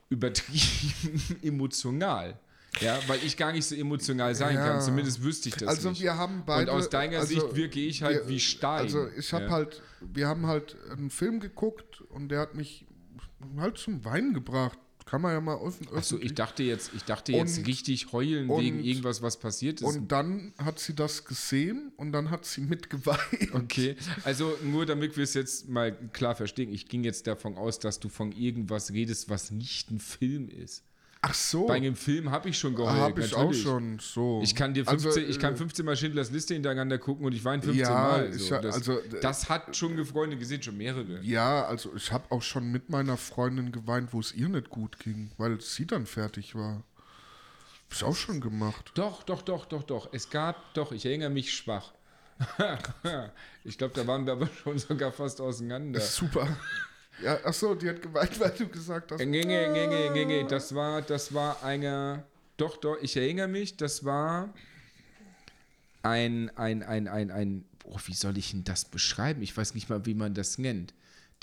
übertrieben 0.09 1.21
emotional. 1.41 2.39
Ja, 2.79 2.99
weil 3.07 3.19
ich 3.23 3.37
gar 3.37 3.51
nicht 3.51 3.65
so 3.65 3.75
emotional 3.75 4.33
sein 4.33 4.55
Ja. 4.55 4.65
kann. 4.67 4.81
Zumindest 4.81 5.21
wüsste 5.23 5.49
ich 5.49 5.55
das 5.55 5.67
Also 5.69 5.89
nicht. 5.89 6.01
wir 6.01 6.17
haben 6.17 6.43
beide. 6.45 6.71
und 6.71 6.77
aus 6.77 6.89
deiner 6.89 7.19
also 7.19 7.27
Sicht 7.27 7.55
wirke 7.55 7.79
ich 7.79 8.01
halt 8.01 8.23
wir- 8.23 8.29
wie 8.29 8.39
Stein. 8.39 8.79
Also 8.81 9.07
ich 9.15 9.31
habe 9.31 9.45
ja. 9.45 9.51
halt, 9.51 9.81
wir 10.01 10.27
haben 10.27 10.47
halt 10.47 10.75
einen 10.91 11.11
Film 11.11 11.39
geguckt 11.39 12.01
und 12.01 12.29
der 12.29 12.39
hat 12.39 12.55
mich 12.55 12.85
halt 13.57 13.77
zum 13.77 14.03
Weinen 14.05 14.33
gebracht. 14.33 14.77
Kann 15.05 15.21
man 15.21 15.33
ja 15.33 15.41
mal 15.41 15.55
offen 15.55 15.87
Achso, 15.93 16.17
ich 16.19 16.33
dachte 16.33 16.63
jetzt, 16.63 16.91
ich 16.95 17.03
dachte 17.03 17.31
jetzt 17.33 17.59
Und- 17.59 17.67
richtig 17.67 18.11
heulen 18.11 18.49
und- 18.49 18.61
wegen 18.63 18.83
irgendwas, 18.83 19.21
was 19.21 19.37
passiert 19.37 19.81
ist. 19.81 19.87
Und 19.87 20.11
dann 20.11 20.53
hat 20.57 20.79
sie 20.79 20.93
das 20.95 21.25
gesehen 21.25 21.91
und 21.97 22.11
dann 22.11 22.29
hat 22.29 22.45
sie 22.45 22.61
mitgeweint. 22.61 23.19
Okay, 23.53 23.95
also 24.23 24.57
nur 24.63 24.85
damit 24.85 25.15
wir 25.17 25.23
es 25.23 25.33
jetzt 25.33 25.67
mal 25.69 25.91
klar 26.13 26.35
verstehen, 26.35 26.71
ich 26.71 26.87
ging 26.87 27.03
jetzt 27.03 27.27
davon 27.27 27.55
aus, 27.55 27.79
dass 27.79 27.99
du 27.99 28.09
von 28.09 28.31
irgendwas 28.31 28.91
redest, 28.93 29.29
was 29.29 29.51
nicht 29.51 29.91
ein 29.91 29.99
Film 29.99 30.49
ist. 30.49 30.83
Ach 31.25 31.33
so, 31.33 31.67
Bei 31.67 31.75
einem 31.75 31.95
Film 31.95 32.31
habe 32.31 32.49
ich 32.49 32.59
schon 32.59 32.75
geheult. 32.75 32.99
habe 32.99 33.21
ich 33.21 33.33
auch 33.33 33.45
natürlich. 33.45 33.63
schon 33.63 33.97
so. 33.99 34.41
Ich 34.43 34.53
kann 34.53 34.73
dir 34.73 34.83
15, 34.85 35.07
Also, 35.09 35.19
ich 35.21 35.39
kann 35.39 35.53
äh, 35.53 35.57
15 35.57 35.85
Mal 35.85 35.95
Schindlers 35.95 36.31
Liste 36.31 36.53
hintereinander 36.53 36.97
gucken 36.97 37.25
und 37.25 37.31
ich 37.31 37.45
weine 37.45 37.61
15 37.61 37.81
Ja, 37.81 37.93
Mal. 37.93 38.33
So. 38.33 38.57
Das, 38.57 38.75
also, 38.75 38.99
äh, 38.99 39.21
das 39.21 39.47
hat 39.47 39.73
schon 39.73 40.03
Freunde 40.05 40.35
gesehen, 40.35 40.61
schon 40.61 40.75
mehrere. 40.75 41.21
Ja, 41.21 41.63
also 41.63 41.95
ich 41.95 42.11
habe 42.11 42.29
auch 42.29 42.41
schon 42.41 42.69
mit 42.73 42.89
meiner 42.89 43.15
Freundin 43.15 43.71
geweint, 43.71 44.11
wo 44.11 44.19
es 44.19 44.33
ihr 44.33 44.49
nicht 44.49 44.69
gut 44.69 44.99
ging, 44.99 45.31
weil 45.37 45.61
sie 45.61 45.87
dann 45.87 46.05
fertig 46.07 46.55
war. 46.55 46.83
Hab 47.85 47.93
ich 47.93 48.03
auch 48.03 48.15
schon 48.17 48.41
gemacht. 48.41 48.91
Doch, 48.95 49.23
doch, 49.23 49.43
doch, 49.43 49.65
doch, 49.65 49.83
doch. 49.83 50.09
Es 50.11 50.29
gab, 50.29 50.73
doch, 50.73 50.91
ich 50.91 51.05
erinnere 51.05 51.29
mich 51.29 51.53
schwach. 51.53 51.93
ich 53.63 53.77
glaube, 53.77 53.93
da 53.95 54.05
waren 54.05 54.25
wir 54.25 54.33
aber 54.33 54.47
schon 54.61 54.77
sogar 54.77 55.13
fast 55.13 55.39
auseinander. 55.39 56.01
Super. 56.01 56.49
Ja, 57.21 57.39
ach 57.43 57.53
so, 57.53 57.75
die 57.75 57.89
hat 57.89 58.01
geweint, 58.01 58.39
weil 58.39 58.51
du 58.51 58.67
gesagt 58.67 59.11
hast. 59.11 59.19
Nee, 59.19 59.43
nee, 59.43 60.25
nee, 60.25 60.45
das 60.47 60.73
war, 60.73 61.01
das 61.01 61.33
war 61.33 61.63
eine, 61.63 62.25
doch, 62.57 62.77
doch, 62.77 62.97
ich 63.01 63.15
erinnere 63.17 63.47
mich, 63.47 63.77
das 63.77 64.03
war 64.03 64.53
ein, 66.01 66.49
ein, 66.57 66.83
ein, 66.83 67.07
ein, 67.07 67.31
ein, 67.31 67.65
oh, 67.85 67.97
wie 68.05 68.13
soll 68.13 68.37
ich 68.37 68.51
denn 68.51 68.63
das 68.63 68.85
beschreiben? 68.85 69.41
Ich 69.41 69.55
weiß 69.55 69.73
nicht 69.75 69.89
mal, 69.89 70.05
wie 70.05 70.13
man 70.15 70.33
das 70.33 70.57
nennt. 70.57 70.93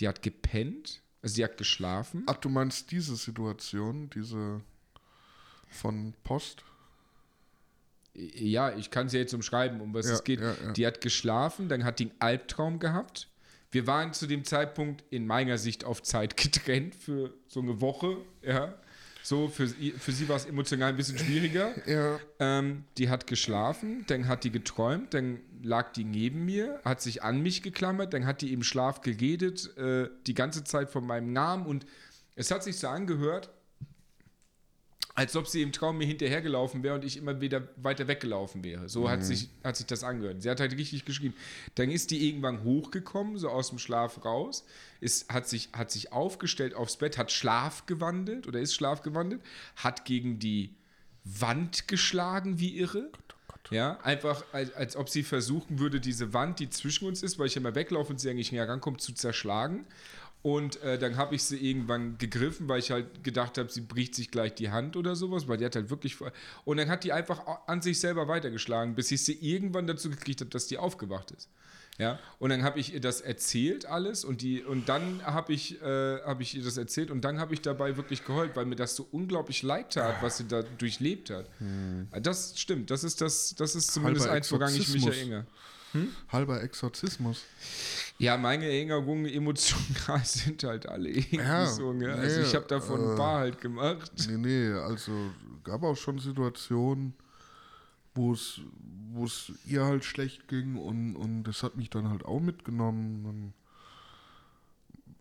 Die 0.00 0.08
hat 0.08 0.22
gepennt, 0.22 1.02
also 1.22 1.34
sie 1.34 1.44
hat 1.44 1.56
geschlafen. 1.56 2.24
Ach, 2.26 2.36
du 2.36 2.48
meinst 2.48 2.90
diese 2.90 3.16
Situation, 3.16 4.10
diese. 4.10 4.60
von 5.68 6.14
Post. 6.24 6.64
Ja, 8.12 8.76
ich 8.76 8.90
kann 8.90 9.06
es 9.06 9.12
ja 9.12 9.20
jetzt 9.20 9.34
umschreiben, 9.34 9.80
um 9.80 9.94
was 9.94 10.06
Ja, 10.06 10.14
es 10.14 10.24
geht. 10.24 10.40
ja, 10.40 10.52
ja. 10.52 10.72
Die 10.72 10.86
hat 10.86 11.00
geschlafen, 11.00 11.68
dann 11.68 11.84
hat 11.84 12.00
die 12.00 12.10
einen 12.10 12.20
Albtraum 12.20 12.78
gehabt. 12.80 13.28
Wir 13.72 13.86
waren 13.86 14.12
zu 14.12 14.26
dem 14.26 14.44
Zeitpunkt 14.44 15.04
in 15.10 15.26
meiner 15.26 15.58
Sicht 15.58 15.84
auf 15.84 16.02
Zeit 16.02 16.36
getrennt 16.42 16.94
für 16.94 17.32
so 17.46 17.60
eine 17.60 17.80
Woche. 17.80 18.16
Ja. 18.42 18.74
So, 19.22 19.48
für, 19.48 19.66
sie- 19.68 19.92
für 19.92 20.12
sie 20.12 20.28
war 20.30 20.36
es 20.36 20.46
emotional 20.46 20.88
ein 20.88 20.96
bisschen 20.96 21.18
schwieriger. 21.18 21.74
Ja, 21.86 22.18
Ähm, 22.38 22.84
die 22.96 23.10
hat 23.10 23.26
geschlafen, 23.26 24.04
dann 24.08 24.26
hat 24.28 24.44
die 24.44 24.50
geträumt, 24.50 25.12
dann 25.12 25.40
lag 25.62 25.92
die 25.92 26.04
neben 26.04 26.46
mir, 26.46 26.80
hat 26.86 27.02
sich 27.02 27.22
an 27.22 27.42
mich 27.42 27.62
geklammert, 27.62 28.14
dann 28.14 28.24
hat 28.24 28.40
die 28.40 28.52
im 28.54 28.62
Schlaf 28.62 29.02
geredet, 29.02 29.76
äh, 29.76 30.08
die 30.26 30.32
ganze 30.34 30.64
Zeit 30.64 30.88
von 30.90 31.06
meinem 31.06 31.34
Namen 31.34 31.66
und 31.66 31.84
es 32.34 32.50
hat 32.50 32.64
sich 32.64 32.78
so 32.78 32.88
angehört, 32.88 33.50
als 35.20 35.36
ob 35.36 35.46
sie 35.46 35.60
im 35.60 35.70
Traum 35.70 35.98
mir 35.98 36.06
hinterhergelaufen 36.06 36.82
wäre 36.82 36.94
und 36.94 37.04
ich 37.04 37.18
immer 37.18 37.42
wieder 37.42 37.68
weiter 37.76 38.08
weggelaufen 38.08 38.64
wäre. 38.64 38.88
So 38.88 39.10
hat, 39.10 39.22
sich, 39.22 39.50
hat 39.62 39.76
sich 39.76 39.84
das 39.84 40.02
angehört. 40.02 40.40
Sie 40.40 40.48
hat 40.48 40.60
halt 40.60 40.72
richtig 40.72 41.04
geschrien. 41.04 41.34
Dann 41.74 41.90
ist 41.90 42.10
die 42.10 42.26
irgendwann 42.26 42.64
hochgekommen, 42.64 43.36
so 43.36 43.50
aus 43.50 43.68
dem 43.68 43.78
Schlaf 43.78 44.24
raus, 44.24 44.64
ist, 44.98 45.30
hat, 45.30 45.46
sich, 45.46 45.68
hat 45.74 45.90
sich 45.90 46.14
aufgestellt 46.14 46.74
aufs 46.74 46.96
Bett, 46.96 47.18
hat 47.18 47.30
Schlaf 47.30 47.84
gewandelt 47.84 48.46
oder 48.46 48.60
ist 48.60 48.72
Schlaf 48.72 49.02
gewandelt, 49.02 49.42
hat 49.76 50.06
gegen 50.06 50.38
die 50.38 50.74
Wand 51.24 51.86
geschlagen 51.86 52.58
wie 52.58 52.78
irre. 52.78 53.10
Ja, 53.70 54.00
einfach 54.00 54.42
als, 54.52 54.72
als 54.72 54.96
ob 54.96 55.10
sie 55.10 55.22
versuchen 55.22 55.78
würde, 55.78 56.00
diese 56.00 56.32
Wand, 56.32 56.60
die 56.60 56.70
zwischen 56.70 57.06
uns 57.06 57.22
ist, 57.22 57.38
weil 57.38 57.46
ich 57.46 57.58
immer 57.58 57.74
weglaufe 57.74 58.10
und 58.10 58.18
sie 58.18 58.30
eigentlich 58.30 58.52
näher 58.52 58.66
rankommt, 58.66 59.02
zu 59.02 59.12
zerschlagen. 59.12 59.84
Und 60.42 60.80
äh, 60.82 60.98
dann 60.98 61.16
habe 61.18 61.34
ich 61.34 61.42
sie 61.44 61.58
irgendwann 61.58 62.16
gegriffen, 62.16 62.66
weil 62.66 62.78
ich 62.78 62.90
halt 62.90 63.22
gedacht 63.22 63.58
habe, 63.58 63.70
sie 63.70 63.82
bricht 63.82 64.14
sich 64.14 64.30
gleich 64.30 64.54
die 64.54 64.70
Hand 64.70 64.96
oder 64.96 65.14
sowas, 65.14 65.48
weil 65.48 65.58
die 65.58 65.66
hat 65.66 65.76
halt 65.76 65.90
wirklich. 65.90 66.16
Und 66.64 66.78
dann 66.78 66.88
hat 66.88 67.04
die 67.04 67.12
einfach 67.12 67.42
an 67.66 67.82
sich 67.82 68.00
selber 68.00 68.26
weitergeschlagen, 68.26 68.94
bis 68.94 69.10
ich 69.10 69.22
sie 69.22 69.34
irgendwann 69.34 69.86
dazu 69.86 70.08
gekriegt 70.08 70.40
habe, 70.40 70.50
dass 70.50 70.66
die 70.66 70.78
aufgewacht 70.78 71.30
ist. 71.32 71.50
Ja, 71.98 72.18
und 72.38 72.48
dann 72.48 72.62
habe 72.62 72.80
ich 72.80 72.94
ihr 72.94 73.00
das 73.00 73.20
erzählt 73.20 73.84
alles 73.84 74.24
und 74.24 74.40
die 74.40 74.62
und 74.62 74.88
dann 74.88 75.22
habe 75.22 75.52
ich, 75.52 75.82
äh, 75.82 76.22
habe 76.22 76.42
ich 76.42 76.56
ihr 76.56 76.64
das 76.64 76.78
erzählt 76.78 77.10
und 77.10 77.22
dann 77.22 77.38
habe 77.38 77.52
ich 77.52 77.60
dabei 77.60 77.98
wirklich 77.98 78.24
geheult, 78.24 78.56
weil 78.56 78.64
mir 78.64 78.76
das 78.76 78.96
so 78.96 79.06
unglaublich 79.12 79.62
leid 79.62 79.92
tat, 79.92 80.22
was 80.22 80.38
sie 80.38 80.48
da 80.48 80.62
durchlebt 80.62 81.28
hat. 81.28 81.44
Das 82.22 82.58
stimmt, 82.58 82.90
das 82.90 83.04
ist 83.04 83.20
das, 83.20 83.54
das 83.54 83.74
ist 83.74 83.92
zumindest 83.92 84.26
Halber 84.26 84.36
eins, 84.36 84.50
woran 84.50 84.74
ich 84.74 84.88
mich 84.88 85.06
Exorzismus. 85.06 85.44
Erinnere. 85.92 86.08
halber 86.28 86.62
Exorzismus. 86.62 87.44
Ja, 88.18 88.36
meine 88.36 88.66
Erinnerungen, 88.66 89.26
Emotionen 89.26 89.96
sind 90.24 90.62
halt 90.64 90.86
alle 90.86 91.08
irgendwie 91.08 91.36
Ja, 91.36 91.66
so. 91.66 91.92
Ne? 91.92 92.12
Also 92.12 92.40
nee, 92.40 92.46
ich 92.46 92.54
habe 92.54 92.66
davon 92.66 93.02
ein 93.02 93.12
äh, 93.14 93.16
paar 93.16 93.38
halt 93.40 93.60
gemacht. 93.60 94.12
Nee, 94.28 94.36
nee, 94.36 94.72
also 94.72 95.12
gab 95.64 95.82
auch 95.82 95.96
schon 95.96 96.18
Situationen, 96.18 97.14
wo 98.14 98.32
es 98.32 98.60
wo 99.12 99.24
es 99.24 99.52
ihr 99.66 99.84
halt 99.84 100.04
schlecht 100.04 100.48
ging 100.48 100.76
und, 100.76 101.16
und 101.16 101.44
das 101.44 101.62
hat 101.62 101.76
mich 101.76 101.90
dann 101.90 102.10
halt 102.10 102.24
auch 102.24 102.40
mitgenommen. 102.40 103.52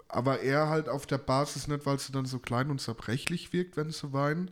Aber 0.08 0.42
eher 0.42 0.70
halt 0.70 0.90
auf 0.90 1.06
der 1.06 1.18
Basis 1.18 1.68
nicht, 1.68 1.86
weil 1.86 2.00
sie 2.00 2.12
dann 2.12 2.26
so 2.26 2.40
klein 2.40 2.70
und 2.70 2.80
zerbrechlich 2.80 3.54
wirkt, 3.54 3.78
wenn 3.78 3.92
sie 3.92 4.14
weint, 4.14 4.52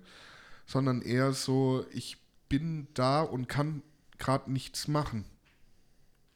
sondern 0.66 1.02
eher 1.02 1.34
so, 1.34 1.86
ich 1.92 2.18
bin 2.50 2.88
da 2.94 3.22
und 3.22 3.48
kann 3.48 3.84
gerade 4.18 4.52
nichts 4.52 4.88
machen, 4.88 5.26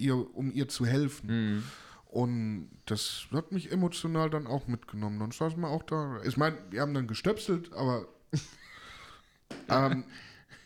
ihr, 0.01 0.35
um 0.35 0.51
ihr 0.51 0.67
zu 0.67 0.85
helfen. 0.85 1.63
Und 2.05 2.69
das 2.85 3.27
hat 3.31 3.51
mich 3.51 3.71
emotional 3.71 4.29
dann 4.29 4.47
auch 4.47 4.67
mitgenommen. 4.67 5.19
Dann 5.19 5.31
saßen 5.31 5.59
wir 5.61 5.69
auch 5.69 5.83
da. 5.83 6.21
Ich 6.23 6.35
meine, 6.35 6.57
wir 6.69 6.81
haben 6.81 6.93
dann 6.93 7.07
gestöpselt, 7.07 7.71
aber 7.73 8.05
ähm, 9.69 10.03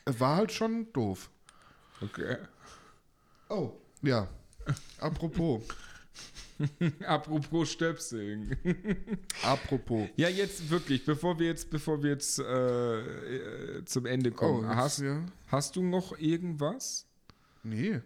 war 0.06 0.38
halt 0.38 0.52
schon 0.52 0.92
doof. 0.94 1.30
Okay. 2.02 2.38
Oh, 3.50 3.74
ja. 4.02 4.28
Apropos, 5.00 5.62
Apropos 7.06 7.72
Stöpseln. 7.72 8.56
apropos. 9.44 10.08
Ja, 10.16 10.30
jetzt 10.30 10.70
wirklich, 10.70 11.06
bevor 11.06 11.38
wir 11.38 11.48
jetzt, 11.48 11.70
bevor 11.70 12.02
wir 12.02 12.12
jetzt 12.12 12.40
äh, 12.40 13.00
äh, 13.00 13.86
zum 13.86 14.06
Ende 14.06 14.32
kommen, 14.32 14.66
Oh, 14.66 14.68
jetzt, 14.70 14.76
hast, 14.76 15.00
ja. 15.00 15.26
hast 15.48 15.76
du 15.76 15.84
noch 15.84 16.18
irgendwas? 16.18 17.06
Nee. 17.64 18.02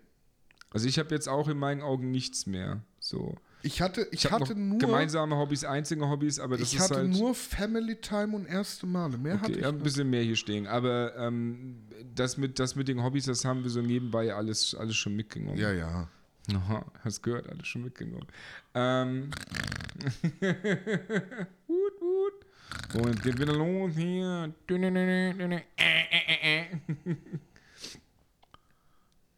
Also 0.72 0.88
ich 0.88 1.00
habe 1.00 1.14
jetzt 1.14 1.28
auch 1.28 1.48
in 1.48 1.58
meinen 1.58 1.82
Augen 1.82 2.12
nichts 2.12 2.46
mehr. 2.46 2.82
So. 3.00 3.36
Ich 3.62 3.82
hatte, 3.82 4.08
ich, 4.12 4.26
Ich 4.26 4.32
hatte 4.32 4.56
nur, 4.56 4.78
gemeinsame 4.78 5.36
Hobbys, 5.36 5.66
einzige 5.66 6.08
Hobbys, 6.08 6.40
aber 6.40 6.58
das 6.58 6.70
ich 6.70 6.76
ist 6.76 6.84
hatte 6.84 6.96
halt. 6.96 7.10
nur 7.10 7.36
Family 7.36 7.96
Time 7.96 8.36
und 8.36 8.46
erste 8.46 8.86
Male. 8.86 9.18
Mehr 9.18 9.34
hatte 9.36 9.52
Okay, 9.52 9.56
ich 9.56 9.62
ja, 9.64 9.70
ein 9.70 9.80
bisschen 9.80 10.10
mehr 10.10 10.24
hier 10.24 10.38
stehen. 10.38 10.66
Aber 10.66 11.14
ähm, 11.18 11.84
das, 12.16 12.38
mit, 12.38 12.58
das 12.60 12.76
mit 12.76 12.88
den 12.88 13.04
Hobbys, 13.04 13.26
das 13.26 13.44
haben 13.44 13.64
wir 13.64 13.70
so 13.70 13.82
nebenbei 13.82 14.34
alles, 14.34 14.74
alles 14.76 14.96
schon 14.96 15.16
mitgenommen. 15.16 15.58
Ja, 15.58 15.72
ja. 15.74 16.08
Aha, 16.54 16.86
hast 17.04 17.22
gehört, 17.22 17.50
alles 17.50 17.68
schon 17.68 17.84
mitgenommen. 17.84 18.26
Ähm. 18.74 19.30
gut, 21.68 22.00
gut. 22.00 23.02
Und 23.02 23.22
geht 23.24 23.40
wieder 23.40 23.54
los 23.54 23.94
hier. 23.96 24.54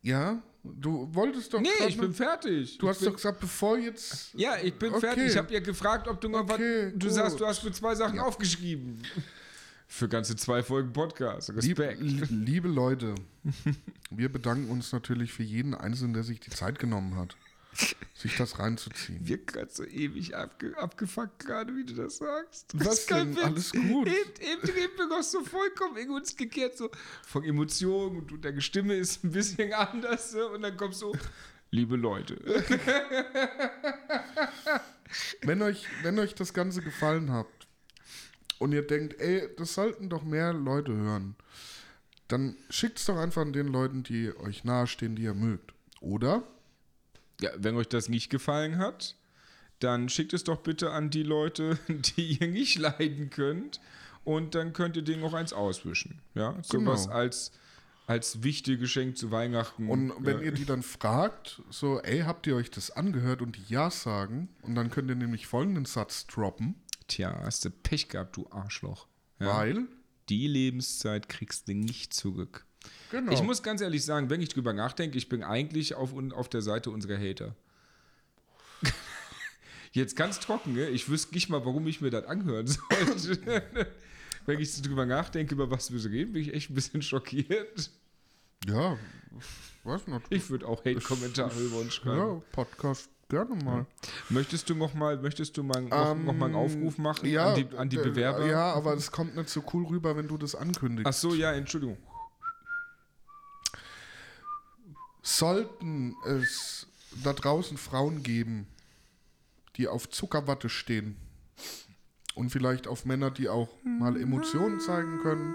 Ja, 0.04 0.42
du 0.64 1.08
wolltest 1.14 1.54
doch. 1.54 1.60
Nee, 1.62 1.70
ich 1.88 1.98
bin 1.98 2.14
fertig. 2.14 2.78
Du 2.78 2.86
ich 2.86 2.90
hast 2.92 3.00
bin, 3.00 3.10
doch 3.10 3.16
gesagt, 3.16 3.40
bevor 3.40 3.78
jetzt. 3.78 4.34
Ja, 4.34 4.58
ich 4.62 4.74
bin 4.74 4.92
Okay. 4.94 5.00
fertig. 5.08 5.26
Ich 5.28 5.38
habe 5.38 5.54
ja 5.54 5.60
gefragt, 5.60 6.08
ob 6.08 6.20
du 6.22 6.30
noch 6.30 6.42
Okay, 6.50 6.86
was. 6.88 6.94
Du 7.00 7.08
gut. 7.08 7.12
sagst, 7.16 7.40
du 7.40 7.46
hast 7.46 7.64
mir 7.64 7.72
zwei 7.72 7.96
Sachen 7.96 8.20
aufgeschrieben. 8.20 9.02
Für 9.88 10.08
ganze 10.08 10.36
zwei 10.38 10.64
Folgen 10.64 10.94
Podcast. 10.94 11.50
Lieb, 11.50 11.80
Respekt. 11.80 12.02
li- 12.02 12.26
liebe 12.30 12.68
Leute, 12.70 13.14
wir 14.10 14.32
bedanken 14.32 14.70
uns 14.70 14.92
natürlich 14.94 15.34
für 15.34 15.44
jeden 15.44 15.74
Einzelnen, 15.74 16.14
der 16.14 16.24
sich 16.24 16.40
die 16.40 16.50
Zeit 16.52 16.80
genommen 16.80 17.16
hat, 17.18 17.36
sich 18.14 18.36
das 18.38 18.60
reinzuziehen. 18.60 19.20
Wir 19.26 19.44
gerade 19.44 19.72
so 19.72 19.84
ewig 19.86 20.36
abge 20.36 20.78
abgefuckt, 20.78 21.40
gerade 21.40 21.76
wie 21.76 21.86
du 21.86 21.94
das 21.94 22.18
sagst. 22.18 22.72
Was 22.74 22.86
Das 22.88 23.00
ist 23.00 23.08
kein 23.10 23.28
denn? 23.28 23.38
Witz. 23.38 23.44
Alles 23.44 23.72
gut. 23.72 24.08
Eben, 24.08 24.52
eben 24.52 24.62
drehen 24.62 24.90
wir 24.98 25.08
noch 25.08 25.24
so 25.24 25.44
vollkommen 25.44 25.98
in 25.98 26.10
uns 26.12 26.36
gekehrt, 26.36 26.78
so 26.78 26.90
von 27.26 27.44
Emotionen 27.44 28.18
und 28.18 28.28
du, 28.28 28.38
deine 28.38 28.62
Stimme 28.62 28.96
ist 28.96 29.24
ein 29.24 29.32
bisschen 29.32 29.74
anders 29.74 30.36
und 30.36 30.62
dann 30.62 30.76
kommst 30.78 31.00
so, 31.00 31.16
liebe 31.72 31.96
Leute. 31.96 32.36
Wenn 35.42 35.62
euch, 35.62 35.86
wenn 36.04 36.20
euch 36.20 36.36
das 36.36 36.54
Ganze 36.54 36.82
gefallen 36.82 37.32
hat 37.34 37.48
und 38.60 38.72
ihr 38.72 38.86
denkt, 38.86 39.20
ey, 39.20 39.50
das 39.58 39.74
sollten 39.74 40.10
doch 40.10 40.24
mehr 40.24 40.54
Leute 40.54 40.96
hören, 40.96 41.36
dann 42.30 42.56
schickt 42.70 42.98
es 43.00 43.06
doch 43.06 43.18
einfach 43.18 43.42
an 43.42 43.52
den 43.52 43.68
Leuten, 43.68 44.04
die 44.04 44.34
euch 44.38 44.64
nahestehen, 44.64 45.18
die 45.18 45.24
ihr 45.24 45.34
mögt. 45.34 45.74
Oder? 46.00 46.44
Ja, 47.42 47.52
wenn 47.58 47.76
euch 47.76 47.88
das 47.88 48.10
nicht 48.10 48.30
gefallen 48.30 48.78
hat, 48.78 49.16
dann 49.80 50.10
schickt 50.10 50.34
es 50.34 50.44
doch 50.44 50.62
bitte 50.62 50.92
an 50.92 51.10
die 51.10 51.24
Leute, 51.24 51.80
die 51.88 52.38
ihr 52.40 52.48
nicht 52.48 52.78
leiden 52.78 53.30
könnt. 53.30 53.80
Und 54.24 54.54
dann 54.54 54.74
könnt 54.74 54.96
ihr 54.96 55.02
denen 55.02 55.22
noch 55.22 55.34
eins 55.34 55.52
auswischen. 55.52 56.22
Ja, 56.36 56.56
sowas 56.62 57.06
Genau. 57.06 57.16
als, 57.16 57.52
als 58.06 58.44
wichtiges 58.44 58.82
Geschenk 58.82 59.18
zu 59.18 59.32
Weihnachten. 59.32 59.90
Und 59.90 60.14
wenn 60.20 60.38
ja. 60.38 60.44
ihr 60.44 60.52
die 60.52 60.66
dann 60.66 60.84
fragt, 60.84 61.64
so, 61.72 62.00
ey, 62.02 62.20
habt 62.20 62.46
ihr 62.46 62.56
euch 62.56 62.70
das 62.70 62.92
angehört 62.92 63.42
und 63.42 63.56
die 63.58 63.64
Ja 63.74 63.90
sagen, 63.90 64.50
und 64.62 64.76
dann 64.76 64.92
könnt 64.92 65.10
ihr 65.10 65.16
nämlich 65.16 65.48
folgenden 65.48 65.86
Satz 65.86 66.28
droppen, 66.28 66.76
Tja, 67.08 67.42
hast 67.44 67.66
du 67.66 67.72
Pech 67.72 68.08
gehabt, 68.08 68.38
du 68.38 68.48
Arschloch. 68.52 69.08
Ja? 69.40 69.48
weil, 69.58 69.88
Die 70.30 70.48
Lebenszeit 70.48 71.28
kriegst 71.28 71.68
du 71.68 71.74
nicht 71.74 72.14
zurück. 72.14 72.66
Genau, 73.12 73.32
Ich 73.32 73.44
muss 73.44 73.64
ganz 73.64 73.82
ehrlich 73.82 74.04
sagen, 74.04 74.30
wenn 74.30 74.42
ich 74.42 74.50
drüber 74.50 74.74
nachdenke, 74.74 75.18
ich 75.18 75.30
bin 75.30 75.44
eigentlich 75.44 75.96
auf, 75.96 76.14
auf 76.34 76.50
der 76.50 76.62
Seite 76.62 76.90
unserer 76.92 77.18
Hater. 77.18 77.56
Jetzt 79.94 80.16
ganz 80.16 80.40
trocken, 80.40 80.74
ne? 80.74 80.88
ich 80.90 81.10
wüsste 81.10 81.34
nicht 81.34 81.50
mal, 81.50 81.66
warum 81.66 81.86
ich 81.88 82.02
mir 82.02 82.10
das 82.10 82.26
anhören 82.26 82.68
sollte. 83.18 83.64
wenn 84.46 84.60
ich 84.60 84.82
drüber 84.82 85.06
nachdenke, 85.06 85.54
über 85.54 85.70
was 85.70 85.92
wir 85.92 86.00
so 86.00 86.10
reden, 86.10 86.34
bin 86.34 86.42
ich 86.42 86.54
echt 86.54 86.70
ein 86.70 86.76
bisschen 86.76 87.02
schockiert. 87.02 87.92
ja, 88.68 88.98
weiß 89.84 90.08
nicht, 90.08 90.22
Ich 90.30 90.50
würde 90.50 90.68
auch 90.68 90.86
Hate-Kommentare 90.86 91.60
über 91.60 91.80
uns 91.80 91.94
schreiben. 91.96 92.18
ja, 92.18 92.42
Podcast 92.52 93.10
gerne 93.32 93.56
mal. 93.64 93.86
Möchtest 94.30 94.70
du 94.70 94.76
noch 94.76 94.94
mal, 94.94 95.18
möchtest 95.18 95.56
du 95.58 95.64
mal, 95.64 95.82
noch, 95.82 96.16
noch 96.16 96.34
mal 96.34 96.46
einen 96.48 96.56
Aufruf 96.56 96.98
machen 96.98 97.26
Ähm, 97.26 97.32
ja, 97.32 97.50
an 97.50 97.56
die, 97.56 97.78
an 97.78 97.90
die 97.90 97.98
äh, 97.98 98.04
Bewerber? 98.04 98.46
Ja, 98.46 98.74
aber 98.74 98.94
es 98.94 99.12
kommt 99.12 99.36
nicht 99.36 99.50
so 99.50 99.64
cool 99.74 99.86
rüber, 99.86 100.16
wenn 100.16 100.28
du 100.28 100.38
das 100.38 100.54
ankündigst. 100.54 101.08
Ach 101.08 101.14
so, 101.14 101.34
ja, 101.34 101.54
Entschuldigung. 101.54 101.98
Sollten 105.22 106.16
es 106.26 106.88
da 107.24 107.34
draußen 107.34 107.78
Frauen 107.78 108.24
geben, 108.24 108.68
die 109.78 109.88
auf 109.88 110.10
Zuckerwatte 110.10 110.70
stehen 110.70 111.18
und 112.36 112.50
vielleicht 112.50 112.88
auf 112.88 113.06
Männer, 113.06 113.32
die 113.32 113.50
auch 113.50 113.70
mal 113.84 114.20
Emotionen 114.20 114.80
zeigen 114.80 115.20
können, 115.22 115.54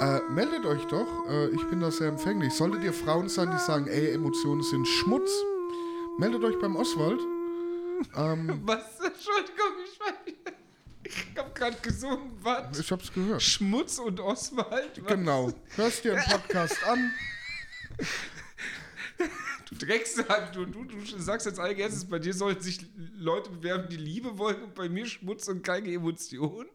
äh, 0.00 0.20
meldet 0.30 0.66
euch 0.66 0.84
doch. 0.86 1.26
Äh, 1.28 1.48
ich 1.50 1.64
bin 1.68 1.80
da 1.80 1.90
sehr 1.90 2.08
empfänglich. 2.08 2.52
Solltet 2.52 2.82
ihr 2.82 2.92
Frauen 2.92 3.28
sein, 3.28 3.50
die 3.50 3.58
sagen, 3.58 3.86
ey, 3.86 4.12
Emotionen 4.12 4.62
sind 4.62 4.86
Schmutz, 4.86 5.30
meldet 6.18 6.42
euch 6.42 6.58
beim 6.58 6.76
Oswald. 6.76 7.20
Ähm, 8.16 8.60
Was? 8.66 8.98
Entschuldigung, 9.00 9.72
ich, 11.04 11.20
ich 11.30 11.38
habe 11.38 11.50
gerade 11.54 11.76
gesungen? 11.80 12.32
Was? 12.42 12.78
Ich 12.78 12.90
hab's 12.90 13.12
gehört. 13.12 13.42
Schmutz 13.42 13.98
und 13.98 14.18
Oswald? 14.20 15.00
Was? 15.02 15.06
Genau. 15.06 15.52
Hörst 15.76 16.04
dir 16.04 16.14
einen 16.16 16.30
Podcast 16.30 16.84
an. 16.84 17.12
Drecksack, 19.86 20.52
du, 20.52 20.64
du, 20.66 20.84
du 20.84 21.18
sagst 21.18 21.46
jetzt 21.46 21.58
eigentlich, 21.58 22.08
bei 22.08 22.18
dir 22.18 22.34
sollten 22.34 22.62
sich 22.62 22.86
Leute 23.14 23.50
bewerben, 23.50 23.88
die 23.90 23.96
Liebe 23.96 24.38
wollen 24.38 24.62
und 24.62 24.74
bei 24.74 24.88
mir 24.88 25.06
Schmutz 25.06 25.48
und 25.48 25.62
keine 25.62 25.92
Emotion. 25.92 26.66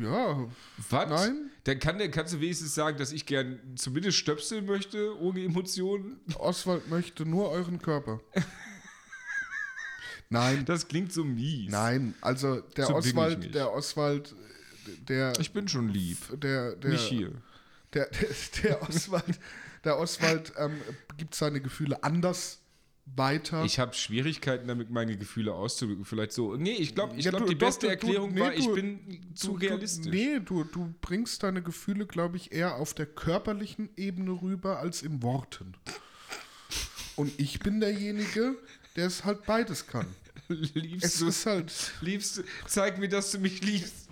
Ja. 0.00 0.48
Was? 0.90 1.08
Nein. 1.08 1.50
Dann 1.64 1.78
kann 1.78 1.98
der, 1.98 2.10
kannst 2.10 2.34
du 2.34 2.40
wenigstens 2.40 2.74
sagen, 2.74 2.98
dass 2.98 3.12
ich 3.12 3.24
gern 3.26 3.58
zumindest 3.76 4.18
stöpseln 4.18 4.66
möchte, 4.66 5.18
ohne 5.18 5.42
Emotionen. 5.44 6.20
Oswald 6.36 6.88
möchte 6.88 7.24
nur 7.24 7.50
euren 7.50 7.80
Körper. 7.80 8.20
Nein. 10.30 10.64
Das 10.66 10.88
klingt 10.88 11.12
so 11.12 11.24
mies. 11.24 11.70
Nein, 11.70 12.14
also 12.20 12.60
der 12.60 12.86
So 12.86 12.96
Oswald, 12.96 13.54
der 13.54 13.72
Oswald, 13.72 14.34
der, 15.08 15.32
Ich 15.40 15.52
bin 15.52 15.68
schon 15.68 15.88
lieb. 15.88 16.18
der, 16.40 16.76
der, 16.76 16.90
Nicht 16.90 17.08
hier. 17.08 17.32
Der, 17.94 18.06
der, 18.10 18.28
der 18.62 18.82
Oswald, 18.82 19.38
der 19.84 19.98
Oswald 19.98 20.52
ähm, 20.58 20.80
gibt 21.16 21.34
seine 21.34 21.60
Gefühle 21.60 22.02
anders 22.02 22.60
weiter. 23.16 23.64
Ich 23.64 23.78
habe 23.78 23.94
Schwierigkeiten 23.94 24.68
damit, 24.68 24.90
meine 24.90 25.16
Gefühle 25.16 25.54
auszudrücken. 25.54 26.04
Vielleicht 26.04 26.32
so. 26.32 26.56
Nee, 26.56 26.72
ich 26.74 26.94
glaube, 26.94 27.16
ich 27.16 27.24
Ja, 27.24 27.30
glaub, 27.30 27.44
du- 27.44 27.48
die 27.48 27.54
doch, 27.58 27.66
beste 27.66 27.86
du- 27.86 27.90
Erklärung 27.92 28.34
nee, 28.34 28.40
war, 28.40 28.52
ich 28.54 28.66
du- 28.66 28.74
bin 28.74 29.20
zu 29.34 29.52
realistisch. 29.52 30.12
Nee, 30.12 30.40
du, 30.44 30.64
du 30.64 30.92
bringst 31.00 31.42
deine 31.42 31.62
Gefühle, 31.62 32.06
glaube 32.06 32.36
ich, 32.36 32.52
eher 32.52 32.76
auf 32.76 32.92
der 32.92 33.06
körperlichen 33.06 33.88
Ebene 33.96 34.32
rüber 34.32 34.78
als 34.78 35.02
in 35.02 35.22
Worten. 35.22 35.72
Und 37.16 37.32
ich 37.40 37.58
bin 37.60 37.80
derjenige, 37.80 38.56
der 38.96 39.06
es 39.06 39.24
halt 39.24 39.44
beides 39.46 39.86
kann. 39.86 40.06
Liebst 40.48 41.04
Es 41.04 41.18
du, 41.18 41.28
ist 41.28 41.46
halt, 41.46 41.72
liebst 42.00 42.38
du, 42.38 42.42
zeig 42.66 42.98
mir, 42.98 43.08
dass 43.08 43.30
du 43.32 43.38
mich 43.38 43.62
liebst. 43.62 44.07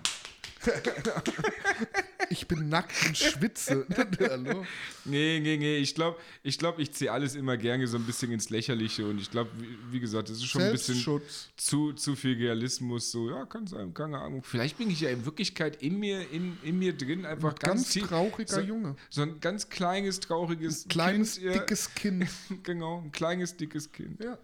ich 2.30 2.46
bin 2.48 2.68
nackt 2.68 2.92
und 3.06 3.16
schwitze. 3.16 3.86
Hallo? 4.20 4.64
Nee, 5.04 5.40
nee, 5.40 5.56
nee. 5.56 5.76
Ich 5.76 5.94
glaube, 5.94 6.18
ich, 6.42 6.58
glaub, 6.58 6.78
ich 6.78 6.92
ziehe 6.92 7.10
alles 7.12 7.34
immer 7.34 7.56
gerne 7.56 7.86
so 7.86 7.96
ein 7.96 8.04
bisschen 8.04 8.32
ins 8.32 8.50
Lächerliche. 8.50 9.06
Und 9.06 9.20
ich 9.20 9.30
glaube, 9.30 9.50
wie, 9.58 9.76
wie 9.92 10.00
gesagt, 10.00 10.28
das 10.28 10.38
ist 10.38 10.46
schon 10.46 10.62
ein 10.62 10.72
bisschen 10.72 11.20
zu, 11.56 11.92
zu 11.92 12.16
viel 12.16 12.36
Realismus. 12.36 13.10
So, 13.10 13.30
ja, 13.30 13.44
kann 13.46 13.66
sein, 13.66 13.94
keine 13.94 14.18
Ahnung. 14.18 14.42
Vielleicht 14.42 14.78
bin 14.78 14.90
ich 14.90 15.00
ja 15.00 15.10
in 15.10 15.24
Wirklichkeit 15.24 15.82
in 15.82 15.98
mir, 15.98 16.30
in, 16.30 16.58
in 16.62 16.78
mir 16.78 16.92
drin 16.96 17.24
einfach 17.26 17.54
ganz, 17.54 17.82
Ganz 17.82 17.90
tief- 17.90 18.08
trauriger 18.08 18.54
so, 18.54 18.60
Junge. 18.60 18.96
So 19.10 19.22
ein 19.22 19.40
ganz 19.40 19.68
kleines, 19.68 20.20
trauriges 20.20 20.86
Kleines, 20.88 21.38
Kind. 21.38 21.54
dickes 21.54 21.94
Kind. 21.94 22.26
Genau, 22.62 23.00
ein 23.02 23.12
kleines, 23.12 23.56
dickes 23.56 23.90
Kind. 23.92 24.22
Ja. 24.22 24.38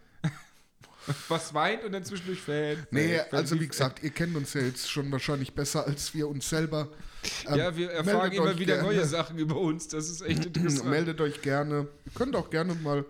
Was 1.29 1.53
weint 1.55 1.85
und 1.85 1.93
dann 1.93 2.05
zwischendurch 2.05 2.41
fällt. 2.41 2.93
Nee, 2.93 3.09
fällt, 3.09 3.35
also 3.35 3.61
wie 3.61 3.67
gesagt, 3.67 4.03
ihr 4.03 4.11
kennt 4.11 4.37
uns 4.37 4.55
ja 4.55 4.61
jetzt 4.61 4.91
schon 4.91 5.11
wahrscheinlich 5.11 5.53
besser 5.55 5.87
als 5.87 6.15
wir 6.15 6.29
uns 6.29 6.49
selber. 6.49 6.89
Ähm, 7.49 7.55
Ja, 7.57 7.77
wir 7.77 7.91
erfahren 7.91 8.33
immer 8.33 8.59
wieder 8.59 8.75
gerne. 8.77 8.89
neue 8.89 9.05
Sachen 9.05 9.39
über 9.39 9.57
uns. 9.57 9.89
Das 9.89 10.09
ist 10.09 10.23
echt 10.23 10.45
interessant. 10.57 10.91
Meldet 10.91 11.21
euch 11.21 11.43
gerne. 11.43 11.89
Ihr 12.07 12.13
könnt 12.15 12.37
auch 12.37 12.51
gerne 12.51 12.75
mal 12.75 13.05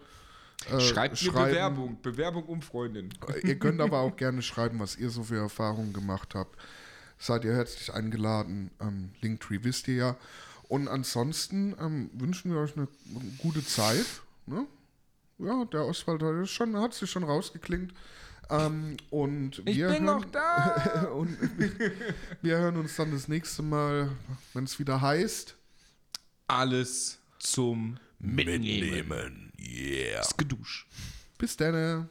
äh, 0.71 0.81
Schreibt 0.81 1.23
mir 1.23 1.31
schreiben. 1.31 1.51
Bewerbung. 1.51 1.99
Bewerbung 2.03 2.45
um 2.45 2.63
Freundin. 2.63 3.11
Ihr 3.43 3.59
könnt 3.59 3.81
aber 3.81 3.99
auch 3.99 4.17
gerne 4.17 4.43
schreiben, 4.43 4.79
was 4.81 4.97
ihr 4.97 5.11
so 5.11 5.25
für 5.25 5.37
Erfahrungen 5.39 5.93
gemacht 5.93 6.35
habt. 6.35 6.59
Seid 7.19 7.45
ihr 7.45 7.53
herzlich 7.55 7.93
eingeladen. 7.93 8.71
Ähm, 8.81 9.11
Linktree 9.21 9.61
wisst 9.63 9.89
ihr 9.89 9.95
ja. 9.95 10.17
Und 10.69 10.89
ansonsten 10.89 11.77
ähm, 11.81 12.11
wünschen 12.15 12.53
wir 12.53 12.61
euch 12.61 12.77
eine 12.77 12.89
gute 13.39 13.65
Zeit. 13.65 14.07
Ne? 14.47 14.67
Ja, 15.45 15.65
der 15.65 15.85
Oswald 15.87 16.23
hat, 16.23 16.49
schon, 16.49 16.77
hat 16.77 16.95
sich 16.95 17.11
schon 17.11 17.25
rausgeklingt. 17.25 17.93
Ähm, 18.51 18.97
und 19.11 19.59
Ich 19.67 19.77
wir 19.77 19.89
bin 19.89 20.05
hören, 20.05 20.05
noch 20.05 20.25
da. 20.27 21.09
und 21.15 21.37
wir 22.43 22.59
hören 22.59 22.77
uns 22.77 22.97
dann 22.97 23.11
das 23.13 23.29
nächste 23.29 23.63
Mal, 23.63 24.11
wenn 24.55 24.65
es 24.65 24.79
wieder 24.79 25.01
heißt. 25.01 25.57
Alles 26.49 27.19
zum 27.39 27.99
Mitnehmen. 28.19 29.53
Yeah. 29.59 30.23
Gedusch. 30.37 30.87
Bis 31.39 31.57
dann. 31.57 32.09